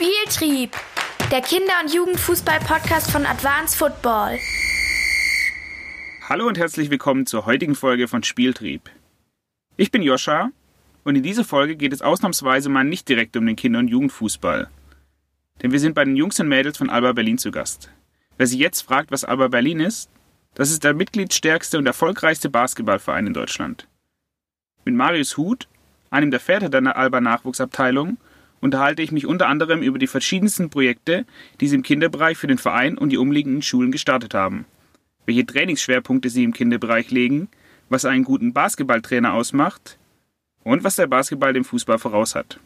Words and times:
Spieltrieb, 0.00 0.76
der 1.32 1.40
Kinder- 1.40 1.72
und 1.82 1.92
Jugendfußball-Podcast 1.92 3.10
von 3.10 3.26
Advanced 3.26 3.76
Football. 3.76 4.38
Hallo 6.28 6.46
und 6.46 6.56
herzlich 6.56 6.88
willkommen 6.88 7.26
zur 7.26 7.46
heutigen 7.46 7.74
Folge 7.74 8.06
von 8.06 8.22
Spieltrieb. 8.22 8.90
Ich 9.76 9.90
bin 9.90 10.02
Joscha 10.02 10.50
und 11.02 11.16
in 11.16 11.24
dieser 11.24 11.42
Folge 11.42 11.74
geht 11.74 11.92
es 11.92 12.00
ausnahmsweise 12.00 12.68
mal 12.68 12.84
nicht 12.84 13.08
direkt 13.08 13.36
um 13.36 13.44
den 13.44 13.56
Kinder- 13.56 13.80
und 13.80 13.88
Jugendfußball. 13.88 14.68
Denn 15.62 15.72
wir 15.72 15.80
sind 15.80 15.96
bei 15.96 16.04
den 16.04 16.14
Jungs 16.14 16.38
und 16.38 16.46
Mädels 16.46 16.78
von 16.78 16.90
Alba 16.90 17.10
Berlin 17.10 17.38
zu 17.38 17.50
Gast. 17.50 17.90
Wer 18.36 18.46
sich 18.46 18.60
jetzt 18.60 18.82
fragt, 18.82 19.10
was 19.10 19.24
Alba 19.24 19.48
Berlin 19.48 19.80
ist, 19.80 20.10
das 20.54 20.70
ist 20.70 20.84
der 20.84 20.94
mitgliedstärkste 20.94 21.76
und 21.76 21.86
erfolgreichste 21.86 22.50
Basketballverein 22.50 23.26
in 23.26 23.34
Deutschland. 23.34 23.88
Mit 24.84 24.94
Marius 24.94 25.36
Huth, 25.36 25.66
einem 26.10 26.30
der 26.30 26.38
Väter 26.38 26.68
der 26.68 26.96
Alba 26.96 27.20
Nachwuchsabteilung, 27.20 28.16
unterhalte 28.60 29.02
ich 29.02 29.12
mich 29.12 29.26
unter 29.26 29.48
anderem 29.48 29.82
über 29.82 29.98
die 29.98 30.06
verschiedensten 30.06 30.70
Projekte, 30.70 31.24
die 31.60 31.68
sie 31.68 31.76
im 31.76 31.82
Kinderbereich 31.82 32.38
für 32.38 32.46
den 32.46 32.58
Verein 32.58 32.98
und 32.98 33.10
die 33.10 33.18
umliegenden 33.18 33.62
Schulen 33.62 33.92
gestartet 33.92 34.34
haben, 34.34 34.64
welche 35.26 35.46
Trainingsschwerpunkte 35.46 36.30
sie 36.30 36.44
im 36.44 36.52
Kinderbereich 36.52 37.10
legen, 37.10 37.48
was 37.88 38.04
einen 38.04 38.24
guten 38.24 38.52
Basketballtrainer 38.52 39.32
ausmacht 39.32 39.98
und 40.64 40.84
was 40.84 40.96
der 40.96 41.06
Basketball 41.06 41.52
dem 41.52 41.64
Fußball 41.64 41.98
voraus 41.98 42.34
hat. 42.34 42.60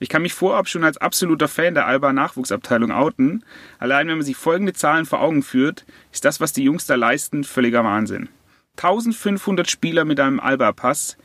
Ich 0.00 0.08
kann 0.08 0.22
mich 0.22 0.32
vorab 0.32 0.68
schon 0.68 0.84
als 0.84 0.96
absoluter 0.96 1.48
Fan 1.48 1.74
der 1.74 1.86
Alba 1.86 2.12
Nachwuchsabteilung 2.12 2.92
outen. 2.92 3.44
Allein 3.78 4.06
wenn 4.06 4.18
man 4.18 4.24
sich 4.24 4.36
folgende 4.36 4.72
Zahlen 4.72 5.06
vor 5.06 5.20
Augen 5.20 5.42
führt, 5.42 5.84
ist 6.12 6.24
das, 6.24 6.40
was 6.40 6.52
die 6.52 6.62
Jungs 6.62 6.86
da 6.86 6.94
leisten, 6.94 7.42
völliger 7.42 7.82
Wahnsinn. 7.82 8.28
1500 8.76 9.68
Spieler 9.68 10.04
mit 10.04 10.20
einem 10.20 10.38
Alba-Pass, 10.38 11.16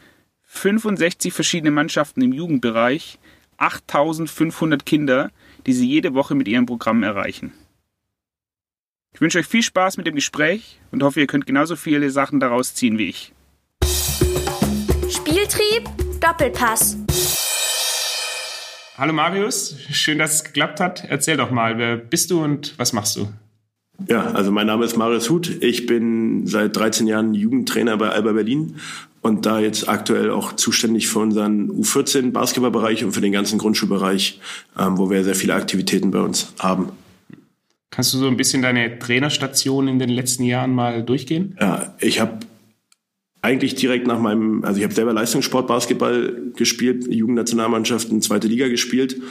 65 0.45 1.33
verschiedene 1.33 1.69
Mannschaften 1.69 2.21
im 2.23 2.33
Jugendbereich, 2.33 3.19
8500 3.63 4.85
Kinder, 4.85 5.31
die 5.65 5.73
sie 5.73 5.87
jede 5.87 6.13
Woche 6.13 6.35
mit 6.35 6.47
ihrem 6.47 6.65
Programm 6.65 7.01
erreichen. 7.01 7.53
Ich 9.13 9.21
wünsche 9.21 9.39
euch 9.39 9.47
viel 9.47 9.63
Spaß 9.63 9.97
mit 9.97 10.07
dem 10.07 10.15
Gespräch 10.15 10.79
und 10.91 11.01
hoffe, 11.03 11.21
ihr 11.21 11.27
könnt 11.27 11.45
genauso 11.45 11.75
viele 11.75 12.09
Sachen 12.09 12.39
daraus 12.39 12.73
ziehen 12.73 12.97
wie 12.97 13.09
ich. 13.09 13.31
Spieltrieb, 15.09 15.89
Doppelpass. 16.19 16.97
Hallo 18.97 19.13
Marius, 19.13 19.77
schön, 19.91 20.19
dass 20.19 20.35
es 20.35 20.43
geklappt 20.43 20.79
hat. 20.79 21.05
Erzähl 21.07 21.37
doch 21.37 21.49
mal, 21.49 21.77
wer 21.77 21.95
bist 21.95 22.31
du 22.31 22.43
und 22.43 22.77
was 22.77 22.91
machst 22.91 23.15
du? 23.15 23.31
Ja, 24.07 24.31
also 24.31 24.51
mein 24.51 24.67
Name 24.67 24.83
ist 24.83 24.97
Marius 24.97 25.29
Huth. 25.29 25.63
Ich 25.63 25.85
bin 25.85 26.47
seit 26.47 26.75
13 26.75 27.07
Jahren 27.07 27.33
Jugendtrainer 27.33 27.95
bei 27.97 28.09
Alba 28.09 28.33
Berlin 28.33 28.79
und 29.23 29.45
da 29.45 29.59
jetzt 29.59 29.87
aktuell 29.87 30.29
auch 30.29 30.53
zuständig 30.53 31.07
für 31.07 31.19
unseren 31.19 31.71
U14 31.71 32.31
Basketballbereich 32.31 33.03
und 33.03 33.13
für 33.13 33.21
den 33.21 33.31
ganzen 33.31 33.57
Grundschulbereich, 33.57 34.39
ähm, 34.77 34.97
wo 34.97 35.09
wir 35.09 35.23
sehr 35.23 35.33
viele 35.33 35.55
Aktivitäten 35.55 36.11
bei 36.11 36.19
uns 36.19 36.53
haben. 36.59 36.89
Kannst 37.89 38.13
du 38.13 38.17
so 38.17 38.27
ein 38.27 38.37
bisschen 38.37 38.61
deine 38.61 38.99
Trainerstation 38.99 39.87
in 39.87 39.97
den 39.97 40.09
letzten 40.09 40.43
Jahren 40.43 40.73
mal 40.73 41.03
durchgehen? 41.03 41.57
Ja, 41.59 41.95
ich 41.99 42.19
habe 42.19 42.39
eigentlich 43.41 43.75
direkt 43.75 44.07
nach 44.07 44.19
meinem, 44.19 44.63
also 44.63 44.77
ich 44.77 44.83
habe 44.83 44.93
selber 44.93 45.13
Leistungssport 45.13 45.67
Basketball 45.67 46.51
gespielt, 46.55 47.07
Jugendnationalmannschaften, 47.09 48.21
zweite 48.21 48.47
Liga 48.47 48.67
gespielt 48.67 49.21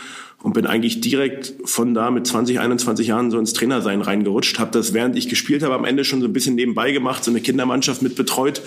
und 0.43 0.55
bin 0.55 0.67
eigentlich 0.67 1.01
direkt 1.01 1.55
von 1.65 1.95
da 1.95 2.11
mit 2.11 2.27
20, 2.27 2.61
21 2.61 3.07
Jahren 3.07 3.31
so 3.31 3.39
ins 3.39 3.53
Trainersein 3.53 4.01
reingerutscht. 4.01 4.59
Habe 4.59 4.71
das, 4.73 4.93
während 4.93 5.17
ich 5.17 5.29
gespielt 5.29 5.63
habe, 5.63 5.75
am 5.75 5.85
Ende 5.85 6.05
schon 6.05 6.21
so 6.21 6.27
ein 6.27 6.33
bisschen 6.33 6.57
nebenbei 6.57 6.93
gemacht, 6.93 7.25
so 7.25 7.31
eine 7.31 7.41
Kindermannschaft 7.41 8.03
mit 8.03 8.17
betreut 8.17 8.61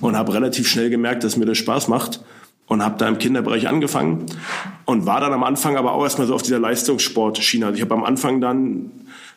und 0.00 0.16
habe 0.16 0.34
relativ 0.34 0.68
schnell 0.68 0.90
gemerkt, 0.90 1.24
dass 1.24 1.36
mir 1.36 1.46
das 1.46 1.58
Spaß 1.58 1.88
macht 1.88 2.20
und 2.66 2.82
habe 2.82 2.96
da 2.98 3.08
im 3.08 3.18
Kinderbereich 3.18 3.68
angefangen 3.68 4.26
und 4.84 5.06
war 5.06 5.20
dann 5.20 5.32
am 5.32 5.44
Anfang 5.44 5.76
aber 5.76 5.92
auch 5.92 6.02
erstmal 6.02 6.26
so 6.26 6.34
auf 6.34 6.42
dieser 6.42 6.58
Leistungssportschiene. 6.58 7.66
Also 7.66 7.76
ich 7.76 7.82
habe 7.82 7.94
am 7.94 8.04
Anfang 8.04 8.40
dann 8.40 8.90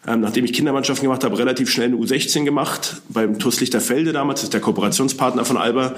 ähm, 0.08 0.22
nachdem 0.22 0.46
ich 0.46 0.54
Kindermannschaften 0.54 1.04
gemacht 1.04 1.26
habe, 1.26 1.38
relativ 1.38 1.70
schnell 1.70 1.88
eine 1.88 1.98
U16 1.98 2.46
gemacht 2.46 3.02
beim 3.10 3.40
TuS 3.40 3.60
Lichterfelde 3.60 4.14
damals, 4.14 4.40
das 4.40 4.46
ist 4.46 4.54
der 4.54 4.62
Kooperationspartner 4.62 5.44
von 5.44 5.58
Alba 5.58 5.96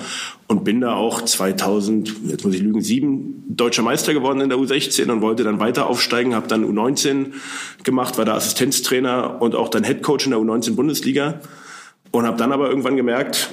und 0.47 0.63
bin 0.63 0.81
da 0.81 0.95
auch 0.95 1.21
2000, 1.21 2.15
jetzt 2.27 2.43
muss 2.43 2.55
ich 2.55 2.61
lügen, 2.61 2.81
sieben 2.81 3.43
deutscher 3.47 3.83
Meister 3.83 4.13
geworden 4.13 4.41
in 4.41 4.49
der 4.49 4.57
U16 4.57 5.11
und 5.11 5.21
wollte 5.21 5.43
dann 5.43 5.59
weiter 5.59 5.87
aufsteigen, 5.87 6.33
habe 6.33 6.47
dann 6.47 6.65
U19 6.65 7.33
gemacht, 7.83 8.17
war 8.17 8.25
da 8.25 8.33
Assistenztrainer 8.33 9.39
und 9.41 9.53
auch 9.53 9.69
dann 9.69 9.83
Headcoach 9.83 10.25
in 10.25 10.31
der 10.31 10.39
U19 10.39 10.75
Bundesliga 10.75 11.41
und 12.09 12.25
habe 12.25 12.37
dann 12.37 12.51
aber 12.51 12.67
irgendwann 12.67 12.95
gemerkt, 12.95 13.51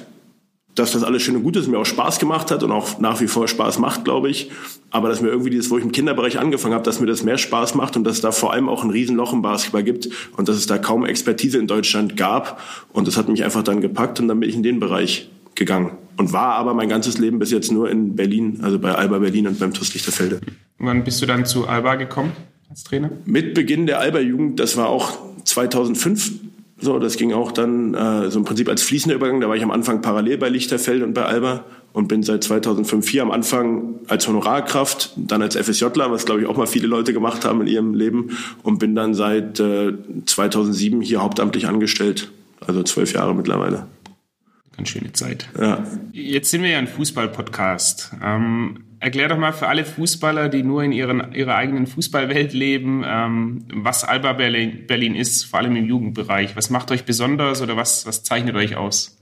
dass 0.77 0.93
das 0.93 1.03
alles 1.03 1.23
schön 1.23 1.35
und 1.37 1.43
gut 1.43 1.57
ist, 1.57 1.69
mir 1.69 1.79
auch 1.79 1.87
Spaß 1.87 2.19
gemacht 2.19 2.51
hat 2.51 2.63
und 2.63 2.71
auch 2.71 3.01
nach 3.01 3.21
wie 3.21 3.27
vor 3.27 3.49
Spaß 3.49 3.79
macht, 3.79 4.05
glaube 4.05 4.29
ich. 4.29 4.51
Aber 4.91 5.09
dass 5.09 5.21
mir 5.21 5.29
irgendwie 5.29 5.51
dieses, 5.51 5.71
wo 5.71 5.79
ich 5.79 5.85
im 5.85 5.91
Kinderbereich 5.91 6.39
angefangen 6.39 6.75
habe, 6.75 6.85
dass 6.85 7.01
mir 7.01 7.07
das 7.07 7.25
mehr 7.25 7.39
Spaß 7.39 7.75
macht 7.75 7.97
und 7.97 8.05
dass 8.05 8.17
es 8.17 8.21
da 8.21 8.31
vor 8.31 8.53
allem 8.53 8.69
auch 8.69 8.85
ein 8.85 8.91
Riesenloch 8.91 9.33
im 9.33 9.43
Basketball 9.43 9.83
gibt 9.83 10.09
und 10.37 10.49
dass 10.49 10.57
es 10.57 10.67
da 10.67 10.79
kaum 10.79 11.05
Expertise 11.05 11.59
in 11.59 11.67
Deutschland 11.67 12.17
gab. 12.17 12.61
Und 12.93 13.09
das 13.09 13.17
hat 13.17 13.29
mich 13.29 13.43
einfach 13.43 13.63
dann 13.63 13.81
gepackt 13.81 14.21
und 14.21 14.29
dann 14.29 14.39
bin 14.39 14.49
ich 14.49 14.55
in 14.55 14.63
den 14.63 14.79
Bereich 14.79 15.31
gegangen. 15.55 15.93
Und 16.19 16.33
war 16.33 16.55
aber 16.55 16.75
mein 16.75 16.89
ganzes 16.89 17.19
Leben 17.19 17.39
bis 17.39 17.51
jetzt 17.51 17.73
nur 17.73 17.91
in 17.91 18.15
Berlin, 18.15 18.61
also 18.63 18.79
bei 18.79 18.95
Alba 18.95 19.19
Berlin 19.19 19.49
und 19.49 19.59
beim 19.59 19.73
TuS 19.73 19.95
Lichterfelde. 19.95 20.41
Wann 20.79 21.05
bist 21.05 21.23
du 21.23 21.27
dann 21.27 21.47
zu 21.47 21.67
Alba 21.67 21.95
gekommen 21.95 22.33
als 22.69 22.85
Trainer? 22.85 23.11
Mit 23.25 23.55
Beginn 23.55 23.87
der 23.87 23.99
Alba-Jugend, 24.01 24.61
das 24.61 24.77
war 24.77 24.89
auch 24.89 25.19
2005, 25.45 26.33
so, 26.79 26.99
das 26.99 27.17
ging 27.17 27.33
auch 27.33 27.53
dann 27.53 27.95
äh, 27.95 28.31
so 28.31 28.39
im 28.39 28.45
Prinzip 28.45 28.69
als 28.69 28.83
fließender 28.83 29.17
Übergang. 29.17 29.41
Da 29.41 29.49
war 29.49 29.57
ich 29.57 29.63
am 29.63 29.71
Anfang 29.71 30.03
parallel 30.03 30.37
bei 30.37 30.51
Lichterfeld 30.51 31.03
und 31.03 31.15
bei 31.15 31.25
Alba 31.25 31.65
und 31.95 32.09
bin 32.09 32.23
seit 32.23 32.45
2005 32.45 33.09
hier 33.09 33.23
am 33.23 33.31
Anfang 33.31 34.01
als 34.09 34.29
Honorarkraft, 34.29 35.13
dann 35.17 35.41
als 35.41 35.57
FSJler, 35.57 36.11
was 36.11 36.27
glaube 36.27 36.43
ich 36.43 36.47
auch 36.47 36.59
mal 36.59 36.67
viele 36.67 36.87
Leute 36.87 37.15
gemacht 37.15 37.47
haben 37.47 37.63
in 37.63 37.67
ihrem 37.67 37.95
Leben 37.95 38.37
und 38.63 38.79
bin 38.79 38.95
dann 38.95 39.15
seit 39.15 39.59
äh, 39.59 39.95
2007 40.27 41.01
hier 41.01 41.23
hauptamtlich 41.23 41.67
angestellt, 41.67 42.31
also 42.61 42.83
zwölf 42.83 43.15
Jahre 43.15 43.35
mittlerweile. 43.35 43.87
Ganz 44.77 44.91
schöne 44.91 45.13
Zeit. 45.15 45.49
Ja. 45.59 45.83
Jetzt 46.13 46.51
sind 46.51 46.63
wir 46.63 46.69
ja 46.69 46.79
ein 46.79 46.89
Fußball-Podcast. 46.89 48.13
Ähm, 48.23 48.81
erklär 49.07 49.29
doch 49.29 49.39
mal 49.39 49.53
für 49.53 49.69
alle 49.69 49.85
Fußballer, 49.85 50.49
die 50.49 50.65
nur 50.65 50.83
in 50.83 50.91
ihren, 50.91 51.33
ihrer 51.33 51.55
eigenen 51.55 51.87
Fußballwelt 51.87 52.53
leben, 52.53 53.05
ähm, 53.07 53.65
was 53.73 54.03
Alba 54.03 54.33
Berlin, 54.33 54.89
Berlin 54.89 55.15
ist, 55.15 55.45
vor 55.45 55.61
allem 55.61 55.77
im 55.77 55.87
Jugendbereich. 55.87 56.57
Was 56.57 56.71
macht 56.71 56.91
euch 56.91 57.05
besonders 57.05 57.63
oder 57.63 57.77
was, 57.77 58.05
was 58.05 58.25
zeichnet 58.25 58.57
euch 58.57 58.75
aus? 58.75 59.17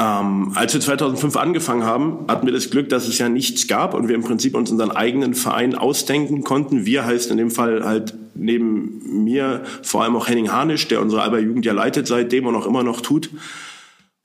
Ähm, 0.00 0.52
als 0.54 0.74
wir 0.74 0.80
2005 0.80 1.34
angefangen 1.34 1.82
haben, 1.82 2.26
hatten 2.28 2.46
wir 2.46 2.52
das 2.52 2.70
Glück, 2.70 2.88
dass 2.88 3.08
es 3.08 3.18
ja 3.18 3.28
nichts 3.28 3.66
gab 3.66 3.94
und 3.94 4.06
wir 4.06 4.14
im 4.14 4.22
Prinzip 4.22 4.54
uns 4.54 4.70
unseren 4.70 4.92
eigenen 4.92 5.34
Verein 5.34 5.74
ausdenken 5.74 6.44
konnten. 6.44 6.86
Wir 6.86 7.04
heißt 7.04 7.32
in 7.32 7.36
dem 7.36 7.50
Fall 7.50 7.84
halt 7.84 8.14
neben 8.36 9.24
mir 9.24 9.64
vor 9.82 10.04
allem 10.04 10.14
auch 10.14 10.28
Henning 10.28 10.52
Harnisch, 10.52 10.86
der 10.86 11.02
unsere 11.02 11.22
Alba 11.22 11.38
Jugend 11.38 11.66
ja 11.66 11.72
leitet 11.72 12.06
seitdem 12.06 12.46
und 12.46 12.54
auch 12.54 12.66
immer 12.66 12.84
noch 12.84 13.00
tut. 13.00 13.28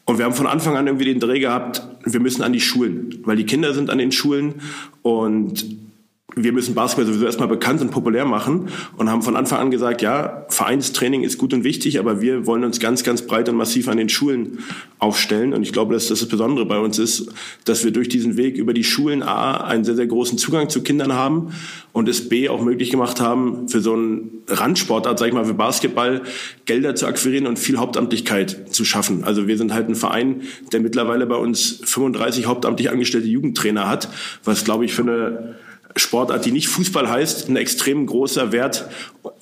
Und 0.06 0.19
wir 0.19 0.25
haben 0.25 0.36
von 0.36 0.47
Anfang 0.47 0.75
an 0.75 0.86
irgendwie 0.86 1.06
den 1.06 1.19
Dreh 1.19 1.40
gehabt, 1.40 1.81
wir 2.06 2.19
müssen 2.19 2.44
an 2.44 2.53
die 2.53 2.59
Schulen, 2.59 3.19
weil 3.24 3.38
die 3.38 3.46
Kinder 3.46 3.74
sind 3.74 3.90
an 3.90 3.97
den 3.97 4.12
Schulen 4.12 4.56
und 5.02 5.83
wir 6.36 6.52
müssen 6.52 6.74
Basketball 6.74 7.06
sowieso 7.06 7.26
erstmal 7.26 7.48
bekannt 7.48 7.82
und 7.82 7.92
populär 7.92 8.26
machen 8.26 8.70
und 8.98 9.10
haben 9.10 9.22
von 9.22 9.36
Anfang 9.36 9.60
an 9.60 9.72
gesagt, 9.72 10.02
ja, 10.02 10.46
Vereinstraining 10.50 11.24
ist 11.24 11.38
gut 11.38 11.54
und 11.54 11.64
wichtig, 11.64 12.00
aber 12.00 12.22
wir 12.22 12.48
wollen 12.48 12.64
uns 12.64 12.80
ganz, 12.80 13.04
ganz 13.04 13.22
breit 13.24 13.50
und 13.50 13.56
massiv 13.56 13.88
an 13.88 13.98
den 13.98 14.10
Schulen 14.10 14.60
aufstellen. 15.00 15.54
Und 15.54 15.64
ich 15.64 15.74
glaube, 15.74 15.94
dass 15.94 16.08
das 16.08 16.20
das 16.20 16.30
Besondere 16.30 16.66
bei 16.66 16.80
uns 16.80 16.98
ist, 17.00 17.32
dass 17.66 17.84
wir 17.84 17.92
durch 17.92 18.10
diesen 18.10 18.38
Weg 18.38 18.58
über 18.58 18.74
die 18.74 18.84
Schulen 18.84 19.22
A 19.22 19.58
einen 19.66 19.84
sehr, 19.84 19.96
sehr 19.96 20.08
großen 20.08 20.38
Zugang 20.38 20.70
zu 20.70 20.82
Kindern 20.82 21.14
haben 21.14 21.54
und 21.92 22.10
es 22.10 22.30
B 22.30 22.50
auch 22.50 22.62
möglich 22.64 22.90
gemacht 22.90 23.22
haben, 23.22 23.68
für 23.70 23.82
so 23.82 23.94
einen 23.94 24.44
Randsportart, 24.48 25.20
sag 25.20 25.28
ich 25.28 25.34
mal, 25.34 25.46
für 25.46 25.54
Basketball 25.54 26.22
Gelder 26.66 26.96
zu 26.96 27.06
akquirieren 27.06 27.46
und 27.46 27.60
viel 27.60 27.78
Hauptamtlichkeit 27.78 28.74
zu 28.74 28.86
schaffen. 28.86 29.24
Also 29.24 29.48
wir 29.48 29.58
sind 29.58 29.74
halt 29.74 29.90
ein 29.90 29.96
Verein, 29.96 30.42
der 30.72 30.80
mittlerweile 30.80 31.26
bei 31.28 31.36
uns 31.36 31.82
35 31.84 32.46
hauptamtlich 32.46 32.90
angestellte 32.90 33.28
Jugendtrainer 33.28 33.88
hat, 33.90 34.10
was, 34.44 34.64
glaube 34.64 34.86
ich, 34.86 34.94
für 34.94 35.04
eine 35.04 35.56
Sportart, 35.96 36.46
die 36.46 36.52
nicht 36.52 36.68
Fußball 36.68 37.09
heißt, 37.09 37.50
ein 37.50 37.56
extrem 37.56 38.06
großer 38.06 38.51
Wert 38.51 38.90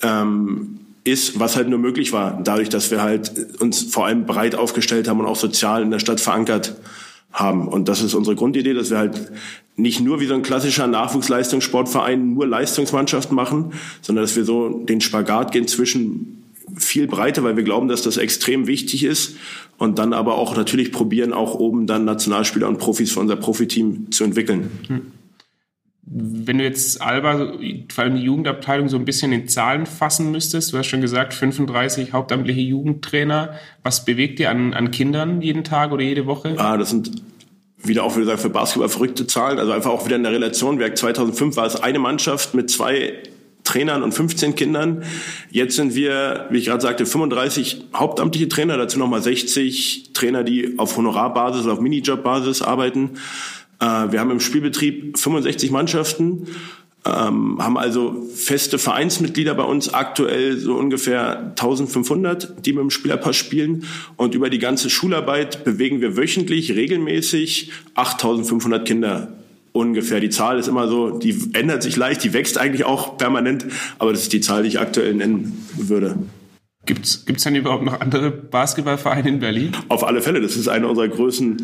ähm, 0.01 0.79
ist, 1.03 1.39
was 1.39 1.55
halt 1.55 1.69
nur 1.69 1.79
möglich 1.79 2.13
war, 2.13 2.39
dadurch, 2.43 2.69
dass 2.69 2.91
wir 2.91 3.01
halt 3.01 3.31
uns 3.59 3.83
vor 3.83 4.05
allem 4.05 4.25
breit 4.25 4.55
aufgestellt 4.55 5.07
haben 5.07 5.19
und 5.19 5.25
auch 5.25 5.35
sozial 5.35 5.81
in 5.81 5.91
der 5.91 5.99
Stadt 5.99 6.19
verankert 6.19 6.75
haben. 7.31 7.67
Und 7.67 7.87
das 7.87 8.01
ist 8.01 8.13
unsere 8.13 8.35
Grundidee, 8.35 8.73
dass 8.73 8.91
wir 8.91 8.97
halt 8.97 9.31
nicht 9.75 10.01
nur 10.01 10.19
wie 10.19 10.27
so 10.27 10.33
ein 10.33 10.43
klassischer 10.43 10.87
Nachwuchsleistungssportverein 10.87 12.33
nur 12.33 12.45
Leistungsmannschaften 12.45 13.35
machen, 13.35 13.73
sondern 14.01 14.23
dass 14.23 14.35
wir 14.35 14.43
so 14.43 14.69
den 14.69 15.01
Spagat 15.01 15.51
gehen 15.51 15.67
zwischen 15.67 16.43
viel 16.75 17.07
Breite, 17.07 17.43
weil 17.43 17.55
wir 17.55 17.63
glauben, 17.63 17.87
dass 17.87 18.01
das 18.01 18.17
extrem 18.17 18.67
wichtig 18.67 19.03
ist 19.03 19.35
und 19.77 19.97
dann 19.97 20.13
aber 20.13 20.35
auch 20.35 20.55
natürlich 20.55 20.91
probieren, 20.91 21.33
auch 21.33 21.55
oben 21.55 21.87
dann 21.87 22.05
Nationalspieler 22.05 22.67
und 22.67 22.77
Profis 22.77 23.11
für 23.11 23.19
unser 23.19 23.35
Profiteam 23.35 24.11
zu 24.11 24.23
entwickeln. 24.23 24.69
Hm. 24.87 25.01
Wenn 26.03 26.57
du 26.57 26.63
jetzt 26.63 27.01
Alba, 27.01 27.53
vor 27.93 28.03
allem 28.03 28.15
die 28.15 28.23
Jugendabteilung, 28.23 28.89
so 28.89 28.97
ein 28.97 29.05
bisschen 29.05 29.31
in 29.31 29.47
Zahlen 29.47 29.85
fassen 29.85 30.31
müsstest, 30.31 30.73
du 30.73 30.77
hast 30.77 30.87
schon 30.87 31.01
gesagt, 31.01 31.33
35 31.33 32.11
hauptamtliche 32.11 32.61
Jugendtrainer. 32.61 33.53
Was 33.83 34.03
bewegt 34.03 34.39
ihr 34.39 34.49
an, 34.49 34.73
an 34.73 34.91
Kindern 34.91 35.41
jeden 35.41 35.63
Tag 35.63 35.91
oder 35.91 36.03
jede 36.03 36.25
Woche? 36.25 36.55
Ah, 36.57 36.77
das 36.77 36.89
sind 36.89 37.11
wieder 37.83 38.03
auch 38.03 38.17
wieder 38.17 38.37
für 38.37 38.49
Basketball 38.49 38.89
verrückte 38.89 39.27
Zahlen. 39.27 39.59
Also 39.59 39.71
einfach 39.71 39.91
auch 39.91 40.05
wieder 40.05 40.15
in 40.15 40.23
der 40.23 40.31
Relation. 40.31 40.79
2005 40.79 41.55
war 41.55 41.65
es 41.65 41.75
eine 41.75 41.99
Mannschaft 41.99 42.53
mit 42.53 42.69
zwei 42.69 43.13
Trainern 43.63 44.03
und 44.03 44.11
15 44.11 44.55
Kindern. 44.55 45.03
Jetzt 45.49 45.75
sind 45.75 45.95
wir, 45.95 46.47
wie 46.49 46.57
ich 46.57 46.65
gerade 46.65 46.81
sagte, 46.81 47.05
35 47.05 47.85
hauptamtliche 47.95 48.49
Trainer, 48.49 48.77
dazu 48.77 48.99
nochmal 48.99 49.21
60 49.21 50.11
Trainer, 50.13 50.43
die 50.43 50.77
auf 50.77 50.97
Honorarbasis 50.97 51.63
oder 51.63 51.73
auf 51.73 51.79
Minijobbasis 51.79 52.61
arbeiten. 52.61 53.11
Äh, 53.81 54.11
wir 54.11 54.19
haben 54.21 54.31
im 54.31 54.39
Spielbetrieb 54.39 55.17
65 55.17 55.71
Mannschaften 55.71 56.47
ähm, 57.03 57.57
haben 57.59 57.77
also 57.77 58.27
feste 58.33 58.77
Vereinsmitglieder 58.77 59.55
bei 59.55 59.63
uns 59.63 59.93
aktuell 59.93 60.57
so 60.57 60.75
ungefähr 60.75 61.39
1500, 61.49 62.65
die 62.65 62.73
mit 62.73 62.81
dem 62.81 62.91
Spielerpass 62.91 63.35
spielen 63.35 63.85
und 64.17 64.35
über 64.35 64.51
die 64.51 64.59
ganze 64.59 64.89
Schularbeit 64.89 65.63
bewegen 65.63 66.01
wir 66.01 66.15
wöchentlich 66.15 66.75
regelmäßig 66.75 67.71
8500 67.95 68.85
Kinder 68.85 69.33
ungefähr. 69.71 70.19
Die 70.19 70.29
Zahl 70.29 70.59
ist 70.59 70.67
immer 70.67 70.87
so, 70.87 71.17
die 71.17 71.49
ändert 71.53 71.81
sich 71.81 71.95
leicht, 71.97 72.23
die 72.23 72.33
wächst 72.33 72.59
eigentlich 72.59 72.85
auch 72.85 73.17
permanent, 73.17 73.65
aber 73.97 74.11
das 74.11 74.23
ist 74.23 74.33
die 74.33 74.41
Zahl, 74.41 74.61
die 74.61 74.69
ich 74.69 74.79
aktuell 74.79 75.15
nennen 75.15 75.65
würde. 75.77 76.17
Gibt 76.85 77.05
es 77.05 77.43
denn 77.43 77.55
überhaupt 77.55 77.83
noch 77.83 77.99
andere 77.99 78.31
Basketballvereine 78.31 79.29
in 79.29 79.39
Berlin? 79.39 79.71
Auf 79.87 80.03
alle 80.03 80.21
Fälle. 80.21 80.41
Das 80.41 80.55
ist 80.55 80.67
eine 80.67 80.87
unserer 80.87 81.07
größten 81.07 81.57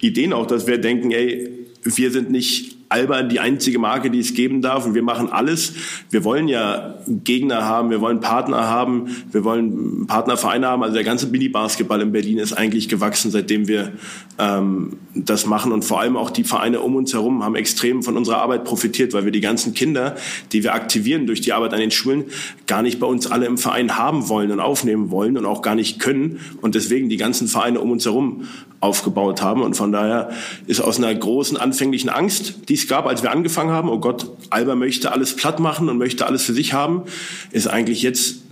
Ideen 0.00 0.32
auch, 0.32 0.46
dass 0.46 0.66
wir 0.66 0.78
denken, 0.78 1.10
ey, 1.10 1.61
wir 1.82 2.10
sind 2.10 2.30
nicht 2.30 2.76
Alba 2.92 3.22
die 3.22 3.40
einzige 3.40 3.78
Marke, 3.78 4.10
die 4.10 4.20
es 4.20 4.34
geben 4.34 4.60
darf. 4.60 4.84
Und 4.84 4.94
wir 4.94 5.02
machen 5.02 5.32
alles. 5.32 5.72
Wir 6.10 6.24
wollen 6.24 6.46
ja 6.46 6.98
Gegner 7.08 7.64
haben, 7.64 7.90
wir 7.90 8.00
wollen 8.00 8.20
Partner 8.20 8.68
haben, 8.68 9.08
wir 9.32 9.44
wollen 9.44 10.06
Partnervereine 10.06 10.68
haben. 10.68 10.82
Also 10.82 10.94
der 10.94 11.04
ganze 11.04 11.26
Mini-Basketball 11.28 12.00
in 12.02 12.12
Berlin 12.12 12.38
ist 12.38 12.52
eigentlich 12.52 12.88
gewachsen, 12.88 13.30
seitdem 13.30 13.66
wir 13.66 13.92
ähm, 14.38 14.98
das 15.14 15.46
machen. 15.46 15.72
Und 15.72 15.84
vor 15.84 16.00
allem 16.00 16.16
auch 16.16 16.30
die 16.30 16.44
Vereine 16.44 16.80
um 16.80 16.94
uns 16.94 17.14
herum 17.14 17.42
haben 17.42 17.56
extrem 17.56 18.02
von 18.02 18.16
unserer 18.16 18.42
Arbeit 18.42 18.64
profitiert, 18.64 19.14
weil 19.14 19.24
wir 19.24 19.32
die 19.32 19.40
ganzen 19.40 19.72
Kinder, 19.72 20.16
die 20.52 20.62
wir 20.62 20.74
aktivieren 20.74 21.26
durch 21.26 21.40
die 21.40 21.52
Arbeit 21.52 21.72
an 21.72 21.80
den 21.80 21.90
Schulen, 21.90 22.24
gar 22.66 22.82
nicht 22.82 23.00
bei 23.00 23.06
uns 23.06 23.26
alle 23.26 23.46
im 23.46 23.56
Verein 23.56 23.96
haben 23.96 24.28
wollen 24.28 24.50
und 24.50 24.60
aufnehmen 24.60 25.10
wollen 25.10 25.38
und 25.38 25.46
auch 25.46 25.62
gar 25.62 25.74
nicht 25.74 25.98
können. 25.98 26.40
Und 26.60 26.74
deswegen 26.74 27.08
die 27.08 27.16
ganzen 27.16 27.48
Vereine 27.48 27.80
um 27.80 27.90
uns 27.90 28.04
herum 28.04 28.44
aufgebaut 28.82 29.40
haben. 29.42 29.62
Und 29.62 29.76
von 29.76 29.92
daher 29.92 30.30
ist 30.66 30.80
aus 30.80 30.98
einer 30.98 31.14
großen 31.14 31.56
anfänglichen 31.56 32.10
Angst, 32.10 32.68
die 32.68 32.74
es 32.74 32.88
gab, 32.88 33.06
als 33.06 33.22
wir 33.22 33.30
angefangen 33.30 33.70
haben, 33.70 33.88
oh 33.88 33.98
Gott, 33.98 34.26
Alba 34.50 34.74
möchte 34.74 35.12
alles 35.12 35.36
platt 35.36 35.60
machen 35.60 35.88
und 35.88 35.98
möchte 35.98 36.26
alles 36.26 36.42
für 36.42 36.52
sich 36.52 36.72
haben, 36.72 37.04
ist 37.52 37.68
eigentlich 37.68 38.02
jetzt 38.02 38.42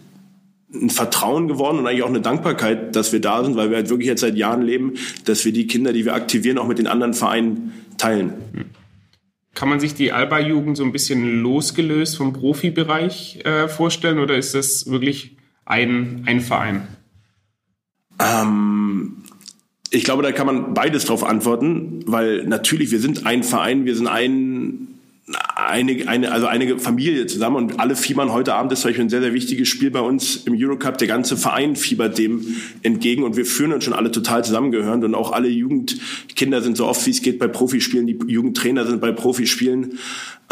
ein 0.72 0.88
Vertrauen 0.88 1.48
geworden 1.48 1.80
und 1.80 1.86
eigentlich 1.88 2.04
auch 2.04 2.08
eine 2.08 2.20
Dankbarkeit, 2.20 2.94
dass 2.94 3.12
wir 3.12 3.20
da 3.20 3.42
sind, 3.42 3.56
weil 3.56 3.70
wir 3.70 3.78
halt 3.78 3.90
wirklich 3.90 4.06
jetzt 4.06 4.20
seit 4.20 4.36
Jahren 4.36 4.62
leben, 4.62 4.94
dass 5.24 5.44
wir 5.44 5.52
die 5.52 5.66
Kinder, 5.66 5.92
die 5.92 6.04
wir 6.04 6.14
aktivieren, 6.14 6.58
auch 6.58 6.68
mit 6.68 6.78
den 6.78 6.86
anderen 6.86 7.12
Vereinen 7.12 7.72
teilen. 7.98 8.34
Kann 9.54 9.68
man 9.68 9.80
sich 9.80 9.94
die 9.94 10.12
Alba-Jugend 10.12 10.76
so 10.76 10.84
ein 10.84 10.92
bisschen 10.92 11.42
losgelöst 11.42 12.16
vom 12.16 12.32
Profibereich 12.32 13.40
äh, 13.44 13.66
vorstellen 13.66 14.20
oder 14.20 14.36
ist 14.36 14.54
das 14.54 14.88
wirklich 14.88 15.36
ein, 15.64 16.22
ein 16.26 16.40
Verein? 16.40 16.86
Ähm, 18.20 19.24
ich 19.90 20.04
glaube, 20.04 20.22
da 20.22 20.32
kann 20.32 20.46
man 20.46 20.72
beides 20.72 21.04
drauf 21.04 21.24
antworten, 21.24 22.00
weil 22.06 22.44
natürlich, 22.44 22.92
wir 22.92 23.00
sind 23.00 23.26
ein 23.26 23.42
Verein, 23.42 23.84
wir 23.84 23.96
sind 23.96 24.06
ein, 24.06 24.89
eine, 25.54 26.08
eine, 26.08 26.32
also 26.32 26.46
eine 26.46 26.78
Familie 26.78 27.26
zusammen 27.26 27.56
und 27.56 27.80
alle 27.80 27.96
fiebern 27.96 28.32
heute 28.32 28.54
Abend 28.54 28.72
ist 28.72 28.80
zum 28.80 28.90
Beispiel 28.90 29.04
ein 29.04 29.10
sehr, 29.10 29.20
sehr 29.20 29.34
wichtiges 29.34 29.68
Spiel 29.68 29.90
bei 29.90 30.00
uns 30.00 30.36
im 30.46 30.54
Eurocup. 30.56 30.98
Der 30.98 31.08
ganze 31.08 31.36
Verein 31.36 31.76
fiebert 31.76 32.18
dem 32.18 32.56
entgegen 32.82 33.22
und 33.22 33.36
wir 33.36 33.46
führen 33.46 33.72
uns 33.72 33.84
schon 33.84 33.94
alle 33.94 34.10
total 34.10 34.44
zusammengehörend 34.44 35.04
und 35.04 35.14
auch 35.14 35.32
alle 35.32 35.48
Jugendkinder 35.48 36.62
sind 36.62 36.76
so 36.76 36.86
oft 36.86 37.04
wie 37.06 37.10
es 37.10 37.22
geht 37.22 37.38
bei 37.38 37.48
Profispielen, 37.48 38.06
die 38.06 38.18
Jugendtrainer 38.26 38.86
sind 38.86 39.00
bei 39.00 39.12
Profispielen. 39.12 39.98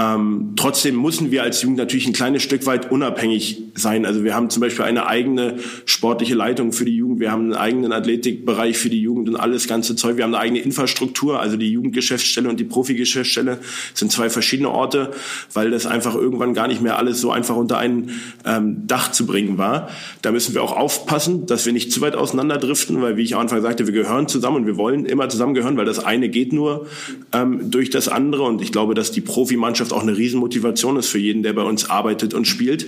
Ähm, 0.01 0.53
trotzdem 0.55 1.03
müssen 1.03 1.33
wir 1.33 1.43
als 1.43 1.61
Jugend 1.63 1.79
natürlich 1.79 2.07
ein 2.07 2.13
kleines 2.13 2.45
Stück 2.45 2.67
weit 2.67 2.93
unabhängig 2.93 3.65
sein. 3.75 4.07
Also 4.07 4.23
wir 4.23 4.33
haben 4.33 4.49
zum 4.49 4.61
Beispiel 4.61 4.85
eine 4.85 5.09
eigene 5.09 5.57
sportliche 5.87 6.37
Leitung 6.37 6.73
für 6.73 6.85
die 6.85 6.95
Jugend, 6.95 7.19
wir 7.19 7.33
haben 7.33 7.47
einen 7.47 7.55
eigenen 7.55 7.93
Athletikbereich 7.93 8.79
für 8.79 8.91
die 8.91 9.01
Jugend 9.01 9.29
und 9.29 9.35
alles 9.35 9.67
ganze 9.67 9.97
Zeug. 9.97 10.17
Wir 10.17 10.23
haben 10.23 10.35
eine 10.35 10.43
eigene 10.43 10.61
Infrastruktur, 10.61 11.41
also 11.41 11.57
die 11.57 11.73
Jugendgeschäftsstelle 11.73 12.49
und 12.49 12.61
die 12.61 12.65
Profigeschäftsstelle 12.65 13.59
sind 13.93 14.13
zwei 14.13 14.31
verschiedene 14.31 14.68
Orte, 14.71 15.13
weil 15.53 15.71
das 15.71 15.87
einfach 15.87 16.15
irgendwann 16.15 16.55
gar 16.55 16.69
nicht 16.69 16.83
mehr 16.83 16.99
alles 16.99 17.21
so 17.21 17.31
einfach 17.31 17.57
unter 17.57 17.79
ein 17.79 18.11
ähm, 18.45 18.87
Dach 18.87 19.11
zu 19.11 19.27
bringen 19.27 19.59
war. 19.59 19.89
Da 20.23 20.33
müssen 20.33 20.55
wir 20.55 20.63
auch 20.63 20.77
aufpassen, 20.77 21.47
dass 21.47 21.67
wir 21.67 21.73
nicht 21.73 21.93
zu 21.93 22.01
weit 22.01 22.15
auseinanderdriften, 22.15 23.01
weil 23.01 23.17
wie 23.17 23.23
ich 23.23 23.35
am 23.35 23.41
Anfang 23.41 23.63
sagte, 23.63 23.87
wir 23.87 23.95
gehören 23.95 24.29
zusammen 24.29 24.57
und 24.57 24.67
wir 24.67 24.77
wollen 24.77 25.07
immer 25.07 25.29
zusammengehören, 25.29 25.77
weil 25.77 25.87
das 25.87 26.05
eine 26.05 26.29
geht 26.29 26.53
nur 26.53 26.87
ähm, 27.33 27.71
durch 27.71 27.91
das 27.91 28.09
andere 28.09 28.43
und 28.43 28.61
ich 28.63 28.73
glaube, 28.73 28.95
dass 28.95 29.13
die 29.13 29.21
Profimannschaft 29.21 29.79
Mannschaft 29.79 29.93
auch 29.93 30.03
eine 30.03 30.17
Riesenmotivation 30.17 30.97
ist 30.97 31.09
für 31.09 31.19
jeden, 31.19 31.43
der 31.43 31.53
bei 31.53 31.63
uns 31.63 31.89
arbeitet 31.89 32.35
und 32.35 32.47
spielt. 32.47 32.87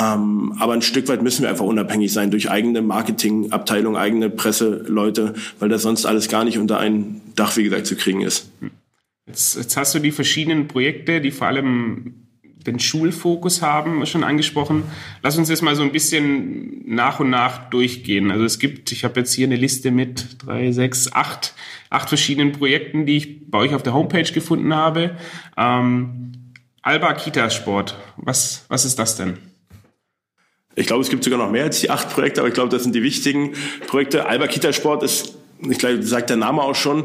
Ähm, 0.00 0.54
aber 0.58 0.72
ein 0.72 0.82
Stück 0.82 1.08
weit 1.08 1.22
müssen 1.22 1.42
wir 1.42 1.50
einfach 1.50 1.64
unabhängig 1.64 2.12
sein 2.12 2.30
durch 2.30 2.50
eigene 2.50 2.82
Marketingabteilung, 2.82 3.96
eigene 3.96 4.30
Presseleute, 4.30 5.34
weil 5.58 5.68
das 5.68 5.82
sonst 5.82 6.06
alles 6.06 6.28
gar 6.28 6.44
nicht 6.44 6.58
unter 6.58 6.78
ein 6.78 7.20
Dach, 7.36 7.56
wie 7.56 7.64
gesagt, 7.64 7.86
zu 7.86 7.96
kriegen 7.96 8.22
ist. 8.22 8.48
Jetzt, 9.26 9.56
jetzt 9.56 9.76
hast 9.76 9.94
du 9.94 9.98
die 9.98 10.12
verschiedenen 10.12 10.68
Projekte, 10.68 11.20
die 11.20 11.30
vor 11.30 11.46
allem 11.46 12.24
den 12.66 12.80
Schulfokus 12.80 13.62
haben, 13.62 14.04
schon 14.06 14.24
angesprochen. 14.24 14.84
Lass 15.22 15.36
uns 15.36 15.48
jetzt 15.50 15.62
mal 15.62 15.76
so 15.76 15.82
ein 15.82 15.92
bisschen 15.92 16.82
nach 16.86 17.20
und 17.20 17.30
nach 17.30 17.68
durchgehen. 17.70 18.30
Also 18.30 18.44
es 18.44 18.58
gibt, 18.58 18.90
ich 18.92 19.04
habe 19.04 19.20
jetzt 19.20 19.34
hier 19.34 19.46
eine 19.46 19.56
Liste 19.56 19.90
mit 19.90 20.42
drei, 20.44 20.72
sechs, 20.72 21.12
acht, 21.12 21.54
acht 21.90 22.08
verschiedenen 22.08 22.52
Projekten, 22.52 23.06
die 23.06 23.16
ich 23.18 23.50
bei 23.50 23.58
euch 23.58 23.74
auf 23.74 23.82
der 23.82 23.92
Homepage 23.92 24.30
gefunden 24.32 24.74
habe. 24.74 25.16
Ähm, 25.56 26.32
Alba 26.82 27.14
Kita 27.14 27.50
Sport, 27.50 27.96
was, 28.16 28.64
was 28.68 28.84
ist 28.84 28.98
das 28.98 29.16
denn? 29.16 29.38
Ich 30.74 30.86
glaube, 30.86 31.02
es 31.02 31.08
gibt 31.08 31.22
sogar 31.22 31.38
noch 31.38 31.50
mehr 31.50 31.64
als 31.64 31.80
die 31.80 31.90
acht 31.90 32.10
Projekte, 32.10 32.40
aber 32.40 32.48
ich 32.48 32.54
glaube, 32.54 32.70
das 32.70 32.82
sind 32.82 32.94
die 32.94 33.02
wichtigen 33.02 33.52
Projekte. 33.86 34.26
Alba 34.26 34.48
Kita 34.48 34.72
Sport 34.72 35.02
ist 35.02 35.36
ich 35.68 35.78
glaube, 35.78 36.02
sagt 36.02 36.30
der 36.30 36.36
Name 36.36 36.62
auch 36.62 36.74
schon, 36.74 37.04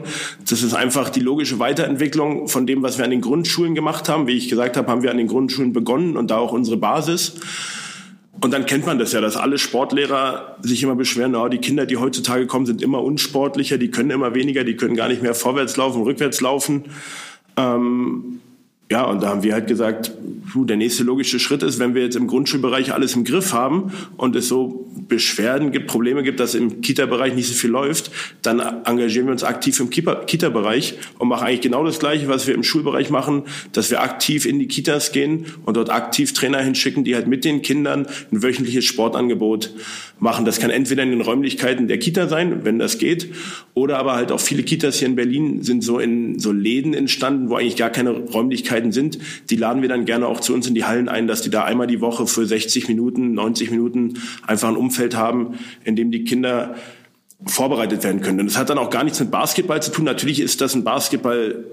das 0.50 0.64
ist 0.64 0.74
einfach 0.74 1.10
die 1.10 1.20
logische 1.20 1.60
Weiterentwicklung 1.60 2.48
von 2.48 2.66
dem, 2.66 2.82
was 2.84 2.98
wir 2.98 3.06
an 3.06 3.12
den 3.12 3.22
Grundschulen 3.22 3.76
gemacht 3.76 4.10
haben. 4.10 4.28
Wie 4.28 4.34
ich 4.34 4.50
gesagt 4.50 4.78
habe, 4.78 4.90
haben 4.92 5.04
wir 5.04 5.12
an 5.12 5.18
den 5.18 5.28
Grundschulen 5.28 5.74
begonnen 5.74 6.18
und 6.18 6.32
da 6.32 6.38
auch 6.38 6.52
unsere 6.52 6.78
Basis. 6.78 7.36
Und 8.42 8.52
dann 8.54 8.66
kennt 8.66 8.86
man 8.86 8.98
das 9.00 9.12
ja, 9.12 9.22
dass 9.22 9.36
alle 9.36 9.58
Sportlehrer 9.58 10.58
sich 10.62 10.82
immer 10.84 10.96
beschweren, 10.96 11.36
oh, 11.36 11.50
die 11.50 11.58
Kinder, 11.58 11.86
die 11.86 11.98
heutzutage 11.98 12.48
kommen, 12.48 12.66
sind 12.66 12.82
immer 12.82 13.04
unsportlicher, 13.04 13.78
die 13.78 13.92
können 13.92 14.12
immer 14.12 14.34
weniger, 14.34 14.64
die 14.64 14.76
können 14.76 14.96
gar 14.96 15.10
nicht 15.10 15.22
mehr 15.22 15.34
vorwärts 15.34 15.76
laufen, 15.76 16.04
rückwärts 16.04 16.40
laufen. 16.40 16.86
Ähm, 17.58 18.40
ja, 18.92 19.04
und 19.04 19.22
da 19.22 19.30
haben 19.30 19.44
wir 19.44 19.54
halt 19.54 19.68
gesagt, 19.68 20.14
der 20.56 20.78
nächste 20.78 21.04
logische 21.04 21.40
Schritt 21.40 21.62
ist, 21.64 21.80
wenn 21.80 21.94
wir 21.94 22.04
jetzt 22.04 22.16
im 22.16 22.28
Grundschulbereich 22.28 22.94
alles 22.94 23.16
im 23.16 23.24
Griff 23.24 23.54
haben 23.54 23.92
und 24.18 24.36
es 24.36 24.48
so 24.48 24.89
Beschwerden 25.08 25.72
gibt, 25.72 25.88
Probleme 25.88 26.24
gibt, 26.24 26.40
dass 26.40 26.56
im 26.56 26.82
Kita-Bereich 26.82 27.34
nicht 27.34 27.48
so 27.48 27.54
viel 27.54 27.70
läuft, 27.70 28.12
dann 28.42 28.60
engagieren 28.60 29.28
wir 29.28 29.32
uns 29.32 29.44
aktiv 29.44 29.80
im 29.80 29.90
Kita-Bereich 29.90 30.96
und 31.18 31.28
machen 31.28 31.48
eigentlich 31.48 31.62
genau 31.62 31.84
das 31.84 32.00
Gleiche, 32.00 32.28
was 32.28 32.48
wir 32.48 32.56
im 32.56 32.64
Schulbereich 32.64 33.10
machen, 33.10 33.44
dass 33.72 33.92
wir 33.92 34.02
aktiv 34.02 34.46
in 34.46 34.60
die 34.60 34.68
Kitas 34.68 35.12
gehen 35.12 35.46
und 35.66 35.78
dort 35.78 35.90
aktiv 35.90 36.34
Trainer 36.34 36.62
hinschicken, 36.62 37.04
die 37.04 37.16
halt 37.16 37.28
mit 37.28 37.46
den 37.46 37.62
Kindern 37.62 38.08
ein 38.32 38.44
wöchentliches 38.44 38.86
Sportangebot 38.86 39.74
machen. 40.20 40.46
Das 40.46 40.60
kann 40.60 40.70
entweder 40.70 41.04
in 41.04 41.12
den 41.12 41.22
Räumlichkeiten 41.22 41.88
der 41.88 42.00
Kita 42.00 42.28
sein, 42.28 42.66
wenn 42.66 42.80
das 42.80 42.98
geht, 42.98 43.34
oder 43.74 43.98
aber 43.98 44.16
halt 44.16 44.32
auch 44.32 44.40
viele 44.40 44.64
Kitas 44.64 45.00
hier 45.00 45.08
in 45.08 45.16
Berlin 45.16 45.64
sind 45.64 45.84
so 45.84 46.00
in 46.00 46.40
so 46.40 46.52
Läden 46.52 46.94
entstanden, 46.94 47.50
wo 47.50 47.56
eigentlich 47.56 47.78
gar 47.78 47.90
keine 47.90 48.12
Räumlichkeiten 48.12 48.92
sind. 48.92 49.20
Die 49.50 49.56
laden 49.56 49.82
wir 49.82 49.90
dann 49.90 50.06
gerne 50.06 50.28
auch 50.28 50.42
zu 50.42 50.54
uns 50.54 50.68
in 50.68 50.76
die 50.76 50.84
Hallen 50.84 51.08
ein, 51.08 51.28
dass 51.28 51.42
die 51.42 51.50
da 51.50 51.64
einmal 51.64 51.88
die 51.88 52.02
Woche 52.02 52.28
für 52.28 52.46
60 52.46 52.88
Minuten, 52.88 53.34
90 53.34 53.72
Minuten 53.72 54.16
einfach 54.46 54.68
ein 54.68 54.76
Umfeld 54.90 55.16
haben, 55.16 55.60
in 55.84 55.96
dem 55.96 56.10
die 56.10 56.24
Kinder 56.24 56.76
vorbereitet 57.46 58.04
werden 58.04 58.22
können. 58.22 58.40
Und 58.40 58.48
das 58.48 58.58
hat 58.58 58.69
dann 58.69 58.80
auch 58.80 58.90
gar 58.90 59.04
nichts 59.04 59.19
mit 59.19 59.30
Basketball 59.30 59.81
zu 59.81 59.92
tun. 59.92 60.06
Natürlich 60.06 60.40
ist 60.40 60.62
das 60.62 60.74
ein 60.74 60.84
Basketball, 60.84 61.64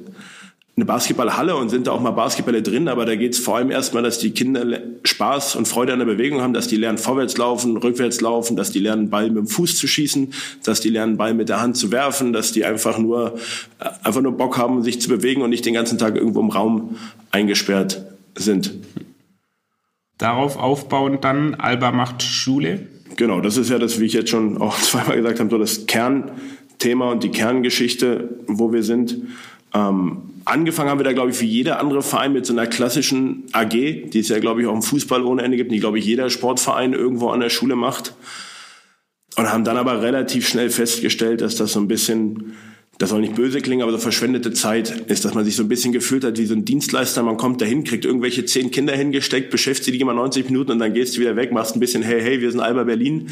eine 0.76 0.84
Basketballhalle 0.84 1.56
und 1.56 1.70
sind 1.70 1.86
da 1.86 1.92
auch 1.92 2.00
mal 2.00 2.10
Basketballer 2.10 2.60
drin, 2.60 2.88
aber 2.88 3.06
da 3.06 3.16
geht 3.16 3.32
es 3.32 3.38
vor 3.38 3.56
allem 3.56 3.70
erstmal, 3.70 4.02
dass 4.02 4.18
die 4.18 4.32
Kinder 4.32 4.78
Spaß 5.04 5.56
und 5.56 5.66
Freude 5.66 5.94
an 5.94 5.98
der 5.98 6.06
Bewegung 6.06 6.42
haben, 6.42 6.52
dass 6.52 6.68
die 6.68 6.76
lernen 6.76 6.98
vorwärts 6.98 7.38
laufen, 7.38 7.78
rückwärts 7.78 8.20
laufen, 8.20 8.56
dass 8.56 8.72
die 8.72 8.80
lernen 8.80 9.08
Ball 9.08 9.28
mit 9.28 9.38
dem 9.38 9.46
Fuß 9.46 9.76
zu 9.76 9.88
schießen, 9.88 10.34
dass 10.64 10.80
die 10.80 10.90
lernen 10.90 11.16
Ball 11.16 11.32
mit 11.32 11.48
der 11.48 11.62
Hand 11.62 11.78
zu 11.78 11.90
werfen, 11.90 12.34
dass 12.34 12.52
die 12.52 12.66
einfach 12.66 12.98
nur 12.98 13.38
äh, 13.80 13.88
einfach 14.04 14.20
nur 14.20 14.36
Bock 14.36 14.58
haben, 14.58 14.82
sich 14.82 15.00
zu 15.00 15.08
bewegen 15.08 15.40
und 15.40 15.48
nicht 15.48 15.64
den 15.64 15.74
ganzen 15.74 15.96
Tag 15.96 16.14
irgendwo 16.14 16.40
im 16.40 16.50
Raum 16.50 16.96
eingesperrt 17.30 18.04
sind. 18.34 18.74
Darauf 20.18 20.56
aufbauend 20.58 21.24
dann 21.24 21.54
Alba 21.54 21.90
macht 21.90 22.22
Schule. 22.22 22.86
Genau, 23.14 23.40
das 23.40 23.56
ist 23.56 23.70
ja 23.70 23.78
das, 23.78 24.00
wie 24.00 24.06
ich 24.06 24.12
jetzt 24.12 24.30
schon 24.30 24.58
auch 24.58 24.78
zweimal 24.80 25.16
gesagt 25.16 25.38
habe, 25.38 25.50
so 25.50 25.58
das 25.58 25.86
Kernthema 25.86 27.12
und 27.12 27.22
die 27.22 27.30
Kerngeschichte, 27.30 28.40
wo 28.46 28.72
wir 28.72 28.82
sind. 28.82 29.18
Ähm, 29.74 30.18
angefangen 30.44 30.90
haben 30.90 30.98
wir 30.98 31.04
da, 31.04 31.12
glaube 31.12 31.30
ich, 31.30 31.40
wie 31.40 31.46
jeder 31.46 31.78
andere 31.80 32.02
Verein 32.02 32.32
mit 32.32 32.46
so 32.46 32.52
einer 32.52 32.66
klassischen 32.66 33.44
AG, 33.52 33.70
die 33.70 34.18
es 34.18 34.28
ja, 34.28 34.38
glaube 34.38 34.62
ich, 34.62 34.66
auch 34.66 34.74
im 34.74 34.82
Fußball 34.82 35.22
ohne 35.22 35.42
Ende 35.42 35.56
gibt, 35.56 35.70
die, 35.70 35.80
glaube 35.80 35.98
ich, 35.98 36.04
jeder 36.04 36.30
Sportverein 36.30 36.92
irgendwo 36.92 37.28
an 37.28 37.40
der 37.40 37.50
Schule 37.50 37.76
macht. 37.76 38.14
Und 39.36 39.52
haben 39.52 39.64
dann 39.64 39.76
aber 39.76 40.00
relativ 40.00 40.48
schnell 40.48 40.70
festgestellt, 40.70 41.42
dass 41.42 41.56
das 41.56 41.72
so 41.72 41.80
ein 41.80 41.88
bisschen 41.88 42.54
das 42.98 43.10
soll 43.10 43.20
nicht 43.20 43.34
böse 43.34 43.60
klingen, 43.60 43.82
aber 43.82 43.92
so 43.92 43.98
verschwendete 43.98 44.52
Zeit 44.52 44.88
ist, 45.08 45.24
dass 45.24 45.34
man 45.34 45.44
sich 45.44 45.54
so 45.54 45.62
ein 45.62 45.68
bisschen 45.68 45.92
gefühlt 45.92 46.24
hat 46.24 46.38
wie 46.38 46.46
so 46.46 46.54
ein 46.54 46.64
Dienstleister. 46.64 47.22
Man 47.22 47.36
kommt 47.36 47.60
dahin, 47.60 47.84
kriegt 47.84 48.06
irgendwelche 48.06 48.46
zehn 48.46 48.70
Kinder 48.70 48.94
hingesteckt, 48.94 49.50
beschäftigt 49.50 49.94
die 49.94 50.00
immer 50.00 50.14
90 50.14 50.46
Minuten 50.46 50.72
und 50.72 50.78
dann 50.78 50.94
gehst 50.94 51.16
du 51.16 51.20
wieder 51.20 51.36
weg, 51.36 51.52
machst 51.52 51.76
ein 51.76 51.80
bisschen, 51.80 52.02
hey, 52.02 52.22
hey, 52.22 52.40
wir 52.40 52.50
sind 52.50 52.60
Alba 52.60 52.84
Berlin. 52.84 53.30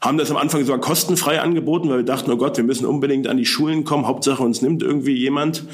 Haben 0.00 0.18
das 0.18 0.30
am 0.30 0.36
Anfang 0.36 0.64
sogar 0.64 0.80
kostenfrei 0.80 1.40
angeboten, 1.40 1.88
weil 1.88 1.98
wir 1.98 2.04
dachten, 2.04 2.30
oh 2.30 2.36
Gott, 2.36 2.56
wir 2.56 2.64
müssen 2.64 2.86
unbedingt 2.86 3.28
an 3.28 3.36
die 3.36 3.46
Schulen 3.46 3.84
kommen. 3.84 4.06
Hauptsache 4.06 4.42
uns 4.42 4.62
nimmt 4.62 4.82
irgendwie 4.82 5.14
jemand. 5.14 5.64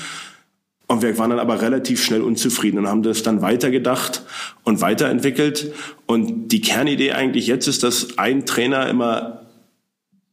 Und 0.87 1.01
wir 1.01 1.17
waren 1.17 1.31
dann 1.31 1.39
aber 1.39 1.63
relativ 1.63 2.05
schnell 2.05 2.21
unzufrieden 2.21 2.79
und 2.79 2.89
haben 2.89 3.03
das 3.03 3.23
dann 3.23 3.41
weitergedacht 3.41 4.23
und 4.65 4.83
weiterentwickelt. 4.83 5.73
Und 6.07 6.49
die 6.49 6.61
Kernidee 6.61 7.13
eigentlich 7.13 7.47
jetzt 7.47 7.69
ist, 7.69 7.83
dass 7.83 8.19
ein 8.19 8.45
Trainer 8.45 8.89
immer 8.89 9.47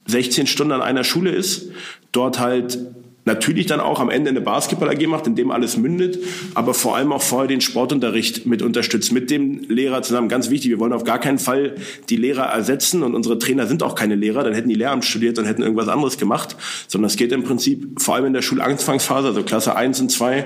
16 0.07 0.47
Stunden 0.47 0.73
an 0.73 0.81
einer 0.81 1.05
Schule 1.05 1.31
ist, 1.31 1.69
dort 2.11 2.39
halt 2.39 2.79
natürlich 3.25 3.67
dann 3.67 3.79
auch 3.79 3.99
am 3.99 4.09
Ende 4.09 4.29
eine 4.31 4.41
Basketball-AG 4.41 5.05
macht, 5.07 5.27
in 5.27 5.35
dem 5.35 5.51
alles 5.51 5.77
mündet, 5.77 6.19
aber 6.55 6.73
vor 6.73 6.95
allem 6.95 7.11
auch 7.11 7.21
vorher 7.21 7.47
den 7.47 7.61
Sportunterricht 7.61 8.45
mit 8.45 8.61
unterstützt, 8.61 9.11
mit 9.11 9.29
dem 9.29 9.59
Lehrer 9.69 10.01
zusammen. 10.01 10.27
Ganz 10.27 10.49
wichtig, 10.49 10.71
wir 10.71 10.79
wollen 10.79 10.93
auf 10.93 11.03
gar 11.03 11.19
keinen 11.19 11.37
Fall 11.37 11.75
die 12.09 12.15
Lehrer 12.15 12.45
ersetzen 12.45 13.03
und 13.03 13.13
unsere 13.13 13.37
Trainer 13.37 13.67
sind 13.67 13.83
auch 13.83 13.95
keine 13.95 14.15
Lehrer, 14.15 14.43
dann 14.43 14.53
hätten 14.53 14.69
die 14.69 14.75
Lehramt 14.75 15.05
studiert 15.05 15.37
und 15.37 15.45
hätten 15.45 15.61
irgendwas 15.61 15.87
anderes 15.87 16.17
gemacht, 16.17 16.55
sondern 16.87 17.07
es 17.07 17.15
geht 17.15 17.31
im 17.31 17.43
Prinzip 17.43 18.01
vor 18.01 18.15
allem 18.15 18.25
in 18.25 18.33
der 18.33 18.41
Schulanfangsphase, 18.41 19.27
also 19.27 19.43
Klasse 19.43 19.75
1 19.75 20.01
und 20.01 20.09
2, 20.09 20.45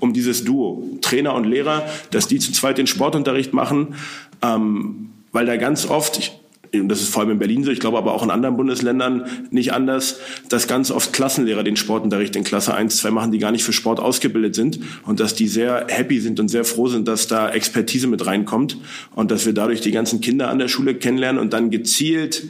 um 0.00 0.12
dieses 0.12 0.44
Duo, 0.44 0.98
Trainer 1.00 1.34
und 1.34 1.44
Lehrer, 1.44 1.86
dass 2.10 2.28
die 2.28 2.38
zu 2.38 2.52
zweit 2.52 2.76
den 2.76 2.86
Sportunterricht 2.86 3.54
machen, 3.54 3.94
ähm, 4.42 5.10
weil 5.32 5.46
da 5.46 5.56
ganz 5.56 5.88
oft, 5.88 6.18
ich 6.18 6.32
das 6.72 7.00
ist 7.00 7.08
vor 7.08 7.22
allem 7.22 7.32
in 7.32 7.38
Berlin 7.38 7.64
so, 7.64 7.70
ich 7.70 7.80
glaube 7.80 7.98
aber 7.98 8.14
auch 8.14 8.22
in 8.22 8.30
anderen 8.30 8.56
Bundesländern 8.56 9.24
nicht 9.50 9.72
anders, 9.72 10.20
dass 10.48 10.68
ganz 10.68 10.90
oft 10.90 11.12
Klassenlehrer 11.12 11.64
den 11.64 11.76
Sportunterricht 11.76 12.36
in 12.36 12.44
Klasse 12.44 12.74
1, 12.74 12.96
2 12.98 13.10
machen, 13.10 13.32
die 13.32 13.38
gar 13.38 13.50
nicht 13.50 13.64
für 13.64 13.72
Sport 13.72 14.00
ausgebildet 14.00 14.54
sind. 14.54 14.80
Und 15.04 15.20
dass 15.20 15.34
die 15.34 15.48
sehr 15.48 15.86
happy 15.88 16.20
sind 16.20 16.38
und 16.38 16.48
sehr 16.48 16.64
froh 16.64 16.88
sind, 16.88 17.08
dass 17.08 17.26
da 17.26 17.50
Expertise 17.50 18.06
mit 18.06 18.24
reinkommt. 18.26 18.78
Und 19.14 19.30
dass 19.30 19.46
wir 19.46 19.52
dadurch 19.52 19.80
die 19.80 19.90
ganzen 19.90 20.20
Kinder 20.20 20.48
an 20.48 20.58
der 20.58 20.68
Schule 20.68 20.94
kennenlernen 20.94 21.40
und 21.40 21.52
dann 21.52 21.70
gezielt 21.70 22.44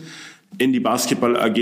in 0.58 0.72
die 0.72 0.80
Basketball 0.80 1.36
AG 1.36 1.58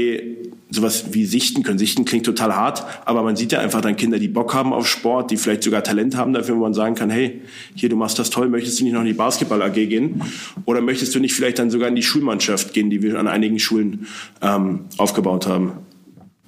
sowas 0.70 1.06
wie 1.12 1.24
sichten 1.24 1.62
können. 1.62 1.78
Sichten 1.78 2.04
klingt 2.04 2.26
total 2.26 2.54
hart, 2.54 2.84
aber 3.06 3.22
man 3.22 3.36
sieht 3.36 3.52
ja 3.52 3.60
einfach 3.60 3.80
dann 3.80 3.96
Kinder, 3.96 4.18
die 4.18 4.28
Bock 4.28 4.54
haben 4.54 4.72
auf 4.72 4.86
Sport, 4.86 5.30
die 5.30 5.36
vielleicht 5.36 5.62
sogar 5.62 5.82
Talent 5.82 6.16
haben 6.16 6.32
dafür, 6.32 6.56
wo 6.56 6.60
man 6.60 6.74
sagen 6.74 6.94
kann, 6.94 7.10
hey, 7.10 7.40
hier, 7.74 7.88
du 7.88 7.96
machst 7.96 8.18
das 8.18 8.30
toll, 8.30 8.48
möchtest 8.48 8.80
du 8.80 8.84
nicht 8.84 8.92
noch 8.92 9.00
in 9.00 9.06
die 9.06 9.14
Basketball 9.14 9.62
AG 9.62 9.74
gehen? 9.74 10.22
Oder 10.66 10.80
möchtest 10.80 11.14
du 11.14 11.20
nicht 11.20 11.34
vielleicht 11.34 11.58
dann 11.58 11.70
sogar 11.70 11.88
in 11.88 11.94
die 11.94 12.02
Schulmannschaft 12.02 12.74
gehen, 12.74 12.90
die 12.90 13.02
wir 13.02 13.18
an 13.18 13.28
einigen 13.28 13.58
Schulen 13.58 14.06
ähm, 14.42 14.80
aufgebaut 14.98 15.46
haben? 15.46 15.72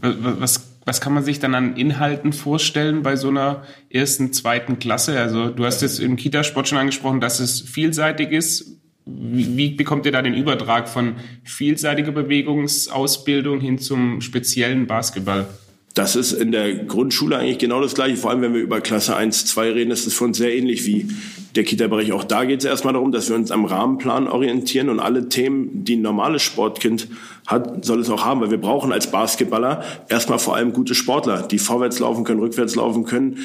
Was, 0.01 0.71
was 0.85 1.01
kann 1.01 1.15
man 1.15 1.25
sich 1.25 1.39
dann 1.41 1.55
an 1.55 1.77
Inhalten 1.77 2.33
vorstellen 2.33 3.03
bei 3.03 3.17
so 3.17 3.29
einer 3.29 3.65
ersten, 3.91 4.33
zweiten 4.33 4.79
Klasse? 4.79 5.19
Also 5.19 5.49
du 5.49 5.65
hast 5.65 5.83
jetzt 5.83 6.01
im 6.01 6.17
Kitasport 6.17 6.69
schon 6.69 6.79
angesprochen, 6.79 7.21
dass 7.21 7.41
es 7.41 7.61
vielseitig 7.61 8.33
ist. 8.33 8.80
Wie, 9.19 9.71
bekommt 9.71 10.07
ihr 10.07 10.13
da 10.13 10.23
den 10.23 10.35
Übertrag 10.35 10.89
von 10.89 11.15
vielseitiger 11.45 12.13
Bewegungsausbildung 12.13 13.61
hin 13.61 13.79
zum 13.79 14.21
speziellen 14.21 14.87
Basketball? 14.87 15.47
Das 15.95 16.15
ist 16.15 16.33
in 16.33 16.53
der 16.53 16.73
Grundschule 16.85 17.37
eigentlich 17.37 17.59
genau 17.59 17.81
das 17.81 17.95
Gleiche. 17.95 18.17
Vor 18.17 18.31
allem, 18.31 18.43
wenn 18.43 18.55
wir 18.55 18.61
über 18.61 18.81
Klasse 18.81 19.17
1, 19.17 19.47
2 19.47 19.73
reden, 19.73 19.91
ist 19.91 20.07
es 20.07 20.15
für 20.15 20.25
uns 20.25 20.39
sehr 20.39 20.57
ähnlich 20.57 20.87
wie 20.87 21.09
der 21.57 21.65
Kita-Bereich. 21.65 22.13
Auch 22.13 22.23
da 22.23 22.45
geht 22.45 22.61
es 22.61 22.65
erstmal 22.65 22.93
darum, 22.93 23.11
dass 23.11 23.29
wir 23.29 23.35
uns 23.35 23.51
am 23.51 23.65
Rahmenplan 23.65 24.29
orientieren 24.29 24.89
und 24.89 25.01
alle 25.01 25.29
Themen, 25.29 25.85
die 25.85 25.97
ein 25.97 26.03
normales 26.03 26.43
Sportkind 26.43 27.09
hat, 27.47 27.85
soll 27.85 28.01
es 28.01 28.09
auch 28.09 28.25
haben, 28.25 28.41
weil 28.41 28.53
wir 28.53 28.61
brauchen 28.61 28.93
als 28.93 29.11
Basketballer 29.11 29.83
erstmal 30.09 30.39
vor 30.39 30.55
allem 30.55 30.73
gute 30.73 30.95
Sportler, 30.95 31.43
die 31.43 31.59
vorwärts 31.59 31.99
laufen 31.99 32.23
können, 32.23 32.39
rückwärts 32.39 32.77
laufen 32.77 33.05
können. 33.05 33.39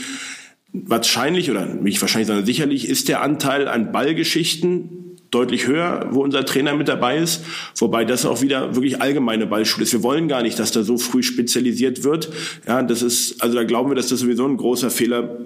Wahrscheinlich 0.71 1.49
oder 1.49 1.65
nicht 1.65 1.99
wahrscheinlich, 2.01 2.27
sondern 2.27 2.45
sicherlich 2.45 2.87
ist 2.87 3.09
der 3.09 3.21
Anteil 3.21 3.67
an 3.67 3.91
Ballgeschichten 3.91 5.04
deutlich 5.35 5.67
höher, 5.67 6.07
wo 6.11 6.23
unser 6.23 6.45
Trainer 6.45 6.75
mit 6.75 6.87
dabei 6.87 7.17
ist, 7.17 7.43
wobei 7.77 8.05
das 8.05 8.25
auch 8.25 8.41
wieder 8.41 8.75
wirklich 8.75 9.01
allgemeine 9.01 9.45
Ballschule 9.45 9.83
ist. 9.83 9.93
Wir 9.93 10.03
wollen 10.03 10.27
gar 10.27 10.41
nicht, 10.41 10.57
dass 10.57 10.71
da 10.71 10.83
so 10.83 10.97
früh 10.97 11.21
spezialisiert 11.21 12.03
wird. 12.03 12.29
Ja, 12.67 12.81
das 12.81 13.01
ist, 13.01 13.41
also 13.41 13.55
da 13.55 13.63
glauben 13.63 13.91
wir, 13.91 13.95
dass 13.95 14.07
das 14.07 14.21
sowieso 14.21 14.47
ein 14.47 14.57
großer 14.57 14.89
Fehler 14.89 15.37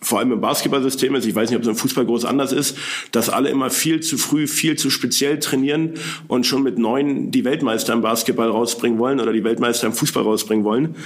vor 0.00 0.18
allem 0.18 0.32
im 0.32 0.40
Basketballsystem 0.40 1.14
ist, 1.14 1.26
ich 1.26 1.34
weiß 1.34 1.48
nicht, 1.48 1.56
ob 1.56 1.62
es 1.62 1.68
im 1.68 1.74
Fußball 1.74 2.04
groß 2.04 2.26
anders 2.26 2.52
ist, 2.52 2.76
dass 3.12 3.30
alle 3.30 3.48
immer 3.48 3.70
viel 3.70 4.00
zu 4.00 4.18
früh, 4.18 4.46
viel 4.46 4.76
zu 4.76 4.90
speziell 4.90 5.38
trainieren 5.38 5.94
und 6.28 6.46
schon 6.46 6.62
mit 6.62 6.78
neun 6.78 7.30
die 7.30 7.44
Weltmeister 7.44 7.92
im 7.94 8.02
Basketball 8.02 8.50
rausbringen 8.50 8.98
wollen 8.98 9.20
oder 9.20 9.32
die 9.32 9.42
Weltmeister 9.42 9.86
im 9.86 9.94
Fußball 9.94 10.22
rausbringen 10.22 10.64
wollen. 10.64 10.96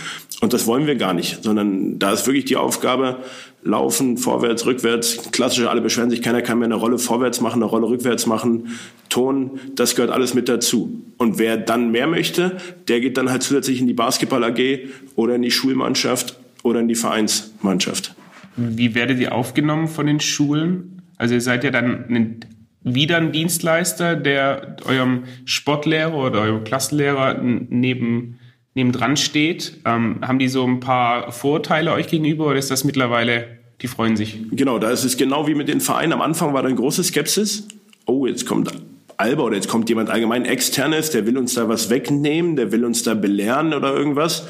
Und 0.41 0.53
das 0.53 0.67
wollen 0.67 0.87
wir 0.87 0.97
gar 0.97 1.15
nicht, 1.15 1.43
sondern 1.45 1.99
da 1.99 2.13
ist 2.13 2.27
wirklich 2.27 2.47
die 2.47 2.57
Aufgabe, 2.57 3.19
laufen, 3.63 4.17
vorwärts, 4.17 4.65
rückwärts, 4.67 5.31
klassisch, 5.33 5.67
alle 5.67 5.81
beschweren 5.81 6.11
sich, 6.11 6.23
keiner 6.23 6.43
kann 6.43 6.59
mehr 6.59 6.67
eine 6.67 6.77
Rolle 6.77 6.99
vorwärts 6.99 7.41
machen, 7.41 7.63
eine 7.63 7.71
Rolle 7.71 7.89
rückwärts 7.89 8.27
machen, 8.27 8.79
Ton, 9.11 9.59
das 9.75 9.97
gehört 9.97 10.13
alles 10.13 10.35
mit 10.35 10.49
dazu. 10.49 11.03
Und 11.19 11.39
wer 11.39 11.57
dann 11.57 11.91
mehr 11.91 12.07
möchte, 12.07 12.57
der 12.89 13.01
geht 13.01 13.17
dann 13.17 13.29
halt 13.29 13.43
zusätzlich 13.43 13.81
in 13.81 13.87
die 13.87 13.93
Basketball 13.93 14.45
AG 14.45 14.89
oder 15.17 15.35
in 15.35 15.43
die 15.43 15.51
Schulmannschaft 15.51 16.39
oder 16.63 16.81
in 16.81 16.89
die 16.89 16.95
Vereinsmannschaft. 16.95 18.15
Wie 18.57 18.95
werdet 18.95 19.19
ihr 19.19 19.35
aufgenommen 19.35 19.89
von 19.89 20.07
den 20.07 20.21
Schulen? 20.21 21.03
Also 21.17 21.35
ihr 21.35 21.41
seid 21.41 21.65
ja 21.65 21.71
dann 21.71 22.05
ein, 22.09 22.41
wieder 22.83 23.17
ein 23.17 23.33
Dienstleister, 23.33 24.17
der 24.17 24.77
eurem 24.87 25.25
Sportlehrer 25.45 26.15
oder 26.15 26.41
eurem 26.41 26.65
Klassenlehrer 26.65 27.41
neben 27.43 28.39
nebendran 28.75 29.17
steht. 29.17 29.79
Ähm, 29.85 30.19
haben 30.23 30.39
die 30.39 30.49
so 30.49 30.65
ein 30.65 30.81
paar 30.81 31.33
Vorteile 31.33 31.93
euch 31.93 32.09
gegenüber 32.09 32.47
oder 32.47 32.59
ist 32.59 32.71
das 32.71 32.85
mittlerweile, 32.85 33.47
die 33.83 33.89
freuen 33.89 34.17
sich? 34.17 34.39
Genau, 34.53 34.79
da 34.79 34.91
ist 34.91 35.05
es 35.05 35.17
genau 35.17 35.47
wie 35.47 35.55
mit 35.55 35.69
den 35.69 35.81
Vereinen. 35.81 36.13
Am 36.13 36.23
Anfang 36.23 36.53
war 36.53 36.63
da 36.63 36.69
eine 36.69 36.77
große 36.77 37.03
Skepsis. 37.03 37.67
Oh, 38.07 38.27
jetzt 38.27 38.47
kommt 38.47 38.73
Alba 39.17 39.43
oder 39.43 39.57
jetzt 39.57 39.69
kommt 39.69 39.89
jemand 39.89 40.09
allgemein 40.09 40.45
externes, 40.47 41.11
der 41.11 41.27
will 41.27 41.37
uns 41.37 41.55
da 41.55 41.69
was 41.69 41.91
wegnehmen, 41.91 42.57
der 42.57 42.73
will 42.73 42.85
uns 42.85 43.03
da 43.03 43.15
belehren 43.15 43.75
oder 43.75 43.95
irgendwas. 43.95 44.47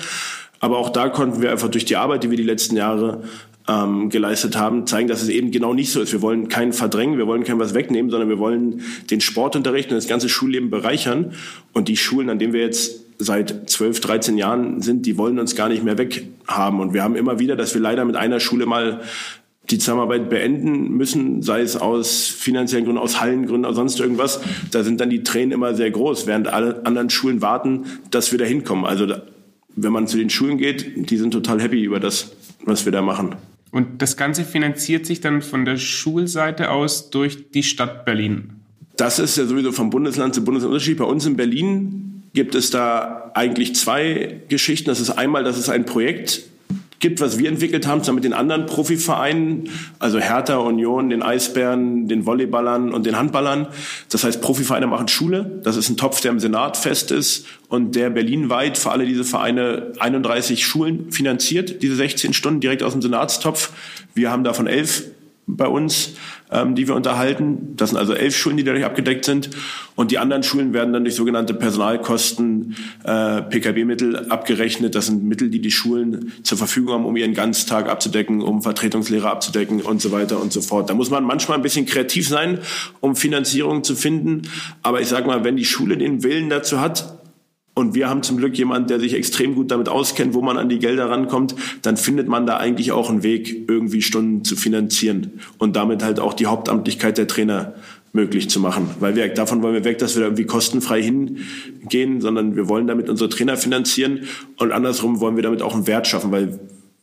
Aber 0.61 0.79
auch 0.79 0.91
da 0.91 1.09
konnten 1.09 1.43
wir 1.43 1.51
einfach 1.51 1.69
durch 1.69 1.87
die 1.87 1.97
Arbeit, 1.97 2.23
die 2.23 2.31
wir 2.31 2.37
die 2.37 2.45
letzten 2.45 2.77
Jahre 2.77 3.25
ähm, 3.67 4.11
geleistet 4.11 4.57
haben, 4.57 4.87
zeigen, 4.87 5.09
dass 5.09 5.23
es 5.23 5.29
eben 5.29 5.51
genau 5.51 5.75
nicht 5.75 5.91
so 5.91 6.01
ist. 6.01 6.13
Wir 6.13 6.23
wollen 6.23 6.49
keinen 6.49 6.73
verdrängen, 6.73 7.19
wir 7.19 7.27
wollen 7.27 7.45
kein 7.45 7.59
was 7.59 7.75
wegnehmen, 7.75 8.11
sondern 8.11 8.29
wir 8.29 8.39
wollen 8.39 8.83
den 9.11 9.21
Sportunterricht 9.21 9.91
und 9.91 9.97
das 9.97 10.07
ganze 10.07 10.29
Schulleben 10.29 10.71
bereichern. 10.71 11.33
Und 11.73 11.89
die 11.89 11.97
Schulen, 11.97 12.31
an 12.31 12.39
denen 12.39 12.53
wir 12.53 12.61
jetzt 12.61 13.10
seit 13.21 13.71
12, 13.71 14.01
13 14.01 14.39
Jahren 14.39 14.81
sind, 14.81 15.07
die 15.07 15.19
wollen 15.19 15.39
uns 15.39 15.55
gar 15.55 15.69
nicht 15.69 15.85
mehr 15.85 15.99
weghaben. 15.99 16.81
Und 16.81 16.95
wir 16.95 17.03
haben 17.03 17.17
immer 17.17 17.39
wieder, 17.39 17.55
dass 17.55 17.75
wir 17.75 17.81
leider 17.81 18.05
mit 18.05 18.17
einer 18.17 18.41
Schule 18.41 18.67
mal 18.67 19.03
die 19.71 19.79
Zusammenarbeit 19.79 20.29
beenden 20.29 20.97
müssen, 20.97 21.43
sei 21.43 21.61
es 21.61 21.77
aus 21.77 22.27
finanziellen 22.27 22.85
Gründen, 22.85 23.01
aus 23.01 23.21
Hallengründen 23.21 23.67
oder 23.67 23.75
sonst 23.75 24.01
irgendwas. 24.01 24.41
Da 24.71 24.83
sind 24.83 25.01
dann 25.01 25.11
die 25.11 25.23
Tränen 25.23 25.53
immer 25.53 25.75
sehr 25.75 25.91
groß, 25.91 26.27
während 26.27 26.49
alle 26.49 26.85
anderen 26.87 27.11
Schulen 27.11 27.41
warten, 27.41 27.85
dass 28.11 28.33
wir 28.33 28.39
da 28.39 28.45
hinkommen. 28.45 28.85
Also 28.85 29.07
wenn 29.77 29.93
man 29.93 30.07
zu 30.07 30.17
den 30.17 30.31
Schulen 30.31 30.59
geht, 30.59 31.11
die 31.11 31.17
sind 31.17 31.31
total 31.31 31.61
happy 31.61 31.85
über 31.85 32.01
das, 32.01 32.33
was 32.65 32.85
wir 32.85 32.93
da 32.93 33.03
machen. 33.03 33.37
Und 33.71 34.03
das 34.03 34.17
Ganze 34.17 34.45
finanziert 34.45 35.07
sich 35.07 35.21
dann 35.21 35.43
von 35.43 35.65
der 35.65 35.77
Schulseite 35.77 36.71
aus 36.71 37.11
durch 37.11 37.51
die 37.53 37.63
Stadt 37.63 38.05
Berlin? 38.05 38.55
Das 38.97 39.19
ist 39.19 39.37
ja 39.39 39.47
sowieso 39.47 39.71
vom 39.71 39.91
Bundesland 39.91 40.35
zu 40.35 40.45
Bundesland 40.45 40.73
unterschiedlich. 40.73 40.99
Bei 40.99 41.05
uns 41.05 41.25
in 41.25 41.37
Berlin 41.37 42.10
gibt 42.33 42.55
es 42.55 42.71
da 42.71 43.31
eigentlich 43.35 43.75
zwei 43.75 44.41
Geschichten. 44.49 44.89
Das 44.89 45.01
ist 45.01 45.11
einmal, 45.11 45.45
dass 45.45 45.59
es 45.59 45.69
ein 45.69 45.85
Projekt 45.85 46.43
gibt, 47.01 47.21
was 47.21 47.39
wir 47.39 47.49
entwickelt 47.49 47.87
haben, 47.87 48.03
zusammen 48.03 48.17
mit 48.17 48.25
den 48.25 48.35
anderen 48.35 48.67
Profivereinen, 48.67 49.71
also 49.99 50.19
Hertha, 50.19 50.59
Union, 50.59 51.09
den 51.09 51.23
Eisbären, 51.23 52.07
den 52.09 52.27
Volleyballern 52.27 52.93
und 52.93 53.07
den 53.07 53.17
Handballern. 53.17 53.69
Das 54.11 54.23
heißt, 54.23 54.43
Profivereine 54.43 54.87
machen 54.87 55.09
Schule. 55.09 55.61
Das 55.65 55.77
ist 55.77 55.89
ein 55.89 55.97
Topf, 55.97 56.21
der 56.21 56.31
im 56.31 56.41
Senat 56.41 56.77
fest 56.77 57.11
ist 57.11 57.47
und 57.69 57.97
der 57.97 58.11
berlinweit 58.11 58.77
für 58.77 58.91
alle 58.91 59.07
diese 59.07 59.25
Vereine 59.25 59.93
31 59.99 60.65
Schulen 60.65 61.11
finanziert, 61.11 61.83
diese 61.83 61.97
16 61.97 62.35
Stunden 62.35 62.61
direkt 62.61 62.83
aus 62.83 62.93
dem 62.93 63.01
Senatstopf. 63.01 63.71
Wir 64.15 64.31
haben 64.31 64.45
davon 64.45 64.67
elf 64.67 65.05
bei 65.47 65.67
uns, 65.67 66.11
ähm, 66.53 66.75
die 66.75 66.89
wir 66.89 66.95
unterhalten. 66.95 67.75
Das 67.77 67.91
sind 67.91 67.99
also 67.99 68.15
elf 68.15 68.37
Schulen, 68.37 68.57
die 68.57 68.65
dadurch 68.65 68.85
abgedeckt 68.85 69.25
sind. 69.25 69.51
Und 69.95 70.11
die 70.11 70.19
anderen 70.19 70.43
Schulen 70.43 70.73
werden 70.73 70.93
dann 70.93 71.05
durch 71.05 71.15
sogenannte 71.15 71.55
Personalkosten, 71.55 72.77
äh, 73.05 73.43
PKB-Mittel 73.43 74.29
abgerechnet. 74.31 74.95
Das 74.95 75.07
sind 75.07 75.25
Mittel, 75.25 75.51
die 75.51 75.61
die 75.61 75.71
Schulen 75.71 76.33
zur 76.43 76.59
Verfügung 76.59 76.95
haben, 76.95 77.07
um 77.07 77.17
ihren 77.17 77.35
Ganztag 77.35 77.89
abzudecken, 77.89 78.43
um 78.43 78.63
Vertretungslehrer 78.63 79.31
abzudecken 79.31 79.81
und 79.81 80.01
so 80.01 80.13
weiter 80.13 80.41
und 80.41 80.53
so 80.53 80.61
fort. 80.61 80.91
Da 80.91 80.95
muss 80.95 81.11
man 81.11 81.25
manchmal 81.25 81.59
ein 81.59 81.63
bisschen 81.63 81.87
kreativ 81.87 82.29
sein, 82.29 82.59
um 83.01 83.17
Finanzierung 83.17 83.85
zu 83.85 83.95
finden. 83.95 84.43
Aber 84.83 85.01
ich 85.01 85.09
sage 85.09 85.27
mal, 85.27 85.45
wenn 85.45 85.57
die 85.57 85.65
Schule 85.65 85.97
den 85.97 86.23
Willen 86.23 86.51
dazu 86.51 86.81
hat, 86.81 87.20
und 87.75 87.95
wir 87.95 88.11
haben 88.11 88.23
zum 88.23 88.37
Glück 88.37 88.59
jemanden, 88.59 88.89
der 88.89 89.01
sich 89.01 89.15
extrem 89.15 89.55
gut 89.55 89.71
damit 89.71 89.89
auskennt, 89.89 90.35
wo 90.35 90.43
man 90.43 90.59
an 90.59 90.69
die 90.69 90.79
Gelder 90.79 91.09
rankommt. 91.09 91.55
Dann 91.83 91.97
findet 91.97 92.29
man 92.29 92.47
da 92.47 92.57
eigentlich 92.57 92.93
auch 92.93 93.09
einen 93.09 93.23
Weg, 93.23 93.71
irgendwie 93.71 94.03
Stunden 94.03 94.45
zu 94.45 94.57
finanzieren 94.57 95.41
und 95.59 95.77
damit 95.77 96.03
halt 96.03 96.21
auch 96.21 96.35
die 96.35 96.47
Hauptamtlichkeit 96.47 97.17
der 97.17 97.29
Trainer 97.29 97.75
möglich 98.13 98.51
zu 98.51 98.59
machen. 98.59 98.91
Weil 98.99 99.15
wir, 99.15 99.29
davon 99.29 99.63
wollen 99.63 99.75
wir 99.75 99.85
weg, 99.85 99.99
dass 99.99 100.17
wir 100.17 100.21
da 100.21 100.27
irgendwie 100.27 100.47
kostenfrei 100.47 101.01
hingehen, 101.01 102.21
sondern 102.21 102.57
wir 102.57 102.69
wollen 102.69 102.87
damit 102.87 103.09
unsere 103.09 103.31
Trainer 103.31 103.57
finanzieren 103.57 104.25
und 104.57 104.73
andersrum 104.73 105.21
wollen 105.21 105.37
wir 105.37 105.45
damit 105.45 105.63
auch 105.63 105.75
einen 105.75 105.87
Wert 105.87 106.09
schaffen, 106.09 106.33
weil 106.33 106.59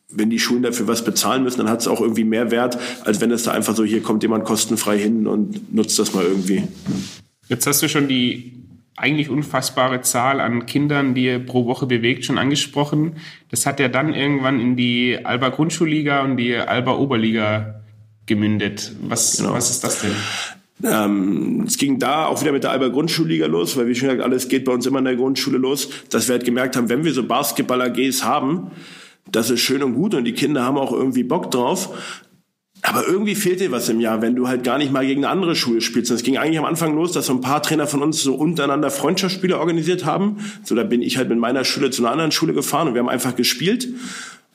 wenn 0.10 0.30
die 0.30 0.40
Schulen 0.40 0.64
dafür 0.64 0.88
was 0.88 1.04
bezahlen 1.04 1.44
müssen, 1.44 1.60
dann 1.60 1.70
hat 1.70 1.82
es 1.82 1.88
auch 1.88 2.02
irgendwie 2.02 2.24
mehr 2.24 2.52
Wert, 2.52 2.78
als 3.04 3.20
wenn 3.20 3.32
es 3.32 3.44
da 3.44 3.52
einfach 3.52 3.76
so, 3.76 3.84
hier 3.84 4.02
kommt 4.02 4.24
jemand 4.24 4.46
kostenfrei 4.46 4.98
hin 4.98 5.28
und 5.28 5.74
nutzt 5.74 6.00
das 6.00 6.14
mal 6.14 6.24
irgendwie. 6.24 6.64
Jetzt 7.50 7.68
hast 7.68 7.82
du 7.82 7.90
schon 7.90 8.08
die 8.08 8.54
eigentlich 8.98 9.30
unfassbare 9.30 10.02
Zahl 10.02 10.42
an 10.42 10.66
Kindern, 10.66 11.14
die 11.14 11.26
ihr 11.26 11.40
pro 11.40 11.66
Woche 11.68 11.86
bewegt, 11.86 12.26
schon 12.26 12.40
angesprochen. 12.40 13.18
Das 13.50 13.66
hat 13.66 13.80
ja 13.80 13.88
dann 13.88 14.14
irgendwann 14.14 14.60
in 14.60 14.76
die 14.76 15.20
Alba 15.24 15.50
Grundschulliga 15.50 16.24
und 16.24 16.38
die 16.38 16.56
Alba 16.56 16.96
Oberliga 16.96 17.82
gemündet. 18.26 18.94
Was, 19.04 19.38
genau. 19.38 19.54
was 19.54 19.70
ist 19.70 19.84
das 19.84 20.02
denn? 20.02 20.12
Ähm, 20.84 21.64
es 21.68 21.78
ging 21.78 22.00
da 22.00 22.26
auch 22.26 22.42
wieder 22.42 22.52
mit 22.52 22.64
der 22.64 22.72
Alba 22.72 22.88
Grundschulliga 22.88 23.46
los, 23.46 23.78
weil 23.78 23.88
wie 23.88 23.96
schon 23.96 24.10
gesagt, 24.10 24.24
alles 24.24 24.50
geht 24.50 24.66
bei 24.66 24.72
uns 24.72 24.86
immer 24.88 25.00
in 25.00 25.06
der 25.06 25.16
Grundschule 25.16 25.60
los, 25.60 25.90
dass 26.10 26.28
wir 26.28 26.34
halt 26.34 26.46
gemerkt 26.46 26.76
haben, 26.76 26.90
wenn 26.90 27.04
wir 27.04 27.14
so 27.14 27.24
Basketball-AGs 27.24 28.24
haben, 28.24 28.72
das 29.32 29.50
ist 29.50 29.60
schön 29.60 29.84
und 29.84 29.94
gut 29.94 30.16
und 30.16 30.24
die 30.24 30.34
Kinder 30.34 30.64
haben 30.64 30.78
auch 30.78 30.92
irgendwie 30.92 31.24
Bock 31.24 31.52
drauf. 31.52 32.24
Aber 32.82 33.06
irgendwie 33.08 33.36
fehlt 33.36 33.60
dir 33.60 33.72
was 33.72 33.90
im 33.90 34.00
Jahr, 34.00 34.22
wenn 34.22 34.36
du 34.36 34.48
halt 34.48 34.64
gar 34.64 34.78
nicht 34.78 34.92
mal 34.92 35.06
gegen 35.06 35.26
eine 35.26 35.32
andere 35.32 35.56
Schule 35.56 35.82
spielst. 35.82 36.12
Und 36.12 36.18
es 36.18 36.24
ging 36.24 36.38
eigentlich 36.38 36.60
am 36.60 36.66
Anfang 36.66 36.96
los, 36.96 37.12
dass 37.12 37.26
so 37.26 37.34
ein 37.34 37.42
paar 37.42 37.62
Trainer 37.62 37.88
von 37.88 38.02
uns 38.02 38.22
so 38.22 38.36
untereinander 38.36 38.92
Freundschaftsspiele 38.92 39.60
organisiert 39.60 40.06
haben. 40.06 40.38
So, 40.64 40.76
da 40.76 40.84
bin 40.84 41.02
ich 41.02 41.18
halt 41.18 41.30
mit 41.30 41.40
meiner 41.40 41.64
Schule 41.64 41.90
zu 41.90 42.02
einer 42.02 42.12
anderen 42.12 42.32
Schule 42.32 42.54
gefahren 42.54 42.88
und 42.88 42.94
wir 42.94 43.00
haben 43.00 43.10
einfach 43.10 43.36
gespielt. 43.36 43.90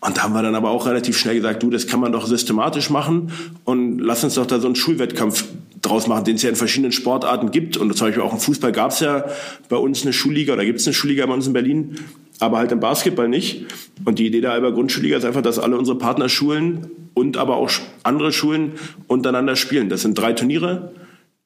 Und 0.00 0.16
da 0.16 0.22
haben 0.22 0.32
wir 0.32 0.42
dann 0.42 0.56
aber 0.56 0.70
auch 0.70 0.86
relativ 0.86 1.16
schnell 1.16 1.36
gesagt, 1.36 1.62
du, 1.62 1.70
das 1.70 1.86
kann 1.86 2.00
man 2.00 2.10
doch 2.10 2.26
systematisch 2.26 2.90
machen 2.90 3.30
und 3.64 4.00
lass 4.00 4.24
uns 4.24 4.34
doch 4.34 4.46
da 4.46 4.58
so 4.58 4.66
einen 4.66 4.74
Schulwettkampf 4.74 5.44
draus 5.80 6.08
machen, 6.08 6.24
den 6.24 6.34
es 6.34 6.42
ja 6.42 6.50
in 6.50 6.56
verschiedenen 6.56 6.90
Sportarten 6.90 7.52
gibt. 7.52 7.76
Und 7.76 7.96
zum 7.96 8.08
Beispiel 8.08 8.22
auch 8.22 8.32
im 8.32 8.40
Fußball 8.40 8.72
gab 8.72 8.90
es 8.90 9.00
ja 9.00 9.24
bei 9.68 9.76
uns 9.76 10.02
eine 10.02 10.12
Schulliga 10.12 10.54
oder 10.54 10.64
gibt 10.64 10.80
es 10.80 10.86
eine 10.88 10.94
Schulliga 10.94 11.24
bei 11.26 11.34
uns 11.34 11.46
in 11.46 11.52
Berlin, 11.52 11.98
aber 12.42 12.58
halt 12.58 12.72
im 12.72 12.80
Basketball 12.80 13.28
nicht. 13.28 13.66
Und 14.04 14.18
die 14.18 14.26
Idee 14.26 14.40
der 14.40 14.52
Alba 14.52 14.70
Grundschulliga 14.70 15.16
ist 15.16 15.24
einfach, 15.24 15.42
dass 15.42 15.60
alle 15.60 15.78
unsere 15.78 15.96
Partnerschulen 15.96 16.90
und 17.14 17.36
aber 17.36 17.56
auch 17.56 17.70
andere 18.02 18.32
Schulen 18.32 18.72
untereinander 19.06 19.54
spielen. 19.54 19.88
Das 19.88 20.02
sind 20.02 20.18
drei 20.18 20.32
Turniere 20.32 20.90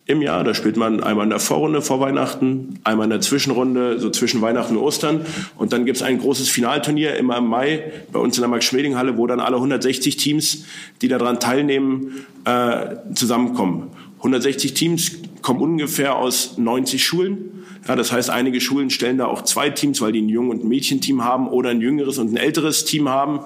im 0.06 0.22
Jahr. 0.22 0.42
Da 0.42 0.54
spielt 0.54 0.78
man 0.78 1.02
einmal 1.02 1.24
in 1.24 1.30
der 1.30 1.38
Vorrunde 1.38 1.82
vor 1.82 2.00
Weihnachten, 2.00 2.78
einmal 2.82 3.04
in 3.04 3.10
der 3.10 3.20
Zwischenrunde, 3.20 3.98
so 3.98 4.08
zwischen 4.08 4.40
Weihnachten 4.40 4.76
und 4.76 4.82
Ostern. 4.82 5.26
Und 5.56 5.74
dann 5.74 5.84
gibt 5.84 5.98
es 5.98 6.02
ein 6.02 6.18
großes 6.18 6.48
Finalturnier 6.48 7.16
immer 7.16 7.36
im 7.36 7.46
Mai 7.46 7.92
bei 8.10 8.18
uns 8.18 8.38
in 8.38 8.40
der 8.40 8.48
Max-Schmeling-Halle, 8.48 9.18
wo 9.18 9.26
dann 9.26 9.40
alle 9.40 9.56
160 9.56 10.16
Teams, 10.16 10.64
die 11.02 11.08
daran 11.08 11.40
teilnehmen, 11.40 12.24
äh, 12.46 12.96
zusammenkommen. 13.14 13.90
160 14.18 14.72
Teams 14.72 15.12
kommen 15.46 15.60
ungefähr 15.60 16.16
aus 16.16 16.58
90 16.58 17.06
Schulen. 17.06 17.64
Ja, 17.86 17.94
das 17.94 18.10
heißt, 18.10 18.30
einige 18.30 18.60
Schulen 18.60 18.90
stellen 18.90 19.18
da 19.18 19.26
auch 19.26 19.42
zwei 19.42 19.70
Teams, 19.70 20.00
weil 20.00 20.10
die 20.10 20.20
ein 20.20 20.28
Jung- 20.28 20.50
und 20.50 20.64
ein 20.64 20.68
Mädchenteam 20.68 21.22
haben 21.22 21.46
oder 21.46 21.70
ein 21.70 21.80
jüngeres 21.80 22.18
und 22.18 22.32
ein 22.32 22.36
älteres 22.36 22.84
Team 22.84 23.08
haben. 23.08 23.38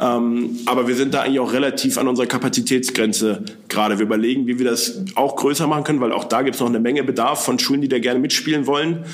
Ähm, 0.00 0.56
aber 0.64 0.88
wir 0.88 0.94
sind 0.94 1.12
da 1.12 1.20
eigentlich 1.20 1.40
auch 1.40 1.52
relativ 1.52 1.98
an 1.98 2.08
unserer 2.08 2.24
Kapazitätsgrenze 2.24 3.44
gerade. 3.68 3.98
Wir 3.98 4.06
überlegen, 4.06 4.46
wie 4.46 4.58
wir 4.58 4.64
das 4.64 5.04
auch 5.16 5.36
größer 5.36 5.66
machen 5.66 5.84
können, 5.84 6.00
weil 6.00 6.12
auch 6.12 6.24
da 6.24 6.40
gibt 6.40 6.54
es 6.54 6.62
noch 6.62 6.68
eine 6.70 6.80
Menge 6.80 7.04
Bedarf 7.04 7.44
von 7.44 7.58
Schulen, 7.58 7.82
die 7.82 7.88
da 7.88 7.98
gerne 7.98 8.20
mitspielen 8.20 8.66
wollen, 8.66 9.04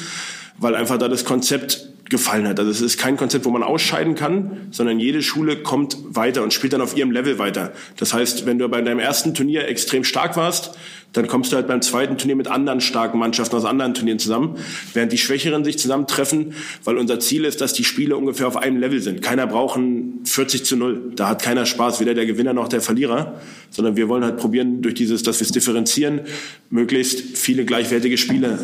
weil 0.57 0.77
einfach 0.77 0.99
da 0.99 1.09
das 1.09 1.25
Konzept 1.25 1.89
gefallen 2.11 2.47
hat. 2.47 2.61
Also 2.61 2.71
es 2.71 2.81
ist 2.81 2.99
kein 2.99 3.17
Konzept, 3.17 3.45
wo 3.45 3.51
man 3.51 3.63
ausscheiden 3.63 4.15
kann, 4.15 4.69
sondern 4.71 5.01
jede 5.01 5.23
Schule 5.23 5.57
kommt 5.57 5.97
weiter 6.05 6.43
und 6.43 6.53
spielt 6.53 6.75
dann 6.75 6.81
auf 6.81 6.97
ihrem 6.97 7.11
Level 7.11 7.39
weiter. 7.39 7.73
Das 7.97 8.13
heißt, 8.13 8.47
wenn 8.47 8.59
du 8.59 8.69
bei 8.69 8.83
deinem 8.83 8.99
ersten 8.99 9.33
Turnier 9.33 9.67
extrem 9.69 10.05
stark 10.05 10.37
warst, 10.37 10.77
dann 11.13 11.27
kommst 11.27 11.53
du 11.53 11.57
halt 11.57 11.67
beim 11.67 11.83
zweiten 11.83 12.19
Turnier 12.19 12.37
mit 12.37 12.49
anderen 12.49 12.81
starken 12.81 13.19
Mannschaften 13.19 13.57
aus 13.57 13.65
anderen 13.65 13.95
Turnieren 13.95 14.19
zusammen, 14.19 14.57
während 14.95 15.13
die 15.13 15.19
Schwächeren 15.19 15.65
sich 15.65 15.79
zusammentreffen, 15.79 16.55
weil 16.85 16.97
unser 16.97 17.21
Ziel 17.21 17.45
ist, 17.45 17.61
dass 17.61 17.73
die 17.73 17.85
Spiele 17.85 18.17
ungefähr 18.17 18.47
auf 18.47 18.57
einem 18.57 18.79
Level 18.79 19.01
sind. 19.01 19.23
Keiner 19.23 19.47
braucht 19.47 19.77
ein 19.79 20.21
40 20.25 20.65
zu 20.65 20.77
0. 20.77 21.13
Da 21.17 21.29
hat 21.29 21.43
keiner 21.43 21.67
Spaß, 21.67 22.01
weder 22.01 22.15
der 22.15 22.27
Gewinner 22.27 22.53
noch 22.53 22.69
der 22.69 22.81
Verlierer, 22.81 23.41
sondern 23.71 23.97
wir 23.97 24.09
wollen 24.09 24.25
halt 24.25 24.37
probieren, 24.37 24.83
durch 24.83 24.95
dieses, 24.95 25.23
dass 25.23 25.41
wir 25.41 25.47
es 25.47 25.53
differenzieren, 25.53 26.21
möglichst 26.71 27.39
viele 27.39 27.65
gleichwertige 27.65 28.17
Spiele 28.17 28.59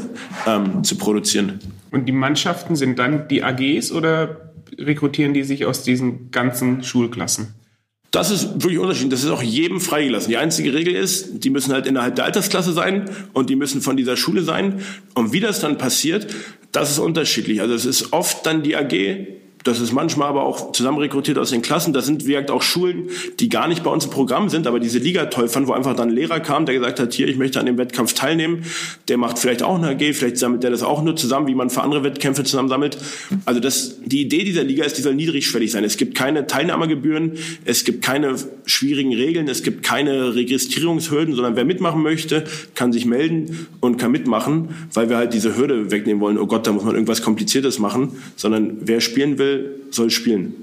ähm, 0.47 0.85
zu 0.85 0.97
produzieren. 0.97 1.59
Und 1.91 2.07
die 2.07 2.13
Mannschaften 2.13 2.77
sind 2.77 2.99
dann 2.99 3.29
die 3.29 3.43
AGs 3.43 3.91
oder 3.93 4.53
rekrutieren 4.79 5.35
die 5.35 5.43
sich 5.43 5.67
aus 5.67 5.83
diesen 5.83 6.31
ganzen 6.31 6.83
Schulklassen? 6.83 7.55
Das 8.11 8.31
ist 8.31 8.63
wirklich 8.63 8.79
unterschiedlich. 8.79 9.11
Das 9.11 9.25
ist 9.25 9.31
auch 9.31 9.43
jedem 9.43 9.81
freigelassen. 9.81 10.31
Die 10.31 10.37
einzige 10.37 10.73
Regel 10.73 10.95
ist, 10.95 11.45
die 11.45 11.51
müssen 11.51 11.73
halt 11.73 11.87
innerhalb 11.87 12.15
der 12.17 12.25
Altersklasse 12.25 12.73
sein 12.73 13.11
und 13.33 13.51
die 13.51 13.57
müssen 13.57 13.83
von 13.83 13.97
dieser 13.97 14.17
Schule 14.17 14.43
sein. 14.43 14.81
Und 15.15 15.33
wie 15.33 15.41
das 15.41 15.61
dann 15.61 15.77
passiert, 15.77 16.27
das 16.73 16.91
ist 16.91 16.99
unterschiedlich. 16.99 17.61
Also 17.61 17.75
es 17.75 17.85
ist 17.85 18.13
oft 18.13 18.47
dann 18.47 18.63
die 18.63 18.77
AG, 18.77 19.27
das 19.67 19.81
ist 19.81 19.93
manchmal 19.93 20.29
aber 20.29 20.45
auch 20.45 20.73
zusammen 20.73 20.99
rekrutiert 20.99 21.39
aus 21.39 21.51
den 21.51 21.63
Klassen. 21.63 21.93
Das 21.93 22.07
sind, 22.07 22.27
wie 22.27 22.33
gesagt, 22.33 22.51
auch 22.51 22.63
Schulen, 22.63 23.11
die 23.41 23.49
gar 23.49 23.69
nicht 23.69 23.83
bei 23.83 23.91
uns 23.91 24.05
im 24.05 24.11
Programm 24.11 24.49
sind, 24.49 24.67
aber 24.67 24.81
diese 24.81 24.99
Liga 24.99 25.27
toll 25.27 25.49
wo 25.67 25.73
einfach 25.73 25.97
dann 25.97 26.11
ein 26.11 26.15
Lehrer 26.15 26.41
kam, 26.41 26.67
der 26.67 26.75
gesagt 26.75 27.01
hat, 27.01 27.13
hier, 27.15 27.29
ich 27.29 27.37
möchte 27.37 27.59
an 27.59 27.67
dem 27.67 27.79
Wettkampf 27.79 28.13
teilnehmen. 28.13 28.65
Der 29.09 29.17
macht 29.17 29.39
vielleicht 29.39 29.63
auch 29.63 29.77
eine 29.77 29.89
AG, 29.89 30.15
vielleicht 30.15 30.37
sammelt 30.39 30.63
der 30.63 30.71
das 30.71 30.83
auch 30.83 31.03
nur 31.03 31.17
zusammen, 31.17 31.47
wie 31.47 31.55
man 31.55 31.71
für 31.71 31.83
andere 31.83 32.05
Wettkämpfe 32.05 32.45
zusammen 32.45 32.69
sammelt. 32.69 32.99
Also 33.45 33.61
das, 33.61 33.97
die 34.05 34.21
Idee 34.21 34.45
dieser 34.45 34.65
Liga 34.65 34.85
ist, 34.85 34.99
die 34.99 35.03
soll 35.03 35.15
niedrigschwellig 35.15 35.73
sein. 35.73 35.83
Es 35.85 35.97
gibt 35.97 36.15
keine 36.15 36.47
Teilnahmegebühren, 36.47 37.33
es 37.65 37.85
gibt 37.85 38.05
keine 38.05 38.37
schwierigen 38.67 39.15
Regeln, 39.15 39.49
es 39.49 39.63
gibt 39.63 39.83
keine 39.83 40.35
Registrierungshürden, 40.35 41.35
sondern 41.35 41.57
wer 41.57 41.65
mitmachen 41.65 42.03
möchte, 42.03 42.45
kann 42.75 42.93
sich 42.93 43.07
melden 43.07 43.67
und 43.81 43.97
kann 43.97 44.13
mitmachen, 44.13 44.69
weil 44.93 45.09
wir 45.09 45.17
halt 45.17 45.33
diese 45.33 45.57
Hürde 45.57 45.91
wegnehmen 45.91 46.21
wollen, 46.21 46.39
oh 46.39 46.47
Gott, 46.47 46.67
da 46.67 46.73
muss 46.73 46.85
man 46.85 46.95
irgendwas 46.95 47.23
Kompliziertes 47.23 47.79
machen, 47.79 48.13
sondern 48.37 48.79
wer 48.83 49.01
spielen 49.01 49.39
will, 49.39 49.56
soll 49.91 50.11
spielen. 50.11 50.55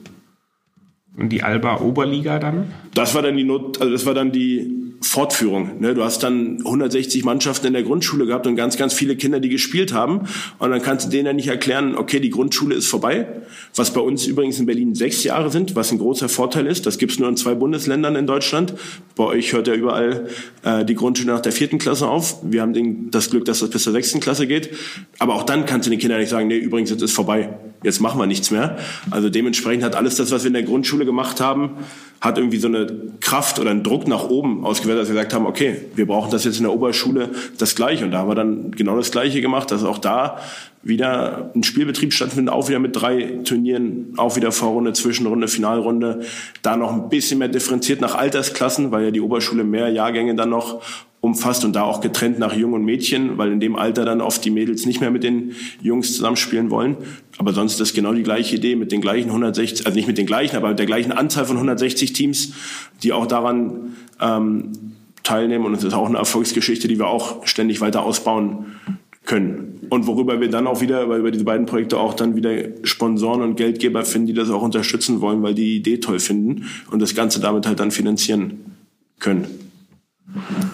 Und 1.16 1.30
die 1.30 1.44
Alba 1.44 1.80
Oberliga 1.80 2.40
dann? 2.40 2.74
Das 2.94 3.14
war 3.14 3.22
dann 3.22 3.38
die 3.38 3.44
Not, 3.44 3.80
also 3.80 3.92
das 3.92 4.06
war 4.06 4.16
dann 4.16 4.32
die 4.32 4.84
Fortführung. 5.04 5.80
Ne? 5.80 5.94
Du 5.94 6.04
hast 6.04 6.24
dann 6.24 6.58
160 6.60 7.24
Mannschaften 7.24 7.68
in 7.68 7.74
der 7.74 7.84
Grundschule 7.84 8.26
gehabt 8.26 8.48
und 8.48 8.56
ganz, 8.56 8.78
ganz 8.78 8.94
viele 8.94 9.16
Kinder, 9.16 9.40
die 9.40 9.50
gespielt 9.50 9.94
haben. 9.94 10.22
Und 10.60 10.72
dann 10.72 10.82
kannst 10.82 11.06
du 11.06 11.10
denen 11.12 11.26
ja 11.28 11.34
nicht 11.34 11.48
erklären, 11.48 11.96
okay, 11.96 12.20
die 12.20 12.30
Grundschule 12.30 12.74
ist 12.74 12.88
vorbei. 12.88 13.28
Was 13.76 13.94
bei 13.94 14.02
uns 14.02 14.26
übrigens 14.26 14.60
in 14.60 14.66
Berlin 14.66 14.96
sechs 14.96 15.24
Jahre 15.24 15.52
sind, 15.52 15.76
was 15.76 15.92
ein 15.92 15.98
großer 16.00 16.30
Vorteil 16.30 16.66
ist. 16.66 16.86
Das 16.86 16.98
gibt's 16.98 17.20
nur 17.20 17.30
in 17.30 17.38
zwei 17.38 17.54
Bundesländern 17.54 18.16
in 18.16 18.26
Deutschland. 18.26 18.74
Bei 19.16 19.26
euch 19.26 19.54
hört 19.54 19.68
ja 19.68 19.74
überall 19.74 20.28
äh, 20.64 20.86
die 20.86 20.96
Grundschule 20.96 21.32
nach 21.32 21.42
der 21.42 21.52
vierten 21.52 21.78
Klasse 21.78 22.08
auf. 22.08 22.38
Wir 22.44 22.62
haben 22.62 22.74
den, 22.74 23.12
das 23.12 23.30
Glück, 23.30 23.46
dass 23.46 23.60
das 23.60 23.70
bis 23.70 23.84
zur 23.84 23.94
sechsten 23.94 24.20
Klasse 24.20 24.48
geht. 24.48 24.70
Aber 25.20 25.36
auch 25.36 25.44
dann 25.44 25.66
kannst 25.66 25.86
du 25.86 25.92
den 25.92 26.00
Kindern 26.00 26.20
nicht 26.20 26.30
sagen, 26.30 26.48
nee, 26.48 26.58
übrigens, 26.58 26.90
jetzt 26.90 27.02
ist 27.02 27.12
vorbei. 27.14 27.50
Jetzt 27.84 28.00
machen 28.00 28.20
wir 28.20 28.26
nichts 28.26 28.50
mehr. 28.52 28.78
Also 29.12 29.30
dementsprechend 29.30 29.84
hat 29.84 29.96
alles 29.96 30.16
das, 30.16 30.32
was 30.32 30.44
wir 30.44 30.48
in 30.48 30.54
der 30.54 30.64
Grundschule 30.64 31.06
gemacht 31.06 31.42
haben, 31.42 31.72
hat 32.22 32.38
irgendwie 32.38 32.58
so 32.58 32.68
eine 32.68 32.88
Kraft 33.20 33.60
oder 33.60 33.72
einen 33.72 33.84
Druck 33.84 34.08
nach 34.08 34.24
oben 34.24 34.66
ausgewählt, 34.66 35.00
dass 35.00 35.10
wir 35.10 35.16
gesagt 35.16 35.34
haben, 35.34 35.46
okay, 35.46 35.82
wir 35.96 36.08
brauchen 36.08 36.32
das 36.32 36.46
jetzt 36.46 36.58
in 36.58 36.64
der 36.64 36.74
Oberschule 36.74 37.30
das 37.58 37.76
Gleiche. 37.76 38.06
Und 38.06 38.12
da 38.12 38.20
haben 38.20 38.30
wir 38.30 38.36
dann 38.36 38.72
genau 38.72 38.96
das 38.96 39.12
Gleiche 39.12 39.42
gemacht, 39.42 39.72
dass 39.72 39.84
auch 39.84 39.98
da 39.98 40.40
wieder 40.84 41.52
ein 41.56 41.64
Spielbetrieb 41.64 42.14
stattfindet, 42.14 42.54
auch 42.54 42.68
wieder 42.68 42.80
mit 42.80 42.96
drei 42.96 43.40
Turnieren, 43.46 44.14
auch 44.18 44.36
wieder 44.36 44.52
Vorrunde, 44.52 44.92
Zwischenrunde, 44.94 45.48
Finalrunde, 45.48 46.22
da 46.62 46.76
noch 46.76 46.92
ein 46.92 47.10
bisschen 47.10 47.40
mehr 47.40 47.48
differenziert 47.48 48.02
nach 48.02 48.16
Altersklassen, 48.16 48.92
weil 48.92 49.06
ja 49.06 49.12
die 49.12 49.22
Oberschule 49.22 49.64
mehr 49.64 49.90
Jahrgänge 49.90 50.36
dann 50.36 50.50
noch 50.50 50.82
umfasst 51.22 51.64
und 51.64 51.74
da 51.74 51.84
auch 51.84 52.02
getrennt 52.02 52.38
nach 52.38 52.54
Jung 52.54 52.74
und 52.74 52.84
Mädchen, 52.84 53.38
weil 53.38 53.54
in 53.54 53.62
dem 53.62 53.78
Alter 53.78 54.04
dann 54.04 54.20
oft 54.20 54.44
die 54.44 54.52
Mädels 54.52 54.86
nicht 54.86 55.00
mehr 55.00 55.10
mit 55.10 55.24
den 55.24 55.54
Jungs 55.82 56.18
zusammenspielen 56.18 56.70
wollen. 56.70 56.98
Aber 57.38 57.54
sonst 57.54 57.74
ist 57.74 57.80
das 57.80 57.94
genau 57.94 58.12
die 58.12 58.24
gleiche 58.24 58.58
Idee 58.58 58.76
mit 58.76 58.92
den 58.92 59.00
gleichen 59.00 59.30
160, 59.30 59.86
also 59.86 59.96
nicht 59.96 60.08
mit 60.08 60.18
den 60.18 60.26
gleichen, 60.26 60.58
aber 60.58 60.68
mit 60.68 60.80
der 60.80 60.86
gleichen 60.86 61.14
Anzahl 61.14 61.46
von 61.46 61.56
160 61.56 62.12
Teams, 62.12 62.52
die 63.04 63.14
auch 63.14 63.26
daran 63.26 63.96
ähm, 64.20 64.74
teilnehmen. 65.24 65.64
Und 65.64 65.76
es 65.76 65.86
ist 65.86 65.94
auch 65.94 66.10
eine 66.10 66.18
Erfolgsgeschichte, 66.18 66.90
die 66.90 67.00
wir 67.00 67.08
auch 67.08 67.48
ständig 67.48 67.80
weiter 67.80 68.04
ausbauen 68.04 68.66
können. 69.26 69.88
Und 69.90 70.08
worüber 70.08 70.42
wir 70.42 70.50
dann 70.50 70.68
auch 70.68 70.82
wieder, 70.82 71.08
weil 71.10 71.20
über 71.20 71.32
diese 71.32 71.46
beiden 71.46 71.66
Projekte 71.66 71.98
auch 71.98 72.14
dann 72.14 72.36
wieder 72.36 72.52
Sponsoren 72.84 73.42
und 73.42 73.56
Geldgeber 73.56 74.04
finden, 74.06 74.28
die 74.28 74.34
das 74.34 74.50
auch 74.50 74.62
unterstützen 74.62 75.22
wollen, 75.22 75.42
weil 75.44 75.54
die 75.54 75.64
die 75.64 75.78
Idee 75.78 75.98
toll 76.00 76.20
finden 76.20 76.66
und 76.92 77.02
das 77.02 77.16
Ganze 77.16 77.40
damit 77.40 77.66
halt 77.66 77.80
dann 77.80 77.92
finanzieren 77.92 78.78
können. 79.20 79.48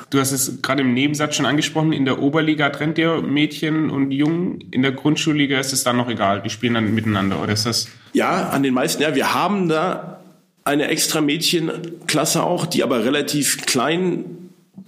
Du 0.10 0.20
hast 0.20 0.32
es 0.32 0.62
gerade 0.62 0.82
im 0.82 0.94
Nebensatz 0.94 1.36
schon 1.36 1.46
angesprochen, 1.46 1.92
in 1.92 2.06
der 2.06 2.22
Oberliga 2.22 2.70
trennt 2.70 2.98
ihr 2.98 3.22
Mädchen 3.22 3.90
und 3.90 4.12
Jungen, 4.12 4.64
in 4.72 4.82
der 4.82 4.94
Grundschulliga 4.94 5.60
ist 5.60 5.74
es 5.74 5.84
dann 5.84 5.98
noch 5.98 6.10
egal, 6.10 6.42
die 6.42 6.50
spielen 6.50 6.76
dann 6.76 6.94
miteinander, 6.94 7.42
oder 7.42 7.54
ist 7.54 7.66
das? 7.66 7.90
Ja, 8.14 8.50
an 8.50 8.64
den 8.64 8.74
meisten, 8.74 9.02
ja, 9.02 9.16
wir 9.16 9.34
haben 9.34 9.68
da 9.68 10.22
eine 10.64 10.88
extra 10.88 11.22
Mädchenklasse 11.22 12.44
auch, 12.44 12.66
die 12.66 12.84
aber 12.84 13.04
relativ 13.04 13.66
klein 13.66 14.24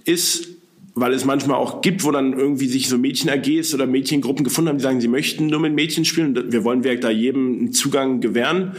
ist, 0.04 0.48
weil 0.94 1.12
es 1.12 1.24
manchmal 1.24 1.56
auch 1.56 1.80
gibt, 1.80 2.04
wo 2.04 2.10
dann 2.10 2.32
irgendwie 2.32 2.66
sich 2.66 2.88
so 2.88 2.98
Mädchen-AGs 2.98 3.74
oder 3.74 3.86
Mädchengruppen 3.86 4.44
gefunden 4.44 4.68
haben, 4.68 4.78
die 4.78 4.82
sagen, 4.82 5.00
sie 5.00 5.08
möchten 5.08 5.46
nur 5.46 5.60
mit 5.60 5.74
Mädchen 5.74 6.04
spielen. 6.04 6.52
Wir 6.52 6.64
wollen 6.64 6.82
da 6.82 7.10
jedem 7.10 7.58
einen 7.58 7.72
Zugang 7.72 8.20
gewähren. 8.20 8.72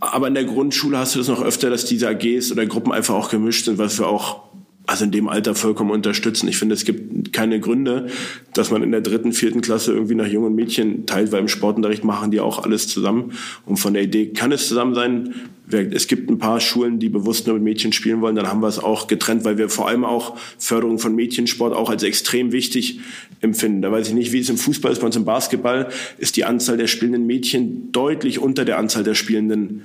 Aber 0.00 0.28
in 0.28 0.34
der 0.34 0.44
Grundschule 0.44 0.98
hast 0.98 1.14
du 1.14 1.20
das 1.20 1.28
noch 1.28 1.42
öfter, 1.42 1.70
dass 1.70 1.84
diese 1.86 2.08
AGs 2.08 2.52
oder 2.52 2.66
Gruppen 2.66 2.92
einfach 2.92 3.14
auch 3.14 3.30
gemischt 3.30 3.64
sind, 3.64 3.78
was 3.78 3.98
wir 3.98 4.08
auch 4.08 4.45
also 4.86 5.04
in 5.04 5.10
dem 5.10 5.28
Alter 5.28 5.54
vollkommen 5.54 5.90
unterstützen. 5.90 6.48
Ich 6.48 6.58
finde, 6.58 6.74
es 6.74 6.84
gibt 6.84 7.32
keine 7.32 7.58
Gründe, 7.60 8.06
dass 8.54 8.70
man 8.70 8.82
in 8.82 8.92
der 8.92 9.00
dritten, 9.00 9.32
vierten 9.32 9.60
Klasse 9.60 9.92
irgendwie 9.92 10.14
nach 10.14 10.26
jungen 10.26 10.54
Mädchen 10.54 11.06
teilt, 11.06 11.32
weil 11.32 11.40
im 11.40 11.48
Sportunterricht 11.48 12.04
machen 12.04 12.30
die 12.30 12.40
auch 12.40 12.62
alles 12.62 12.86
zusammen. 12.86 13.32
Und 13.64 13.78
von 13.78 13.94
der 13.94 14.04
Idee 14.04 14.28
kann 14.28 14.52
es 14.52 14.68
zusammen 14.68 14.94
sein. 14.94 15.34
Es 15.68 16.06
gibt 16.06 16.30
ein 16.30 16.38
paar 16.38 16.60
Schulen, 16.60 17.00
die 17.00 17.08
bewusst 17.08 17.48
nur 17.48 17.54
mit 17.54 17.64
Mädchen 17.64 17.92
spielen 17.92 18.20
wollen. 18.20 18.36
Dann 18.36 18.46
haben 18.46 18.60
wir 18.60 18.68
es 18.68 18.78
auch 18.78 19.08
getrennt, 19.08 19.44
weil 19.44 19.58
wir 19.58 19.68
vor 19.68 19.88
allem 19.88 20.04
auch 20.04 20.36
Förderung 20.58 21.00
von 21.00 21.16
Mädchensport 21.16 21.74
auch 21.74 21.90
als 21.90 22.04
extrem 22.04 22.52
wichtig 22.52 23.00
empfinden. 23.40 23.82
Da 23.82 23.90
weiß 23.90 24.08
ich 24.08 24.14
nicht, 24.14 24.30
wie 24.30 24.38
es 24.38 24.48
im 24.48 24.58
Fußball 24.58 24.92
ist. 24.92 25.00
Bei 25.00 25.06
uns 25.06 25.16
im 25.16 25.24
Basketball 25.24 25.88
ist 26.18 26.36
die 26.36 26.44
Anzahl 26.44 26.76
der 26.76 26.86
spielenden 26.86 27.26
Mädchen 27.26 27.90
deutlich 27.90 28.38
unter 28.38 28.64
der 28.64 28.78
Anzahl 28.78 29.02
der 29.02 29.14
spielenden 29.14 29.82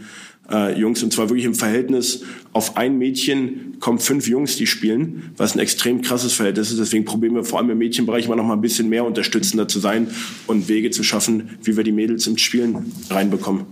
äh, 0.49 0.80
Jungs. 0.80 1.01
Und 1.04 1.13
zwar 1.13 1.30
wirklich 1.30 1.45
im 1.45 1.56
Verhältnis 1.56 2.23
auf 2.54 2.77
ein 2.77 2.97
Mädchen 2.97 3.77
kommen 3.80 3.99
fünf 3.99 4.27
Jungs, 4.27 4.58
die 4.58 4.67
spielen, 4.67 5.32
was 5.38 5.56
ein 5.56 5.60
extrem 5.60 6.01
krasses 6.01 6.34
Verhältnis 6.34 6.71
ist. 6.71 6.80
Deswegen 6.80 7.06
probieren 7.06 7.36
wir 7.36 7.43
vor 7.43 7.60
allem 7.60 7.69
im 7.69 7.77
Mädchenbereich 7.77 8.25
immer 8.25 8.36
noch 8.36 8.45
mal 8.45 8.54
ein 8.54 8.62
bisschen 8.62 8.89
mehr 8.89 9.06
unterstützender 9.06 9.67
zu 9.67 9.80
sein 9.80 10.08
und 10.47 10.67
Wege 10.67 10.91
zu 10.91 11.04
schaffen, 11.04 11.58
wie 11.63 11.77
wir 11.77 11.84
die 11.84 11.91
Mädels 11.91 12.27
im 12.27 12.38
Spielen 12.38 12.91
reinbekommen. 13.10 13.65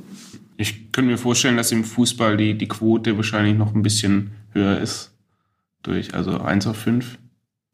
Ich 0.57 0.91
könnte 0.91 1.11
mir 1.11 1.17
vorstellen, 1.17 1.55
dass 1.55 1.71
im 1.71 1.85
Fußball 1.85 2.35
die, 2.35 2.57
die 2.57 2.67
Quote 2.67 3.15
wahrscheinlich 3.15 3.57
noch 3.57 3.73
ein 3.73 3.81
bisschen 3.81 4.31
höher 4.51 4.79
ist. 4.79 5.11
Durch, 5.83 6.13
also 6.13 6.37
eins 6.39 6.67
auf 6.67 6.75
fünf. 6.75 7.17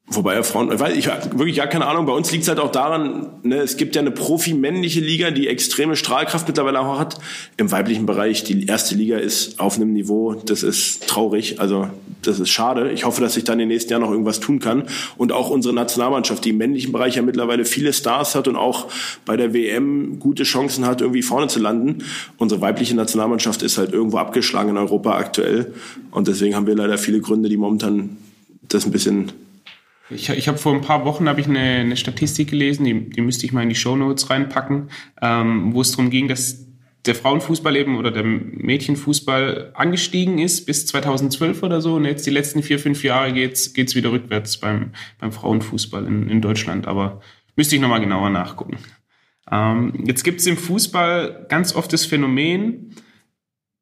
Wobei 0.07 0.43
Frauen, 0.43 0.79
weil 0.79 0.95
ich 0.95 1.07
wirklich 1.07 1.55
ja 1.55 1.65
keine 1.65 1.87
Ahnung, 1.87 2.05
bei 2.05 2.13
uns 2.13 2.31
liegt 2.31 2.43
es 2.43 2.47
halt 2.47 2.59
auch 2.59 2.71
daran, 2.71 3.27
ne, 3.41 3.57
es 3.57 3.75
gibt 3.75 3.95
ja 3.95 4.01
eine 4.01 4.11
Profi-männliche 4.11 4.99
Liga, 4.99 5.31
die 5.31 5.47
extreme 5.47 5.95
Strahlkraft 5.95 6.47
mittlerweile 6.47 6.79
auch 6.79 6.99
hat. 6.99 7.17
Im 7.57 7.71
weiblichen 7.71 8.05
Bereich, 8.05 8.43
die 8.43 8.67
erste 8.67 8.93
Liga 8.93 9.17
ist 9.17 9.59
auf 9.59 9.77
einem 9.77 9.93
Niveau, 9.93 10.35
das 10.35 10.61
ist 10.61 11.07
traurig, 11.07 11.59
also 11.59 11.89
das 12.21 12.39
ist 12.39 12.49
schade. 12.49 12.91
Ich 12.91 13.03
hoffe, 13.03 13.19
dass 13.19 13.33
sich 13.33 13.45
dann 13.45 13.55
in 13.55 13.67
den 13.67 13.69
nächsten 13.69 13.91
Jahren 13.91 14.03
noch 14.03 14.11
irgendwas 14.11 14.39
tun 14.39 14.59
kann. 14.59 14.83
Und 15.17 15.31
auch 15.31 15.49
unsere 15.49 15.73
Nationalmannschaft, 15.73 16.45
die 16.45 16.49
im 16.49 16.57
männlichen 16.57 16.91
Bereich 16.91 17.15
ja 17.15 17.23
mittlerweile 17.23 17.65
viele 17.65 17.91
Stars 17.91 18.35
hat 18.35 18.47
und 18.47 18.55
auch 18.55 18.87
bei 19.25 19.37
der 19.37 19.53
WM 19.53 20.19
gute 20.19 20.43
Chancen 20.43 20.85
hat, 20.85 21.01
irgendwie 21.01 21.23
vorne 21.23 21.47
zu 21.47 21.59
landen. 21.59 22.03
Unsere 22.37 22.61
weibliche 22.61 22.95
Nationalmannschaft 22.95 23.63
ist 23.63 23.79
halt 23.79 23.91
irgendwo 23.91 24.17
abgeschlagen 24.17 24.69
in 24.69 24.77
Europa 24.77 25.15
aktuell. 25.17 25.73
Und 26.11 26.27
deswegen 26.27 26.55
haben 26.55 26.67
wir 26.67 26.75
leider 26.75 26.97
viele 26.99 27.21
Gründe, 27.21 27.49
die 27.49 27.57
momentan 27.57 28.17
das 28.67 28.85
ein 28.85 28.91
bisschen 28.91 29.31
ich, 30.09 30.29
ich 30.29 30.47
habe 30.47 30.57
vor 30.57 30.73
ein 30.73 30.81
paar 30.81 31.05
Wochen 31.05 31.27
habe 31.27 31.41
ich 31.41 31.47
eine, 31.47 31.59
eine 31.59 31.97
Statistik 31.97 32.49
gelesen, 32.49 32.85
die, 32.85 33.09
die 33.09 33.21
müsste 33.21 33.45
ich 33.45 33.53
mal 33.53 33.63
in 33.63 33.69
die 33.69 33.75
Show 33.75 33.95
Notes 33.95 34.29
reinpacken, 34.29 34.89
ähm, 35.21 35.73
wo 35.73 35.81
es 35.81 35.91
darum 35.91 36.09
ging, 36.09 36.27
dass 36.27 36.65
der 37.05 37.15
Frauenfußball 37.15 37.75
eben 37.75 37.97
oder 37.97 38.11
der 38.11 38.23
Mädchenfußball 38.23 39.71
angestiegen 39.75 40.39
ist 40.39 40.65
bis 40.65 40.87
2012 40.87 41.61
oder 41.63 41.81
so 41.81 41.95
und 41.95 42.05
jetzt 42.05 42.25
die 42.25 42.31
letzten 42.31 42.63
vier, 42.63 42.79
fünf 42.79 43.03
Jahre 43.03 43.31
geht's 43.31 43.73
geht's 43.73 43.95
wieder 43.95 44.11
rückwärts 44.11 44.57
beim, 44.57 44.91
beim 45.19 45.31
Frauenfußball 45.31 46.05
in, 46.05 46.29
in 46.29 46.41
Deutschland. 46.41 46.87
Aber 46.87 47.21
müsste 47.55 47.75
ich 47.75 47.81
nochmal 47.81 47.99
genauer 47.99 48.29
nachgucken. 48.29 48.77
Ähm, 49.51 50.03
jetzt 50.05 50.23
gibt's 50.23 50.47
im 50.47 50.57
Fußball 50.57 51.45
ganz 51.49 51.75
oft 51.75 51.93
das 51.93 52.05
Phänomen, 52.05 52.95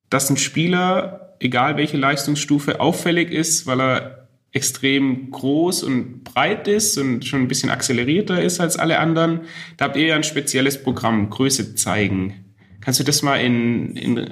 dass 0.09 0.29
ein 0.29 0.37
Spieler, 0.37 1.35
egal 1.39 1.77
welche 1.77 1.97
Leistungsstufe, 1.97 2.81
auffällig 2.81 3.31
ist, 3.31 3.65
weil 3.65 3.79
er 3.81 4.22
extrem 4.53 5.31
groß 5.31 5.83
und 5.83 6.23
breit 6.23 6.67
ist 6.67 6.97
und 6.97 7.25
schon 7.25 7.41
ein 7.41 7.47
bisschen 7.47 7.71
akzelerierter 7.71 8.41
ist 8.41 8.59
als 8.61 8.77
alle 8.77 8.99
anderen. 8.99 9.41
Da 9.77 9.85
habt 9.85 9.97
ihr 9.97 10.05
ja 10.05 10.15
ein 10.15 10.23
spezielles 10.23 10.81
Programm, 10.81 11.29
Größe 11.31 11.73
zeigen. 11.75 12.45
Kannst 12.79 12.99
du 12.99 13.03
das 13.03 13.23
mal 13.23 13.37
in, 13.37 13.95
in 13.95 14.29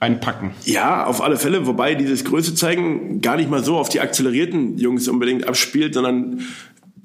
reinpacken? 0.00 0.52
Ja, 0.64 1.04
auf 1.04 1.20
alle 1.20 1.36
Fälle. 1.36 1.66
Wobei 1.66 1.94
dieses 1.94 2.24
Größe 2.24 2.54
zeigen 2.54 3.20
gar 3.20 3.36
nicht 3.36 3.50
mal 3.50 3.62
so 3.62 3.76
auf 3.76 3.90
die 3.90 4.00
akzelerierten 4.00 4.78
Jungs 4.78 5.06
unbedingt 5.08 5.46
abspielt, 5.46 5.92
sondern 5.92 6.40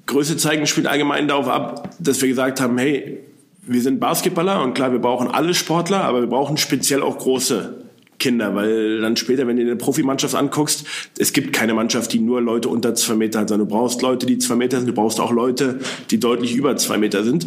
Größe 0.06 0.38
zeigen 0.38 0.66
spielt 0.66 0.86
allgemein 0.86 1.28
darauf 1.28 1.48
ab, 1.48 1.90
dass 1.98 2.22
wir 2.22 2.28
gesagt 2.28 2.60
haben, 2.60 2.78
hey, 2.78 3.18
wir 3.60 3.82
sind 3.82 4.00
Basketballer 4.00 4.62
und 4.62 4.74
klar, 4.74 4.92
wir 4.92 5.00
brauchen 5.00 5.28
alle 5.28 5.52
Sportler, 5.52 6.04
aber 6.04 6.20
wir 6.20 6.28
brauchen 6.28 6.56
speziell 6.56 7.02
auch 7.02 7.18
große 7.18 7.85
Kinder, 8.18 8.54
weil 8.54 9.00
dann 9.00 9.16
später, 9.16 9.46
wenn 9.46 9.56
du 9.56 9.62
eine 9.62 9.76
Profimannschaft 9.76 10.34
anguckst, 10.34 10.86
es 11.18 11.32
gibt 11.32 11.52
keine 11.52 11.74
Mannschaft, 11.74 12.12
die 12.12 12.18
nur 12.18 12.40
Leute 12.40 12.68
unter 12.68 12.94
zwei 12.94 13.14
Meter 13.14 13.40
hat, 13.40 13.48
sondern 13.48 13.68
du 13.68 13.74
brauchst 13.74 14.02
Leute, 14.02 14.26
die 14.26 14.38
zwei 14.38 14.56
Meter 14.56 14.78
sind, 14.78 14.88
du 14.88 14.94
brauchst 14.94 15.20
auch 15.20 15.32
Leute, 15.32 15.80
die 16.10 16.18
deutlich 16.18 16.54
über 16.54 16.76
zwei 16.76 16.98
Meter 16.98 17.24
sind. 17.24 17.46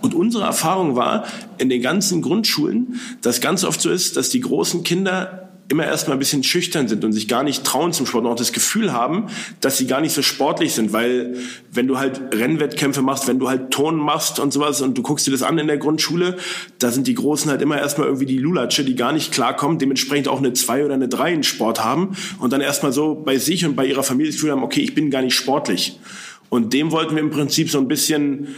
Und 0.00 0.14
unsere 0.14 0.44
Erfahrung 0.44 0.96
war 0.96 1.26
in 1.58 1.68
den 1.68 1.82
ganzen 1.82 2.22
Grundschulen, 2.22 3.00
dass 3.22 3.40
ganz 3.40 3.64
oft 3.64 3.80
so 3.80 3.90
ist, 3.90 4.16
dass 4.16 4.30
die 4.30 4.40
großen 4.40 4.82
Kinder 4.82 5.47
immer 5.70 5.84
erstmal 5.84 6.16
ein 6.16 6.18
bisschen 6.18 6.42
schüchtern 6.42 6.88
sind 6.88 7.04
und 7.04 7.12
sich 7.12 7.28
gar 7.28 7.42
nicht 7.42 7.62
trauen 7.62 7.92
zum 7.92 8.06
Sport 8.06 8.24
und 8.24 8.30
auch 8.30 8.36
das 8.36 8.52
Gefühl 8.52 8.92
haben, 8.92 9.26
dass 9.60 9.76
sie 9.76 9.86
gar 9.86 10.00
nicht 10.00 10.14
so 10.14 10.22
sportlich 10.22 10.72
sind, 10.72 10.94
weil 10.94 11.36
wenn 11.70 11.86
du 11.86 11.98
halt 11.98 12.20
Rennwettkämpfe 12.32 13.02
machst, 13.02 13.28
wenn 13.28 13.38
du 13.38 13.48
halt 13.50 13.70
Turnen 13.70 14.00
machst 14.00 14.40
und 14.40 14.50
sowas 14.50 14.80
und 14.80 14.96
du 14.96 15.02
guckst 15.02 15.26
dir 15.26 15.30
das 15.30 15.42
an 15.42 15.58
in 15.58 15.66
der 15.66 15.76
Grundschule, 15.76 16.38
da 16.78 16.90
sind 16.90 17.06
die 17.06 17.14
Großen 17.14 17.50
halt 17.50 17.60
immer 17.60 17.78
erstmal 17.78 18.06
irgendwie 18.06 18.24
die 18.24 18.38
Lulatsche, 18.38 18.82
die 18.82 18.96
gar 18.96 19.12
nicht 19.12 19.30
klarkommen, 19.30 19.78
dementsprechend 19.78 20.28
auch 20.28 20.38
eine 20.38 20.54
zwei 20.54 20.86
oder 20.86 20.94
eine 20.94 21.08
drei 21.08 21.34
in 21.34 21.42
Sport 21.42 21.84
haben 21.84 22.16
und 22.38 22.52
dann 22.52 22.62
erstmal 22.62 22.92
so 22.92 23.14
bei 23.14 23.36
sich 23.36 23.66
und 23.66 23.76
bei 23.76 23.84
ihrer 23.84 24.02
Familie 24.02 24.30
das 24.30 24.36
Gefühl 24.36 24.52
haben, 24.52 24.62
okay, 24.62 24.80
ich 24.80 24.94
bin 24.94 25.10
gar 25.10 25.20
nicht 25.20 25.34
sportlich. 25.34 26.00
Und 26.48 26.72
dem 26.72 26.92
wollten 26.92 27.14
wir 27.14 27.22
im 27.22 27.30
Prinzip 27.30 27.70
so 27.70 27.78
ein 27.78 27.88
bisschen 27.88 28.48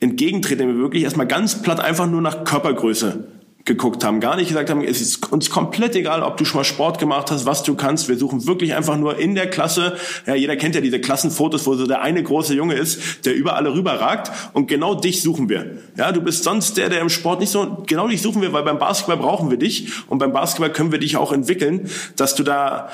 entgegentreten, 0.00 0.66
wir 0.66 0.78
wirklich 0.78 1.02
erstmal 1.02 1.26
ganz 1.26 1.60
platt 1.60 1.80
einfach 1.80 2.08
nur 2.08 2.22
nach 2.22 2.44
Körpergröße 2.44 3.33
geguckt 3.64 4.04
haben, 4.04 4.20
gar 4.20 4.36
nicht 4.36 4.48
gesagt 4.48 4.68
haben, 4.68 4.82
es 4.82 5.00
ist 5.00 5.32
uns 5.32 5.48
komplett 5.48 5.96
egal, 5.96 6.22
ob 6.22 6.36
du 6.36 6.44
schon 6.44 6.58
mal 6.58 6.64
Sport 6.64 6.98
gemacht 6.98 7.30
hast, 7.30 7.46
was 7.46 7.62
du 7.62 7.74
kannst. 7.74 8.08
Wir 8.08 8.18
suchen 8.18 8.46
wirklich 8.46 8.74
einfach 8.74 8.98
nur 8.98 9.18
in 9.18 9.34
der 9.34 9.48
Klasse. 9.48 9.96
Ja, 10.26 10.34
jeder 10.34 10.56
kennt 10.56 10.74
ja 10.74 10.82
diese 10.82 11.00
Klassenfotos, 11.00 11.66
wo 11.66 11.74
so 11.74 11.86
der 11.86 12.02
eine 12.02 12.22
große 12.22 12.54
Junge 12.54 12.74
ist, 12.74 13.24
der 13.24 13.34
über 13.34 13.56
alle 13.56 13.72
rüberragt. 13.72 14.30
Und 14.52 14.66
genau 14.66 14.94
dich 14.94 15.22
suchen 15.22 15.48
wir. 15.48 15.78
Ja, 15.96 16.12
du 16.12 16.20
bist 16.20 16.44
sonst 16.44 16.76
der, 16.76 16.90
der 16.90 17.00
im 17.00 17.08
Sport 17.08 17.40
nicht 17.40 17.50
so. 17.50 17.84
Genau 17.86 18.06
dich 18.06 18.20
suchen 18.20 18.42
wir, 18.42 18.52
weil 18.52 18.64
beim 18.64 18.78
Basketball 18.78 19.16
brauchen 19.16 19.48
wir 19.48 19.56
dich 19.56 19.90
und 20.08 20.18
beim 20.18 20.34
Basketball 20.34 20.70
können 20.70 20.92
wir 20.92 20.98
dich 20.98 21.16
auch 21.16 21.32
entwickeln, 21.32 21.88
dass 22.16 22.34
du 22.34 22.42
da 22.42 22.90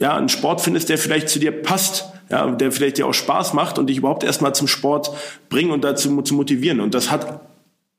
ja 0.00 0.16
einen 0.16 0.28
Sport 0.28 0.60
findest, 0.60 0.88
der 0.88 0.98
vielleicht 0.98 1.28
zu 1.28 1.38
dir 1.38 1.52
passt. 1.52 2.06
Ja, 2.30 2.50
der 2.50 2.72
vielleicht 2.72 2.98
dir 2.98 3.06
auch 3.06 3.14
Spaß 3.14 3.54
macht 3.54 3.78
und 3.78 3.86
dich 3.86 3.96
überhaupt 3.96 4.22
erstmal 4.22 4.54
zum 4.54 4.68
Sport 4.68 5.12
bringen 5.48 5.70
und 5.70 5.82
dazu 5.82 6.20
zu 6.20 6.34
motivieren. 6.34 6.80
Und 6.80 6.92
das 6.92 7.10
hat 7.10 7.40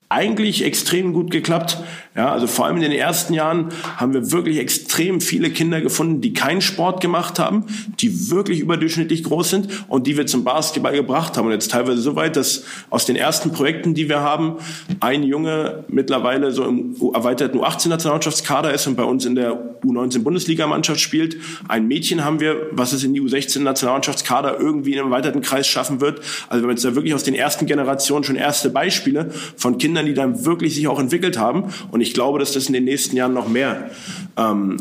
eigentlich 0.09 0.65
extrem 0.65 1.13
gut 1.13 1.29
geklappt. 1.29 1.77
Ja, 2.15 2.31
also 2.31 2.47
vor 2.47 2.65
allem 2.65 2.77
in 2.77 2.81
den 2.81 2.91
ersten 2.91 3.33
Jahren 3.35 3.69
haben 3.95 4.13
wir 4.13 4.31
wirklich 4.31 4.57
extrem 4.57 5.21
viele 5.21 5.51
Kinder 5.51 5.79
gefunden, 5.79 6.19
die 6.19 6.33
keinen 6.33 6.61
Sport 6.61 6.99
gemacht 6.99 7.37
haben, 7.37 7.65
die 7.99 8.31
wirklich 8.31 8.59
überdurchschnittlich 8.59 9.23
groß 9.23 9.51
sind 9.51 9.85
und 9.87 10.07
die 10.07 10.17
wir 10.17 10.25
zum 10.25 10.43
Basketball 10.43 10.93
gebracht 10.93 11.37
haben. 11.37 11.45
Und 11.45 11.53
jetzt 11.53 11.69
teilweise 11.71 12.01
so 12.01 12.15
weit, 12.15 12.35
dass 12.35 12.63
aus 12.89 13.05
den 13.05 13.15
ersten 13.15 13.51
Projekten, 13.51 13.93
die 13.93 14.09
wir 14.09 14.21
haben, 14.21 14.55
ein 14.99 15.21
Junge 15.21 15.85
mittlerweile 15.87 16.51
so 16.51 16.65
im 16.65 16.95
erweiterten 17.13 17.59
U18-Nationalmannschaftskader 17.59 18.73
ist 18.73 18.87
und 18.87 18.95
bei 18.95 19.03
uns 19.03 19.25
in 19.25 19.35
der 19.35 19.79
U19-Bundesligamannschaft 19.85 20.99
spielt. 20.99 21.37
Ein 21.67 21.87
Mädchen 21.87 22.25
haben 22.25 22.39
wir, 22.39 22.67
was 22.71 22.93
es 22.93 23.03
in 23.03 23.13
die 23.13 23.21
U16-Nationalmannschaftskader 23.21 24.59
irgendwie 24.59 24.93
in 24.93 24.99
einem 24.99 25.11
erweiterten 25.11 25.41
Kreis 25.41 25.67
schaffen 25.67 26.01
wird. 26.01 26.19
Also 26.49 26.63
wir 26.63 26.63
haben 26.63 26.71
jetzt 26.71 26.83
da 26.83 26.95
wirklich 26.95 27.13
aus 27.13 27.23
den 27.23 27.35
ersten 27.35 27.67
Generationen 27.67 28.23
schon 28.23 28.35
erste 28.35 28.71
Beispiele 28.71 29.29
von 29.55 29.77
Kindern, 29.77 29.98
Kindern, 29.99 30.05
die 30.05 30.13
dann 30.13 30.45
wirklich 30.45 30.75
sich 30.75 30.87
auch 30.87 30.99
entwickelt 30.99 31.37
haben. 31.37 31.65
Und 31.91 32.01
ich 32.01 32.13
glaube, 32.13 32.39
dass 32.39 32.53
das 32.53 32.67
in 32.67 32.73
den 32.73 32.85
nächsten 32.85 33.15
Jahren 33.15 33.33
noch 33.33 33.47
mehr 33.47 33.89
ähm, 34.37 34.77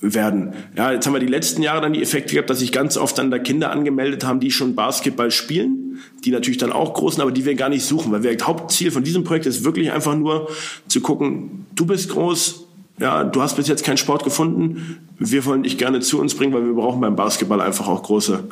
werden. 0.00 0.54
Ja, 0.76 0.92
jetzt 0.92 1.06
haben 1.06 1.12
wir 1.12 1.20
die 1.20 1.26
letzten 1.26 1.62
Jahre 1.62 1.80
dann 1.80 1.92
die 1.92 2.02
Effekte 2.02 2.34
gehabt, 2.34 2.50
dass 2.50 2.58
sich 2.58 2.72
ganz 2.72 2.96
oft 2.96 3.16
dann 3.18 3.30
da 3.30 3.38
Kinder 3.38 3.70
angemeldet 3.70 4.24
haben, 4.24 4.40
die 4.40 4.50
schon 4.50 4.74
Basketball 4.74 5.30
spielen, 5.30 6.00
die 6.24 6.30
natürlich 6.30 6.58
dann 6.58 6.72
auch 6.72 6.94
groß 6.94 7.14
sind, 7.14 7.22
aber 7.22 7.30
die 7.30 7.44
wir 7.44 7.54
gar 7.54 7.68
nicht 7.68 7.84
suchen, 7.84 8.10
weil 8.10 8.24
wir 8.24 8.36
Hauptziel 8.42 8.90
von 8.90 9.04
diesem 9.04 9.22
Projekt 9.22 9.46
ist 9.46 9.64
wirklich 9.64 9.92
einfach 9.92 10.16
nur 10.16 10.48
zu 10.88 11.00
gucken, 11.00 11.66
du 11.76 11.86
bist 11.86 12.10
groß, 12.10 12.66
ja, 12.98 13.22
du 13.22 13.40
hast 13.42 13.56
bis 13.56 13.68
jetzt 13.68 13.84
keinen 13.84 13.96
Sport 13.96 14.24
gefunden, 14.24 14.98
wir 15.18 15.44
wollen 15.44 15.62
dich 15.62 15.78
gerne 15.78 16.00
zu 16.00 16.20
uns 16.20 16.34
bringen, 16.34 16.52
weil 16.52 16.64
wir 16.64 16.74
brauchen 16.74 17.00
beim 17.00 17.14
Basketball 17.14 17.60
einfach 17.60 17.86
auch 17.86 18.02
große 18.02 18.42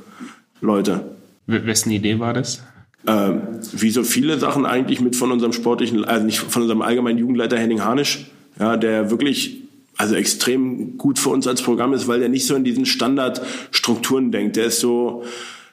Leute. 0.61 1.05
Wessen 1.49 1.91
Idee 1.91 2.21
war 2.21 2.33
das? 2.33 2.63
Äh, 3.07 3.33
wie 3.73 3.91
so 3.91 4.03
viele 4.03 4.39
Sachen 4.39 4.67
eigentlich 4.67 5.01
mit 5.01 5.17
von 5.17 5.33
unserem 5.33 5.53
sportlichen, 5.53 6.05
also 6.05 6.25
nicht 6.25 6.39
von 6.39 6.63
unserem 6.63 6.83
allgemeinen 6.83 7.19
Jugendleiter 7.19 7.59
Henning 7.59 7.83
Harnisch, 7.83 8.27
ja, 8.59 8.77
der 8.77 9.11
wirklich 9.11 9.63
also 9.97 10.15
extrem 10.15 10.97
gut 10.97 11.19
für 11.19 11.29
uns 11.29 11.47
als 11.47 11.61
Programm 11.61 11.93
ist, 11.93 12.09
weil 12.09 12.21
der 12.21 12.31
nicht 12.31 12.47
so 12.47 12.55
in 12.55 12.65
diesen 12.65 12.87
Standardstrukturen 12.87 14.33
denkt. 14.33 14.57
Der 14.57 14.67
ist 14.67 14.81
so, 14.81 15.25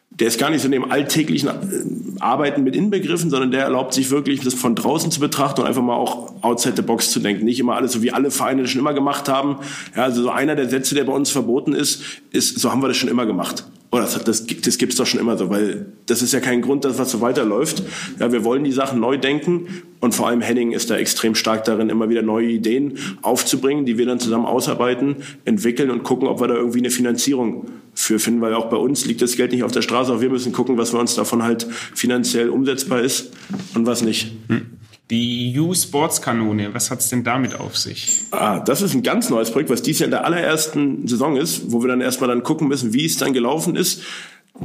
der 0.09 0.27
ist 0.27 0.37
gar 0.37 0.49
nicht 0.49 0.61
so 0.61 0.65
in 0.65 0.73
dem 0.73 0.91
alltäglichen 0.91 1.47
äh, 1.47 2.19
Arbeiten 2.19 2.63
mit 2.63 2.75
inbegriffen, 2.75 3.29
sondern 3.29 3.51
der 3.51 3.63
erlaubt 3.63 3.93
sich 3.93 4.09
wirklich, 4.09 4.41
das 4.41 4.53
von 4.53 4.75
draußen 4.75 5.11
zu 5.11 5.21
betrachten 5.21 5.61
und 5.61 5.67
einfach 5.67 5.81
mal 5.81 5.95
auch 5.95 6.43
outside 6.43 6.75
the 6.75 6.81
box 6.81 7.11
zu 7.11 7.21
denken. 7.21 7.45
Nicht 7.45 7.59
immer 7.59 7.75
alles 7.75 7.93
so 7.93 8.03
wie 8.03 8.11
alle 8.11 8.29
Vereine 8.31 8.63
das 8.63 8.71
schon 8.71 8.81
immer 8.81 8.93
gemacht 8.93 9.29
haben. 9.29 9.59
Ja, 9.95 10.03
also 10.03 10.23
so 10.23 10.29
einer 10.29 10.55
der 10.55 10.67
Sätze, 10.67 10.93
der 10.93 11.05
bei 11.05 11.13
uns 11.13 11.29
verboten 11.29 11.73
ist, 11.73 12.03
ist, 12.31 12.59
so 12.59 12.71
haben 12.71 12.81
wir 12.81 12.89
das 12.89 12.97
schon 12.97 13.09
immer 13.09 13.25
gemacht. 13.25 13.65
Oder 13.89 14.03
das, 14.03 14.23
das, 14.23 14.45
das 14.45 14.77
gibt's 14.77 14.97
doch 14.97 15.05
schon 15.05 15.19
immer 15.19 15.37
so, 15.37 15.49
weil 15.49 15.85
das 16.07 16.21
ist 16.21 16.33
ja 16.33 16.41
kein 16.41 16.61
Grund, 16.61 16.83
dass 16.83 16.97
was 16.97 17.09
so 17.09 17.21
weiterläuft. 17.21 17.83
Ja, 18.19 18.33
wir 18.33 18.43
wollen 18.43 18.65
die 18.65 18.73
Sachen 18.73 18.99
neu 18.99 19.17
denken 19.17 19.67
und 20.01 20.13
vor 20.13 20.27
allem 20.27 20.41
Henning 20.41 20.73
ist 20.73 20.89
da 20.89 20.97
extrem 20.97 21.35
stark 21.35 21.63
darin, 21.63 21.89
immer 21.89 22.09
wieder 22.09 22.21
neue 22.21 22.47
Ideen 22.47 22.97
aufzubringen, 23.21 23.85
die 23.85 23.97
wir 23.97 24.05
dann 24.05 24.19
zusammen 24.19 24.45
ausarbeiten, 24.45 25.17
entwickeln 25.45 25.89
und 25.89 26.03
gucken, 26.03 26.27
ob 26.27 26.41
wir 26.41 26.47
da 26.47 26.55
irgendwie 26.55 26.79
eine 26.79 26.89
Finanzierung 26.89 27.67
für 27.93 28.19
finden, 28.19 28.41
weil 28.41 28.53
auch 28.53 28.69
bei 28.69 28.77
uns 28.77 29.05
liegt 29.05 29.21
das 29.21 29.37
Geld 29.37 29.53
nicht 29.53 29.63
auf 29.63 29.71
der 29.71 29.81
Straße, 29.81 30.13
auch 30.13 30.21
wir 30.21 30.29
müssen 30.29 30.51
gucken, 30.51 30.77
was 30.77 30.89
für 30.89 30.97
uns 30.97 31.15
davon 31.15 31.43
halt 31.43 31.65
finanziell 31.95 32.49
umsetzbar 32.49 33.01
ist 33.01 33.31
und 33.73 33.85
was 33.85 34.01
nicht. 34.01 34.33
Hm. 34.49 34.65
Die 35.09 35.57
U-Sports-Kanone, 35.57 36.73
was 36.73 36.91
hat's 36.91 37.07
denn 37.09 37.23
damit 37.23 37.57
auf 37.59 37.77
sich? 37.77 38.23
Ah, 38.31 38.59
das 38.59 38.81
ist 38.81 38.93
ein 38.93 39.03
ganz 39.03 39.29
neues 39.29 39.51
Projekt, 39.51 39.69
was 39.69 39.81
dies 39.81 39.99
Jahr 39.99 40.05
in 40.05 40.11
der 40.11 40.25
allerersten 40.25 41.07
Saison 41.07 41.37
ist, 41.37 41.71
wo 41.71 41.81
wir 41.81 41.87
dann 41.87 42.01
erstmal 42.01 42.27
dann 42.27 42.43
gucken 42.43 42.67
müssen, 42.67 42.93
wie 42.93 43.05
es 43.05 43.15
dann 43.15 43.31
gelaufen 43.31 43.77
ist. 43.77 44.01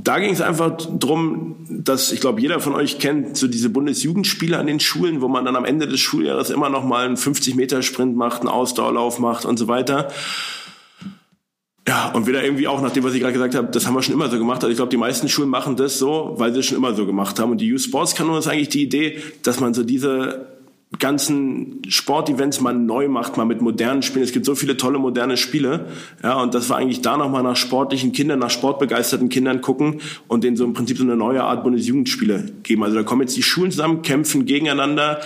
Da 0.03 0.19
ging 0.19 0.33
es 0.33 0.41
einfach 0.41 0.77
drum, 0.77 1.57
dass 1.69 2.13
ich 2.13 2.21
glaube, 2.21 2.41
jeder 2.41 2.61
von 2.61 2.75
euch 2.75 2.99
kennt 2.99 3.37
so 3.37 3.47
diese 3.47 3.69
Bundesjugendspiele 3.69 4.59
an 4.59 4.67
den 4.67 4.81
Schulen, 4.81 5.21
wo 5.21 5.29
man 5.29 5.45
dann 5.45 5.55
am 5.55 5.65
Ende 5.65 5.87
des 5.87 6.01
Schuljahres 6.01 6.51
immer 6.51 6.71
noch 6.71 6.85
mal 6.85 7.05
einen 7.05 7.17
50-Meter-Sprint 7.17 8.17
macht, 8.17 8.41
einen 8.41 8.49
Ausdauerlauf 8.49 9.19
macht 9.19 9.45
und 9.45 9.59
so 9.59 9.69
weiter. 9.69 10.09
Ja, 11.87 12.13
und 12.13 12.29
wieder 12.29 12.45
irgendwie 12.45 12.69
auch 12.69 12.81
nach 12.81 12.93
dem, 12.93 13.03
was 13.03 13.13
ich 13.13 13.21
gerade 13.21 13.33
gesagt 13.33 13.57
habe, 13.57 13.69
das 13.69 13.87
haben 13.87 13.95
wir 13.95 14.03
schon 14.03 14.15
immer 14.15 14.29
so 14.29 14.39
gemacht. 14.39 14.63
Also 14.63 14.69
ich 14.69 14.77
glaube, 14.77 14.91
die 14.91 14.97
meisten 14.97 15.29
Schulen 15.29 15.49
machen 15.49 15.77
das 15.77 15.99
so, 15.99 16.35
weil 16.37 16.53
sie 16.53 16.61
es 16.61 16.67
schon 16.67 16.77
immer 16.77 16.95
so 16.95 17.07
gemacht 17.07 17.41
haben. 17.41 17.51
Und 17.51 17.61
die 17.61 17.67
Youth 17.67 17.83
Sports 17.83 18.15
Kanone 18.15 18.39
ist 18.39 18.47
eigentlich 18.47 18.69
die 18.69 18.83
Idee, 18.83 19.19
dass 19.43 19.59
man 19.59 19.75
so 19.75 19.83
diese 19.83 20.47
ganzen 20.99 21.83
Sportevents 21.89 22.61
mal 22.61 22.75
neu 22.75 23.09
macht, 23.09 23.37
mal 23.37 23.47
mit 23.47 23.63
modernen 23.63 24.03
Spielen. 24.03 24.25
Es 24.25 24.33
gibt 24.33 24.47
so 24.47 24.55
viele 24.55 24.77
tolle 24.77 24.99
moderne 24.99 25.37
Spiele. 25.37 25.87
Ja, 26.23 26.41
und 26.41 26.55
das 26.55 26.69
war 26.71 26.77
eigentlich 26.77 27.01
da 27.01 27.17
nochmal 27.17 27.43
nach 27.43 27.57
sportlichen 27.57 28.13
Kindern, 28.13 28.39
nach 28.39 28.51
sportbegeisterten 28.51 29.29
Kindern 29.29 29.61
gucken 29.61 30.01
und 30.29 30.45
denen 30.45 30.57
so 30.57 30.65
im 30.65 30.75
Prinzip 30.75 30.99
so 30.99 31.05
eine 31.05 31.17
neue 31.17 31.43
Art 31.43 31.65
Bundesjugendspiele 31.65 32.53
geben. 32.63 32.85
Also 32.85 32.97
da 32.97 33.03
kommen 33.03 33.23
jetzt 33.23 33.37
die 33.37 33.43
Schulen 33.43 33.71
zusammen, 33.71 34.03
kämpfen 34.03 34.47
gegeneinander 34.47 35.21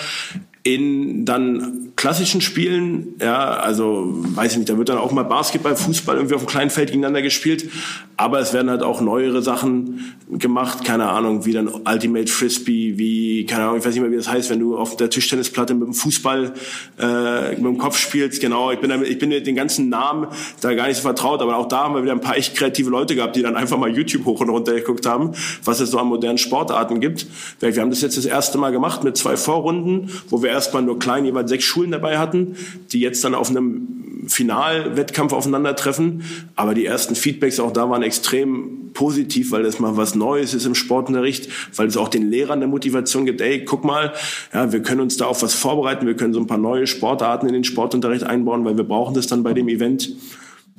in 0.62 1.24
dann 1.24 1.85
klassischen 1.96 2.42
Spielen, 2.42 3.14
ja, 3.20 3.54
also 3.54 4.04
weiß 4.06 4.52
ich 4.52 4.58
nicht, 4.58 4.68
da 4.68 4.76
wird 4.76 4.90
dann 4.90 4.98
auch 4.98 5.12
mal 5.12 5.22
Basketball, 5.22 5.74
Fußball 5.74 6.16
irgendwie 6.16 6.34
auf 6.34 6.42
einem 6.42 6.48
kleinen 6.48 6.70
Feld 6.70 6.88
gegeneinander 6.88 7.22
gespielt, 7.22 7.70
aber 8.18 8.38
es 8.38 8.52
werden 8.52 8.70
halt 8.70 8.82
auch 8.82 9.00
neuere 9.00 9.40
Sachen 9.40 10.14
gemacht, 10.30 10.84
keine 10.84 11.08
Ahnung, 11.08 11.46
wie 11.46 11.52
dann 11.52 11.68
Ultimate 11.68 12.26
Frisbee, 12.30 12.98
wie, 12.98 13.46
keine 13.46 13.64
Ahnung, 13.64 13.78
ich 13.78 13.84
weiß 13.86 13.94
nicht 13.94 14.02
mehr, 14.02 14.10
wie 14.10 14.16
das 14.16 14.28
heißt, 14.28 14.50
wenn 14.50 14.60
du 14.60 14.76
auf 14.76 14.96
der 14.96 15.08
Tischtennisplatte 15.08 15.72
mit 15.72 15.86
dem 15.86 15.94
Fußball 15.94 16.52
äh, 16.98 17.50
mit 17.50 17.64
dem 17.64 17.78
Kopf 17.78 17.96
spielst, 17.96 18.42
genau, 18.42 18.70
ich 18.70 18.78
bin, 18.78 18.90
damit, 18.90 19.08
ich 19.08 19.18
bin 19.18 19.30
den 19.30 19.56
ganzen 19.56 19.88
Namen 19.88 20.26
da 20.60 20.74
gar 20.74 20.88
nicht 20.88 20.96
so 20.96 21.02
vertraut, 21.02 21.40
aber 21.40 21.56
auch 21.56 21.68
da 21.68 21.84
haben 21.84 21.94
wir 21.94 22.02
wieder 22.02 22.12
ein 22.12 22.20
paar 22.20 22.36
echt 22.36 22.54
kreative 22.54 22.90
Leute 22.90 23.14
gehabt, 23.14 23.36
die 23.36 23.42
dann 23.42 23.56
einfach 23.56 23.78
mal 23.78 23.90
YouTube 23.90 24.26
hoch 24.26 24.40
und 24.40 24.50
runter 24.50 24.74
geguckt 24.74 25.06
haben, 25.06 25.32
was 25.64 25.80
es 25.80 25.90
so 25.90 25.98
an 25.98 26.08
modernen 26.08 26.38
Sportarten 26.38 27.00
gibt. 27.00 27.26
Wir 27.60 27.80
haben 27.80 27.90
das 27.90 28.02
jetzt 28.02 28.18
das 28.18 28.26
erste 28.26 28.58
Mal 28.58 28.70
gemacht 28.70 29.02
mit 29.02 29.16
zwei 29.16 29.36
Vorrunden, 29.38 30.10
wo 30.28 30.42
wir 30.42 30.50
erstmal 30.50 30.82
nur 30.82 30.98
klein 30.98 31.24
jeweils 31.24 31.48
sechs 31.48 31.64
Schulen 31.64 31.85
dabei 31.90 32.18
hatten, 32.18 32.56
die 32.92 33.00
jetzt 33.00 33.24
dann 33.24 33.34
auf 33.34 33.50
einem 33.50 34.06
Finalwettkampf 34.28 35.32
aufeinandertreffen. 35.32 36.22
Aber 36.56 36.74
die 36.74 36.84
ersten 36.86 37.14
Feedbacks 37.14 37.60
auch 37.60 37.72
da 37.72 37.88
waren 37.90 38.02
extrem 38.02 38.92
positiv, 38.92 39.52
weil 39.52 39.62
das 39.62 39.78
mal 39.78 39.96
was 39.96 40.14
Neues 40.14 40.54
ist 40.54 40.64
im 40.64 40.74
Sportunterricht, 40.74 41.48
weil 41.76 41.86
es 41.86 41.96
auch 41.96 42.08
den 42.08 42.30
Lehrern 42.30 42.60
eine 42.60 42.66
Motivation 42.66 43.26
gibt, 43.26 43.40
ey, 43.40 43.64
guck 43.64 43.84
mal, 43.84 44.12
ja, 44.52 44.72
wir 44.72 44.80
können 44.82 45.02
uns 45.02 45.16
da 45.16 45.26
auf 45.26 45.42
was 45.42 45.54
vorbereiten, 45.54 46.06
wir 46.06 46.16
können 46.16 46.32
so 46.32 46.40
ein 46.40 46.46
paar 46.46 46.58
neue 46.58 46.86
Sportarten 46.86 47.46
in 47.46 47.52
den 47.52 47.64
Sportunterricht 47.64 48.24
einbauen, 48.24 48.64
weil 48.64 48.76
wir 48.76 48.84
brauchen 48.84 49.14
das 49.14 49.26
dann 49.26 49.42
bei 49.42 49.52
dem 49.52 49.68
Event. 49.68 50.12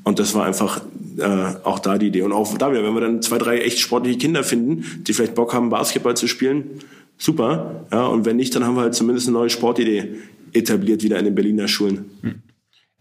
Und 0.04 0.20
das 0.20 0.34
war 0.34 0.46
einfach 0.46 0.82
äh, 1.18 1.56
auch 1.64 1.80
da 1.80 1.98
die 1.98 2.08
Idee. 2.08 2.22
Und 2.22 2.32
auch 2.32 2.58
da 2.58 2.72
wieder, 2.72 2.84
wenn 2.84 2.94
wir 2.94 3.02
dann 3.02 3.22
zwei, 3.22 3.38
drei 3.38 3.60
echt 3.60 3.80
sportliche 3.80 4.18
Kinder 4.18 4.44
finden, 4.44 5.04
die 5.06 5.14
vielleicht 5.14 5.36
Bock 5.36 5.54
haben, 5.54 5.70
Basketball 5.70 6.16
zu 6.16 6.28
spielen, 6.28 6.80
super. 7.18 7.86
Ja, 7.92 8.06
und 8.08 8.26
wenn 8.26 8.38
nicht, 8.38 8.56
dann 8.56 8.64
haben 8.64 8.76
wir 8.76 8.82
halt 8.82 8.96
zumindest 8.96 9.28
eine 9.28 9.38
neue 9.38 9.50
Sportidee 9.50 10.16
etabliert 10.54 11.04
wieder 11.04 11.20
in 11.20 11.26
den 11.26 11.36
Berliner 11.36 11.68
Schulen. 11.68 12.06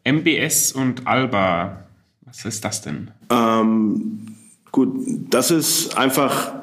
MBS 0.04 0.72
und 0.72 1.06
Alba, 1.06 1.86
was 2.22 2.44
ist 2.44 2.64
das 2.64 2.82
denn? 2.82 3.10
Ähm, 3.30 4.26
gut, 4.70 4.94
das 5.30 5.50
ist 5.50 5.96
einfach 5.96 6.54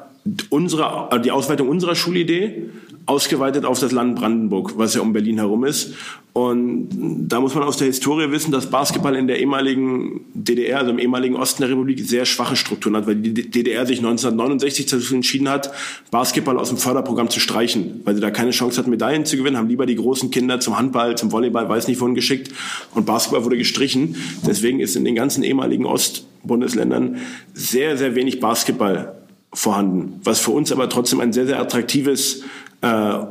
unsere, 0.50 1.20
die 1.22 1.30
Ausweitung 1.30 1.68
unserer 1.68 1.94
Schulidee 1.94 2.70
ausgeweitet 3.06 3.64
auf 3.64 3.78
das 3.80 3.92
Land 3.92 4.16
Brandenburg, 4.16 4.78
was 4.78 4.94
ja 4.94 5.00
um 5.00 5.12
Berlin 5.12 5.38
herum 5.38 5.64
ist. 5.64 5.94
Und 6.32 6.88
da 7.28 7.38
muss 7.38 7.54
man 7.54 7.62
aus 7.62 7.76
der 7.76 7.86
Historie 7.86 8.30
wissen, 8.32 8.50
dass 8.50 8.68
Basketball 8.68 9.14
in 9.14 9.28
der 9.28 9.38
ehemaligen 9.38 10.22
DDR, 10.34 10.80
also 10.80 10.90
im 10.90 10.98
ehemaligen 10.98 11.36
Osten 11.36 11.62
der 11.62 11.70
Republik, 11.70 12.00
sehr 12.00 12.24
schwache 12.24 12.56
Strukturen 12.56 12.96
hat, 12.96 13.06
weil 13.06 13.14
die 13.16 13.32
DDR 13.32 13.86
sich 13.86 13.98
1969 13.98 14.86
dazu 14.86 15.14
entschieden 15.14 15.48
hat, 15.48 15.70
Basketball 16.10 16.58
aus 16.58 16.70
dem 16.70 16.78
Förderprogramm 16.78 17.30
zu 17.30 17.38
streichen, 17.38 18.00
weil 18.04 18.16
sie 18.16 18.20
da 18.20 18.32
keine 18.32 18.50
Chance 18.50 18.78
hatten, 18.78 18.90
Medaillen 18.90 19.26
zu 19.26 19.36
gewinnen, 19.36 19.56
haben 19.56 19.68
lieber 19.68 19.86
die 19.86 19.94
großen 19.94 20.32
Kinder 20.32 20.58
zum 20.58 20.76
Handball, 20.76 21.16
zum 21.16 21.30
Volleyball, 21.30 21.68
weiß 21.68 21.86
nicht 21.86 22.00
wohin 22.00 22.16
geschickt 22.16 22.50
und 22.94 23.06
Basketball 23.06 23.44
wurde 23.44 23.56
gestrichen. 23.56 24.16
Deswegen 24.44 24.80
ist 24.80 24.96
in 24.96 25.04
den 25.04 25.14
ganzen 25.14 25.44
ehemaligen 25.44 25.86
Ostbundesländern 25.86 27.18
sehr, 27.52 27.96
sehr 27.96 28.16
wenig 28.16 28.40
Basketball 28.40 29.20
vorhanden, 29.52 30.20
was 30.24 30.40
für 30.40 30.50
uns 30.50 30.72
aber 30.72 30.88
trotzdem 30.88 31.20
ein 31.20 31.32
sehr, 31.32 31.46
sehr 31.46 31.60
attraktives 31.60 32.42
äh, 32.84 33.26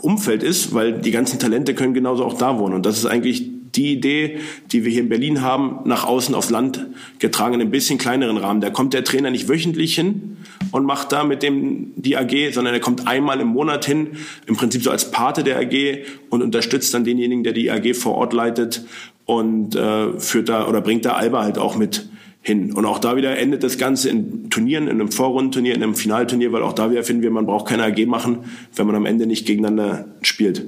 Umfeld 0.00 0.42
ist, 0.42 0.74
weil 0.74 1.00
die 1.00 1.10
ganzen 1.10 1.38
Talente 1.38 1.74
können 1.74 1.94
genauso 1.94 2.24
auch 2.24 2.36
da 2.36 2.58
wohnen. 2.58 2.74
Und 2.74 2.84
das 2.84 2.98
ist 2.98 3.06
eigentlich 3.06 3.48
die 3.76 3.92
Idee, 3.92 4.38
die 4.70 4.84
wir 4.84 4.92
hier 4.92 5.02
in 5.02 5.08
Berlin 5.08 5.42
haben, 5.42 5.80
nach 5.84 6.04
außen 6.04 6.34
aufs 6.34 6.50
Land 6.50 6.86
getragen, 7.18 7.54
in 7.54 7.60
einem 7.60 7.70
bisschen 7.70 7.98
kleineren 7.98 8.36
Rahmen. 8.36 8.60
Da 8.60 8.70
kommt 8.70 8.94
der 8.94 9.04
Trainer 9.04 9.30
nicht 9.30 9.48
wöchentlich 9.48 9.94
hin 9.94 10.36
und 10.70 10.84
macht 10.84 11.12
da 11.12 11.24
mit 11.24 11.42
dem 11.42 11.92
die 11.96 12.16
AG, 12.16 12.52
sondern 12.52 12.74
er 12.74 12.80
kommt 12.80 13.06
einmal 13.06 13.40
im 13.40 13.48
Monat 13.48 13.84
hin, 13.84 14.08
im 14.46 14.56
Prinzip 14.56 14.82
so 14.82 14.90
als 14.90 15.10
Pate 15.10 15.42
der 15.42 15.58
AG 15.58 16.04
und 16.30 16.42
unterstützt 16.42 16.94
dann 16.94 17.04
denjenigen, 17.04 17.42
der 17.42 17.52
die 17.52 17.70
AG 17.70 17.94
vor 17.94 18.14
Ort 18.14 18.32
leitet 18.32 18.84
und 19.24 19.74
äh, 19.74 20.18
führt 20.18 20.48
da 20.48 20.68
oder 20.68 20.80
bringt 20.80 21.04
da 21.04 21.12
Alba 21.14 21.42
halt 21.42 21.58
auch 21.58 21.76
mit 21.76 22.08
hin. 22.44 22.72
Und 22.72 22.84
auch 22.84 22.98
da 22.98 23.16
wieder 23.16 23.36
endet 23.38 23.62
das 23.62 23.78
Ganze 23.78 24.10
in 24.10 24.50
Turnieren, 24.50 24.84
in 24.84 25.00
einem 25.00 25.10
Vorrundenturnier, 25.10 25.74
in 25.74 25.82
einem 25.82 25.94
Finalturnier, 25.94 26.52
weil 26.52 26.62
auch 26.62 26.74
da 26.74 26.90
wieder 26.90 27.02
finden 27.02 27.22
wir, 27.22 27.30
man 27.30 27.46
braucht 27.46 27.66
keine 27.66 27.84
AG 27.84 28.06
machen, 28.06 28.44
wenn 28.76 28.86
man 28.86 28.94
am 28.96 29.06
Ende 29.06 29.26
nicht 29.26 29.46
gegeneinander 29.46 30.14
spielt. 30.22 30.64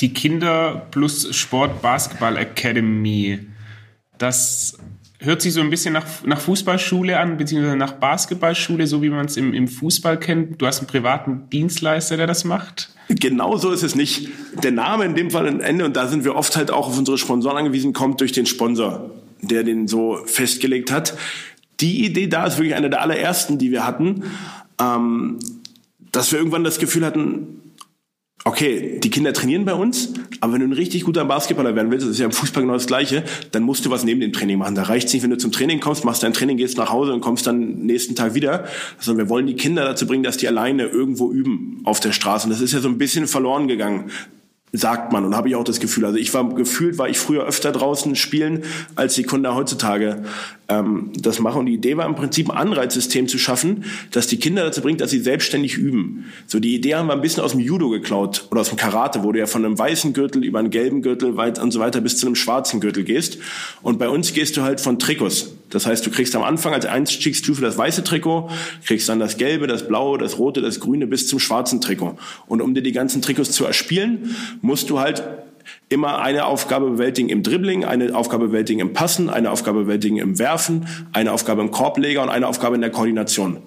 Die 0.00 0.12
Kinder 0.12 0.86
plus 0.90 1.34
Sport 1.36 1.80
Basketball 1.80 2.36
Academy, 2.36 3.38
das 4.18 4.78
hört 5.20 5.42
sich 5.42 5.52
so 5.52 5.60
ein 5.60 5.70
bisschen 5.70 5.92
nach, 5.92 6.06
nach 6.24 6.40
Fußballschule 6.40 7.18
an, 7.18 7.36
beziehungsweise 7.36 7.76
nach 7.76 7.92
Basketballschule, 7.92 8.86
so 8.86 9.02
wie 9.02 9.10
man 9.10 9.26
es 9.26 9.36
im, 9.36 9.54
im 9.54 9.68
Fußball 9.68 10.18
kennt. 10.18 10.60
Du 10.60 10.66
hast 10.66 10.78
einen 10.78 10.86
privaten 10.86 11.48
Dienstleister, 11.50 12.16
der 12.16 12.26
das 12.26 12.44
macht. 12.44 12.90
Genau 13.08 13.56
so 13.56 13.70
ist 13.70 13.82
es 13.82 13.94
nicht. 13.94 14.28
Der 14.62 14.72
Name 14.72 15.04
in 15.04 15.14
dem 15.14 15.30
Fall 15.30 15.46
ein 15.46 15.60
Ende, 15.60 15.84
und 15.84 15.96
da 15.96 16.06
sind 16.06 16.24
wir 16.24 16.36
oft 16.36 16.56
halt 16.56 16.70
auch 16.70 16.88
auf 16.88 16.98
unsere 16.98 17.18
Sponsoren 17.18 17.58
angewiesen, 17.58 17.92
kommt 17.92 18.20
durch 18.20 18.32
den 18.32 18.46
Sponsor, 18.46 19.10
der 19.42 19.62
den 19.62 19.88
so 19.88 20.20
festgelegt 20.24 20.90
hat. 20.90 21.16
Die 21.80 22.04
Idee 22.04 22.26
da 22.26 22.46
ist 22.46 22.58
wirklich 22.58 22.74
eine 22.74 22.88
der 22.88 23.02
allerersten, 23.02 23.58
die 23.58 23.70
wir 23.70 23.86
hatten, 23.86 24.24
ähm, 24.80 25.38
dass 26.12 26.32
wir 26.32 26.38
irgendwann 26.38 26.64
das 26.64 26.78
Gefühl 26.78 27.04
hatten, 27.04 27.59
okay, 28.44 28.98
die 29.00 29.10
Kinder 29.10 29.32
trainieren 29.32 29.64
bei 29.64 29.74
uns, 29.74 30.14
aber 30.40 30.54
wenn 30.54 30.60
du 30.60 30.68
ein 30.68 30.72
richtig 30.72 31.04
guter 31.04 31.24
Basketballer 31.24 31.74
werden 31.74 31.90
willst, 31.90 32.06
das 32.06 32.12
ist 32.12 32.18
ja 32.18 32.26
im 32.26 32.32
Fußball 32.32 32.62
genau 32.62 32.74
das 32.74 32.86
Gleiche, 32.86 33.24
dann 33.52 33.62
musst 33.62 33.84
du 33.84 33.90
was 33.90 34.04
neben 34.04 34.20
dem 34.20 34.32
Training 34.32 34.58
machen. 34.58 34.74
Da 34.74 34.84
reicht 34.84 35.08
es 35.08 35.14
nicht, 35.14 35.22
wenn 35.22 35.30
du 35.30 35.38
zum 35.38 35.52
Training 35.52 35.80
kommst, 35.80 36.04
machst 36.04 36.22
dein 36.22 36.32
Training, 36.32 36.56
gehst 36.56 36.78
nach 36.78 36.90
Hause 36.90 37.12
und 37.12 37.20
kommst 37.20 37.46
dann 37.46 37.80
nächsten 37.80 38.14
Tag 38.14 38.34
wieder, 38.34 38.64
sondern 38.98 39.26
wir 39.26 39.30
wollen 39.30 39.46
die 39.46 39.56
Kinder 39.56 39.84
dazu 39.84 40.06
bringen, 40.06 40.22
dass 40.22 40.38
die 40.38 40.48
alleine 40.48 40.84
irgendwo 40.84 41.30
üben 41.30 41.80
auf 41.84 42.00
der 42.00 42.12
Straße. 42.12 42.46
Und 42.46 42.50
das 42.50 42.60
ist 42.60 42.72
ja 42.72 42.80
so 42.80 42.88
ein 42.88 42.98
bisschen 42.98 43.26
verloren 43.26 43.68
gegangen 43.68 44.10
sagt 44.72 45.12
man 45.12 45.24
und 45.24 45.36
habe 45.36 45.48
ich 45.48 45.56
auch 45.56 45.64
das 45.64 45.80
Gefühl. 45.80 46.04
Also 46.04 46.18
ich 46.18 46.32
war 46.32 46.48
gefühlt, 46.54 46.96
war 46.96 47.08
ich 47.08 47.18
früher 47.18 47.44
öfter 47.44 47.72
draußen 47.72 48.14
spielen, 48.14 48.62
als 48.94 49.14
die 49.14 49.24
Kinder 49.24 49.54
heutzutage 49.54 50.22
ähm, 50.68 51.10
das 51.18 51.40
machen. 51.40 51.60
Und 51.60 51.66
die 51.66 51.74
Idee 51.74 51.96
war 51.96 52.06
im 52.06 52.14
Prinzip 52.14 52.50
ein 52.50 52.56
Anreizsystem 52.56 53.26
zu 53.26 53.38
schaffen, 53.38 53.84
dass 54.12 54.28
die 54.28 54.38
Kinder 54.38 54.64
dazu 54.64 54.80
bringt, 54.80 55.00
dass 55.00 55.10
sie 55.10 55.20
selbstständig 55.20 55.76
üben. 55.76 56.26
So 56.46 56.60
die 56.60 56.74
Idee 56.74 56.94
haben 56.94 57.08
wir 57.08 57.14
ein 57.14 57.20
bisschen 57.20 57.42
aus 57.42 57.52
dem 57.52 57.60
Judo 57.60 57.88
geklaut 57.88 58.46
oder 58.50 58.60
aus 58.60 58.68
dem 58.68 58.78
Karate, 58.78 59.24
wo 59.24 59.32
du 59.32 59.40
ja 59.40 59.46
von 59.46 59.64
einem 59.64 59.78
weißen 59.78 60.12
Gürtel 60.12 60.44
über 60.44 60.60
einen 60.60 60.70
gelben 60.70 61.02
Gürtel 61.02 61.36
weit 61.36 61.58
und 61.58 61.72
so 61.72 61.80
weiter 61.80 62.00
bis 62.00 62.16
zu 62.16 62.26
einem 62.26 62.36
schwarzen 62.36 62.80
Gürtel 62.80 63.02
gehst. 63.02 63.38
Und 63.82 63.98
bei 63.98 64.08
uns 64.08 64.32
gehst 64.32 64.56
du 64.56 64.62
halt 64.62 64.80
von 64.80 64.98
Trikots. 64.98 65.52
Das 65.70 65.86
heißt, 65.86 66.04
du 66.04 66.10
kriegst 66.10 66.34
am 66.36 66.42
Anfang 66.42 66.74
als 66.74 66.84
Einstiegsstufe 66.84 67.62
das 67.62 67.78
weiße 67.78 68.04
Trikot, 68.04 68.50
kriegst 68.84 69.08
dann 69.08 69.20
das 69.20 69.36
gelbe, 69.36 69.66
das 69.66 69.86
blaue, 69.86 70.18
das 70.18 70.38
rote, 70.38 70.60
das 70.60 70.80
grüne 70.80 71.06
bis 71.06 71.28
zum 71.28 71.38
schwarzen 71.38 71.80
Trikot. 71.80 72.18
Und 72.46 72.60
um 72.60 72.74
dir 72.74 72.82
die 72.82 72.92
ganzen 72.92 73.22
Trikots 73.22 73.52
zu 73.52 73.64
erspielen, 73.64 74.34
musst 74.60 74.90
du 74.90 75.00
halt 75.00 75.22
immer 75.88 76.20
eine 76.20 76.46
Aufgabe 76.46 76.90
bewältigen 76.90 77.28
im 77.28 77.42
Dribbling, 77.42 77.84
eine 77.84 78.14
Aufgabe 78.14 78.48
bewältigen 78.48 78.80
im 78.80 78.92
Passen, 78.92 79.30
eine 79.30 79.50
Aufgabe 79.50 79.82
bewältigen 79.82 80.18
im 80.18 80.38
Werfen, 80.38 80.86
eine 81.12 81.32
Aufgabe 81.32 81.62
im 81.62 81.70
Korbleger 81.70 82.22
und 82.22 82.28
eine 82.28 82.46
Aufgabe 82.46 82.74
in 82.74 82.80
der 82.80 82.90
Koordination. 82.90 83.58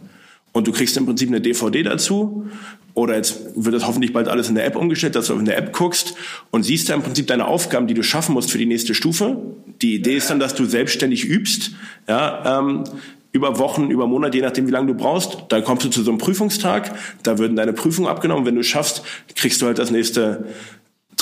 Und 0.54 0.68
du 0.68 0.72
kriegst 0.72 0.96
im 0.98 1.06
Prinzip 1.06 1.30
eine 1.30 1.42
DVD 1.42 1.84
dazu. 1.84 2.48
Oder 2.94 3.16
jetzt 3.16 3.42
wird 3.56 3.74
das 3.74 3.88
hoffentlich 3.88 4.14
bald 4.14 4.28
alles 4.28 4.50
in 4.50 4.56
der 4.56 4.66
App 4.66 4.76
umgestellt, 4.76 5.16
dass 5.16 5.28
du 5.28 5.34
in 5.34 5.46
der 5.46 5.58
App 5.58 5.74
guckst 5.74 6.14
und 6.52 6.64
siehst 6.64 6.90
da 6.90 6.94
im 6.94 7.02
Prinzip 7.02 7.26
deine 7.26 7.48
Aufgaben, 7.48 7.88
die 7.88 7.96
du 7.96 8.04
schaffen 8.04 8.34
musst 8.34 8.52
für 8.52 8.60
die 8.60 8.68
nächste 8.68 8.94
Stufe. 8.94 9.38
Die 9.82 9.96
Idee 9.96 10.18
ist 10.18 10.30
dann, 10.30 10.40
dass 10.40 10.54
du 10.54 10.66
selbstständig 10.66 11.26
übst, 11.26 11.72
ja, 12.08 12.60
ähm, 12.60 12.84
über 13.32 13.58
Wochen, 13.58 13.90
über 13.90 14.06
Monate, 14.06 14.38
je 14.38 14.44
nachdem, 14.44 14.68
wie 14.68 14.72
lange 14.72 14.88
du 14.88 14.94
brauchst. 14.94 15.40
Dann 15.50 15.64
kommst 15.64 15.84
du 15.84 15.90
zu 15.90 16.04
so 16.04 16.12
einem 16.12 16.20
Prüfungstag, 16.20 16.96
da 17.24 17.40
würden 17.40 17.56
deine 17.56 17.74
Prüfungen 17.74 18.08
abgenommen. 18.08 18.46
Wenn 18.46 18.56
du 18.56 18.64
schaffst, 18.64 19.02
kriegst 19.36 19.60
du 19.60 19.66
halt 19.66 19.80
das 19.80 19.90
nächste 19.90 20.46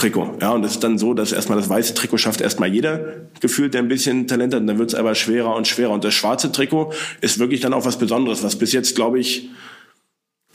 Trikot. 0.01 0.39
Ja, 0.41 0.51
und 0.51 0.63
es 0.63 0.71
ist 0.73 0.83
dann 0.83 0.97
so, 0.97 1.13
dass 1.13 1.31
erstmal 1.31 1.59
das 1.59 1.69
weiße 1.69 1.93
Trikot 1.93 2.17
schafft 2.17 2.41
erstmal 2.41 2.73
jeder 2.73 3.27
gefühlt, 3.39 3.75
der 3.75 3.83
ein 3.83 3.87
bisschen 3.87 4.27
Talent 4.27 4.53
hat. 4.53 4.61
Und 4.61 4.67
dann 4.67 4.79
wird 4.79 4.89
es 4.89 4.95
aber 4.95 5.13
schwerer 5.13 5.55
und 5.55 5.67
schwerer. 5.67 5.91
Und 5.91 6.03
das 6.03 6.15
schwarze 6.15 6.51
Trikot 6.51 6.91
ist 7.21 7.37
wirklich 7.37 7.59
dann 7.61 7.73
auch 7.73 7.85
was 7.85 7.99
Besonderes, 7.99 8.41
was 8.41 8.55
bis 8.55 8.71
jetzt, 8.71 8.95
glaube 8.95 9.19
ich, 9.19 9.49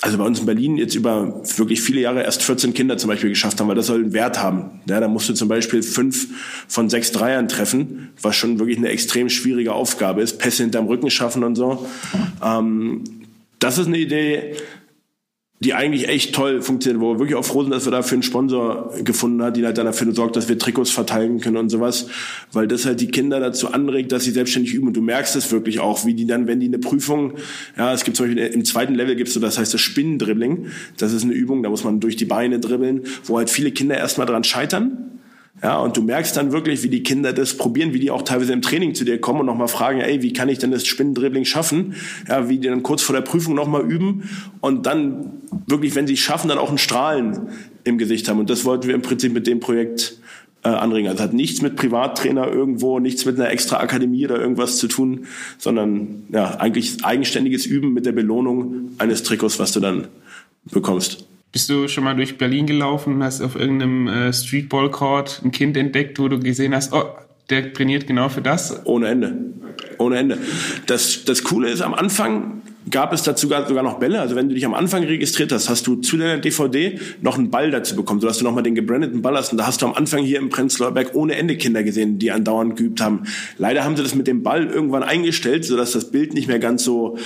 also 0.03 0.19
bei 0.19 0.25
uns 0.25 0.41
in 0.41 0.47
Berlin 0.47 0.77
jetzt 0.77 0.95
über 0.95 1.43
wirklich 1.57 1.81
viele 1.81 2.01
Jahre 2.01 2.23
erst 2.23 2.43
14 2.43 2.75
Kinder 2.75 2.99
zum 2.99 3.09
Beispiel 3.09 3.31
geschafft 3.31 3.61
haben, 3.61 3.69
weil 3.69 3.77
das 3.77 3.87
soll 3.87 4.01
einen 4.01 4.13
Wert 4.13 4.43
haben. 4.43 4.81
Ja, 4.89 5.01
da 5.01 5.09
musst 5.09 5.29
du 5.29 5.35
zum 5.35 5.49
Beispiel 5.49 5.83
fünf 5.83 6.29
von 6.69 6.91
sechs 6.91 7.13
Dreiern 7.13 7.49
treffen, 7.49 8.11
was 8.21 8.37
schon 8.37 8.59
wirklich 8.59 8.79
eine 8.79 8.89
extrem 8.89 9.31
schwierige 9.31 9.73
Aufgabe 9.73 10.23
ist. 10.23 10.39
Pässe 10.39 10.65
hinterm 10.65 10.87
Rücken 10.87 11.09
schaffen 11.09 11.45
und 11.45 11.55
so. 11.55 11.87
Ähm, 12.45 13.05
das 13.59 13.79
ist 13.79 13.87
eine 13.87 13.99
Idee, 13.99 14.57
die 15.61 15.73
eigentlich 15.73 16.09
echt 16.09 16.35
toll 16.35 16.61
funktioniert, 16.61 17.01
wo 17.01 17.15
wir 17.15 17.19
wirklich 17.19 17.35
auch 17.35 17.45
froh 17.45 17.63
sind, 17.63 17.71
dass 17.71 17.87
wir 17.87 17.91
dafür 17.91 18.17
einen 18.17 18.23
Sponsor 18.23 18.93
gefunden 19.03 19.43
haben, 19.43 19.55
die 19.55 19.65
halt 19.65 19.79
dann 19.79 19.87
dafür 19.87 20.15
sorgt, 20.15 20.37
dass 20.37 20.51
wir 20.51 20.59
Trikots 20.59 20.91
verteilen 20.91 21.41
können 21.41 21.57
und 21.57 21.71
sowas, 21.71 22.09
weil 22.53 22.69
das 22.69 22.85
halt 22.85 23.01
die 23.01 23.07
Kinder 23.07 23.41
dazu 23.41 23.73
anregt, 23.73 24.13
dass 24.13 24.25
sie 24.25 24.33
selbstständig 24.33 24.75
üben. 24.75 24.89
Und 24.89 24.97
du 24.97 25.01
merkst 25.01 25.35
es 25.35 25.51
wirklich 25.53 25.81
auch, 25.81 26.05
wie 26.05 26.13
die 26.13 26.27
dann, 26.27 26.47
wenn 26.47 26.61
die 26.61 26.67
eine 26.67 26.79
Prüfung, 26.79 27.33
ja, 27.79 27.93
es 27.95 28.05
gibt 28.05 28.19
zum 28.19 28.27
Beispiel 28.27 28.45
im 28.45 28.67
zweiten 28.67 28.95
Level 28.95 29.17
gibt's 29.17 29.33
so, 29.33 29.41
das 29.41 29.59
heißt 29.59 29.73
das 29.73 29.81
Spinnendribbling, 29.81 30.67
das 30.99 31.15
ist 31.15 31.25
eine 31.25 31.33
Übung, 31.33 31.63
da 31.63 31.71
muss 31.71 31.85
man 31.85 32.01
durch 32.01 32.17
die 32.17 32.27
Beine 32.27 32.61
dribbeln, 32.61 33.05
wo 33.25 33.39
halt 33.39 33.49
viele 33.49 33.71
Kinder 33.71 33.97
erstmal 33.97 34.27
dran 34.27 34.45
scheitern, 34.45 35.16
ja, 35.63 35.79
und 35.79 35.97
du 35.97 36.03
merkst 36.03 36.37
dann 36.37 36.53
wirklich, 36.53 36.83
wie 36.83 36.89
die 36.89 37.03
Kinder 37.03 37.33
das 37.33 37.57
probieren, 37.57 37.95
wie 37.95 37.99
die 37.99 38.11
auch 38.11 38.23
teilweise 38.23 38.53
im 38.53 38.61
Training 38.61 38.95
zu 38.95 39.05
dir 39.05 39.21
kommen 39.21 39.41
und 39.41 39.47
nochmal 39.47 39.69
fragen, 39.69 40.01
ey, 40.01 40.23
wie 40.23 40.33
kann 40.33 40.51
ich 40.51 40.59
denn 40.59 40.71
das 40.71 40.87
Spinnendribbling 40.87 41.47
schaffen? 41.47 41.95
Ja, 42.29 42.49
wie 42.49 42.59
die 42.59 42.69
dann 42.69 42.83
kurz 42.83 43.03
vor 43.03 43.15
der 43.15 43.23
Prüfung 43.23 43.55
nochmal 43.55 43.83
üben 43.83 44.29
und 44.61 44.85
dann 44.85 45.41
wirklich, 45.67 45.95
wenn 45.95 46.07
sie 46.07 46.13
es 46.13 46.21
schaffen, 46.21 46.49
dann 46.49 46.59
auch 46.59 46.71
ein 46.71 46.79
Strahlen 46.79 47.49
im 47.85 47.97
Gesicht 47.97 48.29
haben. 48.29 48.39
Und 48.39 48.51
das 48.51 48.65
wollten 48.67 48.87
wir 48.87 48.95
im 48.95 49.03
Prinzip 49.03 49.33
mit 49.33 49.47
dem 49.47 49.61
Projekt 49.61 50.19
äh, 50.63 50.69
anregen. 50.69 51.09
Also 51.09 51.23
hat 51.23 51.33
nichts 51.33 51.63
mit 51.63 51.77
Privattrainer 51.77 52.49
irgendwo, 52.49 52.99
nichts 52.99 53.25
mit 53.25 53.41
einer 53.41 53.51
extra 53.51 53.79
Akademie 53.79 54.27
oder 54.27 54.39
irgendwas 54.39 54.77
zu 54.77 54.89
tun, 54.89 55.27
sondern 55.57 56.25
ja, 56.33 56.57
eigentlich 56.57 57.03
eigenständiges 57.03 57.65
Üben 57.65 57.95
mit 57.95 58.05
der 58.05 58.13
Belohnung 58.13 58.91
eines 58.99 59.23
Trikots, 59.23 59.59
was 59.59 59.73
du 59.73 59.81
dann 59.81 60.09
bekommst. 60.71 61.25
Bist 61.57 61.71
du 61.71 61.89
schon 61.89 62.05
mal 62.05 62.15
durch 62.15 62.37
Berlin 62.37 62.67
gelaufen 62.67 63.15
und 63.15 63.23
hast 63.23 63.41
auf 63.41 63.57
irgendeinem 63.57 64.09
äh, 64.09 64.31
Streetball-Court 64.31 65.41
ein 65.43 65.53
Kind 65.53 65.75
entdeckt, 65.79 66.19
wo 66.19 66.29
du 66.29 66.39
gesehen 66.39 66.75
hast, 66.75 66.93
oh, 66.93 67.05
der 67.49 67.73
trainiert 67.73 68.07
genau 68.07 68.29
für 68.29 68.43
das? 68.43 68.85
Ohne 68.85 69.09
Ende. 69.09 69.39
Ohne 69.97 70.19
Ende. 70.19 70.39
Das, 70.87 71.25
das 71.25 71.45
Coole 71.45 71.71
ist, 71.71 71.81
am 71.81 71.95
Anfang 71.95 72.61
gab 72.91 73.15
es 73.15 73.23
dazu 73.23 73.49
sogar 73.49 73.83
noch 73.83 73.99
Bälle. 73.99 74.21
Also 74.21 74.37
wenn 74.37 74.51
du 74.51 74.55
dich 74.55 74.67
am 74.67 74.75
Anfang 74.75 75.05
registriert 75.05 75.51
hast, 75.51 75.71
hast 75.71 75.87
du 75.87 75.97
zu 75.97 76.19
deiner 76.19 76.37
DVD 76.37 77.01
noch 77.23 77.39
einen 77.39 77.49
Ball 77.49 77.71
dazu 77.71 77.97
bekommen, 77.97 78.21
sodass 78.21 78.37
du 78.37 78.45
nochmal 78.45 78.63
den 78.63 78.75
gebrandeten 78.75 79.23
Ball 79.23 79.35
hast. 79.35 79.53
Und 79.53 79.57
da 79.57 79.67
hast 79.67 79.81
du 79.81 79.87
am 79.87 79.95
Anfang 79.95 80.25
hier 80.25 80.39
im 80.39 80.51
Prenzlauer 80.51 80.93
Berg 80.93 81.15
ohne 81.15 81.37
Ende 81.37 81.57
Kinder 81.57 81.83
gesehen, 81.83 82.19
die 82.19 82.33
andauernd 82.33 82.77
geübt 82.77 83.01
haben. 83.01 83.23
Leider 83.57 83.83
haben 83.83 83.97
sie 83.97 84.03
das 84.03 84.15
mit 84.15 84.27
dem 84.27 84.43
Ball 84.43 84.67
irgendwann 84.67 85.03
eingestellt, 85.03 85.65
sodass 85.65 85.93
das 85.93 86.11
Bild 86.11 86.35
nicht 86.35 86.49
mehr 86.49 86.59
ganz 86.59 86.85
so 86.85 87.17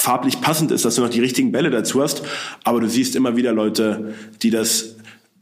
farblich 0.00 0.40
passend 0.40 0.70
ist, 0.70 0.84
dass 0.84 0.94
du 0.94 1.02
noch 1.02 1.10
die 1.10 1.20
richtigen 1.20 1.52
Bälle 1.52 1.70
dazu 1.70 2.02
hast. 2.02 2.22
Aber 2.64 2.80
du 2.80 2.88
siehst 2.88 3.16
immer 3.16 3.36
wieder 3.36 3.52
Leute, 3.52 4.14
die 4.42 4.50
das 4.50 4.96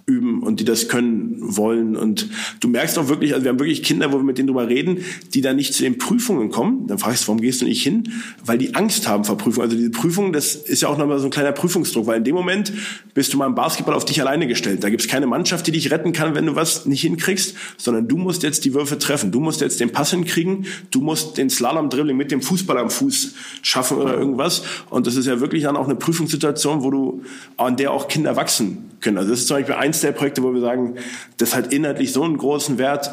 üben 0.09 0.43
und 0.43 0.59
die 0.59 0.65
das 0.65 0.89
können 0.89 1.37
wollen. 1.39 1.95
Und 1.95 2.29
du 2.61 2.69
merkst 2.69 2.99
auch 2.99 3.09
wirklich, 3.09 3.35
also 3.35 3.45
wir 3.45 3.51
haben 3.51 3.61
wirklich 3.61 3.83
Kinder, 3.83 4.11
wo 4.11 4.17
wir 4.17 4.25
mit 4.25 4.39
denen 4.39 4.49
drüber 4.49 4.67
reden, 4.67 5.05
die 5.35 5.43
dann 5.43 5.57
nicht 5.57 5.75
zu 5.75 5.83
den 5.83 5.99
Prüfungen 5.99 6.51
kommen. 6.51 6.87
Dann 6.87 6.99
fragst 6.99 7.25
du, 7.25 7.29
warum 7.29 7.41
gehst 7.41 7.61
du 7.61 7.67
nicht 7.67 7.83
hin? 7.83 8.11
Weil 8.45 8.57
die 8.57 8.75
Angst 8.75 9.07
haben 9.07 9.25
vor 9.25 9.37
Prüfungen. 9.37 9.67
Also 9.67 9.77
diese 9.77 9.91
Prüfung, 9.91 10.33
das 10.33 10.55
ist 10.55 10.81
ja 10.81 10.89
auch 10.89 10.97
nochmal 10.97 11.19
so 11.19 11.27
ein 11.27 11.31
kleiner 11.31 11.53
Prüfungsdruck, 11.53 12.07
weil 12.07 12.19
in 12.19 12.25
dem 12.25 12.35
Moment 12.35 12.73
bist 13.13 13.33
du 13.35 13.37
mal 13.37 13.47
im 13.47 13.55
Basketball 13.55 13.95
auf 13.95 14.07
dich 14.07 14.21
alleine 14.21 14.47
gestellt. 14.47 14.83
Da 14.83 14.89
gibt 14.89 15.03
es 15.03 15.09
keine 15.09 15.27
Mannschaft, 15.27 15.67
die 15.67 15.73
dich 15.73 15.91
retten 15.91 16.13
kann, 16.13 16.35
wenn 16.35 16.47
du 16.47 16.57
was 16.57 16.87
nicht 16.87 17.03
hinkriegst, 17.03 17.55
sondern 17.77 18.09
du 18.09 18.17
musst 18.17 18.43
jetzt 18.43 18.65
die 18.65 18.73
Würfe 18.73 18.99
treffen. 18.99 19.31
Du 19.31 19.41
musst 19.41 19.61
jetzt 19.61 19.79
den 19.79 19.91
Pass 19.91 20.11
hinkriegen. 20.11 20.65
Du 20.91 21.03
musst 21.03 21.37
den 21.37 21.51
Slalom-Dribbling 21.51 22.17
mit 22.17 22.31
dem 22.31 22.41
Fußball 22.41 22.79
am 22.79 22.89
Fuß 22.89 23.35
schaffen 23.61 23.99
oder 23.99 24.17
irgendwas. 24.17 24.63
Und 24.89 25.07
das 25.07 25.17
ist 25.17 25.27
ja 25.27 25.41
wirklich 25.41 25.65
dann 25.65 25.77
auch 25.77 25.85
eine 25.85 25.97
Prüfungssituation, 25.97 26.83
wo 26.83 26.91
du, 26.91 27.23
an 27.59 27.77
der 27.77 27.93
auch 27.93 28.09
Kinder 28.09 28.37
wachsen 28.37 28.89
können. 29.01 29.19
Also 29.19 29.31
das 29.31 29.41
ist 29.41 29.49
zum 29.49 29.59
Beispiel 29.59 29.75
eins 29.75 29.98
der 30.05 30.13
Projekte, 30.13 30.43
wo 30.43 30.53
wir 30.53 30.61
sagen, 30.61 30.97
das 31.37 31.55
hat 31.55 31.73
inhaltlich 31.73 32.13
so 32.13 32.23
einen 32.23 32.37
großen 32.37 32.79
Wert 32.79 33.11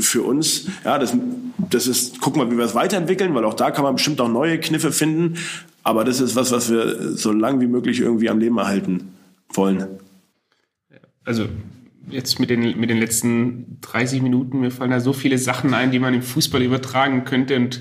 für 0.00 0.22
uns. 0.22 0.66
Ja, 0.84 0.98
das, 0.98 1.16
das 1.70 1.86
ist, 1.86 2.20
gucken 2.20 2.40
wir, 2.40 2.50
wie 2.50 2.58
wir 2.58 2.64
es 2.64 2.74
weiterentwickeln, 2.74 3.34
weil 3.34 3.44
auch 3.44 3.54
da 3.54 3.70
kann 3.70 3.84
man 3.84 3.96
bestimmt 3.96 4.20
auch 4.20 4.28
neue 4.28 4.58
Kniffe 4.58 4.92
finden. 4.92 5.36
Aber 5.82 6.04
das 6.04 6.20
ist 6.20 6.34
was, 6.34 6.50
was 6.50 6.70
wir 6.70 7.16
so 7.16 7.32
lang 7.32 7.60
wie 7.60 7.66
möglich 7.66 8.00
irgendwie 8.00 8.28
am 8.28 8.38
Leben 8.38 8.58
erhalten 8.58 9.14
wollen. 9.52 9.86
Also 11.24 11.46
jetzt 12.08 12.38
mit 12.38 12.50
den, 12.50 12.78
mit 12.78 12.90
den 12.90 12.98
letzten 12.98 13.78
30 13.82 14.22
Minuten, 14.22 14.60
mir 14.60 14.70
fallen 14.70 14.90
da 14.90 15.00
so 15.00 15.12
viele 15.12 15.38
Sachen 15.38 15.74
ein, 15.74 15.90
die 15.90 15.98
man 15.98 16.14
im 16.14 16.22
Fußball 16.22 16.62
übertragen 16.62 17.24
könnte 17.24 17.56
und 17.56 17.80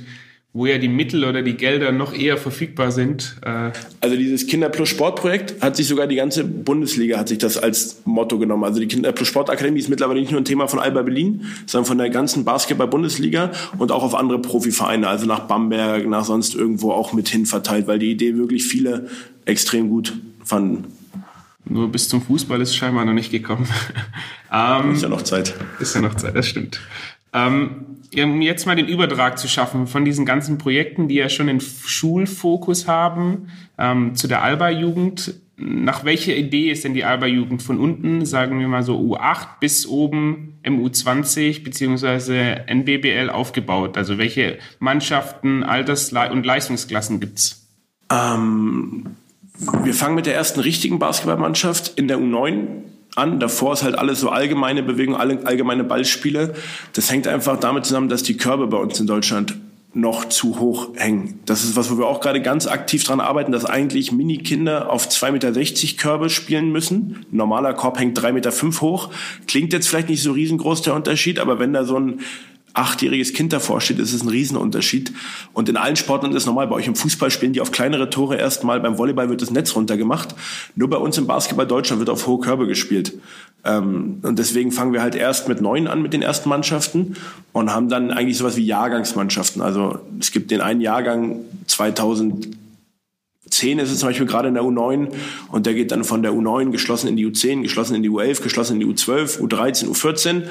wo 0.55 0.65
ja 0.65 0.77
die 0.77 0.87
Mittel 0.87 1.25
oder 1.25 1.41
die 1.41 1.55
Gelder 1.55 1.91
noch 1.91 2.13
eher 2.13 2.37
verfügbar 2.37 2.89
sind. 2.89 3.35
Äh 3.41 3.71
also 3.99 4.15
dieses 4.15 4.47
Kinder 4.47 4.69
plus 4.69 4.87
Sport 4.87 5.19
Projekt 5.19 5.61
hat 5.61 5.75
sich 5.75 5.85
sogar 5.85 6.07
die 6.07 6.15
ganze 6.15 6.45
Bundesliga 6.45 7.17
hat 7.17 7.27
sich 7.27 7.39
das 7.39 7.57
als 7.57 8.01
Motto 8.05 8.39
genommen. 8.39 8.63
Also 8.63 8.79
die 8.79 8.87
Kinder 8.87 9.11
plus 9.11 9.27
Sport 9.27 9.49
Akademie 9.49 9.79
ist 9.79 9.89
mittlerweile 9.89 10.21
nicht 10.21 10.31
nur 10.31 10.39
ein 10.39 10.45
Thema 10.45 10.67
von 10.67 10.79
Alba 10.79 11.01
Berlin, 11.01 11.41
sondern 11.65 11.85
von 11.85 11.97
der 11.97 12.09
ganzen 12.09 12.45
Basketball 12.45 12.87
Bundesliga 12.87 13.51
und 13.77 13.91
auch 13.91 14.01
auf 14.01 14.15
andere 14.15 14.39
Profivereine, 14.39 15.09
also 15.09 15.25
nach 15.25 15.41
Bamberg, 15.41 16.07
nach 16.07 16.23
sonst 16.23 16.55
irgendwo 16.55 16.91
auch 16.91 17.11
mit 17.11 17.27
hin 17.27 17.45
verteilt, 17.45 17.87
weil 17.87 17.99
die 17.99 18.11
Idee 18.11 18.37
wirklich 18.37 18.63
viele 18.63 19.09
extrem 19.43 19.89
gut 19.89 20.13
fanden. 20.41 20.85
Nur 21.65 21.91
bis 21.91 22.07
zum 22.07 22.21
Fußball 22.21 22.61
ist 22.61 22.77
scheinbar 22.77 23.03
noch 23.03 23.13
nicht 23.13 23.31
gekommen. 23.31 23.67
ähm, 24.53 24.93
ist 24.93 25.01
ja 25.01 25.09
noch 25.09 25.23
Zeit. 25.23 25.53
Ist 25.79 25.95
ja 25.95 26.01
noch 26.01 26.13
Zeit, 26.13 26.33
das 26.33 26.47
stimmt. 26.47 26.79
Ähm, 27.36 27.98
um 28.15 28.41
jetzt 28.41 28.65
mal 28.65 28.78
den 28.78 28.88
Übertrag 28.88 29.38
zu 29.38 29.50
schaffen 29.50 29.88
von 29.88 30.06
diesen 30.06 30.26
ganzen 30.26 30.58
Projekten, 30.58 31.10
die 31.10 31.15
ja 31.15 31.28
schon 31.28 31.48
den 31.48 31.60
Schulfokus 31.60 32.88
haben, 32.88 33.50
ähm, 33.78 34.15
zu 34.15 34.28
der 34.28 34.41
Alba-Jugend. 34.41 35.36
Nach 35.58 36.06
welcher 36.06 36.36
Idee 36.36 36.71
ist 36.71 36.86
denn 36.86 36.93
die 36.93 37.04
Alba-Jugend 37.04 37.62
von 37.62 37.78
unten, 37.78 38.26
sagen 38.26 38.60
wir 38.60 38.67
mal 38.69 38.84
so 38.84 38.98
U8 38.98 39.60
bis 39.60 39.86
oben 39.86 40.60
MU20 40.63 41.63
beziehungsweise 41.63 42.67
NBBL 42.67 43.30
aufgebaut? 43.30 43.98
Also 43.98 44.17
welche 44.17 44.58
Mannschaften, 44.80 45.63
Alters- 45.63 46.13
und 46.13 46.45
Leistungsklassen 46.45 47.19
gibt's? 47.19 47.67
Ähm, 48.10 49.08
wir 49.84 49.93
fangen 49.93 50.15
mit 50.15 50.26
der 50.26 50.36
ersten 50.36 50.62
richtigen 50.62 51.00
Basketballmannschaft 51.00 51.98
in 51.98 52.08
der 52.08 52.17
U9 52.17 52.84
an. 53.15 53.39
Davor 53.39 53.73
ist 53.73 53.84
halt 53.84 53.97
alles 53.97 54.19
so 54.19 54.30
allgemeine 54.30 54.84
Bewegung, 54.84 55.15
allgemeine 55.15 55.84
Ballspiele. 55.84 56.54
Das 56.93 57.12
hängt 57.12 57.28
einfach 57.28 57.60
damit 57.60 57.86
zusammen, 57.86 58.10
dass 58.10 58.23
die 58.23 58.38
Körbe 58.38 58.67
bei 58.67 58.78
uns 58.78 58.99
in 58.99 59.08
Deutschland 59.08 59.56
noch 59.95 60.25
zu 60.25 60.60
hoch 60.60 60.89
hängen. 60.95 61.39
Das 61.45 61.63
ist 61.63 61.78
was, 61.78 61.89
wo 61.89 61.97
wir 61.97 62.06
auch 62.06 62.19
gerade 62.19 62.41
ganz 62.41 62.67
aktiv 62.67 63.06
dran 63.06 63.21
arbeiten, 63.21 63.54
dass 63.54 63.63
eigentlich 63.63 64.12
Mini-Kinder 64.12 64.91
auf 64.91 65.08
2,60 65.08 65.32
Meter 65.32 65.97
Körbe 65.97 66.30
spielen 66.30 66.71
müssen. 66.71 67.25
Ein 67.32 67.38
normaler 67.38 67.73
Korb 67.73 67.97
hängt 67.97 68.19
3,5 68.19 68.32
Meter 68.34 68.51
hoch. 68.82 69.10
Klingt 69.47 69.71
jetzt 69.71 69.88
vielleicht 69.88 70.10
nicht 70.10 70.21
so 70.21 70.34
riesengroß 70.34 70.82
der 70.82 70.95
Unterschied, 70.95 71.39
aber 71.39 71.60
wenn 71.60 71.71
da 71.71 71.86
so 71.86 71.97
ein 71.97 72.19
achtjähriges 72.75 73.33
Kind 73.33 73.53
davor 73.53 73.81
steht, 73.81 73.99
ist 73.99 74.13
es 74.13 74.21
ein 74.21 74.29
Riesenunterschied. 74.29 75.11
Und 75.53 75.69
in 75.69 75.77
allen 75.77 75.95
Sporten 75.95 76.29
ist 76.31 76.35
es 76.35 76.45
normal. 76.45 76.67
Bei 76.67 76.75
euch 76.75 76.88
im 76.88 76.95
Fußball 76.95 77.31
spielen 77.31 77.53
die 77.53 77.61
auf 77.61 77.71
kleinere 77.71 78.09
Tore 78.09 78.38
erstmal. 78.38 78.79
Beim 78.79 78.97
Volleyball 78.97 79.29
wird 79.29 79.41
das 79.41 79.51
Netz 79.51 79.75
runtergemacht. 79.75 80.35
Nur 80.75 80.89
bei 80.89 80.97
uns 80.97 81.17
im 81.17 81.27
Basketball 81.27 81.67
Deutschland 81.67 81.99
wird 81.99 82.09
auf 82.09 82.27
hohe 82.27 82.39
Körbe 82.39 82.67
gespielt. 82.67 83.13
Ähm, 83.63 84.19
und 84.21 84.38
deswegen 84.38 84.71
fangen 84.71 84.93
wir 84.93 85.01
halt 85.01 85.15
erst 85.15 85.47
mit 85.47 85.61
neun 85.61 85.88
an 85.88 86.01
mit 86.01 86.13
den 86.13 86.21
ersten 86.21 86.49
Mannschaften 86.49 87.15
und 87.53 87.73
haben 87.73 87.89
dann 87.89 88.11
eigentlich 88.11 88.38
sowas 88.38 88.57
wie 88.57 88.65
Jahrgangsmannschaften. 88.65 89.61
Also 89.61 89.99
es 90.19 90.31
gibt 90.31 90.51
den 90.51 90.61
einen 90.61 90.81
Jahrgang 90.81 91.39
2000 91.67 92.64
10 93.49 93.79
ist 93.79 93.91
es 93.91 93.99
zum 93.99 94.10
Beispiel 94.10 94.25
gerade 94.25 94.47
in 94.47 94.55
der 94.55 94.63
U9 94.63 95.10
und 95.51 95.65
der 95.65 95.73
geht 95.73 95.91
dann 95.91 96.03
von 96.03 96.23
der 96.23 96.31
U9 96.31 96.71
geschlossen 96.71 97.08
in 97.08 97.15
die 97.15 97.25
U10, 97.25 97.62
geschlossen 97.62 97.95
in 97.95 98.03
die 98.03 98.10
U11, 98.10 98.41
geschlossen 98.41 98.81
in 98.81 98.88
die 98.88 98.93
U12, 98.93 99.39
U13, 99.39 99.88
U14 99.88 100.43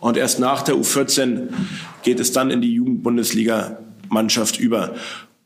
und 0.00 0.16
erst 0.16 0.40
nach 0.40 0.62
der 0.62 0.74
U14 0.74 1.48
geht 2.02 2.20
es 2.20 2.32
dann 2.32 2.50
in 2.50 2.60
die 2.60 2.74
Jugendbundesliga-Mannschaft 2.74 4.58
über. 4.58 4.94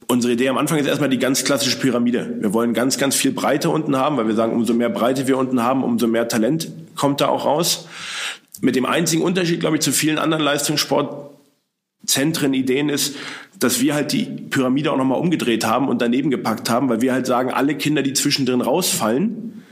Unsere 0.06 0.34
Idee 0.34 0.48
am 0.48 0.58
Anfang 0.58 0.78
ist 0.78 0.86
erstmal 0.86 1.08
die 1.08 1.18
ganz 1.18 1.44
klassische 1.44 1.78
Pyramide. 1.78 2.36
Wir 2.40 2.52
wollen 2.52 2.74
ganz, 2.74 2.98
ganz 2.98 3.16
viel 3.16 3.32
Breite 3.32 3.70
unten 3.70 3.96
haben, 3.96 4.16
weil 4.16 4.26
wir 4.26 4.34
sagen, 4.34 4.52
umso 4.52 4.74
mehr 4.74 4.90
Breite 4.90 5.26
wir 5.26 5.38
unten 5.38 5.62
haben, 5.62 5.82
umso 5.82 6.06
mehr 6.06 6.28
Talent 6.28 6.70
kommt 6.94 7.20
da 7.20 7.28
auch 7.28 7.46
raus. 7.46 7.88
Mit 8.60 8.76
dem 8.76 8.86
einzigen 8.86 9.22
Unterschied, 9.22 9.60
glaube 9.60 9.76
ich, 9.76 9.82
zu 9.82 9.92
vielen 9.92 10.18
anderen 10.18 10.42
Leistungssportzentren, 12.04 12.54
Ideen 12.54 12.88
ist, 12.88 13.16
dass 13.58 13.80
wir 13.80 13.94
halt 13.94 14.12
die 14.12 14.24
Pyramide 14.24 14.92
auch 14.92 14.96
nochmal 14.96 15.20
umgedreht 15.20 15.64
haben 15.64 15.88
und 15.88 16.02
daneben 16.02 16.30
gepackt 16.30 16.68
haben, 16.70 16.88
weil 16.88 17.00
wir 17.00 17.12
halt 17.12 17.26
sagen, 17.26 17.50
alle 17.50 17.76
Kinder, 17.76 18.02
die 18.02 18.12
zwischendrin 18.12 18.60
rausfallen, 18.60 19.62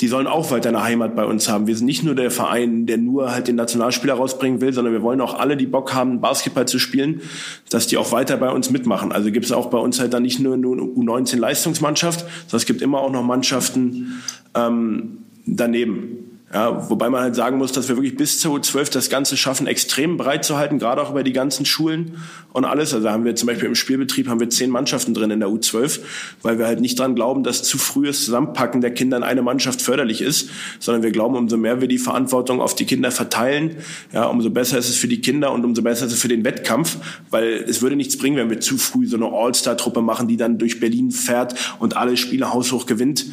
die 0.00 0.08
sollen 0.08 0.26
auch 0.26 0.50
weiter 0.50 0.68
eine 0.68 0.82
Heimat 0.82 1.16
bei 1.16 1.24
uns 1.24 1.48
haben. 1.48 1.66
Wir 1.66 1.74
sind 1.74 1.86
nicht 1.86 2.02
nur 2.02 2.14
der 2.14 2.30
Verein, 2.30 2.84
der 2.84 2.98
nur 2.98 3.32
halt 3.32 3.48
den 3.48 3.56
Nationalspieler 3.56 4.12
rausbringen 4.12 4.60
will, 4.60 4.72
sondern 4.74 4.92
wir 4.92 5.02
wollen 5.02 5.22
auch 5.22 5.38
alle, 5.38 5.56
die 5.56 5.66
Bock 5.66 5.94
haben, 5.94 6.20
Basketball 6.20 6.68
zu 6.68 6.78
spielen, 6.78 7.22
dass 7.70 7.86
die 7.86 7.96
auch 7.96 8.12
weiter 8.12 8.36
bei 8.36 8.50
uns 8.50 8.70
mitmachen. 8.70 9.10
Also 9.10 9.30
gibt 9.30 9.46
es 9.46 9.52
auch 9.52 9.70
bei 9.70 9.78
uns 9.78 9.98
halt 9.98 10.12
dann 10.12 10.22
nicht 10.22 10.38
nur 10.38 10.52
eine 10.52 10.66
U19-Leistungsmannschaft, 10.66 12.20
sondern 12.20 12.56
es 12.56 12.66
gibt 12.66 12.82
immer 12.82 13.00
auch 13.00 13.10
noch 13.10 13.22
Mannschaften 13.22 14.22
ähm, 14.54 15.18
daneben. 15.46 16.25
Ja, 16.56 16.88
wobei 16.88 17.10
man 17.10 17.20
halt 17.20 17.34
sagen 17.34 17.58
muss, 17.58 17.72
dass 17.72 17.90
wir 17.90 17.96
wirklich 17.96 18.16
bis 18.16 18.40
zur 18.40 18.56
U12 18.56 18.90
das 18.90 19.10
Ganze 19.10 19.36
schaffen, 19.36 19.66
extrem 19.66 20.16
breit 20.16 20.42
zu 20.42 20.56
halten, 20.56 20.78
gerade 20.78 21.02
auch 21.02 21.10
über 21.10 21.22
die 21.22 21.34
ganzen 21.34 21.66
Schulen 21.66 22.16
und 22.54 22.64
alles. 22.64 22.94
Also 22.94 23.10
haben 23.10 23.26
wir 23.26 23.36
zum 23.36 23.48
Beispiel 23.48 23.68
im 23.68 23.74
Spielbetrieb 23.74 24.26
haben 24.26 24.40
wir 24.40 24.48
zehn 24.48 24.70
Mannschaften 24.70 25.12
drin 25.12 25.30
in 25.30 25.40
der 25.40 25.50
U12, 25.50 26.00
weil 26.40 26.58
wir 26.58 26.64
halt 26.64 26.80
nicht 26.80 26.98
dran 26.98 27.14
glauben, 27.14 27.44
dass 27.44 27.62
zu 27.62 27.76
frühes 27.76 28.24
Zusammenpacken 28.24 28.80
der 28.80 28.94
Kinder 28.94 29.18
in 29.18 29.22
eine 29.22 29.42
Mannschaft 29.42 29.82
förderlich 29.82 30.22
ist, 30.22 30.48
sondern 30.80 31.02
wir 31.02 31.10
glauben, 31.10 31.36
umso 31.36 31.58
mehr 31.58 31.82
wir 31.82 31.88
die 31.88 31.98
Verantwortung 31.98 32.62
auf 32.62 32.74
die 32.74 32.86
Kinder 32.86 33.10
verteilen, 33.10 33.76
ja, 34.14 34.24
umso 34.24 34.48
besser 34.48 34.78
ist 34.78 34.88
es 34.88 34.96
für 34.96 35.08
die 35.08 35.20
Kinder 35.20 35.52
und 35.52 35.62
umso 35.62 35.82
besser 35.82 36.06
ist 36.06 36.12
es 36.12 36.22
für 36.22 36.28
den 36.28 36.42
Wettkampf, 36.42 36.96
weil 37.28 37.66
es 37.68 37.82
würde 37.82 37.96
nichts 37.96 38.16
bringen, 38.16 38.38
wenn 38.38 38.48
wir 38.48 38.60
zu 38.60 38.78
früh 38.78 39.06
so 39.06 39.18
eine 39.18 39.26
All-Star-Truppe 39.26 40.00
machen, 40.00 40.26
die 40.26 40.38
dann 40.38 40.56
durch 40.56 40.80
Berlin 40.80 41.10
fährt 41.10 41.54
und 41.80 41.98
alle 41.98 42.16
Spiele 42.16 42.54
haushoch 42.54 42.86
gewinnt. 42.86 43.26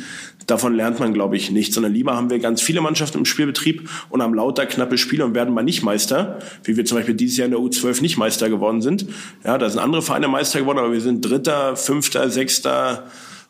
Davon 0.47 0.75
lernt 0.75 0.99
man, 0.99 1.13
glaube 1.13 1.37
ich, 1.37 1.51
nicht, 1.51 1.73
sondern 1.73 1.93
lieber 1.93 2.17
haben 2.17 2.29
wir 2.29 2.39
ganz 2.39 2.61
viele 2.61 2.81
Mannschaften 2.81 3.12
im 3.15 3.25
Spielbetrieb 3.25 3.89
und 4.09 4.21
haben 4.21 4.33
lauter 4.33 4.65
knappe 4.65 4.97
Spiele 4.97 5.25
und 5.25 5.35
werden 5.35 5.53
mal 5.53 5.63
nicht 5.63 5.83
Meister, 5.83 6.39
wie 6.63 6.77
wir 6.77 6.85
zum 6.85 6.97
Beispiel 6.97 7.15
dieses 7.15 7.37
Jahr 7.37 7.45
in 7.45 7.51
der 7.51 7.59
U12 7.59 8.01
nicht 8.01 8.17
Meister 8.17 8.49
geworden 8.49 8.81
sind. 8.81 9.05
Ja, 9.43 9.57
da 9.57 9.69
sind 9.69 9.79
andere 9.79 10.01
Vereine 10.01 10.27
Meister 10.27 10.59
geworden, 10.59 10.79
aber 10.79 10.91
wir 10.91 11.01
sind 11.01 11.21
Dritter, 11.21 11.75
Fünfter, 11.75 12.29
Sechster 12.29 13.07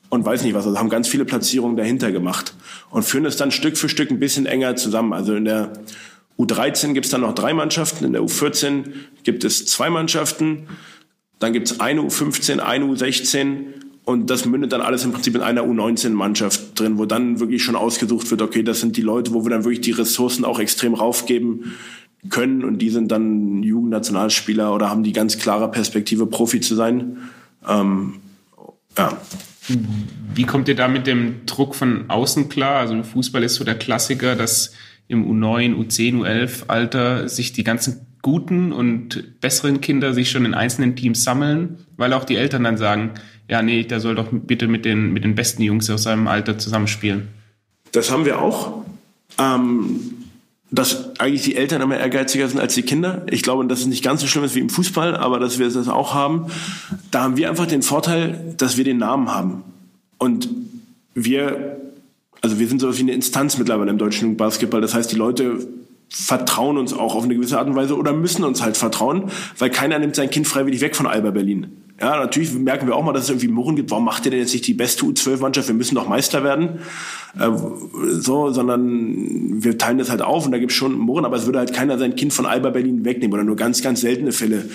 und 0.10 0.26
weiß 0.26 0.44
nicht 0.44 0.54
was. 0.54 0.66
Also 0.66 0.78
haben 0.78 0.90
ganz 0.90 1.08
viele 1.08 1.26
Platzierungen 1.26 1.76
dahinter 1.76 2.12
gemacht 2.12 2.54
und 2.90 3.04
führen 3.04 3.26
es 3.26 3.36
dann 3.36 3.52
Stück 3.52 3.78
für 3.78 3.90
Stück 3.90 4.12
ein 4.12 4.20
bisschen 4.20 4.46
enger 4.46 4.76
zusammen. 4.76 5.14
Also 5.14 5.36
in 5.36 5.46
der 5.46 5.74
U13 6.38 6.94
gibt 6.94 7.06
es 7.06 7.12
dann 7.12 7.22
noch 7.22 7.36
drei 7.36 7.54
Mannschaften, 7.54 8.06
in 8.06 8.14
der 8.14 8.22
U14 8.22 8.86
gibt 9.24 9.44
es 9.44 9.66
zwei 9.66 9.90
Mannschaften, 9.90 10.68
dann 11.40 11.54
gibt 11.54 11.72
es 11.72 11.80
eine 11.80 12.02
U15, 12.02 12.60
eine 12.60 12.86
U16 12.86 13.66
und 14.06 14.30
das 14.30 14.46
mündet 14.46 14.74
dann 14.74 14.82
alles 14.82 15.06
im 15.06 15.14
Prinzip 15.14 15.36
in 15.36 15.42
einer 15.42 15.64
U19-Mannschaft 15.64 16.78
drin, 16.80 16.98
wo 16.98 17.06
dann 17.06 17.40
wirklich 17.40 17.64
schon 17.64 17.76
ausgesucht 17.76 18.30
wird, 18.32 18.42
okay, 18.42 18.64
das 18.64 18.82
sind 18.82 18.98
die 18.98 19.02
Leute, 19.02 19.34
wo 19.34 19.46
wir 19.46 19.50
dann 19.50 19.64
wirklich 19.64 19.82
die 19.82 19.92
Ressourcen 19.92 20.44
auch 20.44 20.60
extrem 20.60 20.94
raufgeben 20.94 21.74
können 22.30 22.64
und 22.64 22.80
die 22.80 22.90
sind 22.90 23.12
dann 23.12 23.64
Jugendnationalspieler 23.64 24.74
oder 24.74 24.90
haben 24.90 25.04
die 25.04 25.14
ganz 25.14 25.38
klare 25.38 25.70
Perspektive, 25.72 26.26
Profi 26.26 26.62
zu 26.62 26.76
sein. 26.76 27.18
Ähm, 27.68 28.16
ja. 28.98 29.18
Wie 30.34 30.44
kommt 30.44 30.68
ihr 30.68 30.76
da 30.76 30.90
mit 30.90 31.08
dem 31.08 31.46
Druck 31.46 31.74
von 31.74 32.10
außen 32.10 32.50
klar? 32.50 32.78
Also 32.78 33.02
Fußball 33.02 33.44
ist 33.44 33.56
so 33.56 33.64
der 33.64 33.76
Klassiker, 33.76 34.36
dass 34.36 34.74
im 35.08 35.26
U9, 35.26 35.76
U10, 35.76 36.22
U11 36.22 36.68
Alter 36.68 37.30
sich 37.30 37.54
die 37.54 37.64
ganzen 37.64 38.06
guten 38.24 38.72
und 38.72 39.40
besseren 39.42 39.82
Kinder 39.82 40.14
sich 40.14 40.32
schon 40.32 40.46
in 40.46 40.56
einzelnen 40.56 40.96
Teams 40.96 41.24
sammeln, 41.24 41.78
weil 41.98 42.14
auch 42.14 42.24
die 42.24 42.38
Eltern 42.38 42.64
dann 42.64 42.78
sagen, 42.78 43.12
ja, 43.48 43.62
nee, 43.62 43.84
der 43.84 44.00
soll 44.00 44.16
doch 44.16 44.30
bitte 44.32 44.68
mit 44.68 44.86
den, 44.86 45.14
mit 45.14 45.24
den 45.24 45.36
besten 45.36 45.62
Jungs 45.62 45.90
aus 45.90 46.04
seinem 46.04 46.28
Alter 46.28 46.58
zusammenspielen. 46.58 47.28
Das 47.92 48.10
haben 48.10 48.26
wir 48.26 48.42
auch. 48.42 48.84
Ähm, 49.38 50.00
dass 50.72 51.20
eigentlich 51.20 51.44
die 51.44 51.56
Eltern 51.56 51.82
immer 51.82 52.00
ehrgeiziger 52.00 52.48
sind 52.48 52.60
als 52.60 52.74
die 52.74 52.82
Kinder. 52.82 53.26
Ich 53.30 53.44
glaube, 53.44 53.68
dass 53.68 53.82
es 53.82 53.86
nicht 53.86 54.04
ganz 54.04 54.22
so 54.22 54.28
schlimm 54.28 54.44
ist 54.44 54.56
wie 54.56 54.60
im 54.60 54.70
Fußball, 54.70 55.16
aber 55.16 55.40
dass 55.40 55.60
wir 55.60 55.70
das 55.70 55.88
auch 55.88 56.16
haben. 56.16 56.48
Da 57.12 57.22
haben 57.24 57.38
wir 57.38 57.50
einfach 57.50 57.68
den 57.68 57.84
Vorteil, 57.84 58.56
dass 58.58 58.78
wir 58.78 58.84
den 58.84 58.98
Namen 58.98 59.30
haben. 59.30 59.64
Und 60.18 60.50
wir, 61.14 61.78
also 62.42 62.58
wir 62.58 62.68
sind 62.68 62.80
so 62.80 62.98
wie 62.98 63.02
eine 63.02 63.12
Instanz 63.12 63.60
mittlerweile 63.60 63.92
im 63.92 64.00
deutschen 64.00 64.36
Basketball. 64.36 64.82
Das 64.82 64.96
heißt, 64.96 65.12
die 65.12 65.16
Leute 65.16 65.68
vertrauen 66.14 66.78
uns 66.78 66.94
auch 66.94 67.16
auf 67.16 67.24
eine 67.24 67.34
gewisse 67.34 67.58
Art 67.58 67.68
und 67.68 67.76
Weise 67.76 67.98
oder 67.98 68.14
müssen 68.14 68.44
uns 68.44 68.62
halt 68.62 68.78
vertrauen, 68.78 69.32
weil 69.58 69.72
keiner 69.72 69.98
nimmt 69.98 70.16
sein 70.16 70.30
Kind 70.30 70.48
freiwillig 70.48 70.82
weg 70.82 70.96
von 70.96 71.08
Alba 71.08 71.32
Berlin. 71.32 71.83
Ja, 72.02 72.18
natürlich 72.18 72.52
merken 72.54 72.88
wir 72.88 72.96
auch 72.96 73.04
mal, 73.04 73.14
dass 73.14 73.26
es 73.26 73.30
irgendwie 73.30 73.50
Murren 73.50 73.76
gibt. 73.76 73.92
Warum 73.92 74.04
macht 74.04 74.26
ihr 74.26 74.32
denn 74.32 74.40
jetzt 74.40 74.54
nicht 74.54 74.66
die 74.66 74.74
beste 74.74 75.06
U12-Mannschaft? 75.06 75.68
Wir 75.68 75.76
müssen 75.76 75.94
doch 75.94 76.08
Meister 76.08 76.44
werden. 76.44 76.80
Äh, 77.40 77.50
so, 78.10 78.52
sondern 78.52 79.64
wir 79.64 79.78
teilen 79.78 80.00
das 80.00 80.10
halt 80.10 80.22
auf 80.22 80.46
und 80.46 80.52
da 80.52 80.58
gibt 80.58 80.72
es 80.72 80.78
schon 80.78 80.98
Murren, 80.98 81.24
aber 81.24 81.38
es 81.38 81.46
würde 81.46 81.60
halt 81.60 81.74
keiner 81.74 81.98
sein 81.98 82.16
Kind 82.16 82.34
von 82.34 82.46
Alba 82.46 82.72
Berlin 82.72 83.06
wegnehmen 83.06 83.34
oder 83.34 83.44
nur 83.44 83.56
ganz, 83.56 83.82
ganz 83.82 84.02
seltene 84.02 84.32
Fälle 84.32 84.70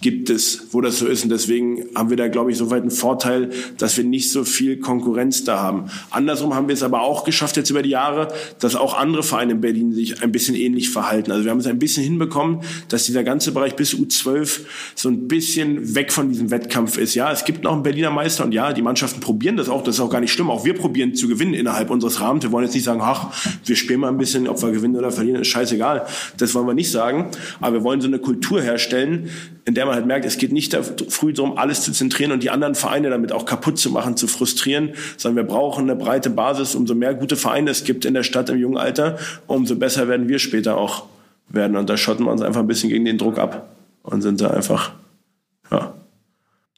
gibt 0.00 0.30
es, 0.30 0.68
wo 0.72 0.80
das 0.80 0.98
so 0.98 1.06
ist. 1.06 1.24
Und 1.24 1.30
deswegen 1.30 1.84
haben 1.94 2.10
wir 2.10 2.16
da, 2.16 2.28
glaube 2.28 2.50
ich, 2.50 2.58
soweit 2.58 2.82
einen 2.82 2.90
Vorteil, 2.90 3.50
dass 3.78 3.96
wir 3.96 4.04
nicht 4.04 4.30
so 4.30 4.44
viel 4.44 4.78
Konkurrenz 4.78 5.44
da 5.44 5.60
haben. 5.60 5.84
Andersrum 6.10 6.54
haben 6.54 6.68
wir 6.68 6.74
es 6.74 6.82
aber 6.82 7.02
auch 7.02 7.24
geschafft 7.24 7.56
jetzt 7.56 7.70
über 7.70 7.82
die 7.82 7.90
Jahre, 7.90 8.28
dass 8.58 8.76
auch 8.76 8.98
andere 8.98 9.22
Vereine 9.22 9.52
in 9.52 9.60
Berlin 9.60 9.92
sich 9.92 10.22
ein 10.22 10.32
bisschen 10.32 10.56
ähnlich 10.56 10.90
verhalten. 10.90 11.30
Also 11.30 11.44
wir 11.44 11.50
haben 11.50 11.60
es 11.60 11.66
ein 11.66 11.78
bisschen 11.78 12.02
hinbekommen, 12.02 12.60
dass 12.88 13.04
dieser 13.04 13.24
ganze 13.24 13.52
Bereich 13.52 13.76
bis 13.76 13.94
U12 13.94 14.60
so 14.96 15.08
ein 15.08 15.28
bisschen 15.28 15.94
weg 15.94 16.12
von 16.12 16.28
diesem 16.28 16.50
Wettbewerb 16.50 16.61
Wettkampf 16.62 16.96
ist. 16.96 17.14
Ja, 17.14 17.32
es 17.32 17.44
gibt 17.44 17.64
noch 17.64 17.72
einen 17.72 17.82
Berliner 17.82 18.10
Meister 18.10 18.44
und 18.44 18.52
ja, 18.52 18.72
die 18.72 18.82
Mannschaften 18.82 19.20
probieren 19.20 19.56
das 19.56 19.68
auch. 19.68 19.82
Das 19.82 19.96
ist 19.96 20.00
auch 20.00 20.10
gar 20.10 20.20
nicht 20.20 20.32
schlimm. 20.32 20.50
Auch 20.50 20.64
wir 20.64 20.74
probieren 20.74 21.14
zu 21.14 21.28
gewinnen 21.28 21.54
innerhalb 21.54 21.90
unseres 21.90 22.20
Rahmens. 22.20 22.44
Wir 22.44 22.52
wollen 22.52 22.64
jetzt 22.64 22.74
nicht 22.74 22.84
sagen, 22.84 23.00
ach, 23.02 23.28
wir 23.64 23.76
spielen 23.76 24.00
mal 24.00 24.08
ein 24.08 24.18
bisschen, 24.18 24.48
ob 24.48 24.62
wir 24.62 24.70
gewinnen 24.70 24.96
oder 24.96 25.10
verlieren, 25.10 25.40
ist 25.40 25.48
scheißegal. 25.48 26.06
Das 26.36 26.54
wollen 26.54 26.66
wir 26.66 26.74
nicht 26.74 26.90
sagen. 26.90 27.30
Aber 27.60 27.78
wir 27.78 27.84
wollen 27.84 28.00
so 28.00 28.06
eine 28.06 28.18
Kultur 28.18 28.62
herstellen, 28.62 29.30
in 29.64 29.74
der 29.74 29.86
man 29.86 29.94
halt 29.94 30.06
merkt, 30.06 30.24
es 30.24 30.38
geht 30.38 30.52
nicht 30.52 30.74
früh 31.08 31.32
darum, 31.32 31.58
alles 31.58 31.82
zu 31.82 31.92
zentrieren 31.92 32.32
und 32.32 32.42
die 32.42 32.50
anderen 32.50 32.74
Vereine 32.74 33.10
damit 33.10 33.32
auch 33.32 33.44
kaputt 33.44 33.78
zu 33.78 33.90
machen, 33.90 34.16
zu 34.16 34.26
frustrieren, 34.26 34.94
sondern 35.16 35.44
wir 35.44 35.54
brauchen 35.54 35.90
eine 35.90 35.96
breite 35.96 36.30
Basis. 36.30 36.74
Umso 36.74 36.94
mehr 36.94 37.14
gute 37.14 37.36
Vereine 37.36 37.70
es 37.70 37.84
gibt 37.84 38.04
in 38.04 38.14
der 38.14 38.22
Stadt 38.22 38.50
im 38.50 38.58
jungen 38.58 38.76
Alter, 38.76 39.18
umso 39.46 39.76
besser 39.76 40.08
werden 40.08 40.28
wir 40.28 40.38
später 40.38 40.76
auch 40.76 41.04
werden. 41.48 41.76
Und 41.76 41.90
da 41.90 41.96
schotten 41.96 42.24
wir 42.24 42.32
uns 42.32 42.42
einfach 42.42 42.60
ein 42.60 42.66
bisschen 42.66 42.90
gegen 42.90 43.04
den 43.04 43.18
Druck 43.18 43.38
ab 43.38 43.68
und 44.02 44.22
sind 44.22 44.40
da 44.40 44.50
einfach, 44.50 44.92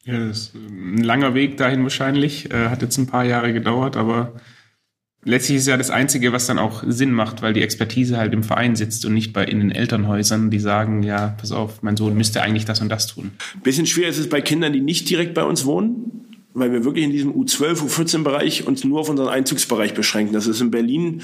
ja, 0.05 0.19
das 0.29 0.39
ist 0.39 0.55
ein 0.55 1.03
langer 1.03 1.35
Weg 1.35 1.57
dahin 1.57 1.83
wahrscheinlich. 1.83 2.51
Äh, 2.53 2.69
hat 2.69 2.83
jetzt 2.83 2.99
ein 2.99 3.07
paar 3.07 3.25
Jahre 3.25 3.53
gedauert, 3.53 3.97
aber 3.97 4.35
letztlich 5.25 5.59
ist 5.59 5.67
ja 5.67 5.77
das 5.77 5.91
Einzige, 5.91 6.33
was 6.33 6.47
dann 6.47 6.59
auch 6.59 6.83
Sinn 6.87 7.13
macht, 7.13 7.43
weil 7.43 7.55
die 7.55 7.63
Expertise 7.63 8.19
halt 8.19 8.33
im 8.33 8.43
Verein 8.43 8.77
sitzt 8.77 9.07
und 9.07 9.15
nicht 9.15 9.33
bei 9.33 9.45
in 9.45 9.61
den 9.61 9.71
Elternhäusern, 9.71 10.51
die 10.51 10.59
sagen, 10.59 11.03
ja, 11.03 11.35
pass 11.39 11.53
auf, 11.53 11.83
mein 11.83 11.97
Sohn 11.97 12.17
müsste 12.17 12.43
eigentlich 12.43 12.67
das 12.67 12.81
und 12.81 12.91
das 12.91 13.07
tun. 13.07 13.33
Bisschen 13.63 13.87
schwer 13.87 14.09
ist 14.09 14.19
es 14.19 14.29
bei 14.29 14.41
Kindern, 14.41 14.73
die 14.73 14.81
nicht 14.81 15.09
direkt 15.09 15.35
bei 15.35 15.45
uns 15.45 15.65
wohnen 15.65 16.24
weil 16.55 16.73
wir 16.73 16.85
wirklich 16.85 17.05
in 17.05 17.11
diesem 17.11 17.33
U12, 17.33 17.83
U14-Bereich 17.83 18.67
uns 18.67 18.85
nur 18.85 19.01
auf 19.01 19.09
unseren 19.09 19.29
Einzugsbereich 19.29 19.93
beschränken. 19.93 20.33
Das 20.33 20.47
ist 20.47 20.61
in 20.61 20.71
Berlin, 20.71 21.23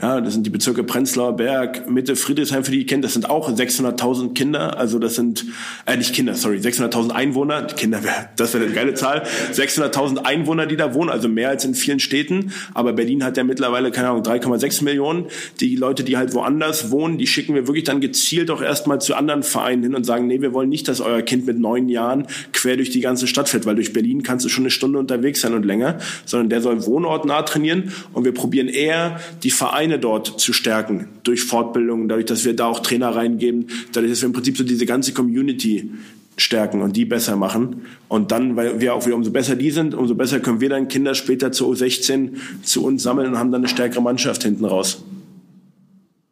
ja, 0.00 0.20
das 0.20 0.34
sind 0.34 0.46
die 0.46 0.50
Bezirke 0.50 0.84
Prenzlauer 0.84 1.36
Berg, 1.36 1.90
Mitte, 1.90 2.14
Friedrichshain, 2.14 2.62
für 2.62 2.70
die 2.70 2.86
kennt, 2.86 3.04
das 3.04 3.14
sind 3.14 3.28
auch 3.28 3.50
600.000 3.50 4.34
Kinder, 4.34 4.78
also 4.78 5.00
das 5.00 5.16
sind, 5.16 5.44
äh, 5.84 5.96
nicht 5.96 6.14
Kinder, 6.14 6.34
sorry, 6.34 6.58
600.000 6.58 7.10
Einwohner, 7.10 7.64
Kinder, 7.64 8.00
das 8.36 8.54
wäre 8.54 8.64
eine 8.64 8.72
geile 8.72 8.94
Zahl, 8.94 9.24
600.000 9.52 10.18
Einwohner, 10.18 10.66
die 10.66 10.76
da 10.76 10.94
wohnen, 10.94 11.10
also 11.10 11.28
mehr 11.28 11.48
als 11.48 11.64
in 11.64 11.74
vielen 11.74 11.98
Städten, 11.98 12.52
aber 12.72 12.92
Berlin 12.92 13.24
hat 13.24 13.36
ja 13.36 13.42
mittlerweile, 13.42 13.90
keine 13.90 14.10
Ahnung, 14.10 14.22
3,6 14.22 14.84
Millionen. 14.84 15.26
Die 15.58 15.74
Leute, 15.74 16.04
die 16.04 16.16
halt 16.16 16.34
woanders 16.34 16.92
wohnen, 16.92 17.18
die 17.18 17.26
schicken 17.26 17.54
wir 17.54 17.66
wirklich 17.66 17.84
dann 17.84 18.00
gezielt 18.00 18.50
auch 18.50 18.62
erstmal 18.62 19.00
zu 19.00 19.16
anderen 19.16 19.42
Vereinen 19.42 19.82
hin 19.82 19.94
und 19.96 20.04
sagen, 20.04 20.28
nee, 20.28 20.40
wir 20.40 20.52
wollen 20.52 20.68
nicht, 20.68 20.86
dass 20.86 21.00
euer 21.00 21.22
Kind 21.22 21.46
mit 21.46 21.58
neun 21.58 21.88
Jahren 21.88 22.26
quer 22.52 22.76
durch 22.76 22.90
die 22.90 23.00
ganze 23.00 23.26
Stadt 23.26 23.48
fährt, 23.48 23.66
weil 23.66 23.74
durch 23.74 23.92
Berlin 23.92 24.22
kannst 24.22 24.44
du 24.44 24.48
schon 24.48 24.67
eine 24.68 24.70
Stunde 24.70 24.98
unterwegs 24.98 25.40
sein 25.40 25.54
und 25.54 25.64
länger, 25.64 25.98
sondern 26.26 26.50
der 26.50 26.60
soll 26.60 26.84
wohnortnah 26.84 27.42
trainieren 27.42 27.92
und 28.12 28.24
wir 28.24 28.32
probieren 28.32 28.68
eher, 28.68 29.18
die 29.42 29.50
Vereine 29.50 29.98
dort 29.98 30.38
zu 30.38 30.52
stärken 30.52 31.08
durch 31.22 31.42
Fortbildungen, 31.42 32.08
dadurch, 32.08 32.26
dass 32.26 32.44
wir 32.44 32.54
da 32.54 32.66
auch 32.66 32.80
Trainer 32.80 33.08
reingeben, 33.08 33.68
dadurch, 33.92 34.12
dass 34.12 34.22
wir 34.22 34.26
im 34.26 34.34
Prinzip 34.34 34.58
so 34.58 34.64
diese 34.64 34.86
ganze 34.86 35.12
Community 35.14 35.90
stärken 36.36 36.82
und 36.82 36.96
die 36.96 37.04
besser 37.04 37.36
machen. 37.36 37.86
Und 38.08 38.30
dann, 38.30 38.56
weil 38.56 38.80
wir 38.80 38.94
auch 38.94 39.06
wieder 39.06 39.16
umso 39.16 39.30
besser 39.30 39.56
die 39.56 39.70
sind, 39.70 39.94
umso 39.94 40.14
besser 40.14 40.40
können 40.40 40.60
wir 40.60 40.68
dann 40.68 40.88
Kinder 40.88 41.14
später 41.14 41.50
zu 41.50 41.72
U16 41.72 42.34
zu 42.62 42.84
uns 42.84 43.02
sammeln 43.02 43.28
und 43.28 43.38
haben 43.38 43.50
dann 43.50 43.62
eine 43.62 43.68
stärkere 43.68 44.02
Mannschaft 44.02 44.44
hinten 44.44 44.64
raus. 44.64 45.04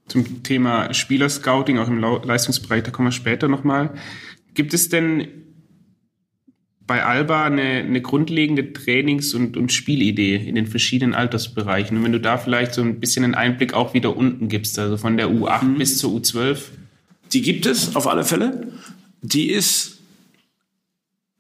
Zum 0.07 0.45
Thema 0.45 0.95
Spielerscouting, 0.95 1.79
auch 1.79 1.89
im 1.89 2.01
Leistungsbereich, 2.01 2.85
da 2.85 2.93
kommen 2.93 3.09
wir 3.09 3.13
später 3.13 3.49
nochmal. 3.49 3.91
Gibt 4.55 4.73
es 4.73 4.89
denn 4.89 5.27
bei 6.87 7.05
Alba 7.05 7.47
eine, 7.47 7.63
eine 7.63 8.01
grundlegende 8.01 8.73
Trainings- 8.73 9.35
und, 9.35 9.57
und 9.57 9.73
Spielidee 9.73 10.37
in 10.37 10.55
den 10.55 10.67
verschiedenen 10.67 11.15
Altersbereichen. 11.15 11.97
Und 11.97 12.05
wenn 12.05 12.13
du 12.13 12.21
da 12.21 12.39
vielleicht 12.39 12.75
so 12.75 12.83
ein 12.83 13.01
bisschen 13.01 13.25
einen 13.25 13.35
Einblick 13.35 13.75
auch 13.75 13.93
wieder 13.95 14.17
unten 14.17 14.49
gibst, 14.49 14.79
also 14.79 14.97
von 14.97 15.17
der 15.17 15.29
U8 15.29 15.65
mhm. 15.65 15.79
bis 15.79 15.99
zur 15.99 16.13
U12. 16.13 16.59
Die 17.33 17.43
gibt 17.43 17.67
es 17.67 17.97
auf 17.97 18.07
alle 18.07 18.25
Fälle. 18.25 18.73
Die 19.23 19.51
ist 19.51 19.96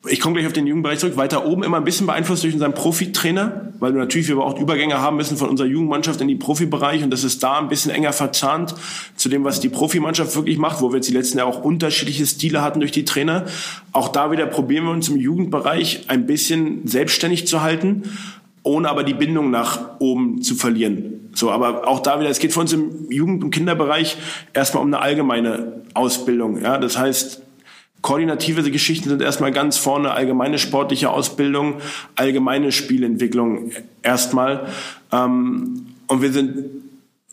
ich 0.09 0.20
komme 0.20 0.34
gleich 0.34 0.46
auf 0.46 0.52
den 0.52 0.66
Jugendbereich 0.66 0.98
zurück, 0.98 1.16
weiter 1.16 1.46
oben 1.46 1.62
immer 1.62 1.76
ein 1.76 1.84
bisschen 1.84 2.07
beeinflusst 2.07 2.44
durch 2.44 2.54
unseren 2.54 2.74
Profitrainer, 2.74 3.72
weil 3.78 3.92
wir 3.92 4.00
natürlich 4.00 4.28
wir 4.28 4.38
auch 4.38 4.59
Übergänge 4.59 5.00
haben 5.00 5.16
müssen 5.16 5.36
von 5.36 5.48
unserer 5.48 5.68
Jugendmannschaft 5.68 6.20
in 6.20 6.28
die 6.28 6.36
Profibereich 6.36 7.02
und 7.02 7.11
das 7.11 7.24
ist 7.24 7.42
da 7.42 7.59
ein 7.59 7.68
bisschen 7.68 7.90
enger 7.90 8.12
verzahnt 8.12 8.74
zu 9.16 9.28
dem, 9.28 9.44
was 9.44 9.61
die 9.61 9.68
Profimannschaft 9.68 10.34
wirklich 10.36 10.59
macht, 10.59 10.80
wo 10.80 10.90
wir 10.90 10.96
jetzt 10.96 11.09
die 11.09 11.14
letzten 11.14 11.38
Jahre 11.38 11.50
auch 11.50 11.62
unterschiedliche 11.62 12.26
Stile 12.26 12.62
hatten 12.62 12.80
durch 12.80 12.92
die 12.92 13.04
Trainer. 13.04 13.46
Auch 13.92 14.09
da 14.09 14.30
wieder 14.30 14.46
probieren 14.46 14.84
wir 14.84 14.92
uns 14.92 15.09
im 15.09 15.16
Jugendbereich 15.16 16.04
ein 16.09 16.26
bisschen 16.26 16.86
selbstständig 16.86 17.46
zu 17.46 17.62
halten, 17.62 18.04
ohne 18.62 18.88
aber 18.88 19.04
die 19.04 19.14
Bindung 19.14 19.50
nach 19.50 20.00
oben 20.00 20.42
zu 20.42 20.54
verlieren. 20.54 21.30
So, 21.34 21.50
aber 21.50 21.86
auch 21.86 22.00
da 22.00 22.18
wieder, 22.18 22.30
es 22.30 22.38
geht 22.38 22.52
für 22.52 22.61
uns 22.61 22.72
im 22.72 23.11
Jugend- 23.11 23.44
und 23.44 23.50
Kinderbereich 23.50 24.16
erstmal 24.54 24.82
um 24.82 24.88
eine 24.88 25.00
allgemeine 25.00 25.82
Ausbildung. 25.94 26.61
Ja, 26.62 26.78
das 26.78 26.98
heißt, 26.98 27.42
Koordinative 28.03 28.70
Geschichten 28.70 29.09
sind 29.09 29.22
erstmal 29.22 29.53
ganz 29.53 29.78
vorne 29.78 30.12
allgemeine 30.12 30.59
sportliche 30.59 31.11
Ausbildung, 31.11 31.80
allgemeine 32.14 32.70
Spielentwicklung 32.70 33.72
erstmal. 34.03 34.68
Ähm, 35.12 35.86
und 36.07 36.22
wir 36.22 36.32
sind 36.32 36.86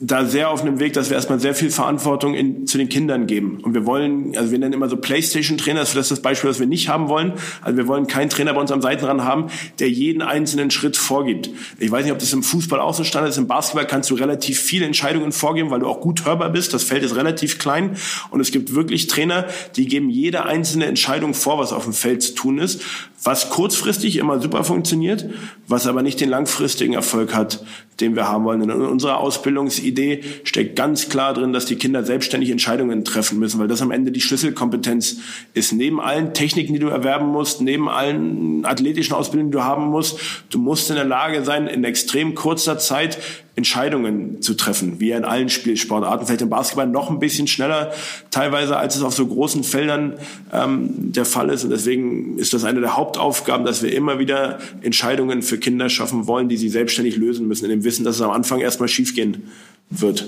da 0.05 0.25
sehr 0.25 0.49
auf 0.49 0.61
einem 0.61 0.79
Weg, 0.79 0.93
dass 0.93 1.09
wir 1.09 1.15
erstmal 1.15 1.39
sehr 1.39 1.55
viel 1.55 1.69
Verantwortung 1.69 2.33
in, 2.33 2.67
zu 2.67 2.77
den 2.77 2.89
Kindern 2.89 3.25
geben. 3.25 3.59
Und 3.61 3.73
wir 3.73 3.85
wollen, 3.85 4.35
also 4.35 4.51
wir 4.51 4.59
nennen 4.59 4.73
immer 4.73 4.89
so 4.89 4.97
Playstation-Trainer, 4.97 5.79
das 5.79 5.95
ist 5.95 6.11
das 6.11 6.21
Beispiel, 6.21 6.49
was 6.49 6.59
wir 6.59 6.67
nicht 6.67 6.89
haben 6.89 7.07
wollen. 7.07 7.33
Also 7.61 7.77
wir 7.77 7.87
wollen 7.87 8.07
keinen 8.07 8.29
Trainer 8.29 8.53
bei 8.53 8.59
uns 8.59 8.71
am 8.71 8.81
Seitenrand 8.81 9.23
haben, 9.23 9.47
der 9.79 9.89
jeden 9.89 10.21
einzelnen 10.21 10.71
Schritt 10.71 10.97
vorgibt. 10.97 11.49
Ich 11.79 11.89
weiß 11.89 12.03
nicht, 12.03 12.11
ob 12.11 12.19
das 12.19 12.33
im 12.33 12.43
Fußball 12.43 12.81
auch 12.81 12.93
so 12.93 13.05
stand 13.05 13.29
ist. 13.29 13.37
Im 13.37 13.47
Basketball 13.47 13.87
kannst 13.87 14.09
du 14.09 14.15
relativ 14.15 14.59
viele 14.59 14.85
Entscheidungen 14.85 15.31
vorgeben, 15.31 15.69
weil 15.69 15.79
du 15.79 15.87
auch 15.87 16.01
gut 16.01 16.25
hörbar 16.25 16.49
bist. 16.49 16.73
Das 16.73 16.83
Feld 16.83 17.03
ist 17.03 17.15
relativ 17.15 17.57
klein. 17.57 17.95
Und 18.29 18.41
es 18.41 18.51
gibt 18.51 18.75
wirklich 18.75 19.07
Trainer, 19.07 19.47
die 19.77 19.87
geben 19.87 20.09
jede 20.09 20.43
einzelne 20.43 20.85
Entscheidung 20.85 21.33
vor, 21.33 21.59
was 21.59 21.71
auf 21.71 21.85
dem 21.85 21.93
Feld 21.93 22.21
zu 22.23 22.35
tun 22.35 22.57
ist 22.57 22.81
was 23.23 23.49
kurzfristig 23.49 24.17
immer 24.17 24.41
super 24.41 24.63
funktioniert, 24.63 25.25
was 25.67 25.87
aber 25.87 26.03
nicht 26.03 26.19
den 26.19 26.29
langfristigen 26.29 26.93
Erfolg 26.93 27.33
hat, 27.33 27.63
den 28.01 28.15
wir 28.15 28.27
haben 28.27 28.43
wollen. 28.43 28.61
In 28.61 28.71
unserer 28.71 29.19
Ausbildungsidee 29.19 30.23
steckt 30.43 30.75
ganz 30.75 31.07
klar 31.07 31.33
drin, 31.33 31.53
dass 31.53 31.65
die 31.65 31.77
Kinder 31.77 32.03
selbstständig 32.03 32.49
Entscheidungen 32.49 33.05
treffen 33.05 33.39
müssen, 33.39 33.59
weil 33.59 33.69
das 33.69 33.81
am 33.81 33.91
Ende 33.91 34.11
die 34.11 34.19
Schlüsselkompetenz 34.19 35.17
ist. 35.53 35.71
Neben 35.71 36.01
allen 36.01 36.33
Techniken, 36.33 36.73
die 36.73 36.79
du 36.79 36.87
erwerben 36.87 37.27
musst, 37.27 37.61
neben 37.61 37.87
allen 37.87 38.65
athletischen 38.65 39.15
Ausbildungen, 39.15 39.51
die 39.51 39.57
du 39.57 39.63
haben 39.63 39.85
musst, 39.85 40.19
du 40.49 40.59
musst 40.59 40.89
in 40.89 40.97
der 40.97 41.05
Lage 41.05 41.45
sein, 41.45 41.67
in 41.67 41.83
extrem 41.85 42.35
kurzer 42.35 42.77
Zeit 42.77 43.17
Entscheidungen 43.55 44.41
zu 44.41 44.55
treffen, 44.55 44.99
wie 44.99 45.11
in 45.11 45.25
allen 45.25 45.47
Spielsportarten, 45.47 46.25
vielleicht 46.25 46.41
im 46.41 46.49
Basketball 46.49 46.87
noch 46.87 47.11
ein 47.11 47.19
bisschen 47.19 47.45
schneller 47.45 47.91
teilweise, 48.31 48.77
als 48.77 48.95
es 48.95 49.03
auf 49.03 49.13
so 49.13 49.27
großen 49.27 49.63
Feldern 49.63 50.15
ähm, 50.51 51.11
der 51.11 51.25
Fall 51.25 51.49
ist. 51.49 51.63
Und 51.63 51.69
deswegen 51.69 52.39
ist 52.39 52.53
das 52.53 52.63
eine 52.63 52.81
der 52.81 52.97
Hauptaufgaben, 52.97 53.63
dass 53.65 53.83
wir 53.83 53.93
immer 53.93 54.17
wieder 54.17 54.57
Entscheidungen 54.81 55.43
für 55.43 55.59
Kinder 55.59 55.89
schaffen 55.89 56.25
wollen, 56.25 56.49
die 56.49 56.57
sie 56.57 56.69
selbstständig 56.69 57.15
lösen 57.15 57.47
müssen, 57.47 57.65
in 57.65 57.71
dem 57.71 57.83
Wissen, 57.83 58.03
dass 58.03 58.15
es 58.15 58.21
am 58.23 58.31
Anfang 58.31 58.59
erstmal 58.59 58.89
schiefgehen 58.89 59.43
wird. 59.91 60.27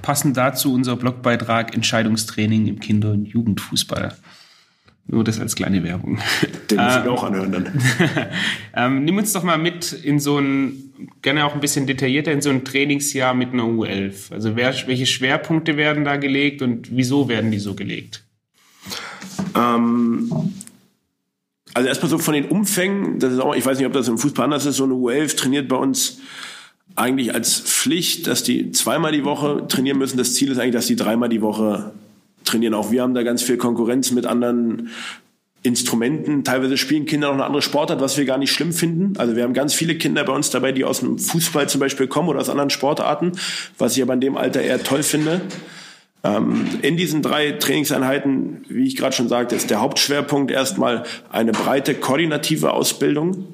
Passend 0.00 0.36
dazu 0.36 0.72
unser 0.72 0.96
Blogbeitrag 0.96 1.74
Entscheidungstraining 1.74 2.68
im 2.68 2.80
Kinder- 2.80 3.12
und 3.12 3.26
Jugendfußball. 3.26 4.16
Nur 5.08 5.22
das 5.22 5.38
als 5.38 5.54
kleine 5.54 5.84
Werbung. 5.84 6.18
Den 6.70 6.78
muss 6.78 6.96
ich 6.96 7.08
auch 7.08 7.22
anhören 7.22 7.52
dann. 7.52 7.82
ähm, 8.74 9.04
nimm 9.04 9.16
uns 9.18 9.32
doch 9.32 9.44
mal 9.44 9.58
mit 9.58 9.92
in 9.92 10.18
so 10.18 10.38
ein, 10.38 10.92
gerne 11.22 11.44
auch 11.44 11.54
ein 11.54 11.60
bisschen 11.60 11.86
detaillierter, 11.86 12.32
in 12.32 12.40
so 12.40 12.50
ein 12.50 12.64
Trainingsjahr 12.64 13.32
mit 13.32 13.52
einer 13.52 13.64
U11. 13.64 14.32
Also 14.32 14.56
wer, 14.56 14.74
welche 14.88 15.06
Schwerpunkte 15.06 15.76
werden 15.76 16.04
da 16.04 16.16
gelegt 16.16 16.60
und 16.60 16.88
wieso 16.96 17.28
werden 17.28 17.52
die 17.52 17.60
so 17.60 17.74
gelegt? 17.74 18.24
Ähm, 19.54 20.32
also 21.72 21.88
erstmal 21.88 22.10
so 22.10 22.18
von 22.18 22.34
den 22.34 22.46
Umfängen, 22.46 23.20
das 23.20 23.34
ist 23.34 23.38
auch, 23.38 23.54
ich 23.54 23.64
weiß 23.64 23.78
nicht, 23.78 23.86
ob 23.86 23.92
das 23.92 24.08
im 24.08 24.18
Fußball 24.18 24.44
anders 24.44 24.66
ist, 24.66 24.76
so 24.76 24.84
eine 24.84 24.94
U11 24.94 25.36
trainiert 25.36 25.68
bei 25.68 25.76
uns 25.76 26.20
eigentlich 26.96 27.32
als 27.32 27.60
Pflicht, 27.60 28.26
dass 28.26 28.42
die 28.42 28.72
zweimal 28.72 29.12
die 29.12 29.24
Woche 29.24 29.66
trainieren 29.68 29.98
müssen. 29.98 30.16
Das 30.16 30.34
Ziel 30.34 30.50
ist 30.50 30.58
eigentlich, 30.58 30.74
dass 30.74 30.86
die 30.86 30.96
dreimal 30.96 31.28
die 31.28 31.42
Woche 31.42 31.92
trainieren. 32.46 32.74
Auch 32.74 32.90
wir 32.90 33.02
haben 33.02 33.14
da 33.14 33.22
ganz 33.22 33.42
viel 33.42 33.56
Konkurrenz 33.56 34.10
mit 34.10 34.26
anderen 34.26 34.90
Instrumenten. 35.62 36.44
Teilweise 36.44 36.76
spielen 36.76 37.06
Kinder 37.06 37.28
noch 37.28 37.34
eine 37.34 37.44
andere 37.44 37.62
Sportart, 37.62 38.00
was 38.00 38.16
wir 38.16 38.24
gar 38.24 38.38
nicht 38.38 38.52
schlimm 38.52 38.72
finden. 38.72 39.14
Also 39.18 39.36
wir 39.36 39.42
haben 39.42 39.52
ganz 39.52 39.74
viele 39.74 39.96
Kinder 39.96 40.24
bei 40.24 40.32
uns 40.32 40.50
dabei, 40.50 40.72
die 40.72 40.84
aus 40.84 41.00
dem 41.00 41.18
Fußball 41.18 41.68
zum 41.68 41.80
Beispiel 41.80 42.06
kommen 42.06 42.28
oder 42.28 42.40
aus 42.40 42.48
anderen 42.48 42.70
Sportarten, 42.70 43.32
was 43.76 43.96
ich 43.96 44.02
aber 44.02 44.14
in 44.14 44.20
dem 44.20 44.36
Alter 44.36 44.62
eher 44.62 44.82
toll 44.82 45.02
finde. 45.02 45.40
Ähm, 46.22 46.66
in 46.82 46.96
diesen 46.96 47.20
drei 47.22 47.52
Trainingseinheiten, 47.52 48.64
wie 48.68 48.86
ich 48.86 48.96
gerade 48.96 49.14
schon 49.14 49.28
sagte, 49.28 49.54
ist 49.54 49.70
der 49.70 49.80
Hauptschwerpunkt 49.80 50.50
erstmal 50.50 51.04
eine 51.30 51.52
breite 51.52 51.94
koordinative 51.94 52.72
Ausbildung. 52.72 53.48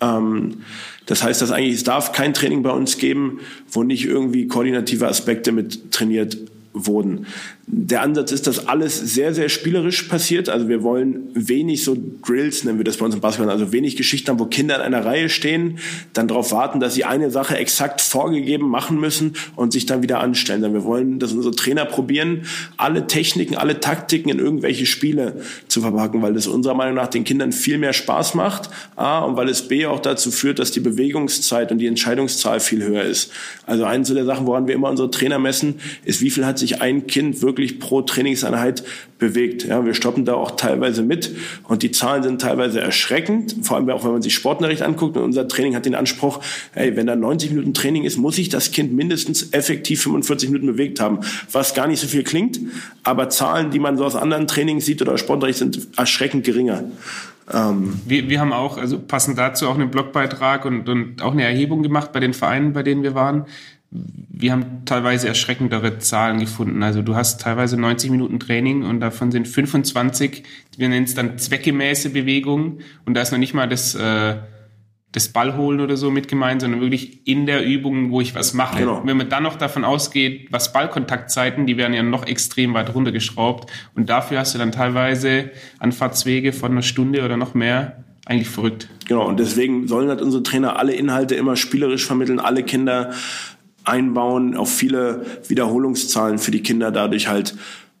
Ähm, 0.00 0.62
das 1.06 1.22
heißt, 1.22 1.42
dass 1.42 1.50
eigentlich 1.50 1.76
es 1.76 1.84
darf 1.84 2.12
kein 2.12 2.34
Training 2.34 2.62
bei 2.62 2.70
uns 2.70 2.98
geben, 2.98 3.40
wo 3.70 3.82
nicht 3.82 4.04
irgendwie 4.04 4.48
koordinative 4.48 5.08
Aspekte 5.08 5.52
mit 5.52 5.92
trainiert 5.92 6.38
wurden. 6.72 7.26
Der 7.66 8.02
Ansatz 8.02 8.30
ist, 8.30 8.46
dass 8.46 8.68
alles 8.68 8.98
sehr, 8.98 9.32
sehr 9.32 9.48
spielerisch 9.48 10.02
passiert. 10.02 10.50
Also 10.50 10.68
wir 10.68 10.82
wollen 10.82 11.28
wenig 11.32 11.82
so 11.82 11.96
Drills, 12.24 12.64
nennen 12.64 12.78
wir 12.78 12.84
das 12.84 12.98
bei 12.98 13.06
uns 13.06 13.14
im 13.14 13.22
Basketball, 13.22 13.50
also 13.50 13.72
wenig 13.72 13.96
Geschichten 13.96 14.30
haben, 14.30 14.38
wo 14.38 14.44
Kinder 14.44 14.76
in 14.76 14.82
einer 14.82 15.04
Reihe 15.04 15.30
stehen, 15.30 15.78
dann 16.12 16.28
darauf 16.28 16.52
warten, 16.52 16.78
dass 16.78 16.94
sie 16.94 17.04
eine 17.04 17.30
Sache 17.30 17.56
exakt 17.56 18.02
vorgegeben 18.02 18.68
machen 18.68 19.00
müssen 19.00 19.34
und 19.56 19.72
sich 19.72 19.86
dann 19.86 20.02
wieder 20.02 20.20
anstellen. 20.20 20.60
Denn 20.60 20.74
wir 20.74 20.84
wollen, 20.84 21.18
dass 21.18 21.32
unsere 21.32 21.54
Trainer 21.54 21.86
probieren, 21.86 22.42
alle 22.76 23.06
Techniken, 23.06 23.56
alle 23.56 23.80
Taktiken 23.80 24.28
in 24.28 24.38
irgendwelche 24.38 24.84
Spiele 24.84 25.40
zu 25.68 25.80
verpacken, 25.80 26.20
weil 26.20 26.34
das 26.34 26.46
unserer 26.46 26.74
Meinung 26.74 26.94
nach 26.94 27.08
den 27.08 27.24
Kindern 27.24 27.52
viel 27.52 27.78
mehr 27.78 27.94
Spaß 27.94 28.34
macht. 28.34 28.68
A, 28.96 29.20
und 29.20 29.36
weil 29.36 29.48
es 29.48 29.68
B 29.68 29.86
auch 29.86 30.00
dazu 30.00 30.30
führt, 30.30 30.58
dass 30.58 30.70
die 30.70 30.80
Bewegungszeit 30.80 31.72
und 31.72 31.78
die 31.78 31.86
Entscheidungszahl 31.86 32.60
viel 32.60 32.82
höher 32.82 33.04
ist. 33.04 33.32
Also 33.64 33.84
eine 33.84 34.04
der 34.04 34.26
Sachen, 34.26 34.46
woran 34.46 34.66
wir 34.66 34.74
immer 34.74 34.90
unsere 34.90 35.10
Trainer 35.10 35.38
messen, 35.38 35.76
ist, 36.04 36.20
wie 36.20 36.28
viel 36.28 36.44
hat 36.44 36.58
sich 36.58 36.82
ein 36.82 37.06
Kind 37.06 37.40
wirklich 37.40 37.53
pro 37.54 38.02
Trainingseinheit 38.02 38.84
bewegt. 39.18 39.64
Ja, 39.64 39.84
wir 39.84 39.94
stoppen 39.94 40.24
da 40.24 40.34
auch 40.34 40.52
teilweise 40.52 41.02
mit 41.02 41.34
und 41.64 41.82
die 41.82 41.90
Zahlen 41.90 42.22
sind 42.22 42.40
teilweise 42.40 42.80
erschreckend, 42.80 43.56
vor 43.62 43.76
allem 43.76 43.88
auch 43.90 44.04
wenn 44.04 44.12
man 44.12 44.22
sich 44.22 44.34
Sportnachricht 44.34 44.82
anguckt 44.82 45.16
und 45.16 45.22
unser 45.22 45.48
Training 45.48 45.74
hat 45.74 45.86
den 45.86 45.94
Anspruch, 45.94 46.40
hey, 46.72 46.96
wenn 46.96 47.06
da 47.06 47.16
90 47.16 47.50
Minuten 47.50 47.74
Training 47.74 48.04
ist, 48.04 48.16
muss 48.16 48.36
sich 48.36 48.48
das 48.48 48.72
Kind 48.72 48.92
mindestens 48.92 49.52
effektiv 49.52 50.02
45 50.02 50.50
Minuten 50.50 50.66
bewegt 50.66 51.00
haben, 51.00 51.20
was 51.50 51.74
gar 51.74 51.86
nicht 51.86 52.00
so 52.00 52.06
viel 52.06 52.24
klingt, 52.24 52.60
aber 53.02 53.30
Zahlen, 53.30 53.70
die 53.70 53.78
man 53.78 53.96
so 53.96 54.04
aus 54.04 54.16
anderen 54.16 54.46
Trainings 54.46 54.84
sieht 54.84 55.00
oder 55.00 55.16
Sportnachricht 55.16 55.58
sind 55.58 55.88
erschreckend 55.96 56.44
geringer. 56.44 56.84
Ähm 57.52 58.00
wir, 58.06 58.28
wir 58.28 58.40
haben 58.40 58.52
auch, 58.52 58.78
also 58.78 58.98
passend 58.98 59.38
dazu 59.38 59.68
auch 59.68 59.74
einen 59.74 59.90
Blogbeitrag 59.90 60.64
und, 60.64 60.88
und 60.88 61.22
auch 61.22 61.32
eine 61.32 61.44
Erhebung 61.44 61.82
gemacht 61.82 62.12
bei 62.12 62.20
den 62.20 62.34
Vereinen, 62.34 62.72
bei 62.72 62.82
denen 62.82 63.02
wir 63.02 63.14
waren 63.14 63.46
wir 63.94 64.50
haben 64.50 64.84
teilweise 64.84 65.28
erschreckendere 65.28 65.98
Zahlen 65.98 66.40
gefunden. 66.40 66.82
Also 66.82 67.00
du 67.00 67.14
hast 67.14 67.40
teilweise 67.40 67.80
90 67.80 68.10
Minuten 68.10 68.40
Training 68.40 68.82
und 68.82 68.98
davon 68.98 69.30
sind 69.30 69.46
25, 69.46 70.42
wir 70.76 70.88
nennen 70.88 71.04
es 71.04 71.14
dann 71.14 71.38
zweckgemäße 71.38 72.10
Bewegungen 72.10 72.80
und 73.06 73.14
da 73.14 73.22
ist 73.22 73.30
noch 73.30 73.38
nicht 73.38 73.54
mal 73.54 73.68
das, 73.68 73.94
äh, 73.94 74.36
das 75.12 75.28
Ballholen 75.28 75.80
oder 75.80 75.96
so 75.96 76.10
mit 76.10 76.26
gemeint, 76.26 76.62
sondern 76.62 76.80
wirklich 76.80 77.24
in 77.28 77.46
der 77.46 77.64
Übung, 77.64 78.10
wo 78.10 78.20
ich 78.20 78.34
was 78.34 78.52
mache. 78.52 78.80
Genau. 78.80 79.02
Wenn 79.04 79.16
man 79.16 79.28
dann 79.28 79.44
noch 79.44 79.56
davon 79.56 79.84
ausgeht, 79.84 80.48
was 80.50 80.72
Ballkontaktzeiten, 80.72 81.66
die 81.66 81.76
werden 81.76 81.94
ja 81.94 82.02
noch 82.02 82.26
extrem 82.26 82.74
weit 82.74 82.92
runtergeschraubt 82.92 83.70
und 83.94 84.10
dafür 84.10 84.40
hast 84.40 84.54
du 84.54 84.58
dann 84.58 84.72
teilweise 84.72 85.52
Anfahrtswege 85.78 86.52
von 86.52 86.72
einer 86.72 86.82
Stunde 86.82 87.24
oder 87.24 87.36
noch 87.36 87.54
mehr 87.54 88.04
eigentlich 88.26 88.48
verrückt. 88.48 88.88
Genau, 89.06 89.28
und 89.28 89.38
deswegen 89.38 89.86
sollen 89.86 90.08
halt 90.08 90.22
unsere 90.22 90.42
Trainer 90.42 90.78
alle 90.78 90.94
Inhalte 90.94 91.34
immer 91.34 91.56
spielerisch 91.56 92.06
vermitteln, 92.06 92.40
alle 92.40 92.62
Kinder 92.62 93.12
einbauen, 93.84 94.56
auf 94.56 94.70
viele 94.70 95.24
Wiederholungszahlen 95.48 96.38
für 96.38 96.50
die 96.50 96.62
Kinder 96.62 96.90
dadurch 96.90 97.28
halt 97.28 97.54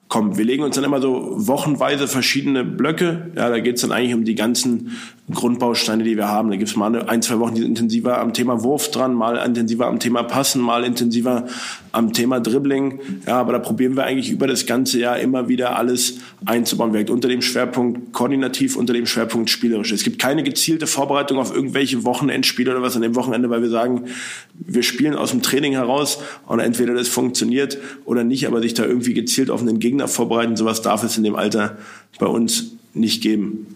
kommt. 0.08 0.36
Wir 0.36 0.44
legen 0.44 0.62
uns 0.62 0.76
dann 0.76 0.84
immer 0.84 1.00
so 1.00 1.32
wochenweise 1.34 2.06
verschiedene 2.06 2.64
Blöcke. 2.64 3.32
Ja, 3.36 3.48
da 3.48 3.58
geht's 3.58 3.80
dann 3.80 3.92
eigentlich 3.92 4.14
um 4.14 4.24
die 4.24 4.34
ganzen 4.34 4.92
Grundbausteine, 5.32 6.04
die 6.04 6.16
wir 6.16 6.28
haben. 6.28 6.50
Da 6.50 6.56
gibt's 6.56 6.76
mal 6.76 7.08
ein, 7.08 7.22
zwei 7.22 7.38
Wochen, 7.38 7.54
die 7.54 7.62
intensiver 7.62 8.20
am 8.20 8.32
Thema 8.32 8.62
Wurf 8.62 8.90
dran, 8.90 9.14
mal 9.14 9.36
intensiver 9.36 9.86
am 9.86 9.98
Thema 9.98 10.22
Passen, 10.22 10.60
mal 10.60 10.84
intensiver 10.84 11.46
am 11.94 12.12
Thema 12.12 12.40
Dribbling. 12.40 13.00
Ja, 13.26 13.40
aber 13.40 13.52
da 13.52 13.58
probieren 13.58 13.96
wir 13.96 14.04
eigentlich 14.04 14.30
über 14.30 14.46
das 14.46 14.66
ganze 14.66 14.98
Jahr 14.98 15.18
immer 15.18 15.48
wieder 15.48 15.76
alles 15.76 16.18
einzubauen. 16.44 16.92
Wirkt 16.92 17.10
unter 17.10 17.28
dem 17.28 17.42
Schwerpunkt 17.42 18.12
koordinativ, 18.12 18.76
unter 18.76 18.92
dem 18.92 19.06
Schwerpunkt 19.06 19.50
spielerisch. 19.50 19.92
Es 19.92 20.04
gibt 20.04 20.18
keine 20.18 20.42
gezielte 20.42 20.86
Vorbereitung 20.86 21.38
auf 21.38 21.54
irgendwelche 21.54 22.04
Wochenendspiele 22.04 22.70
oder 22.70 22.82
was 22.82 22.96
an 22.96 23.02
dem 23.02 23.14
Wochenende, 23.14 23.50
weil 23.50 23.62
wir 23.62 23.70
sagen, 23.70 24.06
wir 24.54 24.82
spielen 24.82 25.14
aus 25.14 25.30
dem 25.30 25.42
Training 25.42 25.72
heraus 25.72 26.18
und 26.46 26.60
entweder 26.60 26.94
das 26.94 27.08
funktioniert 27.08 27.78
oder 28.04 28.24
nicht, 28.24 28.46
aber 28.46 28.60
sich 28.60 28.74
da 28.74 28.84
irgendwie 28.84 29.14
gezielt 29.14 29.50
auf 29.50 29.60
einen 29.60 29.78
Gegner 29.78 30.08
vorbereiten, 30.08 30.56
sowas 30.56 30.82
darf 30.82 31.04
es 31.04 31.16
in 31.16 31.24
dem 31.24 31.36
Alter 31.36 31.78
bei 32.18 32.26
uns 32.26 32.72
nicht 32.92 33.22
geben. 33.22 33.66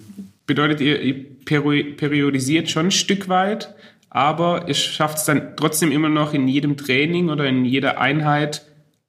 Bedeutet, 0.46 0.80
ihr, 0.80 1.02
ihr 1.02 1.24
periodisiert 1.44 2.70
schon 2.70 2.86
ein 2.86 2.90
Stück 2.90 3.28
weit, 3.28 3.74
aber 4.11 4.68
ihr 4.68 4.74
schafft 4.74 5.18
es 5.18 5.24
dann 5.24 5.56
trotzdem 5.56 5.92
immer 5.92 6.09
noch 6.09 6.34
in 6.34 6.48
jedem 6.48 6.76
Training 6.76 7.28
oder 7.28 7.46
in 7.46 7.64
jeder 7.64 8.00
Einheit 8.00 8.64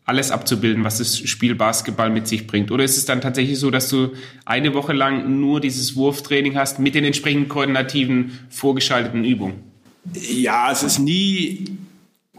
alles 0.06 0.32
abzubilden, 0.32 0.84
was 0.84 0.98
das 0.98 1.20
Spiel 1.20 1.54
Basketball 1.54 2.10
mit 2.10 2.28
sich 2.28 2.48
bringt? 2.48 2.72
Oder 2.72 2.84
ist 2.84 2.98
es 2.98 3.06
dann 3.06 3.22
tatsächlich 3.22 3.60
so, 3.60 3.70
dass 3.70 3.90
du 3.90 4.10
eine 4.44 4.74
Woche 4.74 4.94
lang 4.94 5.40
nur 5.40 5.62
dieses 5.62 5.96
Wurftraining 5.96 6.58
hast 6.58 6.80
mit 6.80 6.96
den 6.96 7.06
entsprechenden 7.06 7.48
koordinativen 7.48 8.40
vorgeschalteten 8.50 9.24
Übungen? 9.24 9.64
Ja, 10.14 10.72
es 10.72 10.82
ist 10.82 10.98
nie 10.98 11.78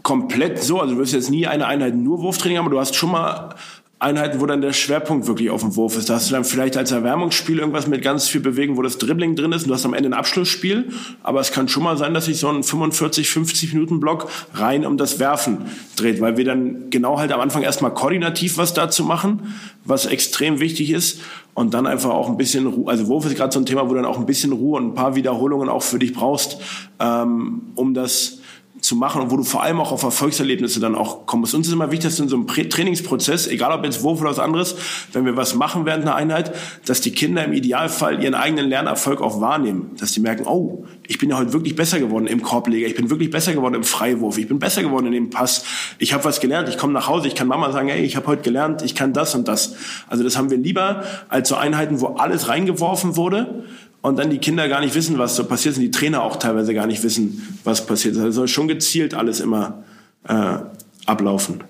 komplett 0.03 0.61
so. 0.61 0.81
Also 0.81 0.95
du 0.95 0.99
wirst 0.99 1.13
jetzt 1.13 1.29
nie 1.29 1.47
eine 1.47 1.65
Einheit 1.65 1.95
nur 1.95 2.19
Wurftraining 2.19 2.57
haben, 2.57 2.65
aber 2.65 2.75
du 2.75 2.79
hast 2.79 2.95
schon 2.95 3.11
mal 3.11 3.55
Einheiten, 4.01 4.41
wo 4.41 4.47
dann 4.47 4.61
der 4.61 4.73
Schwerpunkt 4.73 5.27
wirklich 5.27 5.51
auf 5.51 5.61
dem 5.61 5.75
Wurf 5.75 5.95
ist. 5.95 6.09
Da 6.09 6.15
hast 6.15 6.29
du 6.29 6.33
dann 6.33 6.43
vielleicht 6.43 6.75
als 6.75 6.91
Erwärmungsspiel 6.91 7.59
irgendwas 7.59 7.85
mit 7.85 8.01
ganz 8.01 8.27
viel 8.27 8.41
Bewegung, 8.41 8.75
wo 8.75 8.81
das 8.81 8.97
Dribbling 8.97 9.35
drin 9.35 9.51
ist 9.51 9.63
und 9.63 9.69
du 9.69 9.75
hast 9.75 9.85
am 9.85 9.93
Ende 9.93 10.09
ein 10.09 10.13
Abschlussspiel. 10.13 10.89
Aber 11.21 11.39
es 11.39 11.51
kann 11.51 11.67
schon 11.67 11.83
mal 11.83 11.97
sein, 11.97 12.15
dass 12.15 12.25
sich 12.25 12.39
so 12.39 12.49
ein 12.49 12.63
45, 12.63 13.29
50 13.29 13.73
Minuten 13.73 13.99
Block 13.99 14.27
rein 14.55 14.87
um 14.87 14.97
das 14.97 15.19
Werfen 15.19 15.65
dreht, 15.95 16.19
weil 16.19 16.35
wir 16.35 16.45
dann 16.45 16.89
genau 16.89 17.19
halt 17.19 17.31
am 17.31 17.39
Anfang 17.41 17.61
erstmal 17.61 17.93
koordinativ 17.93 18.57
was 18.57 18.73
dazu 18.73 19.03
machen, 19.03 19.53
was 19.85 20.07
extrem 20.07 20.59
wichtig 20.59 20.89
ist 20.89 21.21
und 21.53 21.75
dann 21.75 21.85
einfach 21.85 22.09
auch 22.09 22.27
ein 22.27 22.37
bisschen 22.37 22.65
Ruhe. 22.65 22.89
Also 22.89 23.07
Wurf 23.07 23.27
ist 23.27 23.35
gerade 23.35 23.53
so 23.53 23.59
ein 23.59 23.67
Thema, 23.67 23.83
wo 23.83 23.89
du 23.89 23.95
dann 23.95 24.05
auch 24.05 24.17
ein 24.17 24.25
bisschen 24.25 24.51
Ruhe 24.51 24.77
und 24.77 24.87
ein 24.87 24.93
paar 24.95 25.15
Wiederholungen 25.15 25.69
auch 25.69 25.83
für 25.83 25.99
dich 25.99 26.13
brauchst, 26.13 26.57
ähm, 26.99 27.61
um 27.75 27.93
das 27.93 28.40
zu 28.81 28.95
machen 28.95 29.21
und 29.21 29.31
wo 29.31 29.37
du 29.37 29.43
vor 29.43 29.63
allem 29.63 29.79
auch 29.79 29.91
auf 29.91 30.03
Erfolgserlebnisse 30.03 30.79
dann 30.79 30.95
auch 30.95 31.27
kommst. 31.27 31.53
Uns 31.53 31.67
ist 31.67 31.73
immer 31.73 31.91
wichtig, 31.91 32.09
dass 32.09 32.19
in 32.19 32.27
so 32.27 32.35
einem 32.35 32.47
Trainingsprozess, 32.47 33.47
egal 33.47 33.71
ob 33.71 33.85
jetzt 33.85 34.01
Wurf 34.01 34.19
oder 34.21 34.31
was 34.31 34.39
anderes, 34.39 34.75
wenn 35.13 35.25
wir 35.25 35.37
was 35.37 35.53
machen 35.53 35.85
während 35.85 36.03
einer 36.03 36.15
Einheit, 36.15 36.51
dass 36.85 36.99
die 36.99 37.11
Kinder 37.11 37.45
im 37.45 37.53
Idealfall 37.53 38.21
ihren 38.23 38.33
eigenen 38.33 38.67
Lernerfolg 38.67 39.21
auch 39.21 39.39
wahrnehmen. 39.39 39.91
Dass 39.99 40.11
die 40.13 40.19
merken, 40.19 40.47
oh, 40.47 40.85
ich 41.07 41.19
bin 41.19 41.29
ja 41.29 41.37
heute 41.37 41.53
wirklich 41.53 41.75
besser 41.75 41.99
geworden 41.99 42.25
im 42.25 42.41
Korbleger, 42.41 42.87
ich 42.87 42.95
bin 42.95 43.09
wirklich 43.09 43.29
besser 43.29 43.53
geworden 43.53 43.75
im 43.75 43.83
Freiwurf, 43.83 44.37
ich 44.37 44.47
bin 44.47 44.57
besser 44.57 44.81
geworden 44.81 45.05
in 45.07 45.13
dem 45.13 45.29
Pass, 45.29 45.63
ich 45.99 46.13
habe 46.13 46.23
was 46.25 46.39
gelernt, 46.39 46.67
ich 46.67 46.77
komme 46.77 46.93
nach 46.93 47.07
Hause, 47.07 47.27
ich 47.27 47.35
kann 47.35 47.47
Mama 47.47 47.71
sagen, 47.71 47.89
hey, 47.89 48.03
ich 48.03 48.15
habe 48.15 48.27
heute 48.27 48.41
gelernt, 48.41 48.81
ich 48.81 48.95
kann 48.95 49.13
das 49.13 49.35
und 49.35 49.47
das. 49.47 49.75
Also 50.07 50.23
das 50.23 50.37
haben 50.37 50.49
wir 50.49 50.57
lieber 50.57 51.03
als 51.29 51.49
so 51.49 51.55
Einheiten, 51.55 52.01
wo 52.01 52.07
alles 52.07 52.47
reingeworfen 52.47 53.15
wurde 53.15 53.63
und 54.01 54.17
dann 54.17 54.29
die 54.29 54.39
Kinder 54.39 54.67
gar 54.67 54.81
nicht 54.81 54.95
wissen, 54.95 55.17
was 55.17 55.35
so 55.35 55.45
passiert 55.45 55.75
und 55.75 55.81
die 55.81 55.91
Trainer 55.91 56.23
auch 56.23 56.37
teilweise 56.37 56.73
gar 56.73 56.87
nicht 56.87 57.03
wissen, 57.03 57.59
was 57.63 57.85
passiert 57.85 58.17
Also 58.17 58.31
soll 58.31 58.47
schon 58.47 58.67
gezielt 58.67 59.13
alles 59.13 59.39
immer 59.39 59.83
äh, 60.27 60.57
ablaufen. 61.05 61.63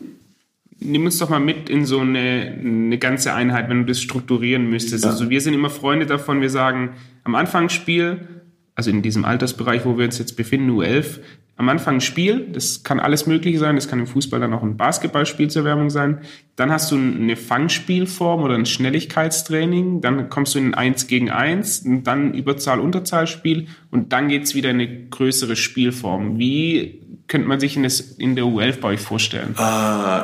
Nimm 0.80 1.06
uns 1.06 1.20
doch 1.20 1.30
mal 1.30 1.40
mit 1.40 1.70
in 1.70 1.86
so 1.86 2.00
eine, 2.00 2.58
eine 2.60 2.98
ganze 2.98 3.34
Einheit, 3.34 3.70
wenn 3.70 3.80
du 3.80 3.86
das 3.86 4.02
strukturieren 4.02 4.70
müsstest. 4.70 5.04
Ja. 5.04 5.12
Also 5.12 5.30
wir 5.30 5.40
sind 5.42 5.54
immer 5.54 5.70
Freunde 5.70 6.08
davon, 6.08 6.42
wir 6.42 6.50
sagen, 6.50 6.96
am 7.24 7.36
Anfang 7.36 7.70
Spiel, 7.70 8.41
also 8.76 8.90
in 8.90 9.02
diesem 9.02 9.26
Altersbereich, 9.26 9.86
wo 9.86 9.98
wir 9.98 10.06
uns 10.06 10.18
jetzt 10.18 10.38
befinden, 10.38 10.72
U11, 10.72 11.20
am 11.58 11.70
Anfang 11.70 11.96
ein 11.96 12.02
Spiel, 12.02 12.48
das 12.52 12.84
kann 12.84 13.00
alles 13.00 13.28
Mögliche 13.28 13.60
sein, 13.60 13.76
das 13.76 13.88
kann 13.88 14.00
im 14.00 14.08
Fußball 14.08 14.40
dann 14.40 14.54
auch 14.54 14.64
ein 14.64 14.78
Basketballspiel 14.78 15.50
zur 15.52 15.64
Werbung 15.64 15.92
sein. 15.92 16.22
Dann 16.56 16.72
hast 16.72 16.92
du 16.92 16.96
eine 16.96 17.36
Fangspielform 17.36 18.42
oder 18.42 18.56
ein 18.56 18.66
Schnelligkeitstraining, 18.66 20.02
dann 20.02 20.30
kommst 20.30 20.56
du 20.56 20.60
in 20.60 20.74
ein 20.74 20.94
1 20.94 21.06
gegen 21.06 21.30
1, 21.30 21.84
dann 22.04 22.34
Überzahl-Unterzahlspiel 22.34 23.68
und 23.92 24.12
dann 24.12 24.28
geht's 24.28 24.56
wieder 24.56 24.72
in 24.72 24.80
eine 24.80 25.06
größere 25.10 25.56
Spielform. 25.56 26.40
Wie 26.40 27.00
könnte 27.28 27.48
man 27.48 27.60
sich 27.60 27.78
in, 27.78 27.88
in 28.18 28.36
der 28.36 28.46
U11 28.46 28.80
bei 28.80 28.90
euch 28.90 29.02
vorstellen? 29.02 29.54
Äh, 29.56 30.22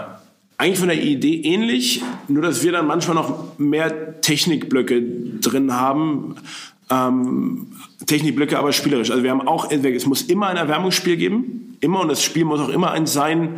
eigentlich 0.57 0.79
von 0.79 0.87
der 0.87 1.03
Idee 1.03 1.41
ähnlich, 1.41 2.01
nur 2.27 2.41
dass 2.41 2.63
wir 2.63 2.71
dann 2.71 2.87
manchmal 2.87 3.15
noch 3.15 3.59
mehr 3.59 4.21
Technikblöcke 4.21 5.03
drin 5.39 5.71
haben. 5.71 6.35
Ähm, 6.89 7.67
Technikblöcke, 8.05 8.57
aber 8.57 8.71
spielerisch. 8.71 9.11
Also 9.11 9.23
wir 9.23 9.31
haben 9.31 9.47
auch, 9.47 9.69
es 9.69 10.05
muss 10.05 10.21
immer 10.21 10.47
ein 10.47 10.57
Erwärmungsspiel 10.57 11.17
geben, 11.17 11.77
immer, 11.81 12.01
und 12.01 12.07
das 12.07 12.23
Spiel 12.23 12.45
muss 12.45 12.61
auch 12.61 12.69
immer 12.69 12.91
eins 12.91 13.11
sein, 13.13 13.55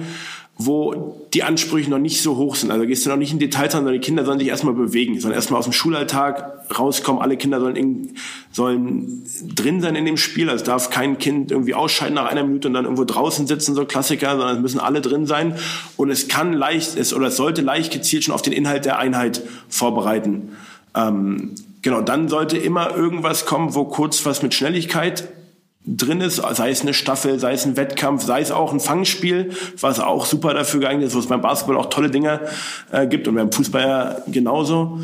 wo 0.62 1.16
die 1.34 1.44
Ansprüche 1.44 1.90
noch 1.90 2.00
nicht 2.00 2.22
so 2.22 2.36
hoch 2.36 2.56
sind. 2.56 2.70
Also 2.70 2.86
gehst 2.86 3.06
du 3.06 3.10
noch 3.10 3.16
nicht 3.16 3.32
in 3.32 3.40
Details 3.40 3.74
an, 3.76 3.86
sondern 3.86 3.94
die 3.94 4.06
Kinder 4.06 4.26
sollen 4.26 4.40
sich 4.40 4.50
erstmal 4.50 4.74
bewegen, 4.74 5.18
sollen 5.18 5.34
erstmal 5.34 5.60
aus 5.60 5.66
dem 5.66 5.72
Schulalltag 5.72 6.70
rauskommen. 6.78 7.22
Alle 7.22 7.38
Kinder 7.38 7.62
sollen, 7.62 7.78
in, 7.78 8.16
sollen 8.52 9.24
drin 9.56 9.80
sein 9.80 9.96
in 9.96 10.04
dem 10.04 10.18
Spiel. 10.18 10.50
Also 10.50 10.64
es 10.64 10.68
darf 10.68 10.90
kein 10.90 11.18
Kind 11.18 11.52
irgendwie 11.52 11.76
ausscheiden 11.76 12.16
nach 12.16 12.26
einer 12.26 12.44
Minute 12.44 12.68
und 12.68 12.74
dann 12.74 12.84
irgendwo 12.84 13.06
draußen 13.06 13.48
sitzen, 13.48 13.74
so 13.74 13.86
Klassiker, 13.86 14.32
sondern 14.32 14.58
es 14.58 14.62
müssen 14.62 14.82
alle 14.82 15.00
drin 15.00 15.26
sein. 15.26 15.56
Und 15.96 16.12
es 16.12 16.28
kann 16.28 16.52
leicht, 16.52 16.98
es, 16.98 17.14
oder 17.14 17.28
es 17.28 17.38
sollte 17.38 17.62
leicht 17.62 17.94
gezielt 17.94 18.26
schon 18.26 18.34
auf 18.34 18.42
den 18.42 18.52
Inhalt 18.52 18.84
der 18.84 19.00
Einheit 19.00 19.42
vorbereiten. 19.70 20.58
Ähm, 20.94 21.56
Genau, 21.82 22.02
dann 22.02 22.28
sollte 22.28 22.58
immer 22.58 22.96
irgendwas 22.96 23.46
kommen, 23.46 23.76
wo 23.76 23.86
kurz 23.86 24.26
was 24.26 24.42
mit 24.42 24.54
Schnelligkeit 24.54 25.30
drin 25.86 26.22
ist, 26.22 26.36
sei 26.36 26.70
es 26.70 26.82
eine 26.82 26.94
Staffel, 26.94 27.40
sei 27.40 27.54
es 27.54 27.66
ein 27.66 27.78
Wettkampf, 27.78 28.24
sei 28.24 28.42
es 28.42 28.52
auch 28.52 28.74
ein 28.74 28.80
Fangspiel, 28.80 29.52
was 29.80 30.00
auch 30.00 30.26
super 30.26 30.54
dafür 30.54 30.82
geeignet 30.82 31.08
ist, 31.08 31.16
wo 31.16 31.20
es 31.20 31.28
beim 31.28 31.42
Basketball 31.42 31.78
auch 31.78 31.90
tolle 31.90 32.10
Dinge 32.10 32.42
äh, 32.92 33.08
gibt 33.08 33.28
und 33.28 33.36
beim 33.36 33.52
Fußball 33.52 33.82
ja 33.82 34.18
genauso. 34.28 35.00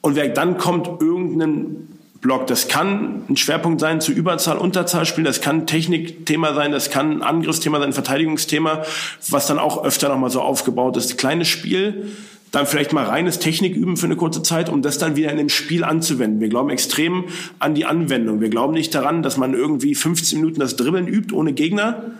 Und 0.00 0.16
wer 0.16 0.28
dann 0.28 0.58
kommt, 0.58 1.00
irgendeinen 1.00 1.94
Block. 2.24 2.46
Das 2.46 2.68
kann 2.68 3.24
ein 3.28 3.36
Schwerpunkt 3.36 3.82
sein 3.82 4.00
zu 4.00 4.10
Überzahl, 4.10 4.56
Unterzahlspielen, 4.56 5.26
das 5.26 5.42
kann 5.42 5.66
Technikthema 5.66 6.54
sein, 6.54 6.72
das 6.72 6.88
kann 6.88 7.18
ein 7.18 7.22
Angriffsthema 7.22 7.78
sein, 7.78 7.90
ein 7.90 7.92
Verteidigungsthema, 7.92 8.82
was 9.28 9.46
dann 9.46 9.58
auch 9.58 9.84
öfter 9.84 10.08
nochmal 10.08 10.30
so 10.30 10.40
aufgebaut 10.40 10.96
ist. 10.96 11.18
Kleines 11.18 11.48
Spiel, 11.48 12.12
dann 12.54 12.66
vielleicht 12.66 12.92
mal 12.92 13.04
reines 13.04 13.38
Technik 13.38 13.76
üben 13.76 13.96
für 13.96 14.06
eine 14.06 14.16
kurze 14.16 14.42
Zeit, 14.42 14.68
um 14.68 14.82
das 14.82 14.98
dann 14.98 15.16
wieder 15.16 15.30
in 15.30 15.38
dem 15.38 15.48
Spiel 15.48 15.84
anzuwenden. 15.84 16.40
Wir 16.40 16.48
glauben 16.48 16.70
extrem 16.70 17.24
an 17.58 17.74
die 17.74 17.84
Anwendung. 17.84 18.40
Wir 18.40 18.50
glauben 18.50 18.74
nicht 18.74 18.94
daran, 18.94 19.22
dass 19.22 19.36
man 19.36 19.54
irgendwie 19.54 19.94
15 19.94 20.40
Minuten 20.40 20.60
das 20.60 20.76
Dribbeln 20.76 21.08
übt 21.08 21.34
ohne 21.34 21.52
Gegner 21.52 22.14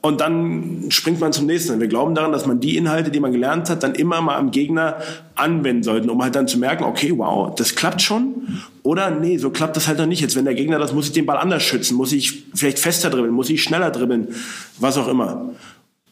und 0.00 0.20
dann 0.20 0.86
springt 0.90 1.18
man 1.20 1.32
zum 1.32 1.46
nächsten. 1.46 1.80
Wir 1.80 1.88
glauben 1.88 2.14
daran, 2.14 2.30
dass 2.30 2.46
man 2.46 2.60
die 2.60 2.76
Inhalte, 2.76 3.10
die 3.10 3.18
man 3.18 3.32
gelernt 3.32 3.68
hat, 3.68 3.82
dann 3.82 3.94
immer 3.94 4.20
mal 4.20 4.36
am 4.36 4.52
Gegner 4.52 4.98
anwenden 5.34 5.82
sollte, 5.82 6.10
um 6.10 6.22
halt 6.22 6.36
dann 6.36 6.46
zu 6.46 6.58
merken, 6.58 6.84
okay, 6.84 7.12
wow, 7.16 7.52
das 7.54 7.74
klappt 7.74 8.00
schon. 8.00 8.62
Oder 8.84 9.10
nee, 9.10 9.38
so 9.38 9.50
klappt 9.50 9.76
das 9.76 9.88
halt 9.88 9.98
noch 9.98 10.06
nicht. 10.06 10.20
Jetzt, 10.20 10.36
wenn 10.36 10.44
der 10.44 10.54
Gegner 10.54 10.78
das, 10.78 10.92
muss 10.92 11.06
ich 11.06 11.12
den 11.12 11.26
Ball 11.26 11.36
anders 11.36 11.64
schützen, 11.64 11.96
muss 11.96 12.12
ich 12.12 12.44
vielleicht 12.54 12.78
fester 12.78 13.10
dribbeln, 13.10 13.34
muss 13.34 13.50
ich 13.50 13.62
schneller 13.62 13.90
dribbeln, 13.90 14.28
was 14.78 14.96
auch 14.96 15.08
immer. 15.08 15.50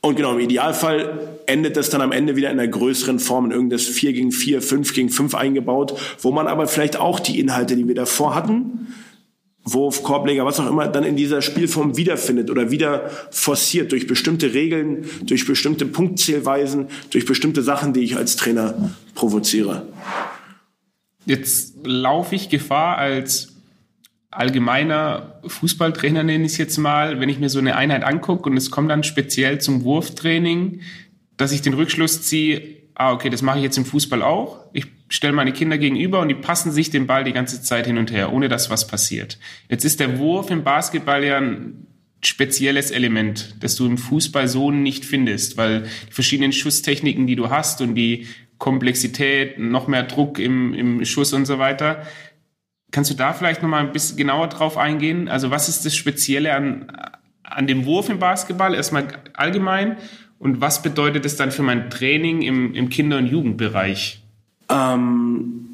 Und 0.06 0.14
genau, 0.14 0.34
im 0.34 0.38
Idealfall 0.38 1.18
endet 1.46 1.76
das 1.76 1.90
dann 1.90 2.00
am 2.00 2.12
Ende 2.12 2.36
wieder 2.36 2.52
in 2.52 2.60
einer 2.60 2.68
größeren 2.68 3.18
Form, 3.18 3.46
in 3.46 3.50
irgendeines 3.50 3.88
4 3.88 4.12
gegen 4.12 4.30
4, 4.30 4.62
5 4.62 4.94
gegen 4.94 5.10
5 5.10 5.34
eingebaut, 5.34 5.98
wo 6.20 6.30
man 6.30 6.46
aber 6.46 6.68
vielleicht 6.68 6.96
auch 6.96 7.18
die 7.18 7.40
Inhalte, 7.40 7.74
die 7.74 7.88
wir 7.88 7.96
davor 7.96 8.36
hatten, 8.36 8.86
Wurf, 9.64 10.04
Korbleger, 10.04 10.44
was 10.44 10.60
auch 10.60 10.70
immer, 10.70 10.86
dann 10.86 11.02
in 11.02 11.16
dieser 11.16 11.42
Spielform 11.42 11.96
wiederfindet 11.96 12.50
oder 12.50 12.70
wieder 12.70 13.10
forciert 13.32 13.90
durch 13.90 14.06
bestimmte 14.06 14.54
Regeln, 14.54 15.06
durch 15.24 15.44
bestimmte 15.44 15.86
Punktzählweisen, 15.86 16.86
durch 17.10 17.26
bestimmte 17.26 17.62
Sachen, 17.62 17.92
die 17.92 18.04
ich 18.04 18.16
als 18.16 18.36
Trainer 18.36 18.92
provoziere. 19.16 19.88
Jetzt 21.24 21.74
laufe 21.82 22.36
ich 22.36 22.48
Gefahr 22.48 22.96
als 22.98 23.55
allgemeiner 24.38 25.40
Fußballtrainer 25.46 26.22
nenne 26.22 26.44
ich 26.44 26.52
es 26.52 26.58
jetzt 26.58 26.78
mal, 26.78 27.20
wenn 27.20 27.28
ich 27.28 27.38
mir 27.38 27.48
so 27.48 27.58
eine 27.58 27.76
Einheit 27.76 28.04
angucke 28.04 28.48
und 28.48 28.56
es 28.56 28.70
kommt 28.70 28.90
dann 28.90 29.02
speziell 29.02 29.60
zum 29.60 29.84
Wurftraining, 29.84 30.80
dass 31.36 31.52
ich 31.52 31.62
den 31.62 31.74
Rückschluss 31.74 32.22
ziehe, 32.22 32.76
ah, 32.94 33.12
okay, 33.12 33.30
das 33.30 33.42
mache 33.42 33.58
ich 33.58 33.64
jetzt 33.64 33.76
im 33.76 33.84
Fußball 33.84 34.22
auch. 34.22 34.64
Ich 34.72 34.86
stelle 35.08 35.32
meine 35.32 35.52
Kinder 35.52 35.78
gegenüber 35.78 36.20
und 36.20 36.28
die 36.28 36.34
passen 36.34 36.72
sich 36.72 36.90
den 36.90 37.06
Ball 37.06 37.24
die 37.24 37.32
ganze 37.32 37.62
Zeit 37.62 37.86
hin 37.86 37.98
und 37.98 38.10
her, 38.10 38.32
ohne 38.32 38.48
dass 38.48 38.70
was 38.70 38.86
passiert. 38.86 39.38
Jetzt 39.68 39.84
ist 39.84 40.00
der 40.00 40.18
Wurf 40.18 40.50
im 40.50 40.64
Basketball 40.64 41.24
ja 41.24 41.38
ein 41.38 41.86
spezielles 42.22 42.90
Element, 42.90 43.56
das 43.60 43.76
du 43.76 43.86
im 43.86 43.98
Fußball 43.98 44.48
so 44.48 44.70
nicht 44.70 45.04
findest, 45.04 45.56
weil 45.56 45.82
die 46.08 46.12
verschiedenen 46.12 46.52
Schusstechniken, 46.52 47.26
die 47.26 47.36
du 47.36 47.50
hast 47.50 47.80
und 47.80 47.94
die 47.94 48.26
Komplexität, 48.58 49.58
noch 49.58 49.86
mehr 49.86 50.02
Druck 50.02 50.38
im, 50.38 50.72
im 50.72 51.04
Schuss 51.04 51.32
und 51.34 51.44
so 51.44 51.58
weiter, 51.58 52.06
Kannst 52.90 53.10
du 53.10 53.14
da 53.14 53.32
vielleicht 53.32 53.62
noch 53.62 53.68
mal 53.68 53.80
ein 53.80 53.92
bisschen 53.92 54.16
genauer 54.16 54.48
drauf 54.48 54.78
eingehen? 54.78 55.28
Also 55.28 55.50
was 55.50 55.68
ist 55.68 55.84
das 55.84 55.94
Spezielle 55.94 56.54
an, 56.54 56.90
an 57.42 57.66
dem 57.66 57.84
Wurf 57.84 58.08
im 58.08 58.18
Basketball? 58.18 58.74
Erstmal 58.74 59.08
allgemein. 59.34 59.96
Und 60.38 60.60
was 60.60 60.82
bedeutet 60.82 61.24
es 61.24 61.36
dann 61.36 61.50
für 61.50 61.62
mein 61.62 61.90
Training 61.90 62.42
im, 62.42 62.74
im 62.74 62.88
Kinder- 62.88 63.18
und 63.18 63.26
Jugendbereich? 63.26 64.22
Ähm, 64.68 65.66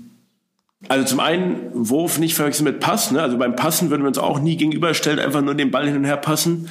also 0.89 1.05
zum 1.05 1.21
einen 1.21 1.71
Wurf 1.73 2.19
nicht 2.19 2.35
verwechseln 2.35 2.65
mit 2.65 2.81
Pass. 2.81 3.11
Ne? 3.11 3.23
Also 3.23 3.39
beim 3.39 3.57
Passen 3.57 3.91
würden 3.91 4.03
wir 4.03 4.09
uns 4.09 4.19
auch 4.19 4.41
nie 4.41 4.57
gegenüberstellen, 4.57 5.19
einfach 5.19 5.43
nur 5.43 5.55
den 5.55 5.71
Ball 5.71 5.87
hin 5.87 5.97
und 5.97 6.05
her 6.05 6.17
passen. 6.17 6.69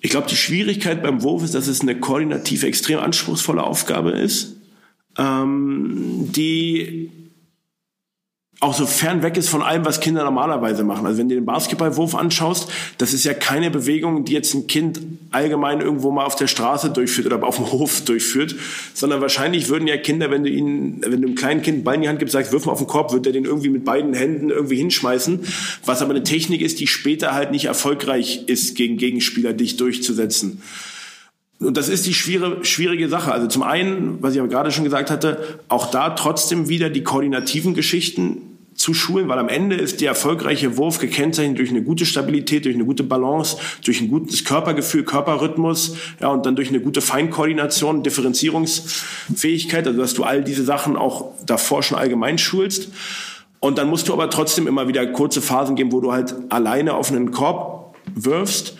Ich 0.00 0.10
glaube, 0.10 0.26
die 0.28 0.36
Schwierigkeit 0.36 1.02
beim 1.02 1.22
Wurf 1.22 1.44
ist, 1.44 1.54
dass 1.54 1.68
es 1.68 1.80
eine 1.80 1.98
koordinativ 1.98 2.64
extrem 2.64 2.98
anspruchsvolle 2.98 3.62
Aufgabe 3.62 4.10
ist, 4.10 4.56
ähm, 5.16 6.28
die 6.32 7.10
auch 8.62 8.74
so 8.74 8.86
fern 8.86 9.24
weg 9.24 9.36
ist 9.36 9.48
von 9.48 9.60
allem, 9.60 9.84
was 9.84 9.98
Kinder 9.98 10.22
normalerweise 10.22 10.84
machen. 10.84 11.04
Also 11.04 11.18
wenn 11.18 11.28
du 11.28 11.34
den 11.34 11.44
Basketballwurf 11.44 12.14
anschaust, 12.14 12.70
das 12.96 13.12
ist 13.12 13.24
ja 13.24 13.34
keine 13.34 13.72
Bewegung, 13.72 14.24
die 14.24 14.34
jetzt 14.34 14.54
ein 14.54 14.68
Kind 14.68 15.00
allgemein 15.32 15.80
irgendwo 15.80 16.12
mal 16.12 16.24
auf 16.24 16.36
der 16.36 16.46
Straße 16.46 16.90
durchführt 16.90 17.26
oder 17.26 17.44
auf 17.44 17.56
dem 17.56 17.72
Hof 17.72 18.04
durchführt, 18.04 18.54
sondern 18.94 19.20
wahrscheinlich 19.20 19.68
würden 19.68 19.88
ja 19.88 19.96
Kinder, 19.96 20.30
wenn 20.30 20.44
du 20.44 20.48
ihnen, 20.48 21.00
wenn 21.02 21.22
du 21.22 21.26
einem 21.26 21.34
kleinen 21.34 21.62
Kind 21.62 21.78
einen 21.78 21.84
Ball 21.84 21.96
in 21.96 22.02
die 22.02 22.08
Hand 22.08 22.20
gibst, 22.20 22.34
sagst, 22.34 22.52
wirf 22.52 22.64
mal 22.64 22.72
auf 22.72 22.78
den 22.78 22.86
Korb, 22.86 23.12
wird 23.12 23.26
er 23.26 23.32
den 23.32 23.44
irgendwie 23.44 23.68
mit 23.68 23.84
beiden 23.84 24.14
Händen 24.14 24.50
irgendwie 24.50 24.76
hinschmeißen, 24.76 25.40
was 25.84 26.00
aber 26.00 26.12
eine 26.12 26.22
Technik 26.22 26.60
ist, 26.60 26.78
die 26.78 26.86
später 26.86 27.34
halt 27.34 27.50
nicht 27.50 27.64
erfolgreich 27.64 28.44
ist, 28.46 28.76
gegen 28.76 28.96
Gegenspieler 28.96 29.54
dich 29.54 29.76
durchzusetzen. 29.76 30.62
Und 31.58 31.76
das 31.76 31.88
ist 31.88 32.06
die 32.06 32.14
schwierige, 32.14 32.64
schwierige 32.64 33.08
Sache. 33.08 33.32
Also 33.32 33.48
zum 33.48 33.64
einen, 33.64 34.22
was 34.22 34.34
ich 34.34 34.38
aber 34.38 34.48
gerade 34.48 34.70
schon 34.70 34.84
gesagt 34.84 35.10
hatte, 35.10 35.58
auch 35.68 35.90
da 35.90 36.10
trotzdem 36.10 36.68
wieder 36.68 36.90
die 36.90 37.02
koordinativen 37.02 37.74
Geschichten 37.74 38.51
zu 38.82 38.94
schulen, 38.94 39.28
weil 39.28 39.38
am 39.38 39.48
Ende 39.48 39.76
ist 39.76 40.00
der 40.00 40.08
erfolgreiche 40.08 40.76
Wurf 40.76 40.98
gekennzeichnet 40.98 41.56
durch 41.56 41.70
eine 41.70 41.82
gute 41.82 42.04
Stabilität, 42.04 42.64
durch 42.64 42.74
eine 42.74 42.84
gute 42.84 43.04
Balance, 43.04 43.56
durch 43.84 44.00
ein 44.00 44.08
gutes 44.08 44.44
Körpergefühl, 44.44 45.04
Körperrhythmus, 45.04 45.96
ja, 46.20 46.28
und 46.28 46.44
dann 46.44 46.56
durch 46.56 46.68
eine 46.68 46.80
gute 46.80 47.00
Feinkoordination, 47.00 48.02
Differenzierungsfähigkeit, 48.02 49.86
also 49.86 50.00
dass 50.00 50.14
du 50.14 50.24
all 50.24 50.42
diese 50.42 50.64
Sachen 50.64 50.96
auch 50.96 51.32
davor 51.46 51.84
schon 51.84 51.96
allgemein 51.96 52.38
schulst. 52.38 52.88
Und 53.60 53.78
dann 53.78 53.88
musst 53.88 54.08
du 54.08 54.12
aber 54.12 54.28
trotzdem 54.30 54.66
immer 54.66 54.88
wieder 54.88 55.06
kurze 55.06 55.40
Phasen 55.40 55.76
geben, 55.76 55.92
wo 55.92 56.00
du 56.00 56.10
halt 56.10 56.34
alleine 56.48 56.94
auf 56.94 57.12
einen 57.12 57.30
Korb 57.30 57.94
wirfst. 58.16 58.76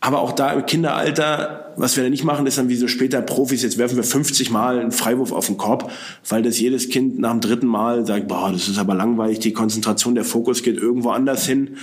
Aber 0.00 0.20
auch 0.20 0.30
da 0.30 0.52
im 0.52 0.64
Kinderalter, 0.64 1.74
was 1.76 1.96
wir 1.96 2.04
da 2.04 2.10
nicht 2.10 2.22
machen, 2.22 2.46
ist 2.46 2.56
dann 2.56 2.68
wie 2.68 2.76
so 2.76 2.86
später 2.86 3.20
Profis, 3.20 3.64
jetzt 3.64 3.78
werfen 3.78 3.96
wir 3.96 4.04
50 4.04 4.50
Mal 4.50 4.78
einen 4.78 4.92
Freiwurf 4.92 5.32
auf 5.32 5.46
den 5.46 5.56
Korb, 5.56 5.90
weil 6.28 6.42
das 6.42 6.58
jedes 6.60 6.88
Kind 6.88 7.18
nach 7.18 7.32
dem 7.32 7.40
dritten 7.40 7.66
Mal 7.66 8.06
sagt, 8.06 8.28
boah, 8.28 8.52
das 8.52 8.68
ist 8.68 8.78
aber 8.78 8.94
langweilig, 8.94 9.40
die 9.40 9.52
Konzentration, 9.52 10.14
der 10.14 10.24
Fokus 10.24 10.62
geht 10.62 10.76
irgendwo 10.76 11.10
anders 11.10 11.46
hin. 11.46 11.78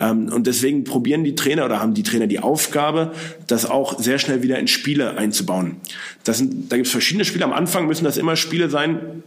Ähm, 0.00 0.30
und 0.32 0.46
deswegen 0.46 0.84
probieren 0.84 1.24
die 1.24 1.34
Trainer 1.34 1.66
oder 1.66 1.80
haben 1.80 1.92
die 1.92 2.02
Trainer 2.02 2.26
die 2.26 2.38
Aufgabe, 2.38 3.12
das 3.46 3.66
auch 3.66 3.98
sehr 3.98 4.18
schnell 4.18 4.42
wieder 4.42 4.58
in 4.58 4.66
Spiele 4.66 5.18
einzubauen. 5.18 5.76
Das 6.24 6.38
sind, 6.38 6.72
da 6.72 6.76
gibt 6.76 6.86
es 6.86 6.92
verschiedene 6.92 7.26
Spiele. 7.26 7.44
Am 7.44 7.52
Anfang 7.52 7.86
müssen 7.86 8.04
das 8.04 8.16
immer 8.16 8.36
Spiele 8.36 8.70
sein, 8.70 9.22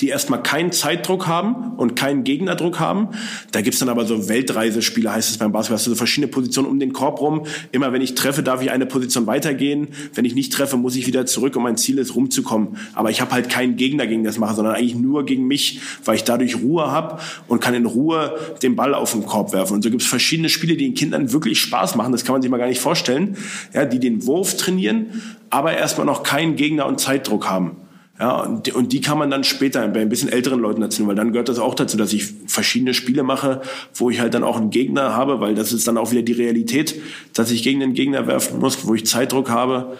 die 0.00 0.08
erstmal 0.08 0.42
keinen 0.42 0.72
Zeitdruck 0.72 1.26
haben 1.26 1.74
und 1.76 1.96
keinen 1.96 2.24
Gegnerdruck 2.24 2.80
haben. 2.80 3.08
Da 3.52 3.60
gibt's 3.60 3.78
dann 3.78 3.88
aber 3.88 4.06
so 4.06 4.28
Weltreisespiele, 4.28 5.12
heißt 5.12 5.30
es 5.30 5.38
beim 5.38 5.52
Basketball, 5.52 5.76
hast 5.76 5.86
du 5.86 5.90
so 5.90 5.96
verschiedene 5.96 6.28
Positionen 6.28 6.68
um 6.68 6.80
den 6.80 6.92
Korb 6.92 7.20
rum. 7.20 7.46
Immer 7.72 7.92
wenn 7.92 8.02
ich 8.02 8.14
treffe, 8.14 8.42
darf 8.42 8.62
ich 8.62 8.70
eine 8.70 8.86
Position 8.86 9.26
weitergehen. 9.26 9.88
Wenn 10.14 10.24
ich 10.24 10.34
nicht 10.34 10.52
treffe, 10.52 10.76
muss 10.76 10.96
ich 10.96 11.06
wieder 11.06 11.26
zurück 11.26 11.56
und 11.56 11.62
mein 11.62 11.76
Ziel 11.76 11.98
ist, 11.98 12.14
rumzukommen. 12.14 12.78
Aber 12.94 13.10
ich 13.10 13.20
habe 13.20 13.32
halt 13.32 13.48
keinen 13.48 13.76
Gegner 13.76 14.06
gegen 14.06 14.24
das 14.24 14.38
machen, 14.38 14.56
sondern 14.56 14.74
eigentlich 14.74 14.94
nur 14.94 15.26
gegen 15.26 15.46
mich, 15.46 15.80
weil 16.04 16.16
ich 16.16 16.24
dadurch 16.24 16.56
Ruhe 16.56 16.90
habe 16.90 17.20
und 17.46 17.60
kann 17.60 17.74
in 17.74 17.86
Ruhe 17.86 18.38
den 18.62 18.76
Ball 18.76 18.94
auf 18.94 19.12
den 19.12 19.26
Korb 19.26 19.52
werfen. 19.52 19.74
Und 19.74 19.82
so 19.82 19.90
gibt's 19.90 20.06
verschiedene 20.06 20.48
Spiele, 20.48 20.76
die 20.76 20.84
den 20.84 20.94
Kindern 20.94 21.32
wirklich 21.32 21.60
Spaß 21.60 21.96
machen. 21.96 22.12
Das 22.12 22.24
kann 22.24 22.34
man 22.34 22.42
sich 22.42 22.50
mal 22.50 22.58
gar 22.58 22.68
nicht 22.68 22.80
vorstellen. 22.80 23.36
Ja, 23.72 23.84
die 23.84 24.00
den 24.00 24.26
Wurf 24.26 24.56
trainieren, 24.56 25.22
aber 25.50 25.76
erstmal 25.76 26.06
noch 26.06 26.22
keinen 26.22 26.56
Gegner 26.56 26.86
und 26.86 26.98
Zeitdruck 26.98 27.48
haben. 27.48 27.76
Ja, 28.22 28.36
und, 28.36 28.68
die, 28.68 28.72
und 28.72 28.92
die 28.92 29.00
kann 29.00 29.18
man 29.18 29.32
dann 29.32 29.42
später 29.42 29.88
bei 29.88 30.00
ein 30.00 30.08
bisschen 30.08 30.28
älteren 30.28 30.60
Leuten 30.60 30.80
erzählen, 30.80 31.08
weil 31.08 31.16
dann 31.16 31.32
gehört 31.32 31.48
das 31.48 31.58
auch 31.58 31.74
dazu, 31.74 31.96
dass 31.96 32.12
ich 32.12 32.32
verschiedene 32.46 32.94
Spiele 32.94 33.24
mache, 33.24 33.62
wo 33.94 34.10
ich 34.10 34.20
halt 34.20 34.34
dann 34.34 34.44
auch 34.44 34.58
einen 34.58 34.70
Gegner 34.70 35.16
habe, 35.16 35.40
weil 35.40 35.56
das 35.56 35.72
ist 35.72 35.88
dann 35.88 35.98
auch 35.98 36.12
wieder 36.12 36.22
die 36.22 36.30
Realität, 36.30 37.02
dass 37.34 37.50
ich 37.50 37.64
gegen 37.64 37.80
den 37.80 37.94
Gegner 37.94 38.28
werfen 38.28 38.60
muss, 38.60 38.86
wo 38.86 38.94
ich 38.94 39.06
Zeitdruck 39.06 39.50
habe. 39.50 39.96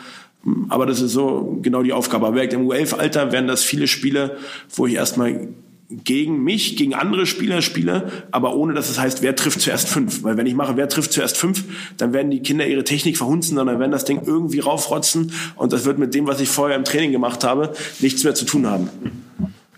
Aber 0.68 0.87
das 0.87 1.01
ist 1.01 1.11
so 1.11 1.59
genau 1.62 1.83
die 1.83 1.93
Aufgabe. 1.93 2.29
Aber 2.29 2.41
im 2.41 2.68
U11-Alter 2.68 3.33
werden 3.33 3.49
das 3.49 3.64
viele 3.64 3.89
Spiele, 3.89 4.37
wo 4.73 4.87
ich 4.87 4.95
erstmal 4.95 5.49
gegen 6.05 6.43
mich, 6.43 6.76
gegen 6.76 6.95
andere 6.95 7.26
Spieler 7.26 7.62
spiele, 7.62 8.11
aber 8.30 8.55
ohne 8.55 8.74
dass 8.74 8.90
es 8.90 8.99
heißt, 8.99 9.22
wer 9.22 9.36
trifft 9.36 9.61
zuerst 9.61 9.88
fünf. 9.88 10.22
Weil 10.22 10.36
wenn 10.36 10.47
ich 10.47 10.55
mache, 10.55 10.76
wer 10.76 10.88
trifft 10.88 11.12
zuerst 11.12 11.36
fünf, 11.36 11.64
dann 11.97 12.12
werden 12.12 12.30
die 12.30 12.40
Kinder 12.40 12.66
ihre 12.66 12.84
Technik 12.84 13.16
verhunzen, 13.16 13.57
sondern 13.57 13.78
werden 13.78 13.93
das 13.93 14.05
Ding 14.05 14.22
irgendwie 14.24 14.61
raufrotzen 14.61 15.32
und 15.57 15.72
das 15.72 15.84
wird 15.84 15.99
mit 15.99 16.14
dem, 16.14 16.26
was 16.26 16.40
ich 16.40 16.49
vorher 16.49 16.76
im 16.76 16.84
Training 16.84 17.12
gemacht 17.12 17.45
habe, 17.45 17.72
nichts 18.01 18.24
mehr 18.24 18.34
zu 18.34 18.45
tun 18.45 18.66
haben. 18.66 18.88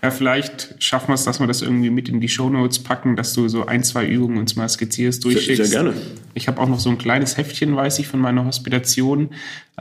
Ja, 0.05 0.11
vielleicht 0.11 0.75
schaffen 0.77 1.07
wir 1.07 1.15
es, 1.15 1.23
dass 1.23 1.39
wir 1.39 1.47
das 1.47 1.63
irgendwie 1.63 1.89
mit 1.89 2.09
in 2.09 2.21
die 2.21 2.29
Shownotes 2.29 2.77
packen, 2.77 3.15
dass 3.15 3.33
du 3.33 3.47
so 3.47 3.65
ein, 3.65 3.83
zwei 3.83 4.05
Übungen 4.05 4.37
uns 4.37 4.55
mal 4.55 4.69
skizzierst, 4.69 5.23
durchschickst. 5.23 5.57
Sehr, 5.57 5.65
sehr 5.65 5.83
gerne. 5.83 5.93
Ich 6.35 6.47
habe 6.47 6.61
auch 6.61 6.69
noch 6.69 6.79
so 6.79 6.91
ein 6.91 6.99
kleines 6.99 7.37
Heftchen, 7.37 7.75
weiß 7.75 7.97
ich, 7.97 8.07
von 8.07 8.19
meiner 8.19 8.45
Hospitation, 8.45 9.29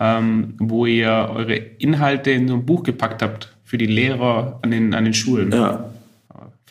ähm, 0.01 0.55
wo 0.59 0.87
ihr 0.87 1.29
eure 1.31 1.57
Inhalte 1.57 2.31
in 2.31 2.49
so 2.49 2.55
ein 2.55 2.65
Buch 2.65 2.85
gepackt 2.85 3.21
habt 3.21 3.55
für 3.65 3.77
die 3.77 3.85
Lehrer 3.85 4.61
an 4.63 4.71
den, 4.71 4.95
an 4.95 5.05
den 5.05 5.13
Schulen. 5.13 5.53
Ja. 5.53 5.91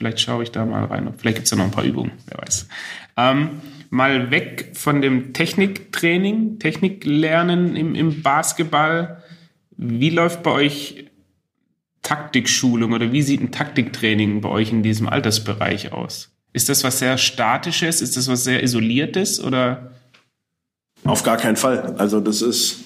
Vielleicht 0.04 0.20
schaue 0.20 0.44
ich 0.44 0.52
da 0.52 0.66
mal 0.66 0.84
rein. 0.84 1.14
Vielleicht 1.18 1.38
gibt 1.38 1.46
es 1.46 1.52
da 1.52 1.56
noch 1.56 1.64
ein 1.64 1.72
paar 1.72 1.86
Übungen, 1.86 2.12
wer 2.28 2.42
weiß. 2.42 2.68
Ähm, 3.16 3.62
mal 3.90 4.32
weg 4.32 4.72
von 4.74 5.02
dem 5.02 5.32
Techniktraining, 5.32 6.60
Techniklernen 6.60 7.78
im, 7.78 7.96
im 7.96 8.22
Basketball. 8.22 9.24
Wie 9.78 10.10
läuft 10.10 10.44
bei 10.44 10.52
euch 10.52 11.10
Taktikschulung 12.02 12.92
oder 12.92 13.14
wie 13.14 13.22
sieht 13.22 13.40
ein 13.40 13.54
Taktiktraining 13.54 14.42
bei 14.42 14.50
euch 14.50 14.74
in 14.74 14.84
diesem 14.84 15.08
Altersbereich 15.08 15.94
aus? 15.94 16.36
Ist 16.52 16.68
das 16.68 16.84
was 16.84 17.00
sehr 17.00 17.18
Statisches? 17.18 18.02
Ist 18.02 18.18
das 18.18 18.28
was 18.28 18.44
sehr 18.44 18.62
Isoliertes 18.62 19.42
oder? 19.42 19.94
Auf 21.06 21.24
gar 21.24 21.38
keinen 21.38 21.56
Fall. 21.56 21.96
Also 21.98 22.20
das 22.20 22.42
ist 22.42 22.84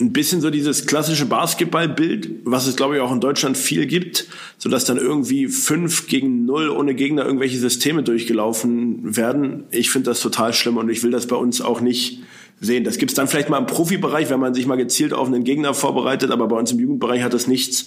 ein 0.00 0.12
bisschen 0.12 0.40
so 0.40 0.50
dieses 0.50 0.86
klassische 0.86 1.26
Basketballbild, 1.26 2.30
was 2.44 2.66
es 2.66 2.76
glaube 2.76 2.96
ich 2.96 3.00
auch 3.00 3.12
in 3.12 3.20
Deutschland 3.20 3.56
viel 3.56 3.86
gibt, 3.86 4.26
so 4.58 4.68
dass 4.68 4.84
dann 4.84 4.96
irgendwie 4.96 5.48
fünf 5.48 6.06
gegen 6.06 6.44
null 6.44 6.70
ohne 6.70 6.94
Gegner 6.94 7.24
irgendwelche 7.24 7.58
Systeme 7.58 8.02
durchgelaufen 8.02 9.16
werden. 9.16 9.64
Ich 9.70 9.90
finde 9.90 10.10
das 10.10 10.20
total 10.20 10.52
schlimm 10.52 10.76
und 10.76 10.88
ich 10.88 11.02
will 11.02 11.10
das 11.10 11.26
bei 11.26 11.36
uns 11.36 11.60
auch 11.60 11.80
nicht 11.80 12.20
sehen. 12.60 12.84
Das 12.84 12.98
gibt 12.98 13.10
es 13.10 13.16
dann 13.16 13.28
vielleicht 13.28 13.48
mal 13.48 13.58
im 13.58 13.66
Profibereich, 13.66 14.30
wenn 14.30 14.40
man 14.40 14.54
sich 14.54 14.66
mal 14.66 14.76
gezielt 14.76 15.12
auf 15.12 15.28
einen 15.28 15.44
Gegner 15.44 15.74
vorbereitet, 15.74 16.30
aber 16.30 16.48
bei 16.48 16.56
uns 16.56 16.72
im 16.72 16.78
Jugendbereich 16.78 17.22
hat 17.22 17.34
das 17.34 17.46
nichts 17.46 17.86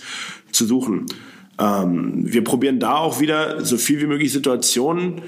zu 0.51 0.65
suchen. 0.65 1.05
Ähm, 1.59 2.23
wir 2.25 2.43
probieren 2.43 2.79
da 2.79 2.97
auch 2.97 3.19
wieder 3.19 3.63
so 3.63 3.77
viel 3.77 4.01
wie 4.01 4.07
möglich 4.07 4.31
Situationen 4.31 5.21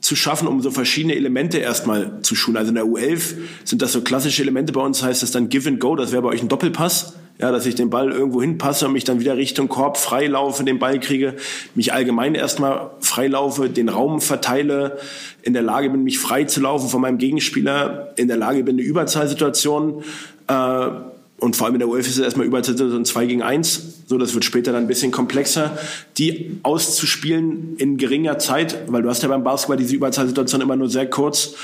zu 0.00 0.14
schaffen, 0.14 0.46
um 0.46 0.62
so 0.62 0.70
verschiedene 0.70 1.16
Elemente 1.16 1.58
erstmal 1.58 2.22
zu 2.22 2.34
schulen. 2.34 2.56
Also 2.56 2.68
in 2.68 2.76
der 2.76 2.84
U11 2.84 3.34
sind 3.64 3.82
das 3.82 3.92
so 3.92 4.02
klassische 4.02 4.42
Elemente. 4.42 4.72
Bei 4.72 4.80
uns 4.80 5.02
heißt 5.02 5.22
das 5.22 5.30
dann 5.30 5.48
Give 5.48 5.68
and 5.68 5.80
Go. 5.80 5.96
Das 5.96 6.12
wäre 6.12 6.22
bei 6.22 6.28
euch 6.28 6.42
ein 6.42 6.48
Doppelpass. 6.48 7.14
Ja, 7.38 7.52
dass 7.52 7.66
ich 7.66 7.74
den 7.74 7.90
Ball 7.90 8.12
irgendwo 8.12 8.40
hinpasse 8.40 8.86
und 8.86 8.94
mich 8.94 9.04
dann 9.04 9.20
wieder 9.20 9.36
Richtung 9.36 9.68
Korb 9.68 9.98
freilaufe, 9.98 10.64
den 10.64 10.78
Ball 10.78 10.98
kriege, 10.98 11.34
mich 11.74 11.92
allgemein 11.92 12.34
erstmal 12.34 12.92
freilaufe, 13.00 13.68
den 13.68 13.90
Raum 13.90 14.22
verteile, 14.22 14.96
in 15.42 15.52
der 15.52 15.60
Lage 15.60 15.90
bin, 15.90 16.02
mich 16.02 16.18
frei 16.18 16.44
zu 16.44 16.62
laufen 16.62 16.88
von 16.88 17.02
meinem 17.02 17.18
Gegenspieler, 17.18 18.14
in 18.16 18.28
der 18.28 18.38
Lage 18.38 18.64
bin, 18.64 18.76
eine 18.76 18.86
Überzahlsituation 18.86 20.02
äh, 20.48 20.86
und 21.38 21.56
vor 21.56 21.66
allem 21.66 21.74
in 21.74 21.80
der 21.80 21.88
UEFA 21.88 22.08
ist 22.08 22.16
es 22.16 22.24
erstmal 22.24 22.46
über 22.46 22.58
ein 22.58 23.04
2 23.04 23.26
gegen 23.26 23.42
1, 23.42 23.95
so 24.06 24.18
das 24.18 24.34
wird 24.34 24.44
später 24.44 24.72
dann 24.72 24.84
ein 24.84 24.88
bisschen 24.88 25.10
komplexer, 25.10 25.76
die 26.16 26.58
auszuspielen 26.62 27.76
in 27.76 27.96
geringer 27.96 28.38
Zeit, 28.38 28.78
weil 28.86 29.02
du 29.02 29.08
hast 29.08 29.22
ja 29.22 29.28
beim 29.28 29.42
Basketball 29.42 29.76
diese 29.76 29.96
Überzahlsituation 29.96 30.60
immer 30.60 30.76
nur 30.76 30.88
sehr 30.88 31.10
kurz. 31.10 31.54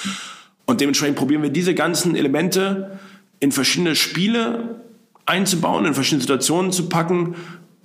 Und 0.67 0.81
dementsprechend 0.81 1.17
probieren 1.17 1.43
wir 1.43 1.51
diese 1.51 1.75
ganzen 1.75 2.17
Elemente 2.17 2.99
in 3.41 3.53
verschiedene 3.53 3.95
Spiele 3.95 4.81
einzubauen, 5.25 5.87
in 5.87 5.95
verschiedene 5.95 6.23
Situationen 6.23 6.73
zu 6.73 6.89
packen, 6.89 7.37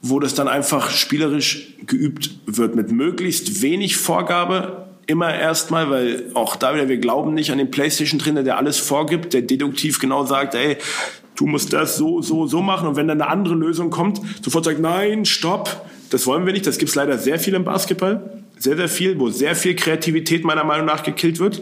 wo 0.01 0.19
das 0.19 0.33
dann 0.33 0.47
einfach 0.47 0.89
spielerisch 0.89 1.73
geübt 1.85 2.31
wird 2.45 2.75
mit 2.75 2.91
möglichst 2.91 3.61
wenig 3.61 3.97
Vorgabe, 3.97 4.87
immer 5.07 5.33
erstmal, 5.33 5.89
weil 5.89 6.25
auch 6.33 6.55
da 6.55 6.75
wieder, 6.75 6.89
wir 6.89 6.97
glauben 6.97 7.33
nicht 7.33 7.51
an 7.51 7.57
den 7.57 7.71
Playstation-Trainer, 7.71 8.43
der 8.43 8.57
alles 8.57 8.77
vorgibt, 8.77 9.33
der 9.33 9.41
deduktiv 9.41 9.99
genau 9.99 10.25
sagt, 10.25 10.53
ey, 10.53 10.77
du 11.37 11.45
musst 11.45 11.71
das 11.71 11.95
so, 11.95 12.21
so, 12.21 12.45
so 12.47 12.61
machen. 12.61 12.89
Und 12.89 12.95
wenn 12.97 13.07
dann 13.07 13.21
eine 13.21 13.31
andere 13.31 13.55
Lösung 13.55 13.89
kommt, 13.89 14.19
sofort 14.43 14.65
sagt, 14.65 14.79
nein, 14.79 15.23
stopp, 15.23 15.85
das 16.09 16.27
wollen 16.27 16.45
wir 16.45 16.51
nicht. 16.51 16.67
Das 16.67 16.77
gibt's 16.77 16.95
leider 16.95 17.17
sehr 17.17 17.39
viel 17.39 17.53
im 17.53 17.63
Basketball. 17.63 18.43
Sehr, 18.57 18.75
sehr 18.75 18.89
viel, 18.89 19.19
wo 19.19 19.29
sehr 19.29 19.55
viel 19.55 19.75
Kreativität 19.75 20.43
meiner 20.43 20.63
Meinung 20.63 20.85
nach 20.85 21.03
gekillt 21.03 21.39
wird. 21.39 21.61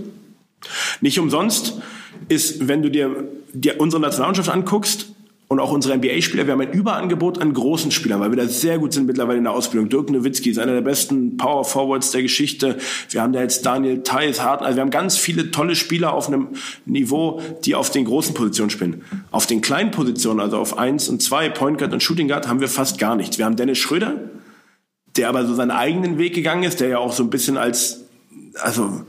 Nicht 1.01 1.19
umsonst 1.19 1.81
ist, 2.29 2.67
wenn 2.67 2.81
du 2.81 2.89
dir, 2.89 3.27
dir 3.53 3.79
unsere 3.79 4.01
Nationalmannschaft 4.01 4.49
anguckst, 4.49 5.14
und 5.47 5.59
auch 5.59 5.71
unsere 5.71 5.95
NBA-Spieler, 5.97 6.47
wir 6.47 6.53
haben 6.53 6.61
ein 6.61 6.71
Überangebot 6.71 7.39
an 7.39 7.53
großen 7.53 7.91
Spielern, 7.91 8.19
weil 8.19 8.31
wir 8.31 8.37
da 8.37 8.47
sehr 8.47 8.79
gut 8.79 8.93
sind 8.93 9.05
mittlerweile 9.05 9.37
in 9.37 9.43
der 9.43 9.53
Ausbildung. 9.53 9.89
Dirk 9.89 10.09
Nowitzki 10.09 10.49
ist 10.49 10.57
einer 10.57 10.73
der 10.73 10.81
besten 10.81 11.37
Power 11.37 11.63
Forwards 11.63 12.09
der 12.11 12.23
Geschichte. 12.23 12.77
Wir 13.09 13.21
haben 13.21 13.31
da 13.31 13.41
jetzt 13.41 13.63
Daniel 13.63 14.01
Theiss, 14.01 14.41
Harten, 14.41 14.63
also 14.63 14.77
wir 14.77 14.81
haben 14.81 14.89
ganz 14.89 15.17
viele 15.17 15.51
tolle 15.51 15.75
Spieler 15.75 16.13
auf 16.13 16.27
einem 16.27 16.49
Niveau, 16.85 17.41
die 17.63 17.75
auf 17.75 17.91
den 17.91 18.05
großen 18.05 18.33
Positionen 18.33 18.71
spielen. 18.71 19.03
Auf 19.29 19.45
den 19.45 19.61
kleinen 19.61 19.91
Positionen, 19.91 20.39
also 20.39 20.57
auf 20.57 20.79
eins 20.79 21.09
und 21.09 21.21
zwei, 21.21 21.49
Point 21.49 21.77
Guard 21.77 21.93
und 21.93 22.01
Shooting 22.01 22.27
Guard, 22.27 22.47
haben 22.47 22.59
wir 22.59 22.69
fast 22.69 22.97
gar 22.97 23.15
nichts. 23.15 23.37
Wir 23.37 23.45
haben 23.45 23.55
Dennis 23.55 23.77
Schröder, 23.77 24.15
der 25.15 25.29
aber 25.29 25.45
so 25.45 25.53
seinen 25.53 25.71
eigenen 25.71 26.17
Weg 26.17 26.33
gegangen 26.33 26.63
ist, 26.63 26.79
der 26.79 26.87
ja 26.87 26.97
auch 26.97 27.13
so 27.13 27.21
ein 27.21 27.29
bisschen 27.29 27.57
als, 27.57 28.05
also, 28.61 29.03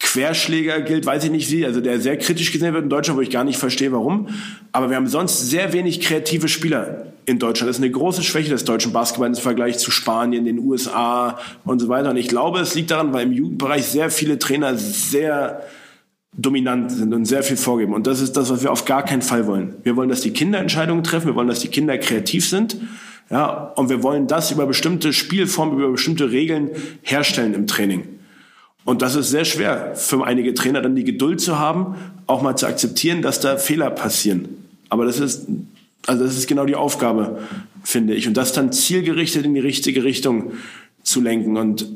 Querschläger 0.00 0.80
gilt, 0.80 1.06
weiß 1.06 1.24
ich 1.24 1.30
nicht 1.30 1.50
wie, 1.50 1.64
also 1.64 1.80
der 1.80 2.00
sehr 2.00 2.16
kritisch 2.16 2.52
gesehen 2.52 2.72
wird 2.72 2.84
in 2.84 2.90
Deutschland, 2.90 3.18
wo 3.18 3.22
ich 3.22 3.30
gar 3.30 3.44
nicht 3.44 3.58
verstehe, 3.58 3.92
warum. 3.92 4.28
Aber 4.72 4.88
wir 4.88 4.96
haben 4.96 5.06
sonst 5.06 5.50
sehr 5.50 5.72
wenig 5.72 6.00
kreative 6.00 6.48
Spieler 6.48 7.12
in 7.26 7.38
Deutschland. 7.38 7.68
Das 7.68 7.76
ist 7.76 7.82
eine 7.82 7.92
große 7.92 8.22
Schwäche 8.22 8.48
des 8.50 8.64
deutschen 8.64 8.92
Basketballs 8.92 9.38
im 9.38 9.42
Vergleich 9.42 9.78
zu 9.78 9.90
Spanien, 9.90 10.46
den 10.46 10.58
USA 10.58 11.38
und 11.64 11.80
so 11.80 11.88
weiter. 11.88 12.10
Und 12.10 12.16
ich 12.16 12.28
glaube, 12.28 12.60
es 12.60 12.74
liegt 12.74 12.90
daran, 12.90 13.12
weil 13.12 13.26
im 13.26 13.32
Jugendbereich 13.32 13.86
sehr 13.86 14.10
viele 14.10 14.38
Trainer 14.38 14.76
sehr 14.76 15.62
dominant 16.32 16.90
sind 16.90 17.12
und 17.12 17.26
sehr 17.26 17.42
viel 17.42 17.58
vorgeben. 17.58 17.92
Und 17.92 18.06
das 18.06 18.20
ist 18.20 18.36
das, 18.36 18.50
was 18.50 18.62
wir 18.62 18.72
auf 18.72 18.86
gar 18.86 19.04
keinen 19.04 19.22
Fall 19.22 19.46
wollen. 19.46 19.74
Wir 19.82 19.96
wollen, 19.96 20.08
dass 20.08 20.22
die 20.22 20.32
Kinder 20.32 20.58
Entscheidungen 20.58 21.04
treffen. 21.04 21.26
Wir 21.26 21.34
wollen, 21.34 21.48
dass 21.48 21.60
die 21.60 21.68
Kinder 21.68 21.98
kreativ 21.98 22.48
sind. 22.48 22.78
Ja, 23.30 23.72
und 23.76 23.90
wir 23.90 24.02
wollen 24.02 24.26
das 24.26 24.50
über 24.50 24.66
bestimmte 24.66 25.12
Spielformen, 25.12 25.78
über 25.78 25.92
bestimmte 25.92 26.32
Regeln 26.32 26.70
herstellen 27.02 27.54
im 27.54 27.66
Training. 27.66 28.19
Und 28.90 29.02
das 29.02 29.14
ist 29.14 29.30
sehr 29.30 29.44
schwer 29.44 29.94
für 29.94 30.26
einige 30.26 30.52
Trainer, 30.52 30.82
dann 30.82 30.96
die 30.96 31.04
Geduld 31.04 31.40
zu 31.40 31.60
haben, 31.60 31.94
auch 32.26 32.42
mal 32.42 32.56
zu 32.56 32.66
akzeptieren, 32.66 33.22
dass 33.22 33.38
da 33.38 33.56
Fehler 33.56 33.88
passieren. 33.88 34.48
Aber 34.88 35.04
das 35.04 35.20
ist, 35.20 35.46
also 36.08 36.24
das 36.24 36.36
ist 36.36 36.48
genau 36.48 36.64
die 36.64 36.74
Aufgabe, 36.74 37.38
finde 37.84 38.14
ich. 38.14 38.26
Und 38.26 38.36
das 38.36 38.52
dann 38.52 38.72
zielgerichtet 38.72 39.44
in 39.44 39.54
die 39.54 39.60
richtige 39.60 40.02
Richtung 40.02 40.54
zu 41.04 41.20
lenken 41.20 41.56
und 41.56 41.86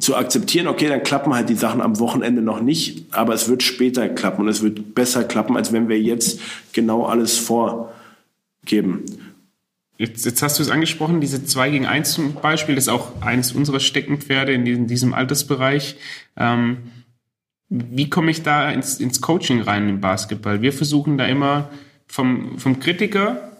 zu 0.00 0.16
akzeptieren, 0.16 0.68
okay, 0.68 0.88
dann 0.88 1.02
klappen 1.02 1.34
halt 1.34 1.50
die 1.50 1.54
Sachen 1.54 1.82
am 1.82 1.98
Wochenende 2.00 2.40
noch 2.40 2.62
nicht, 2.62 3.04
aber 3.10 3.34
es 3.34 3.50
wird 3.50 3.62
später 3.62 4.08
klappen 4.08 4.40
und 4.40 4.48
es 4.48 4.62
wird 4.62 4.94
besser 4.94 5.24
klappen, 5.24 5.54
als 5.54 5.74
wenn 5.74 5.90
wir 5.90 6.00
jetzt 6.00 6.40
genau 6.72 7.04
alles 7.04 7.36
vorgeben. 7.36 9.04
Jetzt, 9.98 10.24
jetzt 10.24 10.42
hast 10.42 10.58
du 10.58 10.62
es 10.62 10.70
angesprochen, 10.70 11.20
diese 11.20 11.44
2 11.44 11.70
gegen 11.70 11.86
1 11.86 12.12
zum 12.12 12.34
Beispiel, 12.34 12.76
das 12.76 12.84
ist 12.84 12.88
auch 12.88 13.20
eines 13.20 13.50
unserer 13.50 13.80
Steckenpferde 13.80 14.52
in 14.52 14.64
diesem, 14.64 14.86
diesem 14.86 15.12
Altersbereich. 15.12 15.96
Ähm, 16.36 16.92
Wie 17.68 18.08
komme 18.08 18.30
ich 18.30 18.44
da 18.44 18.70
ins, 18.70 19.00
ins 19.00 19.20
Coaching 19.20 19.60
rein 19.60 19.88
im 19.88 20.00
Basketball? 20.00 20.62
Wir 20.62 20.72
versuchen 20.72 21.18
da 21.18 21.26
immer 21.26 21.70
vom, 22.06 22.58
vom 22.58 22.78
Kritiker 22.78 23.56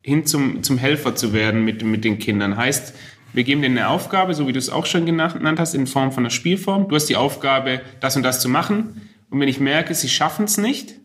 hin 0.00 0.24
zum, 0.24 0.62
zum 0.62 0.78
Helfer 0.78 1.14
zu 1.14 1.34
werden 1.34 1.62
mit, 1.62 1.84
mit 1.84 2.04
den 2.04 2.18
Kindern. 2.18 2.56
Heißt, 2.56 2.94
wir 3.34 3.44
geben 3.44 3.60
denen 3.60 3.76
eine 3.76 3.88
Aufgabe, 3.88 4.32
so 4.32 4.48
wie 4.48 4.52
du 4.52 4.58
es 4.58 4.70
auch 4.70 4.86
schon 4.86 5.04
genannt 5.04 5.58
hast, 5.60 5.74
in 5.74 5.86
Form 5.86 6.10
von 6.10 6.22
einer 6.22 6.30
Spielform. 6.30 6.88
Du 6.88 6.96
hast 6.96 7.06
die 7.06 7.16
Aufgabe, 7.16 7.82
das 8.00 8.16
und 8.16 8.22
das 8.22 8.40
zu 8.40 8.48
machen. 8.48 9.10
Und 9.28 9.40
wenn 9.40 9.48
ich 9.48 9.60
merke, 9.60 9.94
sie 9.94 10.08
schaffen 10.08 10.46
es 10.46 10.56
nicht, 10.56 11.01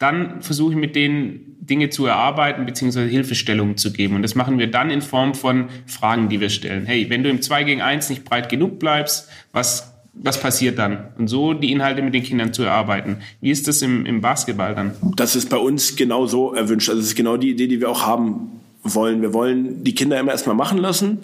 dann 0.00 0.40
versuche 0.40 0.72
ich 0.72 0.78
mit 0.78 0.96
denen 0.96 1.58
Dinge 1.60 1.90
zu 1.90 2.06
erarbeiten 2.06 2.64
bzw. 2.64 3.06
Hilfestellungen 3.06 3.76
zu 3.76 3.92
geben. 3.92 4.16
Und 4.16 4.22
das 4.22 4.34
machen 4.34 4.58
wir 4.58 4.70
dann 4.70 4.90
in 4.90 5.02
Form 5.02 5.34
von 5.34 5.68
Fragen, 5.86 6.30
die 6.30 6.40
wir 6.40 6.48
stellen. 6.48 6.86
Hey, 6.86 7.10
wenn 7.10 7.22
du 7.22 7.28
im 7.28 7.42
2 7.42 7.64
gegen 7.64 7.82
1 7.82 8.08
nicht 8.08 8.24
breit 8.24 8.48
genug 8.48 8.78
bleibst, 8.78 9.28
was, 9.52 9.92
was 10.14 10.40
passiert 10.40 10.78
dann? 10.78 11.08
Und 11.18 11.28
so 11.28 11.52
die 11.52 11.70
Inhalte 11.70 12.00
mit 12.00 12.14
den 12.14 12.22
Kindern 12.22 12.54
zu 12.54 12.62
erarbeiten. 12.62 13.18
Wie 13.42 13.50
ist 13.50 13.68
das 13.68 13.82
im, 13.82 14.06
im 14.06 14.22
Basketball 14.22 14.74
dann? 14.74 14.94
Das 15.16 15.36
ist 15.36 15.50
bei 15.50 15.58
uns 15.58 15.96
genau 15.96 16.26
so 16.26 16.54
erwünscht. 16.54 16.88
Also 16.88 17.02
das 17.02 17.10
ist 17.10 17.16
genau 17.16 17.36
die 17.36 17.50
Idee, 17.50 17.66
die 17.66 17.78
wir 17.78 17.90
auch 17.90 18.06
haben 18.06 18.60
wollen. 18.82 19.20
Wir 19.20 19.34
wollen 19.34 19.84
die 19.84 19.94
Kinder 19.94 20.18
immer 20.18 20.32
erstmal 20.32 20.56
machen 20.56 20.78
lassen, 20.78 21.18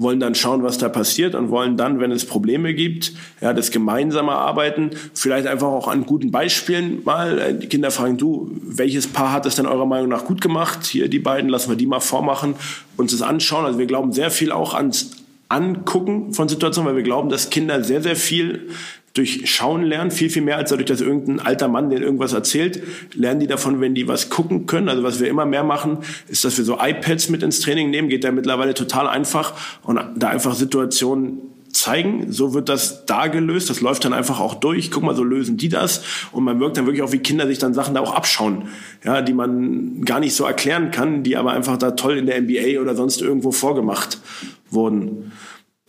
wollen 0.00 0.18
dann 0.18 0.34
schauen, 0.34 0.62
was 0.62 0.78
da 0.78 0.88
passiert 0.88 1.34
und 1.34 1.50
wollen 1.50 1.76
dann, 1.76 2.00
wenn 2.00 2.10
es 2.10 2.24
Probleme 2.24 2.74
gibt, 2.74 3.12
ja, 3.40 3.52
das 3.52 3.70
gemeinsame 3.70 4.32
Arbeiten, 4.32 4.90
vielleicht 5.14 5.46
einfach 5.46 5.68
auch 5.68 5.88
an 5.88 6.06
guten 6.06 6.30
Beispielen 6.30 7.02
mal. 7.04 7.38
Äh, 7.38 7.54
die 7.54 7.68
Kinder 7.68 7.90
fragen, 7.90 8.16
du, 8.16 8.50
welches 8.62 9.06
Paar 9.06 9.32
hat 9.32 9.46
es 9.46 9.56
denn 9.56 9.66
eurer 9.66 9.86
Meinung 9.86 10.08
nach 10.08 10.24
gut 10.24 10.40
gemacht? 10.40 10.86
Hier 10.86 11.08
die 11.08 11.18
beiden, 11.18 11.50
lassen 11.50 11.70
wir 11.70 11.76
die 11.76 11.86
mal 11.86 12.00
vormachen, 12.00 12.54
uns 12.96 13.12
das 13.12 13.22
anschauen. 13.22 13.66
Also 13.66 13.78
wir 13.78 13.86
glauben 13.86 14.12
sehr 14.12 14.30
viel 14.30 14.52
auch 14.52 14.74
ans 14.74 15.10
Angucken 15.50 16.32
von 16.32 16.48
Situationen, 16.48 16.90
weil 16.90 16.96
wir 16.96 17.02
glauben, 17.02 17.28
dass 17.28 17.50
Kinder 17.50 17.82
sehr, 17.82 18.02
sehr 18.02 18.16
viel 18.16 18.70
durch 19.14 19.50
Schauen 19.50 19.82
lernen, 19.82 20.10
viel, 20.10 20.30
viel 20.30 20.42
mehr 20.42 20.56
als 20.56 20.70
dadurch, 20.70 20.86
dass 20.86 21.00
irgendein 21.00 21.40
alter 21.40 21.68
Mann 21.68 21.90
denen 21.90 22.02
irgendwas 22.02 22.32
erzählt, 22.32 22.82
lernen 23.14 23.40
die 23.40 23.46
davon, 23.46 23.80
wenn 23.80 23.94
die 23.94 24.06
was 24.06 24.30
gucken 24.30 24.66
können. 24.66 24.88
Also 24.88 25.02
was 25.02 25.20
wir 25.20 25.28
immer 25.28 25.46
mehr 25.46 25.64
machen, 25.64 25.98
ist, 26.28 26.44
dass 26.44 26.56
wir 26.58 26.64
so 26.64 26.78
iPads 26.80 27.28
mit 27.28 27.42
ins 27.42 27.60
Training 27.60 27.90
nehmen, 27.90 28.08
geht 28.08 28.22
ja 28.22 28.30
mittlerweile 28.30 28.74
total 28.74 29.08
einfach. 29.08 29.54
Und 29.82 30.00
da 30.16 30.28
einfach 30.28 30.54
Situationen 30.54 31.40
zeigen, 31.72 32.32
so 32.32 32.54
wird 32.54 32.68
das 32.68 33.06
da 33.06 33.28
gelöst, 33.28 33.70
das 33.70 33.80
läuft 33.80 34.04
dann 34.04 34.12
einfach 34.12 34.40
auch 34.40 34.54
durch, 34.54 34.90
guck 34.90 35.02
mal, 35.02 35.14
so 35.14 35.24
lösen 35.24 35.56
die 35.56 35.68
das. 35.68 36.02
Und 36.32 36.44
man 36.44 36.60
wirkt 36.60 36.76
dann 36.76 36.86
wirklich 36.86 37.02
auch, 37.02 37.12
wie 37.12 37.18
Kinder 37.18 37.46
sich 37.46 37.58
dann 37.58 37.74
Sachen 37.74 37.94
da 37.94 38.00
auch 38.00 38.14
abschauen, 38.14 38.68
ja, 39.04 39.22
die 39.22 39.32
man 39.32 40.04
gar 40.04 40.20
nicht 40.20 40.34
so 40.34 40.44
erklären 40.44 40.90
kann, 40.90 41.22
die 41.22 41.36
aber 41.36 41.52
einfach 41.52 41.76
da 41.76 41.92
toll 41.92 42.18
in 42.18 42.26
der 42.26 42.40
NBA 42.40 42.80
oder 42.80 42.94
sonst 42.94 43.22
irgendwo 43.22 43.52
vorgemacht 43.52 44.18
wurden. 44.70 45.32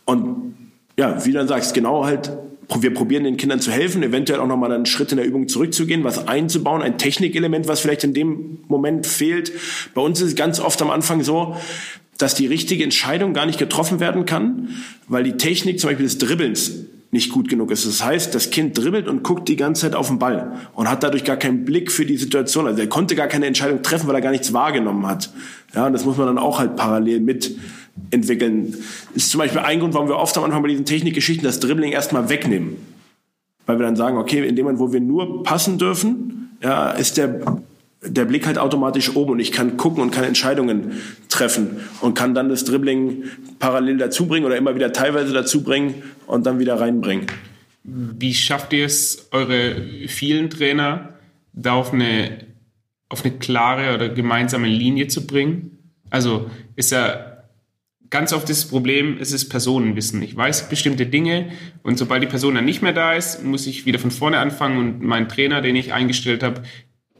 Und 0.04 0.54
ja, 0.96 1.24
wie 1.24 1.32
du 1.32 1.38
dann 1.38 1.48
sagst, 1.48 1.74
genau 1.74 2.04
halt 2.04 2.32
wir 2.80 2.94
probieren 2.94 3.24
den 3.24 3.36
Kindern 3.36 3.60
zu 3.60 3.70
helfen, 3.70 4.02
eventuell 4.02 4.40
auch 4.40 4.46
nochmal 4.46 4.72
einen 4.72 4.86
Schritt 4.86 5.10
in 5.10 5.18
der 5.18 5.26
Übung 5.26 5.48
zurückzugehen, 5.48 6.04
was 6.04 6.28
einzubauen, 6.28 6.80
ein 6.80 6.96
Technikelement, 6.96 7.68
was 7.68 7.80
vielleicht 7.80 8.04
in 8.04 8.14
dem 8.14 8.60
Moment 8.68 9.06
fehlt. 9.06 9.52
Bei 9.94 10.00
uns 10.00 10.20
ist 10.20 10.28
es 10.28 10.34
ganz 10.36 10.60
oft 10.60 10.80
am 10.80 10.90
Anfang 10.90 11.22
so, 11.22 11.56
dass 12.18 12.34
die 12.34 12.46
richtige 12.46 12.84
Entscheidung 12.84 13.34
gar 13.34 13.46
nicht 13.46 13.58
getroffen 13.58 14.00
werden 14.00 14.24
kann, 14.24 14.70
weil 15.08 15.24
die 15.24 15.36
Technik 15.36 15.80
zum 15.80 15.90
Beispiel 15.90 16.06
des 16.06 16.18
Dribbelns 16.18 16.86
nicht 17.10 17.30
gut 17.30 17.50
genug 17.50 17.70
ist. 17.70 17.86
Das 17.86 18.02
heißt, 18.02 18.34
das 18.34 18.50
Kind 18.50 18.78
dribbelt 18.78 19.06
und 19.06 19.22
guckt 19.22 19.46
die 19.48 19.56
ganze 19.56 19.82
Zeit 19.82 19.94
auf 19.94 20.08
den 20.08 20.18
Ball 20.18 20.52
und 20.74 20.88
hat 20.88 21.02
dadurch 21.02 21.24
gar 21.24 21.36
keinen 21.36 21.66
Blick 21.66 21.92
für 21.92 22.06
die 22.06 22.16
Situation. 22.16 22.66
Also 22.66 22.80
er 22.80 22.86
konnte 22.86 23.14
gar 23.14 23.26
keine 23.26 23.46
Entscheidung 23.46 23.82
treffen, 23.82 24.08
weil 24.08 24.14
er 24.14 24.22
gar 24.22 24.30
nichts 24.30 24.54
wahrgenommen 24.54 25.06
hat. 25.06 25.30
Ja, 25.74 25.86
und 25.86 25.92
das 25.92 26.06
muss 26.06 26.16
man 26.16 26.26
dann 26.26 26.38
auch 26.38 26.58
halt 26.58 26.74
parallel 26.76 27.20
mit 27.20 27.54
entwickeln. 28.10 28.74
Ist 29.14 29.30
zum 29.30 29.38
Beispiel 29.38 29.60
ein 29.60 29.80
Grund, 29.80 29.94
warum 29.94 30.08
wir 30.08 30.16
oft 30.16 30.36
am 30.36 30.44
Anfang 30.44 30.62
bei 30.62 30.68
diesen 30.68 30.84
Technikgeschichten 30.84 31.44
das 31.44 31.60
Dribbling 31.60 31.92
erstmal 31.92 32.28
wegnehmen. 32.28 32.76
Weil 33.66 33.78
wir 33.78 33.86
dann 33.86 33.96
sagen, 33.96 34.18
okay, 34.18 34.46
in 34.46 34.56
dem 34.56 34.64
Moment, 34.64 34.80
wo 34.80 34.92
wir 34.92 35.00
nur 35.00 35.42
passen 35.42 35.78
dürfen, 35.78 36.56
ja, 36.62 36.90
ist 36.90 37.16
der, 37.16 37.40
der 38.02 38.24
Blick 38.24 38.46
halt 38.46 38.58
automatisch 38.58 39.14
oben 39.14 39.32
und 39.32 39.40
ich 39.40 39.52
kann 39.52 39.76
gucken 39.76 40.02
und 40.02 40.10
kann 40.10 40.24
Entscheidungen 40.24 40.92
treffen 41.28 41.80
und 42.00 42.14
kann 42.14 42.34
dann 42.34 42.48
das 42.48 42.64
Dribbling 42.64 43.24
parallel 43.58 43.98
dazubringen 43.98 44.46
oder 44.46 44.56
immer 44.56 44.74
wieder 44.74 44.92
teilweise 44.92 45.32
dazubringen 45.32 45.94
und 46.26 46.46
dann 46.46 46.58
wieder 46.58 46.80
reinbringen. 46.80 47.26
Wie 47.84 48.34
schafft 48.34 48.72
ihr 48.72 48.86
es, 48.86 49.28
eure 49.32 49.76
vielen 50.06 50.50
Trainer 50.50 51.10
da 51.52 51.74
auf 51.74 51.92
eine, 51.92 52.46
auf 53.08 53.24
eine 53.24 53.34
klare 53.34 53.94
oder 53.94 54.08
gemeinsame 54.08 54.68
Linie 54.68 55.08
zu 55.08 55.26
bringen? 55.26 55.78
Also 56.10 56.50
ist 56.76 56.92
ja 56.92 57.31
ganz 58.12 58.32
oft 58.32 58.48
das 58.48 58.66
Problem, 58.66 59.16
es 59.20 59.32
ist 59.32 59.48
Personenwissen. 59.48 60.22
Ich 60.22 60.36
weiß 60.36 60.68
bestimmte 60.68 61.06
Dinge 61.06 61.50
und 61.82 61.98
sobald 61.98 62.22
die 62.22 62.28
Person 62.28 62.54
dann 62.54 62.64
nicht 62.64 62.82
mehr 62.82 62.92
da 62.92 63.14
ist, 63.14 63.42
muss 63.42 63.66
ich 63.66 63.86
wieder 63.86 63.98
von 63.98 64.12
vorne 64.12 64.38
anfangen 64.38 64.78
und 64.78 65.02
mein 65.02 65.28
Trainer, 65.28 65.62
den 65.62 65.74
ich 65.74 65.92
eingestellt 65.92 66.44
habe, 66.44 66.62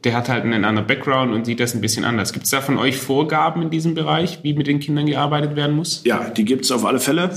der 0.03 0.15
hat 0.15 0.29
halt 0.29 0.43
einen 0.43 0.65
anderen 0.65 0.85
Background 0.85 1.33
und 1.33 1.45
sieht 1.45 1.59
das 1.59 1.73
ein 1.73 1.81
bisschen 1.81 2.03
anders. 2.03 2.33
Gibt 2.33 2.45
es 2.45 2.51
da 2.51 2.61
von 2.61 2.77
euch 2.77 2.97
Vorgaben 2.97 3.61
in 3.63 3.69
diesem 3.69 3.95
Bereich, 3.95 4.39
wie 4.43 4.53
mit 4.53 4.67
den 4.67 4.79
Kindern 4.79 5.05
gearbeitet 5.05 5.55
werden 5.55 5.75
muss? 5.75 6.01
Ja, 6.03 6.29
die 6.29 6.45
gibt 6.45 6.65
es 6.65 6.71
auf 6.71 6.85
alle 6.85 6.99
Fälle. 6.99 7.31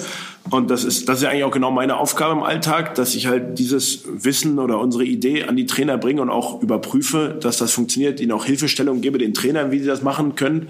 Und 0.50 0.70
das 0.70 0.84
ist, 0.84 1.08
das 1.08 1.18
ist 1.18 1.22
ja 1.22 1.30
eigentlich 1.30 1.44
auch 1.44 1.52
genau 1.52 1.70
meine 1.70 1.96
Aufgabe 1.96 2.32
im 2.32 2.42
Alltag, 2.42 2.94
dass 2.96 3.14
ich 3.14 3.26
halt 3.26 3.58
dieses 3.58 4.04
Wissen 4.06 4.58
oder 4.58 4.80
unsere 4.80 5.04
Idee 5.04 5.44
an 5.44 5.56
die 5.56 5.66
Trainer 5.66 5.96
bringe 5.96 6.20
und 6.22 6.30
auch 6.30 6.60
überprüfe, 6.60 7.38
dass 7.40 7.56
das 7.56 7.72
funktioniert, 7.72 8.20
ihnen 8.20 8.32
auch 8.32 8.44
Hilfestellung 8.44 9.00
gebe, 9.00 9.18
den 9.18 9.32
Trainern, 9.32 9.70
wie 9.70 9.78
sie 9.78 9.86
das 9.86 10.02
machen 10.02 10.34
können. 10.34 10.68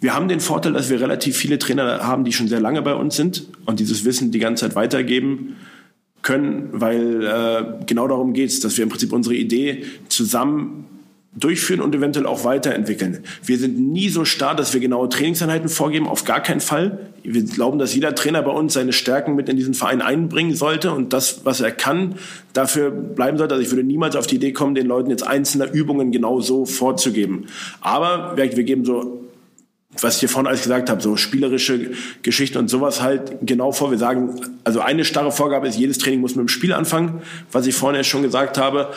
Wir 0.00 0.14
haben 0.14 0.28
den 0.28 0.40
Vorteil, 0.40 0.72
dass 0.72 0.90
wir 0.90 1.00
relativ 1.00 1.36
viele 1.36 1.58
Trainer 1.58 2.06
haben, 2.06 2.24
die 2.24 2.32
schon 2.32 2.48
sehr 2.48 2.60
lange 2.60 2.82
bei 2.82 2.94
uns 2.94 3.16
sind 3.16 3.46
und 3.64 3.80
dieses 3.80 4.04
Wissen 4.04 4.30
die 4.30 4.38
ganze 4.38 4.66
Zeit 4.66 4.76
weitergeben 4.76 5.56
können, 6.22 6.68
weil 6.72 7.24
äh, 7.24 7.84
genau 7.86 8.08
darum 8.08 8.32
geht 8.32 8.50
es, 8.50 8.60
dass 8.60 8.76
wir 8.76 8.82
im 8.82 8.88
Prinzip 8.88 9.12
unsere 9.12 9.34
Idee 9.34 9.84
zusammen 10.08 10.84
durchführen 11.36 11.80
und 11.80 11.94
eventuell 11.94 12.26
auch 12.26 12.44
weiterentwickeln. 12.44 13.22
Wir 13.44 13.58
sind 13.58 13.78
nie 13.78 14.08
so 14.08 14.24
starr, 14.24 14.54
dass 14.54 14.72
wir 14.72 14.80
genaue 14.80 15.08
Trainingseinheiten 15.08 15.68
vorgeben, 15.68 16.08
auf 16.08 16.24
gar 16.24 16.42
keinen 16.42 16.60
Fall. 16.60 17.10
Wir 17.22 17.44
glauben, 17.44 17.78
dass 17.78 17.94
jeder 17.94 18.14
Trainer 18.14 18.42
bei 18.42 18.50
uns 18.50 18.72
seine 18.72 18.92
Stärken 18.92 19.34
mit 19.34 19.48
in 19.48 19.56
diesen 19.56 19.74
Verein 19.74 20.00
einbringen 20.00 20.54
sollte 20.54 20.92
und 20.92 21.12
das, 21.12 21.44
was 21.44 21.60
er 21.60 21.72
kann, 21.72 22.14
dafür 22.54 22.90
bleiben 22.90 23.36
sollte. 23.36 23.54
Also 23.54 23.64
ich 23.64 23.70
würde 23.70 23.84
niemals 23.84 24.16
auf 24.16 24.26
die 24.26 24.36
Idee 24.36 24.52
kommen, 24.52 24.74
den 24.74 24.86
Leuten 24.86 25.10
jetzt 25.10 25.26
einzelne 25.26 25.66
Übungen 25.66 26.10
genau 26.10 26.40
so 26.40 26.64
vorzugeben. 26.64 27.46
Aber 27.82 28.36
wir 28.36 28.64
geben 28.64 28.86
so 28.86 29.25
was 30.02 30.14
ich 30.14 30.20
hier 30.20 30.28
vorhin 30.28 30.46
alles 30.46 30.62
gesagt 30.62 30.90
habe, 30.90 31.02
so 31.02 31.16
spielerische 31.16 31.92
Geschichten 32.22 32.58
und 32.58 32.68
sowas 32.68 33.02
halt 33.02 33.38
genau 33.42 33.72
vor. 33.72 33.90
Wir 33.90 33.98
sagen, 33.98 34.40
also 34.64 34.80
eine 34.80 35.04
starre 35.04 35.32
Vorgabe 35.32 35.68
ist, 35.68 35.78
jedes 35.78 35.98
Training 35.98 36.20
muss 36.20 36.34
mit 36.34 36.46
dem 36.46 36.48
Spiel 36.48 36.72
anfangen, 36.72 37.22
was 37.52 37.66
ich 37.66 37.74
vorhin 37.74 37.96
ja 37.96 38.04
schon 38.04 38.22
gesagt 38.22 38.58
habe, 38.58 38.90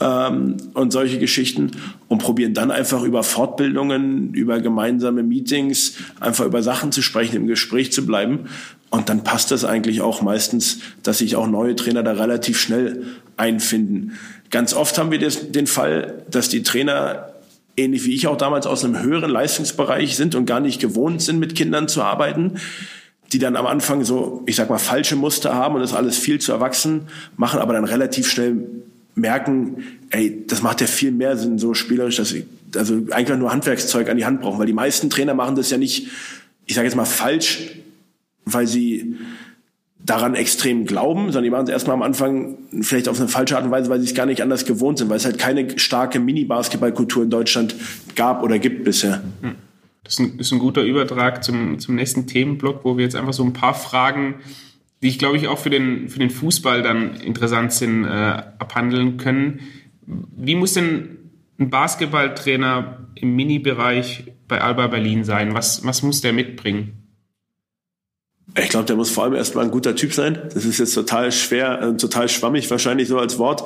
ähm, 0.00 0.56
und 0.74 0.92
solche 0.92 1.18
Geschichten 1.18 1.72
und 2.08 2.18
probieren 2.18 2.54
dann 2.54 2.70
einfach 2.70 3.02
über 3.02 3.22
Fortbildungen, 3.22 4.32
über 4.34 4.60
gemeinsame 4.60 5.22
Meetings, 5.22 5.94
einfach 6.18 6.46
über 6.46 6.62
Sachen 6.62 6.90
zu 6.90 7.02
sprechen, 7.02 7.36
im 7.36 7.46
Gespräch 7.46 7.92
zu 7.92 8.06
bleiben. 8.06 8.48
Und 8.88 9.08
dann 9.08 9.22
passt 9.22 9.50
das 9.50 9.64
eigentlich 9.64 10.00
auch 10.00 10.22
meistens, 10.22 10.78
dass 11.02 11.18
sich 11.18 11.36
auch 11.36 11.46
neue 11.46 11.76
Trainer 11.76 12.02
da 12.02 12.12
relativ 12.12 12.58
schnell 12.58 13.04
einfinden. 13.36 14.18
Ganz 14.50 14.74
oft 14.74 14.98
haben 14.98 15.12
wir 15.12 15.18
das, 15.20 15.52
den 15.52 15.68
Fall, 15.68 16.24
dass 16.28 16.48
die 16.48 16.62
Trainer 16.62 17.29
ähnlich 17.80 18.04
wie 18.04 18.14
ich 18.14 18.26
auch 18.26 18.36
damals 18.36 18.66
aus 18.66 18.84
einem 18.84 19.00
höheren 19.02 19.30
Leistungsbereich 19.30 20.16
sind 20.16 20.34
und 20.34 20.46
gar 20.46 20.60
nicht 20.60 20.80
gewohnt 20.80 21.22
sind, 21.22 21.38
mit 21.38 21.54
Kindern 21.54 21.88
zu 21.88 22.02
arbeiten, 22.02 22.58
die 23.32 23.38
dann 23.38 23.56
am 23.56 23.66
Anfang 23.66 24.04
so, 24.04 24.42
ich 24.46 24.56
sag 24.56 24.70
mal, 24.70 24.78
falsche 24.78 25.16
Muster 25.16 25.54
haben 25.54 25.74
und 25.74 25.80
das 25.80 25.94
alles 25.94 26.18
viel 26.18 26.40
zu 26.40 26.52
erwachsen 26.52 27.08
machen, 27.36 27.60
aber 27.60 27.72
dann 27.72 27.84
relativ 27.84 28.30
schnell 28.30 28.66
merken, 29.14 29.84
ey, 30.10 30.44
das 30.46 30.62
macht 30.62 30.80
ja 30.80 30.86
viel 30.86 31.12
mehr 31.12 31.36
Sinn, 31.36 31.58
so 31.58 31.74
spielerisch, 31.74 32.16
dass 32.16 32.32
ich, 32.32 32.44
also 32.74 33.00
eigentlich 33.10 33.38
nur 33.38 33.52
Handwerkszeug 33.52 34.08
an 34.08 34.16
die 34.16 34.24
Hand 34.24 34.40
brauchen, 34.40 34.58
weil 34.58 34.66
die 34.66 34.72
meisten 34.72 35.10
Trainer 35.10 35.34
machen 35.34 35.56
das 35.56 35.70
ja 35.70 35.78
nicht, 35.78 36.08
ich 36.66 36.74
sage 36.74 36.86
jetzt 36.86 36.96
mal 36.96 37.04
falsch, 37.04 37.72
weil 38.44 38.66
sie 38.66 39.16
daran 40.10 40.34
extrem 40.34 40.86
glauben, 40.86 41.26
sondern 41.26 41.44
die 41.44 41.50
machen 41.50 41.64
es 41.64 41.70
erstmal 41.70 41.94
am 41.94 42.02
Anfang 42.02 42.58
vielleicht 42.80 43.08
auf 43.08 43.20
eine 43.20 43.28
falsche 43.28 43.56
Art 43.56 43.64
und 43.64 43.70
Weise, 43.70 43.88
weil 43.90 44.00
sie 44.00 44.06
es 44.06 44.14
gar 44.14 44.26
nicht 44.26 44.42
anders 44.42 44.64
gewohnt 44.64 44.98
sind, 44.98 45.08
weil 45.08 45.18
es 45.18 45.24
halt 45.24 45.38
keine 45.38 45.78
starke 45.78 46.18
Mini-Basketballkultur 46.18 47.22
in 47.22 47.30
Deutschland 47.30 47.76
gab 48.16 48.42
oder 48.42 48.58
gibt 48.58 48.82
bisher. 48.82 49.22
Hm. 49.42 49.54
Das 50.02 50.14
ist 50.14 50.18
ein, 50.18 50.38
ist 50.40 50.52
ein 50.52 50.58
guter 50.58 50.82
Übertrag 50.82 51.44
zum, 51.44 51.78
zum 51.78 51.94
nächsten 51.94 52.26
Themenblock, 52.26 52.84
wo 52.84 52.96
wir 52.96 53.04
jetzt 53.04 53.14
einfach 53.14 53.32
so 53.32 53.44
ein 53.44 53.52
paar 53.52 53.74
Fragen, 53.74 54.34
die 55.00 55.08
ich 55.08 55.20
glaube 55.20 55.36
ich 55.36 55.46
auch 55.46 55.58
für 55.58 55.70
den, 55.70 56.08
für 56.08 56.18
den 56.18 56.30
Fußball 56.30 56.82
dann 56.82 57.14
interessant 57.14 57.72
sind, 57.72 58.04
äh, 58.04 58.08
abhandeln 58.08 59.16
können. 59.16 59.60
Wie 60.06 60.56
muss 60.56 60.74
denn 60.74 61.18
ein 61.60 61.70
Basketballtrainer 61.70 63.06
im 63.14 63.36
Mini-Bereich 63.36 64.24
bei 64.48 64.60
Alba 64.60 64.88
Berlin 64.88 65.22
sein? 65.22 65.54
Was, 65.54 65.84
was 65.84 66.02
muss 66.02 66.20
der 66.20 66.32
mitbringen? 66.32 66.99
Ich 68.58 68.68
glaube, 68.68 68.86
der 68.86 68.96
muss 68.96 69.10
vor 69.10 69.24
allem 69.24 69.34
erstmal 69.34 69.64
ein 69.64 69.70
guter 69.70 69.94
Typ 69.94 70.12
sein. 70.12 70.38
Das 70.52 70.64
ist 70.64 70.78
jetzt 70.78 70.94
total 70.94 71.30
schwer, 71.30 71.80
äh, 71.82 71.96
total 71.96 72.28
schwammig 72.28 72.68
wahrscheinlich 72.70 73.06
so 73.06 73.18
als 73.18 73.38
Wort. 73.38 73.64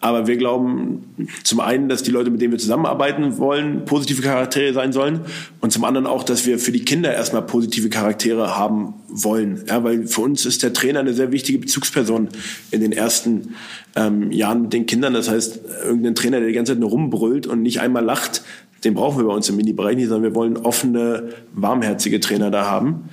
Aber 0.00 0.26
wir 0.26 0.36
glauben 0.36 1.14
zum 1.44 1.60
einen, 1.60 1.88
dass 1.88 2.02
die 2.02 2.10
Leute, 2.10 2.30
mit 2.30 2.42
denen 2.42 2.52
wir 2.52 2.58
zusammenarbeiten 2.58 3.38
wollen, 3.38 3.84
positive 3.86 4.20
Charaktere 4.20 4.74
sein 4.74 4.92
sollen. 4.92 5.20
Und 5.60 5.72
zum 5.72 5.84
anderen 5.84 6.06
auch, 6.06 6.24
dass 6.24 6.44
wir 6.46 6.58
für 6.58 6.72
die 6.72 6.84
Kinder 6.84 7.14
erstmal 7.14 7.42
positive 7.42 7.88
Charaktere 7.88 8.56
haben 8.56 8.94
wollen. 9.08 9.64
Ja, 9.66 9.82
weil 9.82 10.06
für 10.06 10.20
uns 10.20 10.44
ist 10.44 10.62
der 10.62 10.72
Trainer 10.72 11.00
eine 11.00 11.14
sehr 11.14 11.32
wichtige 11.32 11.58
Bezugsperson 11.58 12.28
in 12.70 12.80
den 12.80 12.92
ersten 12.92 13.54
ähm, 13.96 14.30
Jahren 14.32 14.62
mit 14.62 14.72
den 14.72 14.86
Kindern. 14.86 15.14
Das 15.14 15.30
heißt, 15.30 15.60
irgendein 15.84 16.14
Trainer, 16.14 16.38
der 16.38 16.48
die 16.48 16.54
ganze 16.54 16.72
Zeit 16.72 16.80
nur 16.80 16.90
rumbrüllt 16.90 17.46
und 17.46 17.62
nicht 17.62 17.80
einmal 17.80 18.04
lacht, 18.04 18.42
den 18.84 18.94
brauchen 18.94 19.18
wir 19.18 19.24
bei 19.24 19.34
uns 19.34 19.48
im 19.48 19.56
Mini-Bereich 19.56 19.96
nicht, 19.96 20.08
sondern 20.08 20.30
wir 20.30 20.34
wollen 20.34 20.56
offene, 20.58 21.30
warmherzige 21.54 22.20
Trainer 22.20 22.50
da 22.50 22.66
haben. 22.66 23.08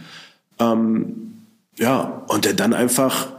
Ähm, 0.59 1.33
ja, 1.77 2.23
und 2.27 2.45
der 2.45 2.53
dann 2.53 2.73
einfach 2.73 3.29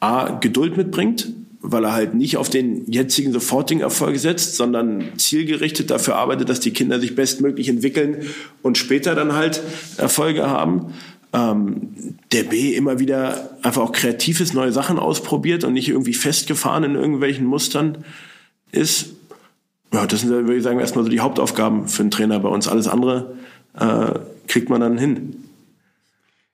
A, 0.00 0.38
Geduld 0.38 0.76
mitbringt, 0.76 1.28
weil 1.60 1.84
er 1.84 1.94
halt 1.94 2.14
nicht 2.14 2.36
auf 2.36 2.50
den 2.50 2.90
jetzigen 2.90 3.32
sofortigen 3.32 3.80
Erfolg 3.80 4.18
setzt, 4.18 4.56
sondern 4.56 5.02
zielgerichtet 5.16 5.90
dafür 5.90 6.16
arbeitet, 6.16 6.50
dass 6.50 6.60
die 6.60 6.72
Kinder 6.72 7.00
sich 7.00 7.14
bestmöglich 7.14 7.68
entwickeln 7.68 8.26
und 8.60 8.76
später 8.76 9.14
dann 9.14 9.32
halt 9.32 9.62
Erfolge 9.96 10.46
haben. 10.46 10.92
Ähm, 11.32 11.94
der 12.32 12.44
B 12.44 12.74
immer 12.74 12.98
wieder 12.98 13.56
einfach 13.62 13.80
auch 13.80 13.92
kreatives 13.92 14.52
neue 14.52 14.72
Sachen 14.72 14.98
ausprobiert 14.98 15.64
und 15.64 15.72
nicht 15.72 15.88
irgendwie 15.88 16.12
festgefahren 16.12 16.84
in 16.84 16.94
irgendwelchen 16.96 17.46
Mustern 17.46 18.04
ist. 18.70 19.14
Ja, 19.92 20.06
das 20.06 20.20
sind, 20.20 20.30
würde 20.30 20.56
ich 20.56 20.62
sagen, 20.62 20.80
erstmal 20.80 21.04
so 21.04 21.10
die 21.10 21.20
Hauptaufgaben 21.20 21.88
für 21.88 22.02
einen 22.02 22.10
Trainer 22.10 22.40
bei 22.40 22.48
uns. 22.50 22.68
Alles 22.68 22.88
andere 22.88 23.36
äh, 23.78 24.18
kriegt 24.48 24.68
man 24.68 24.82
dann 24.82 24.98
hin. 24.98 25.43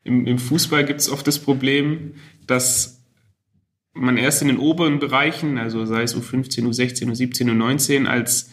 Im, 0.05 0.27
im 0.27 0.39
Fußball 0.39 0.85
gibt 0.85 1.01
es 1.01 1.11
oft 1.11 1.27
das 1.27 1.39
Problem, 1.39 2.15
dass 2.47 3.05
man 3.93 4.17
erst 4.17 4.43
in 4.43 4.49
den 4.49 4.59
oberen 4.59 4.99
Bereichen, 4.99 5.59
also 5.59 5.85
sei 5.85 6.03
es 6.03 6.17
U15, 6.17 6.65
U16, 6.65 7.07
U17, 7.11 7.51
U19, 7.51 8.07
als 8.07 8.51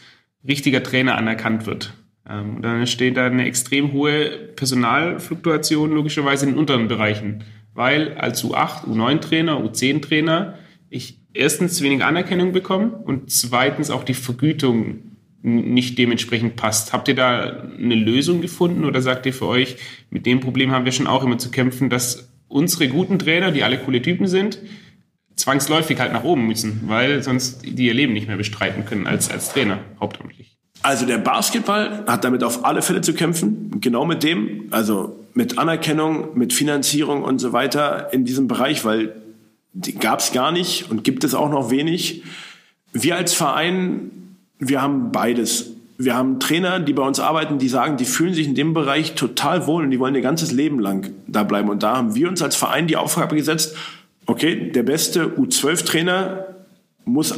richtiger 0.48 0.84
Trainer 0.84 1.16
anerkannt 1.16 1.66
wird. 1.66 1.93
Ähm, 2.28 2.58
und 2.58 2.62
dann 2.64 2.80
entsteht 2.80 3.18
da 3.18 3.26
eine 3.26 3.45
extrem 3.45 3.93
hohe 3.93 4.30
Personalfluktuation 4.56 5.91
logischerweise 5.91 6.45
in 6.45 6.54
den 6.54 6.60
unteren 6.60 6.88
Bereichen, 6.88 7.43
weil 7.74 8.16
als 8.16 8.43
U8, 8.43 8.86
U9-Trainer, 8.86 9.64
U10-Trainer 9.64 10.56
ich 10.89 11.20
erstens 11.34 11.82
weniger 11.82 12.08
Anerkennung 12.08 12.52
bekomme 12.52 12.91
und 12.91 13.30
zweitens 13.32 13.91
auch 13.91 14.04
die 14.04 14.14
Vergütung 14.14 15.16
nicht 15.42 15.98
dementsprechend 15.98 16.56
passt. 16.56 16.94
Habt 16.94 17.08
ihr 17.08 17.16
da 17.16 17.64
eine 17.78 17.96
Lösung 17.96 18.42
gefunden 18.42 18.86
oder 18.86 19.02
sagt 19.02 19.26
ihr 19.26 19.34
für 19.34 19.48
euch, 19.48 19.78
mit 20.10 20.26
dem 20.26 20.40
Problem 20.40 20.72
haben 20.72 20.86
wir 20.86 20.92
schon 20.92 21.08
auch 21.08 21.24
immer 21.24 21.38
zu 21.38 21.52
kämpfen, 21.52 21.90
dass 21.90 22.30
unsere 22.48 22.88
guten 22.88 23.20
Trainer, 23.20 23.52
die 23.52 23.64
alle 23.64 23.78
coole 23.78 24.02
Typen 24.02 24.28
sind, 24.28 24.60
zwangsläufig 25.36 26.00
halt 26.00 26.14
nach 26.14 26.24
oben 26.24 26.48
müssen, 26.48 26.84
weil 26.88 27.22
sonst 27.22 27.64
die 27.64 27.86
ihr 27.86 27.94
Leben 27.94 28.14
nicht 28.14 28.28
mehr 28.28 28.38
bestreiten 28.38 28.86
können 28.86 29.08
als, 29.08 29.30
als 29.30 29.54
Trainer, 29.54 29.80
hauptamtlich? 30.00 30.58
Also 30.82 31.06
der 31.06 31.18
Basketball 31.18 32.06
hat 32.08 32.24
damit 32.24 32.44
auf 32.44 32.66
alle 32.66 32.82
Fälle 32.82 33.02
zu 33.02 33.14
kämpfen, 33.14 33.80
genau 33.82 34.06
mit 34.06 34.24
dem, 34.24 34.68
also 34.72 35.26
mit 35.34 35.58
Anerkennung, 35.58 36.38
mit 36.38 36.54
Finanzierung 36.54 37.24
und 37.24 37.40
so 37.40 37.54
weiter 37.54 38.12
in 38.14 38.26
diesem 38.26 38.48
Bereich, 38.48 38.86
weil 38.86 39.16
die 39.74 39.94
gab 39.94 40.20
es 40.20 40.32
gar 40.32 40.52
nicht 40.52 40.90
und 40.90 41.04
gibt 41.04 41.24
es 41.24 41.36
auch 41.36 41.50
noch 41.50 41.70
wenig. 41.70 42.24
Wir 42.94 43.16
als 43.16 43.34
Verein 43.34 44.12
wir 44.60 44.82
haben 44.82 45.12
beides. 45.12 45.72
Wir 45.97 46.16
haben 46.16 46.39
Trainer, 46.39 46.80
die 46.80 46.93
bei 46.93 47.03
uns 47.03 47.20
arbeiten, 47.20 47.58
die 47.58 47.70
sagen, 47.70 47.97
die 47.97 48.05
fühlen 48.05 48.34
sich 48.34 48.47
in 48.47 48.55
dem 48.55 48.74
Bereich 48.74 49.16
total 49.16 49.66
wohl 49.66 49.84
und 49.84 49.91
die 49.91 49.99
wollen 49.99 50.14
ihr 50.14 50.22
ganzes 50.22 50.51
Leben 50.51 50.80
lang 50.80 51.12
da 51.28 51.43
bleiben. 51.43 51.70
Und 51.70 51.82
da 51.82 51.97
haben 51.97 52.14
wir 52.14 52.30
uns 52.30 52.41
als 52.41 52.55
Verein 52.55 52.88
die 52.88 52.97
Aufgabe 52.97 53.36
gesetzt, 53.36 53.76
okay, 54.28 54.72
der 54.72 54.84
beste 54.84 55.26
U12-Trainer 55.26 56.45
muss 57.05 57.34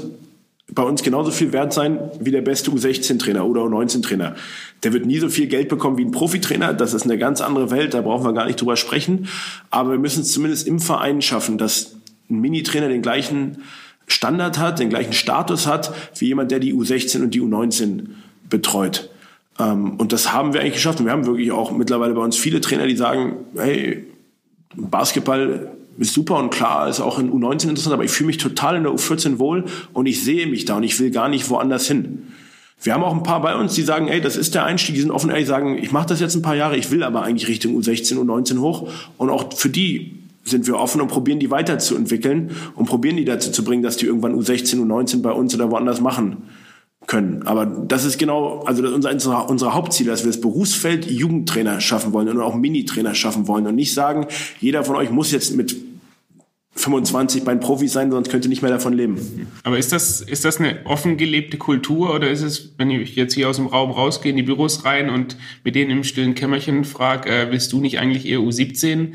bei 0.71 0.83
uns 0.83 1.01
genauso 1.01 1.31
viel 1.31 1.51
wert 1.53 1.73
sein 1.73 1.99
wie 2.19 2.31
der 2.31 2.41
beste 2.41 2.71
U16-Trainer 2.71 3.45
oder 3.45 3.61
U19-Trainer. 3.61 4.35
Der 4.83 4.93
wird 4.93 5.05
nie 5.05 5.19
so 5.19 5.29
viel 5.29 5.47
Geld 5.47 5.69
bekommen 5.69 5.97
wie 5.97 6.05
ein 6.05 6.11
Profitrainer. 6.11 6.73
Das 6.73 6.93
ist 6.93 7.03
eine 7.03 7.17
ganz 7.17 7.41
andere 7.41 7.71
Welt, 7.71 7.93
da 7.93 8.01
brauchen 8.01 8.25
wir 8.25 8.33
gar 8.33 8.45
nicht 8.45 8.61
drüber 8.61 8.75
sprechen. 8.75 9.27
Aber 9.69 9.91
wir 9.91 9.99
müssen 9.99 10.21
es 10.21 10.31
zumindest 10.31 10.67
im 10.67 10.79
Verein 10.79 11.21
schaffen, 11.21 11.57
dass 11.57 11.95
ein 12.29 12.39
Mini-Trainer 12.39 12.89
den 12.89 13.01
gleichen 13.01 13.63
Standard 14.09 14.59
hat, 14.59 14.79
den 14.79 14.89
gleichen 14.89 15.13
Status 15.13 15.67
hat, 15.67 15.93
wie 16.17 16.27
jemand, 16.27 16.51
der 16.51 16.59
die 16.59 16.73
U16 16.73 17.23
und 17.23 17.33
die 17.33 17.41
U19 17.41 18.07
betreut. 18.49 19.09
Ähm, 19.59 19.95
und 19.97 20.11
das 20.11 20.33
haben 20.33 20.53
wir 20.53 20.61
eigentlich 20.61 20.73
geschafft. 20.73 20.99
Und 20.99 21.05
wir 21.05 21.13
haben 21.13 21.25
wirklich 21.25 21.51
auch 21.51 21.71
mittlerweile 21.71 22.13
bei 22.13 22.21
uns 22.21 22.35
viele 22.35 22.61
Trainer, 22.61 22.87
die 22.87 22.95
sagen, 22.95 23.37
hey, 23.55 24.05
Basketball 24.75 25.71
ist 25.97 26.13
super 26.13 26.37
und 26.37 26.49
klar, 26.49 26.87
ist 26.87 27.01
auch 27.01 27.19
in 27.19 27.31
U19 27.31 27.69
interessant, 27.69 27.93
aber 27.93 28.05
ich 28.05 28.11
fühle 28.11 28.27
mich 28.27 28.37
total 28.37 28.77
in 28.77 28.83
der 28.83 28.93
U14 28.93 29.37
wohl 29.37 29.65
und 29.93 30.05
ich 30.05 30.23
sehe 30.23 30.47
mich 30.47 30.65
da 30.65 30.77
und 30.77 30.83
ich 30.83 30.99
will 30.99 31.11
gar 31.11 31.27
nicht 31.27 31.49
woanders 31.49 31.87
hin. 31.87 32.27
Wir 32.81 32.93
haben 32.93 33.03
auch 33.03 33.13
ein 33.13 33.23
paar 33.23 33.41
bei 33.41 33.55
uns, 33.55 33.73
die 33.73 33.81
sagen, 33.81 34.07
ey, 34.07 34.21
das 34.21 34.37
ist 34.37 34.55
der 34.55 34.63
Einstieg, 34.63 34.95
die 34.95 35.01
sind 35.01 35.11
offen, 35.11 35.29
ey, 35.29 35.43
sagen, 35.43 35.77
ich 35.77 35.91
mache 35.91 36.07
das 36.07 36.21
jetzt 36.21 36.35
ein 36.35 36.41
paar 36.41 36.55
Jahre, 36.55 36.77
ich 36.77 36.91
will 36.91 37.03
aber 37.03 37.23
eigentlich 37.23 37.49
Richtung 37.49 37.77
U16, 37.77 38.15
U19 38.15 38.59
hoch. 38.59 38.89
Und 39.17 39.29
auch 39.29 39.53
für 39.53 39.67
die 39.67 40.19
sind 40.49 40.67
wir 40.67 40.77
offen 40.77 41.01
und 41.01 41.07
probieren 41.07 41.39
die 41.39 41.51
weiterzuentwickeln 41.51 42.51
und 42.75 42.85
probieren 42.87 43.17
die 43.17 43.25
dazu 43.25 43.51
zu 43.51 43.63
bringen, 43.63 43.83
dass 43.83 43.97
die 43.97 44.05
irgendwann 44.05 44.35
U16, 44.35 44.77
U19 44.77 45.21
bei 45.21 45.31
uns 45.31 45.53
oder 45.55 45.71
woanders 45.71 46.01
machen 46.01 46.43
können. 47.07 47.43
Aber 47.45 47.65
das 47.65 48.05
ist 48.05 48.17
genau, 48.17 48.63
also 48.65 48.83
ist 48.83 48.93
unser, 48.93 49.49
unser 49.49 49.73
Hauptziel, 49.73 50.07
dass 50.07 50.23
wir 50.23 50.31
das 50.31 50.41
Berufsfeld 50.41 51.09
Jugendtrainer 51.09 51.81
schaffen 51.81 52.13
wollen 52.13 52.29
und 52.29 52.39
auch 52.39 52.55
Mini-Trainer 52.55 53.15
schaffen 53.15 53.47
wollen 53.47 53.65
und 53.67 53.75
nicht 53.75 53.93
sagen, 53.93 54.27
jeder 54.59 54.83
von 54.83 54.95
euch 54.95 55.09
muss 55.09 55.31
jetzt 55.31 55.55
mit 55.55 55.75
25 56.75 57.43
bei 57.43 57.53
den 57.53 57.59
Profis 57.59 57.91
sein, 57.91 58.09
sonst 58.09 58.29
könnt 58.29 58.45
ihr 58.45 58.49
nicht 58.49 58.61
mehr 58.61 58.71
davon 58.71 58.93
leben. 58.93 59.47
Aber 59.63 59.77
ist 59.77 59.91
das, 59.91 60.21
ist 60.21 60.45
das 60.45 60.59
eine 60.59 60.85
offen 60.85 61.17
gelebte 61.17 61.57
Kultur 61.57 62.13
oder 62.13 62.29
ist 62.29 62.41
es, 62.41 62.73
wenn 62.77 62.89
ich 62.89 63.15
jetzt 63.15 63.33
hier 63.33 63.49
aus 63.49 63.57
dem 63.57 63.67
Raum 63.67 63.91
rausgehe, 63.91 64.31
in 64.31 64.37
die 64.37 64.43
Büros 64.43 64.85
rein 64.85 65.09
und 65.09 65.35
mit 65.63 65.75
denen 65.75 65.91
im 65.91 66.03
stillen 66.03 66.35
Kämmerchen 66.35 66.85
frage, 66.85 67.29
äh, 67.29 67.51
willst 67.51 67.73
du 67.73 67.81
nicht 67.81 67.99
eigentlich 67.99 68.25
eher 68.25 68.39
U17? 68.39 69.13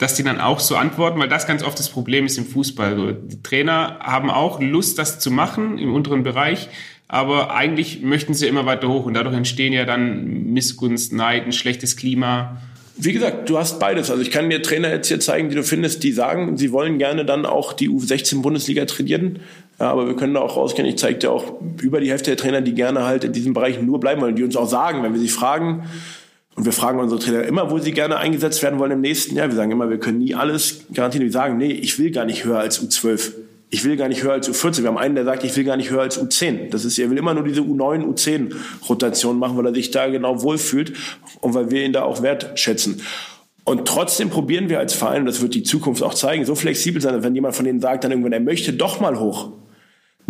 Dass 0.00 0.14
die 0.14 0.22
dann 0.24 0.40
auch 0.40 0.60
so 0.60 0.76
antworten, 0.76 1.20
weil 1.20 1.28
das 1.28 1.46
ganz 1.46 1.62
oft 1.62 1.78
das 1.78 1.90
Problem 1.90 2.24
ist 2.24 2.38
im 2.38 2.46
Fußball. 2.46 3.18
Die 3.22 3.42
Trainer 3.42 3.98
haben 4.00 4.30
auch 4.30 4.58
Lust, 4.58 4.98
das 4.98 5.18
zu 5.18 5.30
machen 5.30 5.76
im 5.76 5.92
unteren 5.92 6.22
Bereich, 6.22 6.70
aber 7.06 7.54
eigentlich 7.54 8.00
möchten 8.00 8.32
sie 8.32 8.46
immer 8.46 8.64
weiter 8.64 8.88
hoch 8.88 9.04
und 9.04 9.12
dadurch 9.12 9.36
entstehen 9.36 9.74
ja 9.74 9.84
dann 9.84 10.52
Missgunst, 10.52 11.12
Neid, 11.12 11.44
ein 11.44 11.52
schlechtes 11.52 11.98
Klima. 11.98 12.56
Wie 12.96 13.12
gesagt, 13.12 13.50
du 13.50 13.58
hast 13.58 13.78
beides. 13.78 14.10
Also 14.10 14.22
ich 14.22 14.30
kann 14.30 14.48
dir 14.48 14.62
Trainer 14.62 14.90
jetzt 14.90 15.08
hier 15.08 15.20
zeigen, 15.20 15.50
die 15.50 15.54
du 15.54 15.62
findest, 15.62 16.02
die 16.02 16.12
sagen, 16.12 16.56
sie 16.56 16.72
wollen 16.72 16.96
gerne 16.96 17.26
dann 17.26 17.44
auch 17.44 17.74
die 17.74 17.90
U16 17.90 18.40
Bundesliga 18.40 18.86
trainieren. 18.86 19.40
Ja, 19.78 19.90
aber 19.90 20.06
wir 20.06 20.16
können 20.16 20.32
da 20.32 20.40
auch 20.40 20.56
rausgehen. 20.56 20.88
Ich 20.88 20.96
zeige 20.96 21.18
dir 21.18 21.30
auch 21.30 21.60
über 21.82 22.00
die 22.00 22.10
Hälfte 22.10 22.30
der 22.30 22.36
Trainer, 22.38 22.62
die 22.62 22.74
gerne 22.74 23.04
halt 23.04 23.24
in 23.24 23.32
diesem 23.32 23.52
Bereich 23.52 23.80
nur 23.82 24.00
bleiben 24.00 24.22
wollen, 24.22 24.36
die 24.36 24.44
uns 24.44 24.56
auch 24.56 24.68
sagen, 24.68 25.02
wenn 25.02 25.12
wir 25.12 25.20
sie 25.20 25.28
fragen, 25.28 25.84
und 26.60 26.66
wir 26.66 26.72
fragen 26.72 27.00
unsere 27.00 27.18
Trainer 27.18 27.44
immer, 27.44 27.70
wo 27.70 27.78
sie 27.78 27.92
gerne 27.92 28.18
eingesetzt 28.18 28.62
werden 28.62 28.78
wollen 28.78 28.90
im 28.90 29.00
nächsten 29.00 29.34
Jahr. 29.34 29.48
Wir 29.48 29.56
sagen 29.56 29.70
immer, 29.70 29.88
wir 29.88 29.96
können 29.96 30.18
nie 30.18 30.34
alles 30.34 30.82
garantieren. 30.92 31.24
Wir 31.24 31.32
sagen, 31.32 31.56
nee, 31.56 31.72
ich 31.72 31.98
will 31.98 32.10
gar 32.10 32.26
nicht 32.26 32.44
höher 32.44 32.58
als 32.58 32.84
U12. 32.84 33.32
Ich 33.70 33.82
will 33.82 33.96
gar 33.96 34.08
nicht 34.08 34.22
höher 34.22 34.34
als 34.34 34.46
U14. 34.46 34.82
Wir 34.82 34.88
haben 34.88 34.98
einen, 34.98 35.14
der 35.14 35.24
sagt, 35.24 35.42
ich 35.42 35.56
will 35.56 35.64
gar 35.64 35.78
nicht 35.78 35.90
höher 35.90 36.02
als 36.02 36.20
U10. 36.20 36.68
Das 36.68 36.84
ist, 36.84 36.98
er 36.98 37.08
will 37.08 37.16
immer 37.16 37.32
nur 37.32 37.44
diese 37.44 37.62
U9, 37.62 38.04
U10 38.04 38.54
Rotation 38.90 39.38
machen, 39.38 39.56
weil 39.56 39.64
er 39.64 39.74
sich 39.74 39.90
da 39.90 40.08
genau 40.08 40.42
wohlfühlt 40.42 40.92
und 41.40 41.54
weil 41.54 41.70
wir 41.70 41.82
ihn 41.82 41.94
da 41.94 42.02
auch 42.02 42.20
wertschätzen. 42.20 43.00
Und 43.64 43.88
trotzdem 43.88 44.28
probieren 44.28 44.68
wir 44.68 44.80
als 44.80 44.92
Verein, 44.92 45.20
und 45.20 45.26
das 45.28 45.40
wird 45.40 45.54
die 45.54 45.62
Zukunft 45.62 46.02
auch 46.02 46.12
zeigen, 46.12 46.44
so 46.44 46.54
flexibel 46.54 47.00
sein, 47.00 47.14
dass 47.14 47.22
wenn 47.22 47.34
jemand 47.34 47.56
von 47.56 47.64
denen 47.64 47.80
sagt, 47.80 48.04
dann 48.04 48.10
irgendwann, 48.10 48.34
er 48.34 48.40
möchte 48.40 48.74
doch 48.74 49.00
mal 49.00 49.18
hoch, 49.18 49.50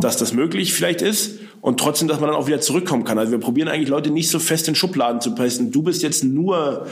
dass 0.01 0.16
das 0.16 0.32
möglich 0.32 0.72
vielleicht 0.72 1.03
ist 1.03 1.38
und 1.61 1.78
trotzdem, 1.78 2.09
dass 2.09 2.20
man 2.20 2.30
dann 2.30 2.38
auch 2.38 2.46
wieder 2.46 2.61
zurückkommen 2.61 3.05
kann. 3.05 3.18
Also 3.18 3.32
wir 3.32 3.38
probieren 3.38 3.68
eigentlich 3.68 3.88
Leute 3.88 4.11
nicht 4.11 4.30
so 4.30 4.38
fest 4.38 4.68
in 4.68 4.74
Schubladen 4.74 5.20
zu 5.20 5.34
pressen. 5.34 5.70
Du 5.70 5.82
bist 5.82 6.03
jetzt 6.03 6.24
nur 6.24 6.86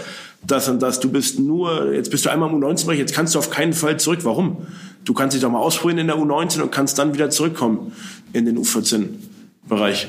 das 0.46 0.68
und 0.68 0.80
das, 0.80 1.00
du 1.00 1.10
bist 1.10 1.38
nur, 1.38 1.92
jetzt 1.92 2.10
bist 2.10 2.26
du 2.26 2.30
einmal 2.30 2.50
im 2.50 2.62
U19-Bereich, 2.62 2.98
jetzt 2.98 3.14
kannst 3.14 3.34
du 3.34 3.38
auf 3.38 3.50
keinen 3.50 3.72
Fall 3.72 3.98
zurück. 3.98 4.20
Warum? 4.22 4.66
Du 5.04 5.14
kannst 5.14 5.34
dich 5.34 5.42
doch 5.42 5.50
mal 5.50 5.58
ausprobieren 5.58 5.98
in 5.98 6.06
der 6.06 6.16
U19 6.16 6.60
und 6.60 6.70
kannst 6.70 6.98
dann 6.98 7.14
wieder 7.14 7.30
zurückkommen 7.30 7.92
in 8.32 8.44
den 8.44 8.58
U14-Bereich. 8.58 10.08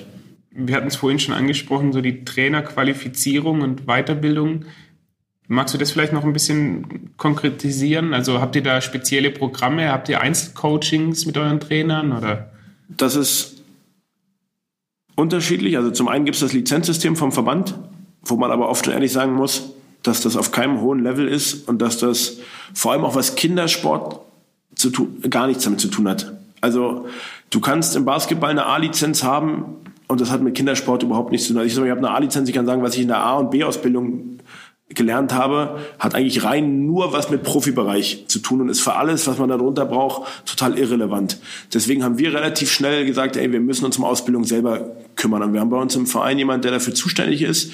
Wir 0.51 0.75
hatten 0.75 0.87
es 0.87 0.97
vorhin 0.97 1.19
schon 1.19 1.33
angesprochen, 1.33 1.93
so 1.93 2.01
die 2.01 2.25
Trainerqualifizierung 2.25 3.61
und 3.61 3.85
Weiterbildung. 3.85 4.65
Magst 5.47 5.73
du 5.73 5.77
das 5.77 5.91
vielleicht 5.91 6.13
noch 6.13 6.25
ein 6.25 6.33
bisschen 6.33 7.15
konkretisieren? 7.17 8.13
Also 8.13 8.41
habt 8.41 8.55
ihr 8.55 8.63
da 8.63 8.81
spezielle 8.81 9.31
Programme? 9.31 9.91
Habt 9.91 10.09
ihr 10.09 10.21
Einzelcoachings 10.21 11.25
mit 11.25 11.37
euren 11.37 11.59
Trainern 11.59 12.11
oder? 12.11 12.51
Das 12.89 13.15
ist 13.15 13.63
unterschiedlich. 15.15 15.77
Also 15.77 15.91
zum 15.91 16.07
einen 16.07 16.25
gibt 16.25 16.35
es 16.35 16.41
das 16.41 16.53
Lizenzsystem 16.53 17.15
vom 17.15 17.31
Verband, 17.31 17.75
wo 18.23 18.35
man 18.35 18.51
aber 18.51 18.69
oft 18.69 18.87
ehrlich 18.87 19.11
sagen 19.11 19.33
muss, 19.33 19.71
dass 20.03 20.21
das 20.21 20.37
auf 20.37 20.51
keinem 20.51 20.81
hohen 20.81 21.03
Level 21.03 21.27
ist 21.27 21.67
und 21.67 21.81
dass 21.81 21.97
das 21.97 22.37
vor 22.73 22.93
allem 22.93 23.03
auch 23.03 23.15
was 23.15 23.35
Kindersport 23.35 24.21
zu 24.75 24.89
tun, 24.89 25.21
gar 25.29 25.47
nichts 25.47 25.65
damit 25.65 25.81
zu 25.81 25.89
tun 25.89 26.07
hat. 26.07 26.33
Also 26.61 27.07
du 27.49 27.59
kannst 27.59 27.95
im 27.95 28.05
Basketball 28.05 28.49
eine 28.49 28.65
A-Lizenz 28.65 29.23
haben 29.23 29.75
und 30.07 30.21
das 30.21 30.31
hat 30.31 30.41
mit 30.41 30.55
Kindersport 30.55 31.03
überhaupt 31.03 31.31
nichts 31.31 31.47
zu 31.47 31.53
tun. 31.53 31.61
Also 31.61 31.81
ich, 31.81 31.85
ich 31.85 31.91
habe 31.91 31.99
eine 31.99 32.15
A-Lizenz, 32.15 32.49
ich 32.49 32.55
kann 32.55 32.65
sagen, 32.65 32.81
was 32.81 32.95
ich 32.95 33.01
in 33.01 33.09
der 33.09 33.19
A- 33.19 33.37
und 33.37 33.51
B-Ausbildung 33.51 34.38
gelernt 34.89 35.33
habe, 35.33 35.79
hat 35.99 36.15
eigentlich 36.15 36.43
rein 36.43 36.87
nur 36.87 37.13
was 37.13 37.29
mit 37.29 37.43
Profibereich 37.43 38.25
zu 38.27 38.39
tun 38.39 38.61
und 38.61 38.69
ist 38.69 38.81
für 38.81 38.95
alles, 38.95 39.27
was 39.27 39.37
man 39.37 39.49
darunter 39.49 39.85
braucht, 39.85 40.27
total 40.45 40.77
irrelevant. 40.79 41.37
Deswegen 41.73 42.03
haben 42.03 42.17
wir 42.17 42.33
relativ 42.33 42.71
schnell 42.71 43.05
gesagt, 43.05 43.37
ey, 43.37 43.51
wir 43.51 43.59
müssen 43.59 43.85
uns 43.85 43.97
um 43.97 44.03
Ausbildung 44.03 44.45
selber 44.45 44.95
kümmern. 45.15 45.43
Und 45.43 45.53
wir 45.53 45.59
haben 45.59 45.69
bei 45.69 45.77
uns 45.77 45.95
im 45.95 46.07
Verein 46.07 46.39
jemanden, 46.39 46.63
der 46.63 46.71
dafür 46.71 46.95
zuständig 46.95 47.43
ist. 47.43 47.71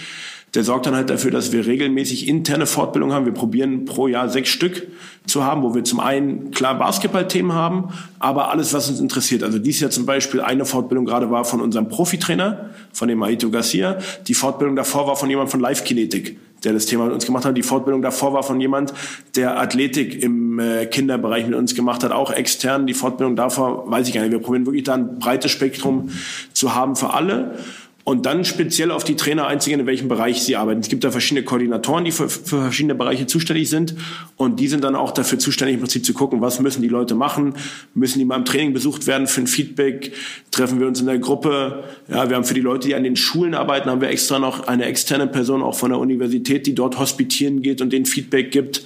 Der 0.55 0.63
sorgt 0.63 0.85
dann 0.85 0.95
halt 0.95 1.09
dafür, 1.09 1.31
dass 1.31 1.51
wir 1.51 1.65
regelmäßig 1.65 2.27
interne 2.27 2.65
Fortbildung 2.65 3.11
haben. 3.11 3.25
Wir 3.25 3.33
probieren 3.33 3.85
pro 3.85 4.07
Jahr 4.07 4.29
sechs 4.29 4.49
Stück 4.49 4.87
zu 5.25 5.43
haben, 5.43 5.63
wo 5.63 5.75
wir 5.75 5.83
zum 5.83 5.99
einen 5.99 6.51
klar 6.51 6.77
Basketballthemen 6.77 7.51
haben, 7.51 7.89
aber 8.19 8.51
alles, 8.51 8.73
was 8.73 8.89
uns 8.89 9.01
interessiert. 9.01 9.43
Also 9.43 9.59
dies 9.59 9.81
Jahr 9.81 9.91
zum 9.91 10.05
Beispiel 10.05 10.39
eine 10.39 10.63
Fortbildung 10.63 11.05
gerade 11.05 11.29
war 11.29 11.43
von 11.43 11.59
unserem 11.59 11.89
Profitrainer, 11.89 12.69
von 12.93 13.09
dem 13.09 13.21
Aito 13.23 13.49
Garcia. 13.49 13.97
Die 14.27 14.33
Fortbildung 14.33 14.77
davor 14.77 15.07
war 15.07 15.17
von 15.17 15.29
jemand 15.29 15.49
von 15.49 15.59
Live 15.59 15.83
Kinetik 15.83 16.37
der 16.63 16.73
das 16.73 16.85
Thema 16.85 17.05
mit 17.05 17.13
uns 17.13 17.25
gemacht 17.25 17.45
hat. 17.45 17.57
Die 17.57 17.63
Fortbildung 17.63 18.01
davor 18.01 18.33
war 18.33 18.43
von 18.43 18.59
jemand, 18.59 18.93
der 19.35 19.59
Athletik 19.59 20.21
im 20.21 20.59
äh, 20.59 20.85
Kinderbereich 20.85 21.45
mit 21.45 21.55
uns 21.55 21.75
gemacht 21.75 22.03
hat, 22.03 22.11
auch 22.11 22.31
extern. 22.31 22.87
Die 22.87 22.93
Fortbildung 22.93 23.35
davor 23.35 23.89
weiß 23.89 24.07
ich 24.07 24.13
gar 24.13 24.21
nicht. 24.21 24.31
Wir 24.31 24.39
probieren 24.39 24.65
wirklich 24.65 24.83
da 24.83 24.95
ein 24.95 25.19
breites 25.19 25.51
Spektrum 25.51 26.09
zu 26.53 26.73
haben 26.75 26.95
für 26.95 27.13
alle 27.13 27.57
und 28.05 28.27
dann 28.27 28.45
speziell 28.45 28.91
auf 28.91 29.03
die 29.03 29.15
Trainer 29.15 29.47
einzugehen, 29.47 29.79
in 29.79 29.87
welchem 29.87 30.07
Bereich 30.07 30.43
sie 30.43 30.55
arbeiten. 30.55 30.79
Es 30.79 30.89
gibt 30.89 31.03
da 31.03 31.09
verschiedene 31.09 31.43
Koordinatoren, 31.43 32.05
die 32.05 32.11
für, 32.11 32.29
für, 32.29 32.61
verschiedene 32.61 32.93
Bereiche 32.93 33.25
zuständig 33.25 33.67
sind 33.67 33.95
und 34.37 34.59
die 34.59 34.67
sind 34.67 34.83
dann 34.83 34.95
auch 34.95 35.11
dafür 35.11 35.39
zuständig, 35.39 35.73
im 35.73 35.81
Prinzip 35.81 36.05
zu 36.05 36.13
gucken, 36.13 36.39
was 36.39 36.59
müssen 36.59 36.83
die 36.83 36.87
Leute 36.87 37.15
machen, 37.15 37.55
müssen 37.95 38.19
die 38.19 38.25
mal 38.25 38.35
im 38.37 38.45
Training 38.45 38.73
besucht 38.73 39.07
werden 39.07 39.25
für 39.25 39.41
ein 39.41 39.47
Feedback, 39.47 40.13
treffen 40.51 40.79
wir 40.79 40.87
uns 40.87 40.99
in 40.99 41.07
der 41.07 41.17
Gruppe. 41.17 41.83
Ja, 42.07 42.29
wir 42.29 42.35
haben 42.35 42.45
für 42.45 42.53
die 42.53 42.61
Leute, 42.61 42.87
die 42.87 42.95
an 42.95 43.03
den 43.03 43.15
Schulen 43.15 43.55
arbeiten, 43.55 43.89
haben 43.89 44.01
wir 44.01 44.09
extra 44.09 44.37
noch 44.37 44.67
eine 44.67 44.85
externe 44.85 45.25
Person 45.25 45.63
auch 45.63 45.75
von 45.75 45.89
der 45.89 45.99
Universität, 45.99 46.67
die 46.67 46.75
dort 46.75 46.99
hospitieren 46.99 47.63
geht 47.63 47.81
und 47.81 47.91
den 47.91 48.05
Feedback 48.05 48.51
gibt. 48.51 48.83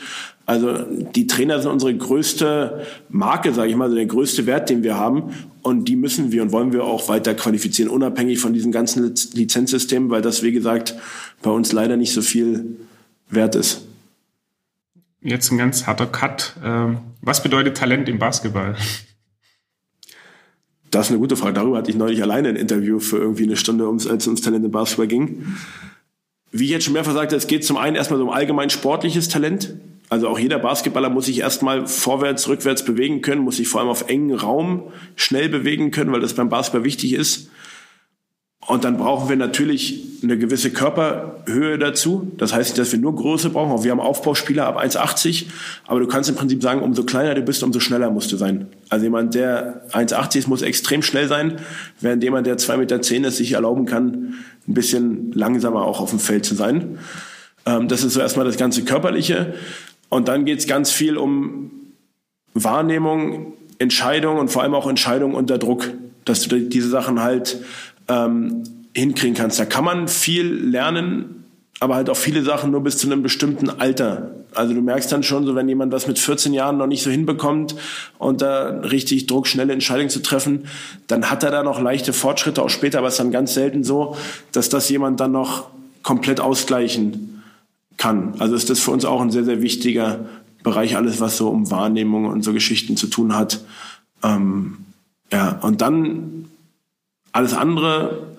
Also 0.49 0.79
die 1.13 1.27
Trainer 1.27 1.61
sind 1.61 1.71
unsere 1.71 1.93
größte 1.93 2.87
Marke, 3.09 3.53
sage 3.53 3.69
ich 3.69 3.75
mal, 3.75 3.83
also 3.83 3.95
der 3.97 4.07
größte 4.07 4.47
Wert, 4.47 4.71
den 4.71 4.81
wir 4.81 4.97
haben. 4.97 5.31
Und 5.61 5.85
die 5.85 5.95
müssen 5.95 6.31
wir 6.31 6.41
und 6.41 6.51
wollen 6.51 6.71
wir 6.71 6.83
auch 6.83 7.09
weiter 7.09 7.33
qualifizieren, 7.33 7.91
unabhängig 7.91 8.39
von 8.39 8.53
diesen 8.53 8.71
ganzen 8.71 9.13
Lizenzsystemen, 9.33 10.09
weil 10.09 10.21
das, 10.21 10.41
wie 10.41 10.51
gesagt, 10.51 10.95
bei 11.41 11.49
uns 11.49 11.71
leider 11.71 11.97
nicht 11.97 12.13
so 12.13 12.21
viel 12.21 12.77
wert 13.29 13.55
ist. 13.55 13.81
Jetzt 15.21 15.51
ein 15.51 15.57
ganz 15.57 15.85
harter 15.85 16.07
Cut. 16.07 16.55
Ähm, 16.63 16.99
was 17.21 17.43
bedeutet 17.43 17.75
Talent 17.75 18.07
im 18.07 18.19
Basketball? 18.19 18.77
Das 20.91 21.07
ist 21.07 21.11
eine 21.11 21.19
gute 21.19 21.35
Frage. 21.35 21.53
Darüber 21.53 21.77
hatte 21.77 21.91
ich 21.91 21.97
neulich 21.97 22.21
alleine 22.21 22.49
ein 22.49 22.55
Interview 22.55 22.99
für 22.99 23.17
irgendwie 23.17 23.43
eine 23.43 23.57
Stunde, 23.57 23.87
als 23.87 24.05
es 24.05 24.27
ums 24.27 24.41
Talent 24.41 24.65
im 24.65 24.71
Basketball 24.71 25.07
ging. 25.07 25.57
Wie 26.51 26.63
ich 26.63 26.71
jetzt 26.71 26.85
schon 26.85 26.93
mehrfach 26.93 27.13
sagte, 27.13 27.35
es 27.35 27.47
geht 27.47 27.63
zum 27.63 27.77
einen 27.77 27.95
erstmal 27.95 28.17
so 28.17 28.25
um 28.25 28.31
allgemein 28.31 28.69
sportliches 28.69 29.29
Talent. 29.29 29.75
Also 30.09 30.27
auch 30.27 30.39
jeder 30.39 30.57
Basketballer 30.57 31.09
muss 31.09 31.27
sich 31.27 31.39
erstmal 31.39 31.85
vorwärts, 31.85 32.47
rückwärts 32.47 32.83
bewegen 32.83 33.21
können, 33.21 33.41
muss 33.41 33.57
sich 33.57 33.67
vor 33.67 33.81
allem 33.81 33.89
auf 33.89 34.09
engen 34.09 34.35
Raum 34.35 34.91
schnell 35.15 35.49
bewegen 35.49 35.91
können, 35.91 36.11
weil 36.11 36.19
das 36.19 36.33
beim 36.33 36.49
Basketball 36.49 36.83
wichtig 36.83 37.13
ist. 37.13 37.49
Und 38.67 38.83
dann 38.83 38.97
brauchen 38.97 39.29
wir 39.29 39.35
natürlich 39.35 40.03
eine 40.21 40.37
gewisse 40.37 40.69
Körperhöhe 40.71 41.79
dazu. 41.79 42.31
Das 42.37 42.53
heißt 42.53 42.69
nicht, 42.69 42.77
dass 42.77 42.91
wir 42.91 42.99
nur 42.99 43.15
Größe 43.15 43.49
brauchen. 43.49 43.71
Auch 43.71 43.83
wir 43.83 43.91
haben 43.91 43.99
Aufbauspieler 43.99 44.67
ab 44.67 44.79
1,80. 44.79 45.45
Aber 45.87 45.99
du 45.99 46.07
kannst 46.07 46.29
im 46.29 46.35
Prinzip 46.35 46.61
sagen, 46.61 46.81
umso 46.81 47.03
kleiner 47.03 47.33
du 47.35 47.41
bist, 47.41 47.63
umso 47.63 47.79
schneller 47.79 48.11
musst 48.11 48.31
du 48.31 48.37
sein. 48.37 48.67
Also 48.89 49.05
jemand, 49.05 49.33
der 49.33 49.87
1,80 49.91 50.37
ist, 50.37 50.47
muss 50.47 50.61
extrem 50.61 51.01
schnell 51.01 51.27
sein, 51.27 51.55
während 52.01 52.21
jemand, 52.23 52.45
der 52.47 52.57
2,10 52.57 52.77
Meter 52.77 53.27
ist, 53.27 53.37
sich 53.37 53.53
erlauben 53.53 53.85
kann, 53.85 54.35
ein 54.67 54.73
bisschen 54.73 55.31
langsamer 55.31 55.83
auch 55.83 55.99
auf 55.99 56.11
dem 56.11 56.19
Feld 56.19 56.45
zu 56.45 56.53
sein. 56.53 56.99
Ähm, 57.65 57.87
das 57.87 58.03
ist 58.03 58.13
so 58.13 58.19
erstmal 58.19 58.45
das 58.45 58.57
ganze 58.57 58.83
Körperliche. 58.83 59.53
Und 60.09 60.27
dann 60.27 60.45
geht 60.45 60.59
es 60.59 60.67
ganz 60.67 60.91
viel 60.91 61.17
um 61.17 61.71
Wahrnehmung, 62.53 63.53
Entscheidung 63.77 64.37
und 64.37 64.49
vor 64.49 64.63
allem 64.63 64.73
auch 64.73 64.87
Entscheidung 64.87 65.35
unter 65.35 65.57
Druck, 65.57 65.91
dass 66.25 66.41
du 66.47 66.59
diese 66.59 66.89
Sachen 66.89 67.21
halt 67.21 67.61
ähm, 68.07 68.63
hinkriegen 68.93 69.35
kannst. 69.35 69.59
Da 69.59 69.65
kann 69.65 69.85
man 69.85 70.07
viel 70.07 70.45
lernen, 70.45 71.45
aber 71.79 71.95
halt 71.95 72.09
auch 72.09 72.17
viele 72.17 72.43
Sachen 72.43 72.71
nur 72.71 72.83
bis 72.83 72.97
zu 72.97 73.07
einem 73.07 73.23
bestimmten 73.23 73.69
Alter. 73.69 74.31
Also 74.53 74.73
du 74.73 74.81
merkst 74.81 75.11
dann 75.11 75.23
schon 75.23 75.45
so, 75.45 75.55
wenn 75.55 75.69
jemand 75.69 75.93
das 75.93 76.07
mit 76.07 76.17
14 76.17 76.53
Jahren 76.53 76.77
noch 76.77 76.87
nicht 76.87 77.03
so 77.03 77.11
hinbekommt 77.11 77.75
und 78.17 78.41
da 78.41 78.79
richtig 78.79 79.27
Druck, 79.27 79.47
schnelle 79.47 79.71
Entscheidungen 79.73 80.09
zu 80.09 80.21
treffen, 80.21 80.67
dann 81.07 81.29
hat 81.29 81.43
er 81.43 81.51
da 81.51 81.63
noch 81.63 81.79
leichte 81.79 82.13
Fortschritte 82.13 82.61
auch 82.63 82.69
später, 82.69 82.97
aber 82.97 83.07
es 83.07 83.13
ist 83.13 83.19
dann 83.19 83.31
ganz 83.31 83.53
selten 83.53 83.83
so, 83.83 84.17
dass 84.51 84.69
das 84.69 84.89
jemand 84.89 85.19
dann 85.19 85.31
noch 85.31 85.69
komplett 86.01 86.39
ausgleichen 86.39 87.38
kann. 87.99 88.33
Also 88.39 88.55
ist 88.55 88.71
das 88.71 88.79
für 88.79 88.89
uns 88.89 89.05
auch 89.05 89.21
ein 89.21 89.29
sehr, 89.29 89.43
sehr 89.43 89.61
wichtiger 89.61 90.25
Bereich, 90.63 90.95
alles 90.95 91.21
was 91.21 91.37
so 91.37 91.49
um 91.49 91.69
Wahrnehmung 91.69 92.25
und 92.25 92.43
so 92.43 92.53
Geschichten 92.53 92.97
zu 92.97 93.05
tun 93.07 93.35
hat. 93.35 93.63
Ähm, 94.23 94.77
ja, 95.31 95.59
und 95.61 95.81
dann 95.81 96.45
alles 97.31 97.53
andere 97.53 98.37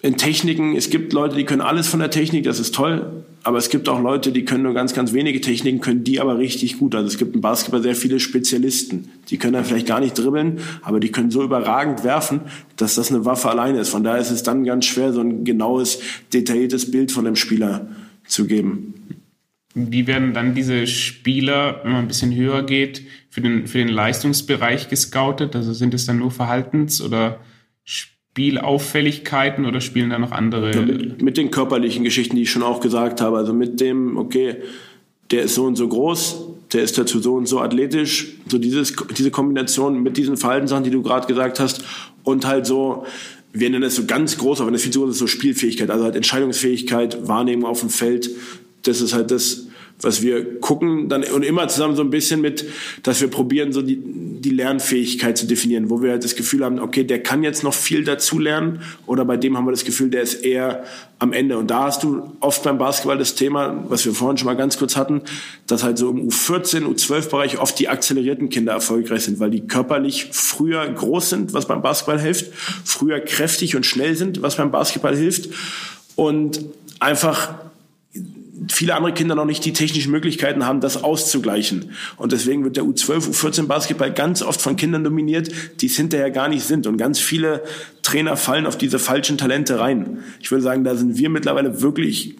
in 0.00 0.16
Techniken. 0.16 0.76
Es 0.76 0.90
gibt 0.90 1.12
Leute, 1.12 1.36
die 1.36 1.44
können 1.44 1.60
alles 1.60 1.88
von 1.88 2.00
der 2.00 2.10
Technik, 2.10 2.44
das 2.44 2.58
ist 2.58 2.74
toll. 2.74 3.24
Aber 3.44 3.58
es 3.58 3.68
gibt 3.68 3.88
auch 3.88 4.00
Leute, 4.00 4.32
die 4.32 4.44
können 4.44 4.64
nur 4.64 4.74
ganz, 4.74 4.94
ganz 4.94 5.12
wenige 5.12 5.40
Techniken, 5.40 5.80
können 5.80 6.04
die 6.04 6.20
aber 6.20 6.38
richtig 6.38 6.78
gut. 6.78 6.94
Also 6.94 7.06
es 7.06 7.18
gibt 7.18 7.34
im 7.34 7.40
Basketball 7.40 7.82
sehr 7.82 7.94
viele 7.94 8.18
Spezialisten. 8.18 9.10
Die 9.28 9.38
können 9.38 9.54
dann 9.54 9.64
vielleicht 9.64 9.86
gar 9.86 10.00
nicht 10.00 10.18
dribbeln, 10.18 10.58
aber 10.82 11.00
die 11.00 11.10
können 11.10 11.30
so 11.30 11.42
überragend 11.42 12.02
werfen, 12.04 12.40
dass 12.76 12.96
das 12.96 13.10
eine 13.10 13.24
Waffe 13.24 13.48
alleine 13.48 13.78
ist. 13.78 13.90
Von 13.90 14.04
daher 14.04 14.20
ist 14.20 14.30
es 14.30 14.42
dann 14.42 14.64
ganz 14.64 14.86
schwer, 14.86 15.12
so 15.12 15.20
ein 15.20 15.44
genaues, 15.44 16.00
detailliertes 16.32 16.90
Bild 16.90 17.12
von 17.12 17.24
dem 17.24 17.36
Spieler 17.36 17.86
zu 18.28 18.46
geben. 18.46 18.94
Wie 19.74 20.06
werden 20.06 20.34
dann 20.34 20.54
diese 20.54 20.86
Spieler, 20.86 21.80
wenn 21.82 21.92
man 21.92 22.02
ein 22.02 22.08
bisschen 22.08 22.34
höher 22.34 22.62
geht, 22.62 23.02
für 23.30 23.40
den, 23.40 23.66
für 23.66 23.78
den 23.78 23.88
Leistungsbereich 23.88 24.88
gescoutet? 24.88 25.54
Also 25.54 25.72
sind 25.72 25.94
es 25.94 26.06
dann 26.06 26.18
nur 26.18 26.30
Verhaltens- 26.30 27.02
oder 27.02 27.40
Spielauffälligkeiten 27.84 29.66
oder 29.66 29.80
spielen 29.80 30.10
da 30.10 30.18
noch 30.18 30.32
andere? 30.32 30.74
Ja, 30.74 30.82
mit, 30.82 31.22
mit, 31.22 31.36
den 31.36 31.50
körperlichen 31.50 32.04
Geschichten, 32.04 32.36
die 32.36 32.42
ich 32.42 32.50
schon 32.50 32.62
auch 32.62 32.80
gesagt 32.80 33.20
habe. 33.20 33.36
Also 33.36 33.52
mit 33.52 33.80
dem, 33.80 34.16
okay, 34.16 34.56
der 35.30 35.42
ist 35.42 35.54
so 35.54 35.64
und 35.64 35.76
so 35.76 35.88
groß, 35.88 36.46
der 36.72 36.82
ist 36.82 36.98
dazu 36.98 37.20
so 37.20 37.34
und 37.34 37.46
so 37.46 37.60
athletisch. 37.60 38.34
So 38.48 38.58
dieses, 38.58 38.94
diese 39.16 39.30
Kombination 39.30 40.02
mit 40.02 40.16
diesen 40.16 40.36
Verhaltenssachen, 40.36 40.84
die 40.84 40.90
du 40.90 41.02
gerade 41.02 41.26
gesagt 41.26 41.60
hast. 41.60 41.84
Und 42.24 42.46
halt 42.46 42.66
so, 42.66 43.06
wir 43.52 43.70
nennen 43.70 43.84
es 43.84 43.96
so 43.96 44.04
ganz 44.04 44.36
groß, 44.36 44.60
aber 44.60 44.70
das 44.70 44.80
ist 44.80 44.84
viel 44.84 44.92
zu 44.92 45.00
groß, 45.00 45.18
so 45.18 45.26
Spielfähigkeit, 45.26 45.90
also 45.90 46.04
halt 46.04 46.16
Entscheidungsfähigkeit, 46.16 47.26
Wahrnehmung 47.26 47.68
auf 47.68 47.80
dem 47.80 47.90
Feld. 47.90 48.30
Das 48.82 49.00
ist 49.00 49.14
halt 49.14 49.30
das, 49.30 49.67
was 50.00 50.22
wir 50.22 50.60
gucken, 50.60 51.08
dann 51.08 51.24
und 51.24 51.44
immer 51.44 51.66
zusammen 51.68 51.96
so 51.96 52.02
ein 52.02 52.10
bisschen 52.10 52.40
mit, 52.40 52.64
dass 53.02 53.20
wir 53.20 53.28
probieren, 53.28 53.72
so 53.72 53.82
die, 53.82 53.98
die 54.00 54.50
Lernfähigkeit 54.50 55.36
zu 55.36 55.46
definieren, 55.46 55.90
wo 55.90 56.02
wir 56.02 56.12
halt 56.12 56.24
das 56.24 56.36
Gefühl 56.36 56.64
haben, 56.64 56.78
okay, 56.78 57.02
der 57.02 57.22
kann 57.22 57.42
jetzt 57.42 57.64
noch 57.64 57.74
viel 57.74 58.04
dazu 58.04 58.38
lernen, 58.38 58.80
oder 59.06 59.24
bei 59.24 59.36
dem 59.36 59.56
haben 59.56 59.66
wir 59.66 59.72
das 59.72 59.84
Gefühl, 59.84 60.10
der 60.10 60.22
ist 60.22 60.44
eher 60.44 60.84
am 61.18 61.32
Ende. 61.32 61.58
Und 61.58 61.70
da 61.70 61.84
hast 61.84 62.04
du 62.04 62.32
oft 62.40 62.62
beim 62.62 62.78
Basketball 62.78 63.18
das 63.18 63.34
Thema, 63.34 63.84
was 63.88 64.04
wir 64.04 64.14
vorhin 64.14 64.38
schon 64.38 64.46
mal 64.46 64.54
ganz 64.54 64.78
kurz 64.78 64.96
hatten, 64.96 65.22
dass 65.66 65.82
halt 65.82 65.98
so 65.98 66.10
im 66.10 66.28
U14, 66.28 66.84
U12-Bereich 66.84 67.58
oft 67.58 67.78
die 67.78 67.88
akzelerierten 67.88 68.50
Kinder 68.50 68.72
erfolgreich 68.72 69.24
sind, 69.24 69.40
weil 69.40 69.50
die 69.50 69.66
körperlich 69.66 70.28
früher 70.30 70.88
groß 70.88 71.30
sind, 71.30 71.52
was 71.54 71.66
beim 71.66 71.82
Basketball 71.82 72.20
hilft, 72.20 72.52
früher 72.84 73.18
kräftig 73.18 73.74
und 73.74 73.84
schnell 73.84 74.14
sind, 74.14 74.42
was 74.42 74.56
beim 74.56 74.70
Basketball 74.70 75.16
hilft 75.16 75.48
und 76.14 76.64
einfach 77.00 77.54
viele 78.70 78.94
andere 78.94 79.12
Kinder 79.12 79.34
noch 79.34 79.44
nicht 79.44 79.64
die 79.64 79.72
technischen 79.72 80.10
Möglichkeiten 80.10 80.66
haben, 80.66 80.80
das 80.80 81.02
auszugleichen. 81.02 81.92
Und 82.16 82.32
deswegen 82.32 82.64
wird 82.64 82.76
der 82.76 82.84
U12, 82.84 83.30
U14 83.30 83.66
Basketball 83.66 84.12
ganz 84.12 84.42
oft 84.42 84.60
von 84.60 84.76
Kindern 84.76 85.04
dominiert, 85.04 85.50
die 85.80 85.86
es 85.86 85.96
hinterher 85.96 86.30
gar 86.30 86.48
nicht 86.48 86.64
sind. 86.64 86.86
Und 86.86 86.96
ganz 86.96 87.18
viele 87.18 87.62
Trainer 88.02 88.36
fallen 88.36 88.66
auf 88.66 88.78
diese 88.78 88.98
falschen 88.98 89.38
Talente 89.38 89.78
rein. 89.78 90.18
Ich 90.40 90.50
würde 90.50 90.62
sagen, 90.62 90.84
da 90.84 90.96
sind 90.96 91.16
wir 91.16 91.30
mittlerweile 91.30 91.82
wirklich 91.82 92.36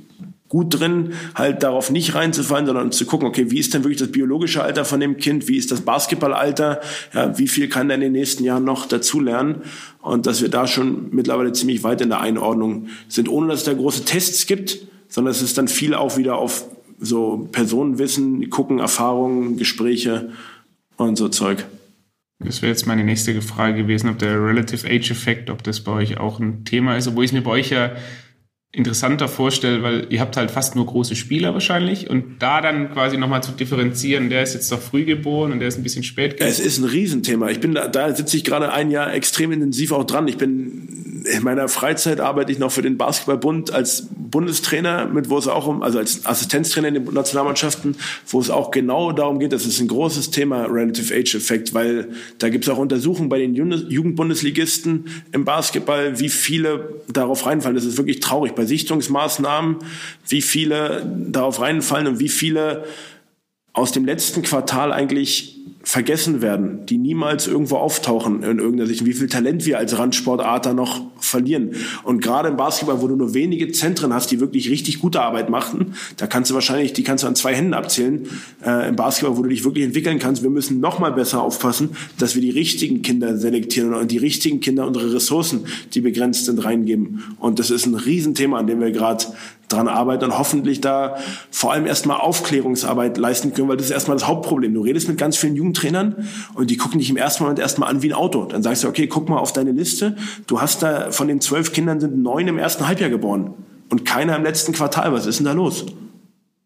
gut 0.48 0.80
drin, 0.80 1.12
halt 1.34 1.62
darauf 1.62 1.90
nicht 1.90 2.14
reinzufallen, 2.14 2.66
sondern 2.66 2.90
zu 2.90 3.04
gucken, 3.04 3.28
okay, 3.28 3.50
wie 3.50 3.58
ist 3.58 3.74
denn 3.74 3.84
wirklich 3.84 3.98
das 3.98 4.10
biologische 4.10 4.62
Alter 4.62 4.84
von 4.84 4.98
dem 4.98 5.18
Kind, 5.18 5.46
wie 5.46 5.58
ist 5.58 5.70
das 5.70 5.82
Basketballalter, 5.82 6.80
ja, 7.12 7.38
wie 7.38 7.48
viel 7.48 7.68
kann 7.68 7.90
er 7.90 7.96
in 7.96 8.00
den 8.00 8.12
nächsten 8.12 8.44
Jahren 8.44 8.64
noch 8.64 8.86
dazulernen 8.86 9.62
und 10.00 10.26
dass 10.26 10.40
wir 10.40 10.48
da 10.48 10.66
schon 10.66 11.10
mittlerweile 11.10 11.52
ziemlich 11.52 11.82
weit 11.82 12.00
in 12.00 12.08
der 12.08 12.20
Einordnung 12.20 12.88
sind, 13.08 13.28
ohne 13.28 13.48
dass 13.48 13.60
es 13.60 13.64
da 13.66 13.74
große 13.74 14.04
Tests 14.06 14.46
gibt, 14.46 14.78
sondern 15.08 15.32
es 15.32 15.42
ist 15.42 15.58
dann 15.58 15.68
viel 15.68 15.94
auch 15.94 16.16
wieder 16.16 16.36
auf 16.36 16.64
so 17.00 17.48
Personenwissen, 17.52 18.50
gucken, 18.50 18.78
Erfahrungen, 18.78 19.56
Gespräche 19.56 20.30
und 20.96 21.16
so 21.16 21.28
Zeug. 21.28 21.66
Das 22.40 22.62
wäre 22.62 22.70
jetzt 22.70 22.86
meine 22.86 23.04
nächste 23.04 23.40
Frage 23.42 23.82
gewesen, 23.82 24.08
ob 24.10 24.18
der 24.18 24.40
Relative 24.40 24.86
Age 24.86 25.10
Effekt, 25.10 25.50
ob 25.50 25.62
das 25.64 25.80
bei 25.80 25.92
euch 25.92 26.18
auch 26.18 26.38
ein 26.38 26.64
Thema 26.64 26.96
ist, 26.96 27.08
obwohl 27.08 27.24
ich 27.24 27.30
es 27.30 27.34
mir 27.34 27.42
bei 27.42 27.50
euch 27.50 27.70
ja 27.70 27.92
interessanter 28.70 29.28
vorstelle, 29.28 29.82
weil 29.82 30.06
ihr 30.10 30.20
habt 30.20 30.36
halt 30.36 30.50
fast 30.50 30.76
nur 30.76 30.84
große 30.84 31.16
Spieler 31.16 31.54
wahrscheinlich 31.54 32.10
und 32.10 32.40
da 32.40 32.60
dann 32.60 32.92
quasi 32.92 33.16
nochmal 33.16 33.42
zu 33.42 33.52
differenzieren, 33.52 34.28
der 34.28 34.42
ist 34.42 34.54
jetzt 34.54 34.70
doch 34.70 34.80
früh 34.80 35.04
geboren 35.04 35.52
und 35.52 35.60
der 35.60 35.68
ist 35.68 35.78
ein 35.78 35.82
bisschen 35.82 36.04
spät 36.04 36.32
geboren. 36.32 36.50
Es 36.50 36.60
ist 36.60 36.78
ein 36.78 36.84
Riesenthema. 36.84 37.48
Ich 37.48 37.60
bin 37.60 37.74
da, 37.74 37.88
da 37.88 38.14
sitze 38.14 38.36
ich 38.36 38.44
gerade 38.44 38.70
ein 38.70 38.90
Jahr 38.90 39.12
extrem 39.12 39.52
intensiv 39.52 39.90
auch 39.92 40.04
dran. 40.04 40.28
Ich 40.28 40.36
bin 40.36 41.17
in 41.24 41.42
meiner 41.42 41.68
Freizeit 41.68 42.20
arbeite 42.20 42.52
ich 42.52 42.58
noch 42.58 42.72
für 42.72 42.82
den 42.82 42.98
Basketballbund 42.98 43.72
als 43.72 44.08
Bundestrainer, 44.10 45.06
mit 45.06 45.30
wo 45.30 45.38
es 45.38 45.48
auch 45.48 45.66
um, 45.66 45.82
also 45.82 45.98
als 45.98 46.26
Assistenztrainer 46.26 46.88
in 46.88 46.94
den 46.94 47.04
Nationalmannschaften, 47.04 47.96
wo 48.26 48.40
es 48.40 48.50
auch 48.50 48.70
genau 48.70 49.12
darum 49.12 49.38
geht, 49.38 49.52
das 49.52 49.66
ist 49.66 49.80
ein 49.80 49.88
großes 49.88 50.30
Thema, 50.30 50.64
Relative 50.64 51.14
Age 51.14 51.34
Effect, 51.34 51.74
weil 51.74 52.08
da 52.38 52.48
gibt 52.48 52.64
es 52.64 52.70
auch 52.70 52.78
Untersuchungen 52.78 53.28
bei 53.28 53.38
den 53.38 53.54
Jugendbundesligisten 53.54 55.06
im 55.32 55.44
Basketball, 55.44 56.18
wie 56.18 56.28
viele 56.28 57.02
darauf 57.08 57.46
reinfallen. 57.46 57.76
Das 57.76 57.84
ist 57.84 57.96
wirklich 57.96 58.20
traurig. 58.20 58.54
Bei 58.54 58.64
Sichtungsmaßnahmen, 58.64 59.76
wie 60.28 60.42
viele 60.42 61.10
darauf 61.28 61.60
reinfallen 61.60 62.06
und 62.06 62.20
wie 62.20 62.28
viele 62.28 62.84
aus 63.72 63.92
dem 63.92 64.04
letzten 64.04 64.42
Quartal 64.42 64.92
eigentlich 64.92 65.56
vergessen 65.88 66.42
werden, 66.42 66.84
die 66.84 66.98
niemals 66.98 67.46
irgendwo 67.46 67.76
auftauchen 67.76 68.42
in 68.42 68.58
irgendeiner 68.58 68.86
Sicht, 68.86 69.06
wie 69.06 69.14
viel 69.14 69.26
Talent 69.26 69.64
wir 69.64 69.78
als 69.78 69.96
Randsportart 69.96 70.66
da 70.66 70.74
noch 70.74 71.00
verlieren. 71.18 71.70
Und 72.02 72.20
gerade 72.20 72.50
im 72.50 72.58
Basketball, 72.58 73.00
wo 73.00 73.08
du 73.08 73.16
nur 73.16 73.32
wenige 73.32 73.72
Zentren 73.72 74.12
hast, 74.12 74.30
die 74.30 74.38
wirklich 74.38 74.68
richtig 74.68 75.00
gute 75.00 75.22
Arbeit 75.22 75.48
machen, 75.48 75.94
da 76.18 76.26
kannst 76.26 76.50
du 76.50 76.54
wahrscheinlich, 76.54 76.92
die 76.92 77.04
kannst 77.04 77.24
du 77.24 77.26
an 77.26 77.34
zwei 77.36 77.54
Händen 77.54 77.72
abzählen. 77.72 78.28
Äh, 78.62 78.90
Im 78.90 78.96
Basketball, 78.96 79.38
wo 79.38 79.42
du 79.42 79.48
dich 79.48 79.64
wirklich 79.64 79.82
entwickeln 79.82 80.18
kannst, 80.18 80.42
wir 80.42 80.50
müssen 80.50 80.78
noch 80.78 80.98
mal 80.98 81.10
besser 81.10 81.40
aufpassen, 81.40 81.96
dass 82.18 82.34
wir 82.34 82.42
die 82.42 82.50
richtigen 82.50 83.00
Kinder 83.00 83.38
selektieren 83.38 83.94
und 83.94 84.10
die 84.10 84.18
richtigen 84.18 84.60
Kinder 84.60 84.86
unsere 84.86 85.14
Ressourcen, 85.14 85.64
die 85.94 86.02
begrenzt 86.02 86.44
sind, 86.44 86.62
reingeben. 86.62 87.24
Und 87.38 87.58
das 87.58 87.70
ist 87.70 87.86
ein 87.86 87.94
Riesenthema, 87.94 88.58
an 88.58 88.66
dem 88.66 88.80
wir 88.80 88.90
gerade 88.90 89.24
dran 89.68 89.86
arbeiten 89.86 90.24
und 90.24 90.38
hoffentlich 90.38 90.80
da 90.80 91.16
vor 91.50 91.72
allem 91.72 91.86
erstmal 91.86 92.18
Aufklärungsarbeit 92.18 93.18
leisten 93.18 93.52
können, 93.52 93.68
weil 93.68 93.76
das 93.76 93.86
ist 93.86 93.92
erstmal 93.92 94.16
das 94.16 94.26
Hauptproblem. 94.26 94.74
Du 94.74 94.82
redest 94.82 95.08
mit 95.08 95.18
ganz 95.18 95.36
vielen 95.36 95.56
Jugendtrainern 95.56 96.28
und 96.54 96.70
die 96.70 96.76
gucken 96.76 96.98
dich 96.98 97.10
im 97.10 97.16
ersten 97.16 97.44
Moment 97.44 97.58
erstmal 97.58 97.90
an 97.90 98.02
wie 98.02 98.10
ein 98.10 98.14
Auto. 98.14 98.44
Dann 98.46 98.62
sagst 98.62 98.84
du, 98.84 98.88
okay, 98.88 99.06
guck 99.06 99.28
mal 99.28 99.38
auf 99.38 99.52
deine 99.52 99.72
Liste. 99.72 100.16
Du 100.46 100.60
hast 100.60 100.82
da, 100.82 101.10
von 101.10 101.28
den 101.28 101.40
zwölf 101.40 101.72
Kindern 101.72 102.00
sind 102.00 102.18
neun 102.22 102.48
im 102.48 102.58
ersten 102.58 102.88
Halbjahr 102.88 103.10
geboren 103.10 103.54
und 103.90 104.04
keiner 104.04 104.36
im 104.36 104.42
letzten 104.42 104.72
Quartal. 104.72 105.12
Was 105.12 105.26
ist 105.26 105.38
denn 105.38 105.46
da 105.46 105.52
los? 105.52 105.86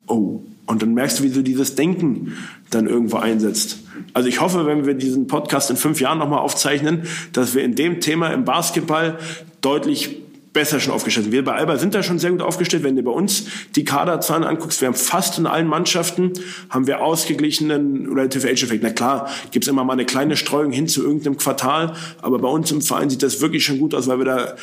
Oh. 0.07 0.41
Und 0.65 0.81
dann 0.81 0.95
merkst 0.95 1.19
du, 1.19 1.25
wie 1.25 1.29
so 1.29 1.43
dieses 1.43 1.75
Denken 1.75 2.35
dann 2.71 2.87
irgendwo 2.87 3.17
einsetzt. 3.17 3.81
Also 4.15 4.29
ich 4.29 4.41
hoffe, 4.41 4.65
wenn 4.65 4.87
wir 4.87 4.95
diesen 4.95 5.27
Podcast 5.27 5.71
in 5.71 5.77
fünf 5.77 6.01
Jahren 6.01 6.19
nochmal 6.19 6.39
aufzeichnen, 6.39 7.03
dass 7.33 7.55
wir 7.55 7.65
in 7.65 7.75
dem 7.75 8.01
Thema 8.01 8.29
im 8.29 8.45
Basketball 8.45 9.19
deutlich 9.61 10.22
besser 10.53 10.81
schon 10.81 10.93
aufgestellt 10.93 11.25
sind. 11.25 11.33
Wir 11.33 11.45
bei 11.45 11.55
Alba 11.55 11.77
sind 11.79 11.95
da 11.95 12.03
schon 12.03 12.19
sehr 12.19 12.31
gut 12.31 12.43
aufgestellt. 12.43 12.83
Wenn 12.83 12.97
du 12.97 13.03
bei 13.03 13.11
uns 13.11 13.47
die 13.75 13.85
Kaderzahlen 13.85 14.45
anguckst, 14.45 14.81
wir 14.81 14.89
haben 14.89 14.95
fast 14.95 15.39
in 15.39 15.47
allen 15.47 15.67
Mannschaften 15.67 16.33
haben 16.71 16.87
wir 16.87 17.03
ausgeglichenen 17.03 18.09
Relative 18.09 18.49
Age 18.49 18.63
Effekt. 18.65 18.83
Na 18.83 18.91
klar, 18.91 19.29
gibt's 19.51 19.69
immer 19.69 19.85
mal 19.85 19.95
eine 19.95 20.05
kleine 20.05 20.37
Streuung 20.37 20.73
hin 20.73 20.89
zu 20.89 21.03
irgendeinem 21.03 21.37
Quartal, 21.37 21.95
aber 22.21 22.39
bei 22.39 22.49
uns 22.49 22.71
im 22.71 22.83
Verein 22.83 23.11
sieht 23.11 23.23
das 23.23 23.41
wirklich 23.41 23.65
schon 23.65 23.79
gut 23.79 23.95
aus, 23.95 24.09
weil 24.09 24.19
wir 24.19 24.25
da 24.25 24.57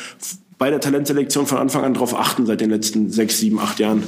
bei 0.58 0.70
der 0.70 0.80
Talentselektion 0.80 1.46
von 1.46 1.58
Anfang 1.58 1.84
an 1.84 1.94
drauf 1.94 2.14
achten 2.14 2.46
seit 2.46 2.60
den 2.60 2.70
letzten 2.70 3.10
sechs, 3.10 3.38
sieben, 3.38 3.58
acht 3.58 3.80
Jahren. 3.80 4.02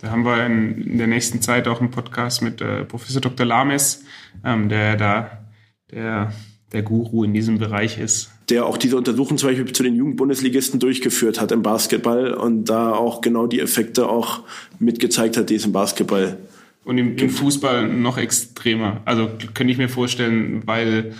Da 0.00 0.10
haben 0.10 0.24
wir 0.24 0.44
in, 0.46 0.82
in 0.82 0.98
der 0.98 1.06
nächsten 1.06 1.40
Zeit 1.42 1.66
auch 1.66 1.80
einen 1.80 1.90
Podcast 1.90 2.42
mit 2.42 2.60
äh, 2.60 2.84
Professor 2.84 3.20
Dr. 3.20 3.46
Lames, 3.46 4.04
ähm, 4.44 4.68
der 4.68 4.96
da 4.96 5.44
der, 5.90 6.32
der 6.72 6.82
Guru 6.82 7.24
in 7.24 7.34
diesem 7.34 7.58
Bereich 7.58 7.98
ist 7.98 8.33
der 8.48 8.66
auch 8.66 8.76
diese 8.76 8.96
Untersuchung 8.96 9.38
zum 9.38 9.48
Beispiel 9.48 9.72
zu 9.72 9.82
den 9.82 9.96
Jugendbundesligisten 9.96 10.80
durchgeführt 10.80 11.40
hat 11.40 11.52
im 11.52 11.62
Basketball 11.62 12.34
und 12.34 12.66
da 12.66 12.92
auch 12.92 13.20
genau 13.20 13.46
die 13.46 13.60
Effekte 13.60 14.08
auch 14.08 14.40
mitgezeigt 14.78 15.36
hat, 15.36 15.50
die 15.50 15.54
es 15.54 15.64
im 15.64 15.72
Basketball 15.72 16.38
und 16.84 16.98
im, 16.98 17.16
im 17.16 17.30
Fußball 17.30 17.88
noch 17.88 18.18
extremer. 18.18 19.00
Also 19.04 19.30
könnte 19.54 19.72
ich 19.72 19.78
mir 19.78 19.88
vorstellen, 19.88 20.62
weil 20.66 21.14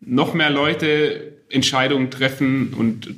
noch 0.00 0.34
mehr 0.34 0.50
Leute 0.50 1.32
Entscheidungen 1.50 2.10
treffen 2.10 2.74
und 2.74 3.14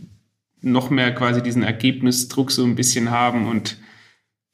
noch 0.63 0.91
mehr 0.91 1.15
quasi 1.15 1.43
diesen 1.43 1.63
Ergebnisdruck 1.63 2.51
so 2.51 2.65
ein 2.65 2.75
bisschen 2.75 3.11
haben 3.11 3.47
und 3.47 3.77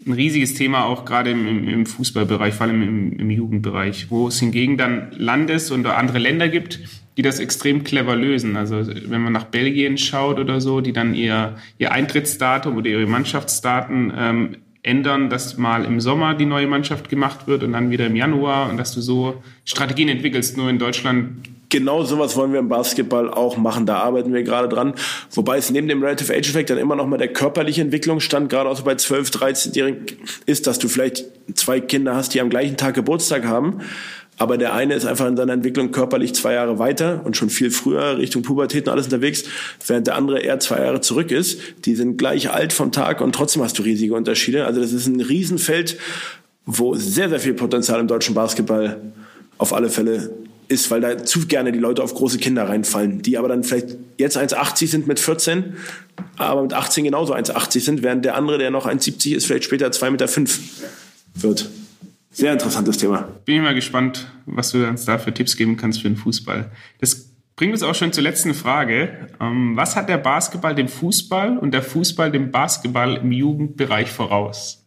ein 0.04 0.12
riesiges 0.12 0.54
Thema 0.54 0.84
auch 0.84 1.04
gerade 1.04 1.30
im, 1.30 1.68
im 1.68 1.86
Fußballbereich, 1.86 2.54
vor 2.54 2.66
allem 2.66 2.82
im, 2.82 3.12
im 3.18 3.30
Jugendbereich, 3.30 4.10
wo 4.10 4.28
es 4.28 4.40
hingegen 4.40 4.76
dann 4.76 5.12
Landes- 5.12 5.70
und 5.70 5.86
andere 5.86 6.18
Länder 6.18 6.48
gibt, 6.48 6.80
die 7.16 7.22
das 7.22 7.40
extrem 7.40 7.84
clever 7.84 8.16
lösen. 8.16 8.56
Also 8.56 8.86
wenn 8.86 9.20
man 9.20 9.32
nach 9.32 9.44
Belgien 9.44 9.98
schaut 9.98 10.38
oder 10.38 10.60
so, 10.60 10.80
die 10.80 10.92
dann 10.92 11.14
ihr, 11.14 11.56
ihr 11.78 11.92
Eintrittsdatum 11.92 12.76
oder 12.76 12.88
ihre 12.88 13.06
Mannschaftsdaten 13.06 14.12
ähm, 14.16 14.56
ändern, 14.82 15.30
dass 15.30 15.58
mal 15.58 15.84
im 15.84 16.00
Sommer 16.00 16.34
die 16.34 16.46
neue 16.46 16.66
Mannschaft 16.66 17.08
gemacht 17.08 17.46
wird 17.46 17.62
und 17.62 17.72
dann 17.72 17.90
wieder 17.90 18.06
im 18.06 18.16
Januar 18.16 18.70
und 18.70 18.76
dass 18.76 18.92
du 18.92 19.00
so 19.00 19.42
Strategien 19.64 20.08
entwickelst. 20.08 20.56
Nur 20.56 20.70
in 20.70 20.78
Deutschland 20.78 21.48
genau 21.72 22.04
sowas 22.04 22.36
wollen 22.36 22.52
wir 22.52 22.60
im 22.60 22.68
Basketball 22.68 23.30
auch 23.30 23.56
machen. 23.56 23.86
Da 23.86 23.96
arbeiten 23.96 24.32
wir 24.32 24.42
gerade 24.42 24.68
dran. 24.68 24.94
Wobei 25.32 25.56
es 25.56 25.70
neben 25.70 25.88
dem 25.88 26.02
Relative 26.02 26.32
Age 26.32 26.50
Effect 26.50 26.70
dann 26.70 26.78
immer 26.78 26.94
noch 26.94 27.06
mal 27.06 27.16
der 27.16 27.32
körperliche 27.32 27.80
Entwicklungsstand, 27.80 28.50
gerade 28.50 28.68
auch 28.68 28.80
bei 28.82 28.94
12, 28.94 29.30
13-Jährigen, 29.30 30.06
ist, 30.46 30.66
dass 30.66 30.78
du 30.78 30.88
vielleicht 30.88 31.24
zwei 31.54 31.80
Kinder 31.80 32.14
hast, 32.14 32.34
die 32.34 32.40
am 32.40 32.50
gleichen 32.50 32.76
Tag 32.76 32.94
Geburtstag 32.94 33.44
haben. 33.46 33.80
Aber 34.42 34.58
der 34.58 34.74
eine 34.74 34.94
ist 34.94 35.06
einfach 35.06 35.28
in 35.28 35.36
seiner 35.36 35.52
Entwicklung 35.52 35.92
körperlich 35.92 36.34
zwei 36.34 36.54
Jahre 36.54 36.80
weiter 36.80 37.20
und 37.22 37.36
schon 37.36 37.48
viel 37.48 37.70
früher 37.70 38.18
Richtung 38.18 38.42
Pubertät 38.42 38.88
und 38.88 38.92
alles 38.92 39.04
unterwegs, 39.04 39.44
während 39.86 40.08
der 40.08 40.16
andere 40.16 40.40
eher 40.40 40.58
zwei 40.58 40.80
Jahre 40.80 41.00
zurück 41.00 41.30
ist. 41.30 41.60
Die 41.84 41.94
sind 41.94 42.16
gleich 42.16 42.50
alt 42.50 42.72
vom 42.72 42.90
Tag 42.90 43.20
und 43.20 43.36
trotzdem 43.36 43.62
hast 43.62 43.78
du 43.78 43.84
riesige 43.84 44.14
Unterschiede. 44.14 44.64
Also 44.66 44.80
das 44.80 44.92
ist 44.92 45.06
ein 45.06 45.20
Riesenfeld, 45.20 45.96
wo 46.66 46.96
sehr, 46.96 47.28
sehr 47.28 47.38
viel 47.38 47.54
Potenzial 47.54 48.00
im 48.00 48.08
deutschen 48.08 48.34
Basketball 48.34 49.12
auf 49.58 49.72
alle 49.72 49.90
Fälle 49.90 50.32
ist, 50.66 50.90
weil 50.90 51.00
da 51.00 51.22
zu 51.22 51.46
gerne 51.46 51.70
die 51.70 51.78
Leute 51.78 52.02
auf 52.02 52.12
große 52.12 52.38
Kinder 52.38 52.68
reinfallen, 52.68 53.22
die 53.22 53.38
aber 53.38 53.46
dann 53.46 53.62
vielleicht 53.62 53.96
jetzt 54.18 54.36
1,80 54.36 54.88
sind 54.88 55.06
mit 55.06 55.20
14, 55.20 55.76
aber 56.36 56.62
mit 56.62 56.74
18 56.74 57.04
genauso 57.04 57.32
1,80 57.32 57.78
sind, 57.78 58.02
während 58.02 58.24
der 58.24 58.34
andere, 58.34 58.58
der 58.58 58.72
noch 58.72 58.88
1,70 58.88 59.36
ist, 59.36 59.46
vielleicht 59.46 59.62
später 59.62 59.86
2,5 59.86 60.10
Meter 60.10 60.28
wird. 61.36 61.70
Sehr 62.34 62.54
interessantes 62.54 62.96
Thema. 62.96 63.28
Bin 63.44 63.56
ich 63.56 63.62
mal 63.62 63.74
gespannt, 63.74 64.26
was 64.46 64.72
du 64.72 64.88
uns 64.88 65.04
da 65.04 65.18
für 65.18 65.34
Tipps 65.34 65.54
geben 65.56 65.76
kannst 65.76 66.00
für 66.00 66.08
den 66.08 66.16
Fußball. 66.16 66.70
Das 66.98 67.30
bringt 67.56 67.74
uns 67.74 67.82
auch 67.82 67.94
schon 67.94 68.10
zur 68.12 68.22
letzten 68.22 68.54
Frage. 68.54 69.28
Ähm, 69.38 69.76
was 69.76 69.96
hat 69.96 70.08
der 70.08 70.16
Basketball 70.16 70.74
dem 70.74 70.88
Fußball 70.88 71.58
und 71.58 71.72
der 71.72 71.82
Fußball 71.82 72.32
dem 72.32 72.50
Basketball 72.50 73.16
im 73.16 73.32
Jugendbereich 73.32 74.10
voraus? 74.10 74.82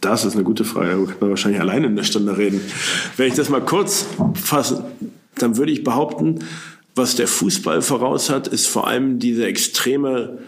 Das 0.00 0.24
ist 0.24 0.34
eine 0.34 0.44
gute 0.44 0.64
Frage. 0.64 0.90
Da 0.90 0.96
können 0.96 1.20
wir 1.20 1.30
wahrscheinlich 1.30 1.60
alleine 1.60 1.88
in 1.88 1.96
der 1.96 2.04
Stunde 2.04 2.38
reden. 2.38 2.60
Wenn 3.16 3.26
ich 3.26 3.34
das 3.34 3.48
mal 3.48 3.60
kurz 3.60 4.06
fasse, 4.34 4.84
dann 5.34 5.56
würde 5.56 5.72
ich 5.72 5.82
behaupten, 5.82 6.44
was 6.94 7.16
der 7.16 7.26
Fußball 7.26 7.82
voraus 7.82 8.30
hat, 8.30 8.46
ist 8.46 8.68
vor 8.68 8.86
allem 8.86 9.18
diese 9.18 9.46
extreme 9.46 10.38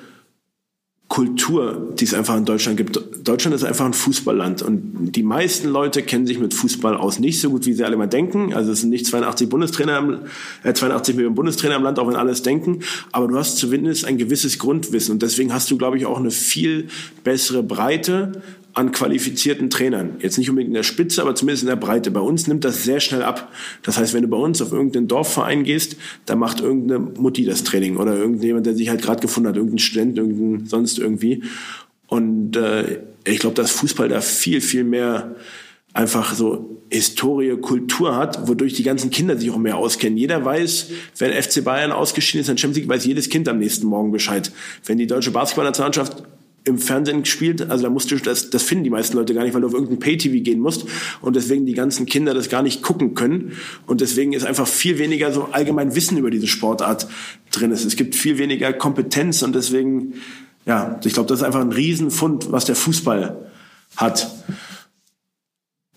Kultur, 1.11 1.93
die 1.99 2.05
es 2.05 2.15
einfach 2.15 2.37
in 2.37 2.45
Deutschland 2.45 2.77
gibt. 2.77 3.01
Deutschland 3.25 3.53
ist 3.57 3.65
einfach 3.65 3.85
ein 3.85 3.95
Fußballland 3.95 4.63
und 4.63 5.11
die 5.11 5.25
meisten 5.25 5.69
Leute 5.69 6.03
kennen 6.05 6.25
sich 6.25 6.39
mit 6.39 6.55
Fußball 6.55 6.97
aus 6.97 7.19
nicht 7.19 7.41
so 7.41 7.51
gut, 7.51 7.67
wie 7.67 7.73
sie 7.73 7.83
alle 7.83 7.97
mal 7.97 8.07
denken. 8.07 8.55
Also 8.55 8.71
es 8.71 8.83
sind 8.83 8.91
nicht 8.91 9.07
82 9.07 9.49
Bundestrainer, 9.49 10.21
äh, 10.63 10.73
82 10.73 11.17
Millionen 11.17 11.35
Bundestrainer 11.35 11.75
im 11.75 11.83
Land, 11.83 11.99
auch 11.99 12.07
wenn 12.07 12.15
alles 12.15 12.43
denken. 12.43 12.85
Aber 13.11 13.27
du 13.27 13.37
hast 13.37 13.59
zumindest 13.59 14.05
ein 14.05 14.19
gewisses 14.19 14.61
Grundwissen 14.61 15.15
und 15.15 15.23
deswegen 15.23 15.53
hast 15.53 15.69
du, 15.73 15.77
glaube 15.77 15.97
ich, 15.97 16.07
auch 16.07 16.17
eine 16.17 16.31
viel 16.31 16.87
bessere 17.25 17.65
Breite 17.65 18.43
an 18.81 18.93
qualifizierten 18.93 19.69
Trainern. 19.69 20.17
Jetzt 20.21 20.39
nicht 20.39 20.49
unbedingt 20.49 20.71
in 20.71 20.75
der 20.75 20.83
Spitze, 20.83 21.21
aber 21.21 21.35
zumindest 21.35 21.63
in 21.63 21.69
der 21.69 21.77
Breite. 21.77 22.11
Bei 22.11 22.21
uns 22.21 22.47
nimmt 22.47 22.65
das 22.65 22.83
sehr 22.83 22.99
schnell 22.99 23.23
ab. 23.23 23.53
Das 23.83 23.99
heißt, 23.99 24.15
wenn 24.15 24.23
du 24.23 24.29
bei 24.29 24.39
uns 24.39 24.63
auf 24.63 24.73
irgendeinen 24.73 25.07
Dorfverein 25.07 25.65
gehst, 25.65 25.97
da 26.25 26.35
macht 26.35 26.61
irgendeine 26.61 26.99
Mutti 26.99 27.45
das 27.45 27.63
Training 27.63 27.99
oder 27.99 28.17
irgendjemand, 28.17 28.65
der 28.65 28.75
sich 28.75 28.89
halt 28.89 29.03
gerade 29.03 29.21
gefunden 29.21 29.51
hat, 29.51 29.57
irgendein 29.57 29.79
Student, 29.79 30.19
irgendein 30.19 30.67
sonst 30.67 30.99
irgendwie. 30.99 31.43
Und 32.07 32.57
äh, 32.57 33.01
ich 33.25 33.39
glaube, 33.39 33.55
dass 33.55 33.71
Fußball 33.71 34.09
da 34.09 34.23
viel, 34.23 34.63
viel 34.63 34.85
mehr 34.85 35.37
einfach 35.93 36.35
so 36.35 36.83
Historie, 36.89 37.57
Kultur 37.61 38.17
hat, 38.17 38.49
wodurch 38.49 38.73
die 38.73 38.83
ganzen 38.83 39.11
Kinder 39.11 39.37
sich 39.37 39.51
auch 39.51 39.59
mehr 39.59 39.77
auskennen. 39.77 40.17
Jeder 40.17 40.45
weiß, 40.45 40.91
wenn 41.19 41.33
FC 41.33 41.63
Bayern 41.63 41.93
ausgeschieden 41.93 42.41
ist 42.41 42.49
in 42.49 42.57
Champions 42.57 42.79
League, 42.79 42.89
weiß 42.89 43.05
jedes 43.05 43.29
Kind 43.29 43.49
am 43.49 43.59
nächsten 43.59 43.87
Morgen 43.87 44.11
Bescheid. 44.11 44.51
Wenn 44.87 44.99
die 44.99 45.07
deutsche 45.07 45.33
Basketballnationalmannschaft 45.33 46.23
im 46.65 46.79
Fernsehen 46.79 47.23
gespielt. 47.23 47.71
Also 47.71 47.85
da 47.85 47.91
musst 47.91 48.11
du, 48.11 48.17
das, 48.17 48.51
das 48.51 48.63
finden 48.63 48.85
die 48.85 48.91
meisten 48.91 49.17
Leute 49.17 49.35
gar 49.35 49.45
nicht, 49.45 49.55
weil 49.55 49.61
du 49.61 49.69
auf 49.69 49.75
irgendein 49.75 49.99
Pay-TV 49.99 50.43
gehen 50.43 50.61
musst 50.61 50.87
und 51.21 51.37
deswegen 51.37 51.67
die 51.67 51.73
ganzen 51.73 52.07
Kinder 52.07 52.35
das 52.35 52.49
gar 52.49 52.63
nicht 52.63 52.83
gucken 52.83 53.15
können. 53.15 53.53
Und 53.87 54.01
deswegen 54.01 54.33
ist 54.33 54.45
einfach 54.45 54.67
viel 54.67 54.99
weniger 54.99 55.33
so 55.33 55.49
allgemein 55.53 55.95
Wissen 55.95 56.19
über 56.19 56.31
diese 56.31 56.47
Sportart 56.47 57.09
drin. 57.51 57.73
Es 57.73 57.97
gibt 57.97 58.15
viel 58.15 58.39
weniger 58.39 58.73
Kompetenz 58.73 59.43
und 59.43 59.55
deswegen, 59.55 60.15
ja, 60.67 61.01
ich 61.05 61.15
glaube, 61.15 61.29
das 61.29 61.41
ist 61.41 61.45
einfach 61.45 61.61
ein 61.61 61.73
Riesenfund, 61.73 62.53
was 62.53 62.65
der 62.65 62.77
Fußball 62.77 63.51
hat. 63.97 64.31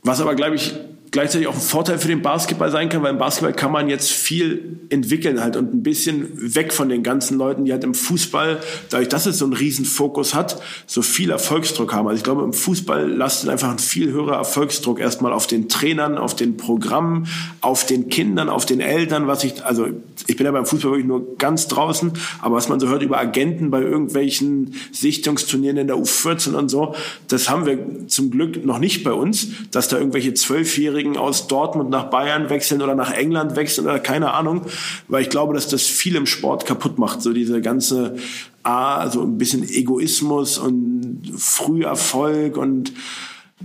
Was 0.01 0.19
aber, 0.19 0.35
glaube 0.35 0.55
ich, 0.55 0.73
gleichzeitig 1.13 1.47
auch 1.47 1.53
ein 1.53 1.61
Vorteil 1.61 1.99
für 1.99 2.07
den 2.07 2.23
Basketball 2.23 2.71
sein 2.71 2.89
kann, 2.89 3.03
weil 3.03 3.11
im 3.11 3.19
Basketball 3.19 3.53
kann 3.53 3.71
man 3.71 3.87
jetzt 3.87 4.11
viel 4.11 4.79
entwickeln 4.89 5.41
halt 5.41 5.55
und 5.55 5.71
ein 5.71 5.83
bisschen 5.83 6.55
weg 6.55 6.73
von 6.73 6.89
den 6.89 7.03
ganzen 7.03 7.37
Leuten, 7.37 7.65
die 7.65 7.71
halt 7.71 7.83
im 7.83 7.93
Fußball, 7.93 8.59
dadurch, 8.89 9.09
dass 9.09 9.27
es 9.27 9.37
so 9.37 9.45
einen 9.45 9.53
riesen 9.53 9.85
Fokus 9.85 10.33
hat, 10.33 10.59
so 10.87 11.03
viel 11.03 11.29
Erfolgsdruck 11.29 11.93
haben. 11.93 12.07
Also 12.07 12.17
ich 12.17 12.23
glaube, 12.23 12.43
im 12.43 12.51
Fußball 12.51 13.07
lastet 13.07 13.51
einfach 13.51 13.69
ein 13.69 13.77
viel 13.77 14.11
höherer 14.11 14.37
Erfolgsdruck 14.37 14.99
erstmal 14.99 15.33
auf 15.33 15.45
den 15.45 15.69
Trainern, 15.69 16.17
auf 16.17 16.35
den 16.35 16.57
Programmen, 16.57 17.27
auf 17.61 17.85
den 17.85 18.09
Kindern, 18.09 18.49
auf 18.49 18.65
den 18.65 18.81
Eltern, 18.81 19.27
was 19.27 19.43
ich, 19.43 19.63
also 19.63 19.87
ich 20.25 20.35
bin 20.35 20.47
ja 20.47 20.51
beim 20.51 20.65
Fußball 20.65 20.93
wirklich 20.93 21.07
nur 21.07 21.37
ganz 21.37 21.67
draußen, 21.67 22.13
aber 22.41 22.55
was 22.55 22.69
man 22.69 22.79
so 22.79 22.87
hört 22.87 23.03
über 23.03 23.19
Agenten 23.19 23.69
bei 23.69 23.81
irgendwelchen 23.81 24.73
Sichtungsturnieren 24.91 25.77
in 25.77 25.85
der 25.85 25.97
U14 25.97 26.55
und 26.55 26.69
so, 26.69 26.95
das 27.27 27.49
haben 27.49 27.67
wir 27.67 28.07
zum 28.07 28.31
Glück 28.31 28.65
noch 28.65 28.79
nicht 28.79 29.03
bei 29.03 29.13
uns, 29.13 29.49
dass 29.69 29.89
da 29.89 29.99
irgendwelche 29.99 30.33
Zwölfjährigen 30.33 31.02
aus 31.17 31.47
Dortmund 31.47 31.89
nach 31.89 32.05
Bayern 32.09 32.49
wechseln 32.49 32.81
oder 32.81 32.95
nach 32.95 33.11
England 33.11 33.55
wechseln 33.55 33.85
oder 33.85 33.99
keine 33.99 34.33
Ahnung, 34.33 34.63
weil 35.07 35.21
ich 35.21 35.29
glaube, 35.29 35.53
dass 35.53 35.67
das 35.67 35.83
viel 35.83 36.15
im 36.15 36.25
Sport 36.25 36.65
kaputt 36.65 36.97
macht, 36.97 37.21
so 37.21 37.33
diese 37.33 37.61
ganze 37.61 38.15
A, 38.63 39.09
so 39.09 39.21
ein 39.21 39.37
bisschen 39.37 39.67
Egoismus 39.67 40.57
und 40.57 41.31
Früherfolg 41.37 42.57
und 42.57 42.93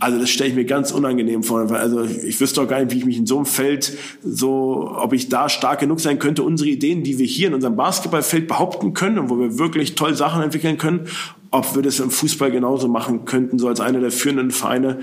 also 0.01 0.19
das 0.19 0.31
stelle 0.31 0.51
ich 0.51 0.57
mir 0.57 0.65
ganz 0.65 0.93
unangenehm 0.93 1.43
vor. 1.43 1.71
Also 1.73 2.05
ich 2.05 2.41
wüsste 2.41 2.63
auch 2.63 2.69
gar 2.69 2.81
nicht, 2.81 2.93
wie 2.93 2.99
ich 2.99 3.05
mich 3.05 3.17
in 3.17 3.27
so 3.27 3.37
einem 3.37 3.47
Feld 3.47 3.97
so, 4.23 4.93
ob 4.95 5.13
ich 5.13 5.29
da 5.29 5.49
stark 5.49 5.81
genug 5.81 6.01
sein 6.01 6.19
könnte, 6.19 6.43
unsere 6.43 6.71
Ideen, 6.71 7.03
die 7.03 7.19
wir 7.19 7.27
hier 7.27 7.49
in 7.49 7.55
unserem 7.55 7.77
Basketballfeld 7.77 8.47
behaupten 8.47 8.95
können 8.95 9.19
und 9.19 9.31
wo 9.31 9.39
wir 9.39 9.59
wirklich 9.59 9.95
toll 9.97 10.15
Sachen 10.15 10.43
entwickeln 10.43 10.79
können, 10.79 11.09
ob 11.51 11.75
wir 11.75 11.83
das 11.83 12.01
im 12.01 12.11
Fußball 12.11 12.51
genauso 12.51 12.89
machen 12.89 13.25
könnten, 13.25 13.59
so 13.59 13.69
als 13.69 13.81
einer 13.81 14.01
der 14.01 14.11
führenden 14.11 14.51
Vereine, 14.51 14.99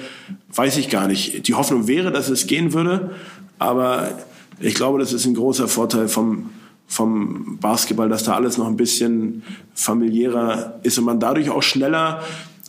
weiß 0.54 0.78
ich 0.78 0.90
gar 0.90 1.08
nicht. 1.08 1.48
Die 1.48 1.54
Hoffnung 1.54 1.88
wäre, 1.88 2.12
dass 2.12 2.30
es 2.30 2.48
gehen 2.48 2.74
würde, 2.74 3.12
aber 3.58 4.12
ich 4.60 4.76
glaube, 4.76 5.00
das 5.00 5.14
ist 5.14 5.26
ein 5.26 5.34
großer 5.34 5.68
Vorteil 5.68 6.08
vom, 6.08 6.50
vom 6.88 7.58
Basketball, 7.60 8.10
dass 8.10 8.24
da 8.24 8.36
alles 8.36 8.58
noch 8.58 8.68
ein 8.68 8.78
bisschen 8.78 9.44
familiärer 9.74 10.80
ist 10.84 10.98
und 10.98 11.06
man 11.06 11.20
dadurch 11.20 11.50
auch 11.50 11.64
schneller 11.64 12.22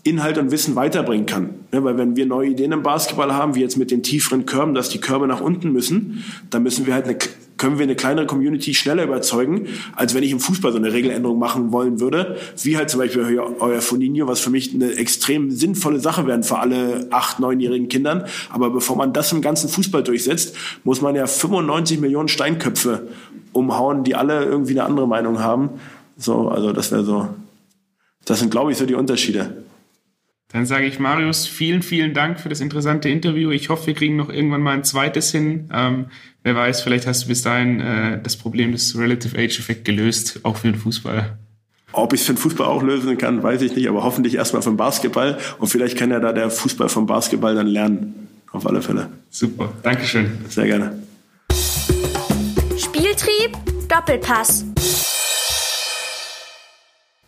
Inhalt 0.03 0.39
und 0.39 0.53
Wissen 0.53 0.77
weiterbringen 0.77 1.27
kann. 1.27 1.51
Ja, 1.73 1.83
weil 1.83 1.99
wenn 1.99 2.15
wir 2.17 2.27
neue 2.27 2.51
Ideen 2.51 2.73
im 2.73 2.83
Basketball 2.83 3.33
haben, 3.35 3.57
wie 3.57 3.61
jetzt 3.61 3.77
mit 3.77 3.91
den 3.91 4.03
tieferen 4.03 4.47
Körben, 4.47 4.75
dass 4.75 4.89
die 4.89 5.01
Körbe 5.01 5.27
nach 5.27 5.41
unten 5.41 5.73
müssen, 5.73 6.25
dann 6.51 6.63
müssen 6.63 6.87
wir 6.87 6.95
halt 6.95 7.07
eine, 7.07 7.19
können 7.57 7.79
wir 7.79 7.85
eine 7.85 7.97
kleinere 7.97 8.27
Community 8.27 8.75
schneller 8.75 9.05
überzeugen, 9.05 9.69
als 9.95 10.15
wenn 10.15 10.23
ich 10.23 10.31
im 10.31 10.41
Fußball 10.41 10.73
so 10.73 10.79
eine 10.79 10.93
Regeländerung 10.93 11.39
machen 11.39 11.73
wollen 11.73 12.01
würde, 12.01 12.37
wie 12.63 12.77
halt 12.77 12.91
zum 12.91 13.01
Beispiel 13.01 13.41
euer 13.61 13.81
Foninho, 13.81 14.27
was 14.27 14.41
für 14.41 14.51
mich 14.51 14.75
eine 14.75 14.95
extrem 14.95 15.51
sinnvolle 15.51 16.01
Sache 16.01 16.27
wäre 16.27 16.43
für 16.43 16.59
alle 16.59 17.07
acht, 17.11 17.41
neunjährigen 17.41 17.89
Kindern. 17.89 18.25
Aber 18.51 18.71
bevor 18.71 18.97
man 18.97 19.13
das 19.13 19.33
im 19.33 19.41
ganzen 19.41 19.69
Fußball 19.69 20.03
durchsetzt, 20.03 20.55
muss 20.85 21.01
man 21.01 21.15
ja 21.15 21.27
95 21.27 22.01
Millionen 22.01 22.29
Steinköpfe 22.29 23.09
umhauen, 23.53 24.05
die 24.05 24.15
alle 24.15 24.45
irgendwie 24.45 24.73
eine 24.73 24.85
andere 24.85 25.09
Meinung 25.09 25.41
haben. 25.41 25.71
So, 26.17 26.49
also 26.49 26.73
das 26.73 26.93
wäre 26.93 27.05
so, 27.05 27.29
das 28.25 28.39
sind, 28.41 28.51
glaube 28.51 28.73
ich, 28.73 28.79
so 28.79 28.87
die 28.87 28.95
Unterschiede. 28.95 29.65
Dann 30.53 30.65
sage 30.65 30.87
ich 30.87 30.99
Marius, 30.99 31.47
vielen, 31.47 31.83
vielen 31.83 32.15
Dank 32.15 32.39
für 32.39 32.49
das 32.49 32.61
interessante 32.61 33.09
Interview. 33.09 33.51
Ich 33.51 33.69
hoffe, 33.69 33.89
wir 33.89 33.95
kriegen 33.95 34.17
noch 34.17 34.31
irgendwann 34.31 34.63
mal 34.63 34.75
ein 34.75 34.85
zweites 34.85 35.33
hin. 35.33 35.69
Ähm, 35.73 36.07
wer 36.45 36.55
weiß, 36.55 36.83
vielleicht 36.83 37.07
hast 37.07 37.25
du 37.25 37.29
bis 37.29 37.43
dahin 37.43 37.81
äh, 37.81 38.23
das 38.23 38.37
Problem 38.37 38.73
des 38.73 38.97
Relative 38.97 39.37
Age 39.37 39.59
Effect 39.59 39.85
gelöst, 39.85 40.41
auch 40.45 40.57
für 40.57 40.69
den 40.69 40.77
Fußball. 40.77 41.37
Ob 41.93 42.13
ich 42.13 42.21
es 42.21 42.27
für 42.27 42.35
den 42.35 42.39
Fußball 42.39 42.67
auch 42.67 42.83
lösen 42.83 43.19
kann, 43.19 43.43
weiß 43.43 43.63
ich 43.63 43.75
nicht, 43.75 43.89
aber 43.89 44.05
hoffentlich 44.05 44.35
erstmal 44.37 44.63
vom 44.63 44.77
Basketball. 44.77 45.39
Und 45.59 45.69
vielleicht 45.69 45.97
kann 45.97 46.11
ja 46.11 46.21
da 46.21 46.33
der 46.33 46.51
Fußball 46.51 46.89
vom 46.89 47.07
Basketball 47.07 47.55
dann 47.55 47.67
lernen. 47.67 48.29
Auf 48.53 48.67
alle 48.67 48.83
Fälle. 48.83 49.11
Super, 49.31 49.73
Dankeschön. 49.83 50.39
Sehr 50.49 50.67
gerne. 50.67 51.03
Spieltrieb, 52.79 53.57
Doppelpass. 53.89 54.65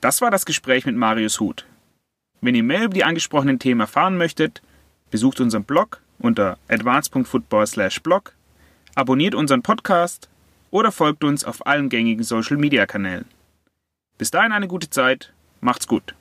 Das 0.00 0.20
war 0.20 0.30
das 0.30 0.46
Gespräch 0.46 0.86
mit 0.86 0.96
Marius 0.96 1.40
Huth. 1.40 1.67
Wenn 2.40 2.54
ihr 2.54 2.62
mehr 2.62 2.84
über 2.84 2.94
die 2.94 3.04
angesprochenen 3.04 3.58
Themen 3.58 3.80
erfahren 3.80 4.16
möchtet, 4.16 4.62
besucht 5.10 5.40
unseren 5.40 5.64
Blog 5.64 6.00
unter 6.18 6.58
advance.football/blog, 6.68 8.32
abonniert 8.94 9.34
unseren 9.34 9.62
Podcast 9.62 10.28
oder 10.70 10.92
folgt 10.92 11.24
uns 11.24 11.44
auf 11.44 11.66
allen 11.66 11.88
gängigen 11.88 12.24
Social 12.24 12.56
Media 12.56 12.86
Kanälen. 12.86 13.24
Bis 14.18 14.30
dahin 14.30 14.52
eine 14.52 14.68
gute 14.68 14.90
Zeit, 14.90 15.32
macht's 15.60 15.86
gut. 15.86 16.14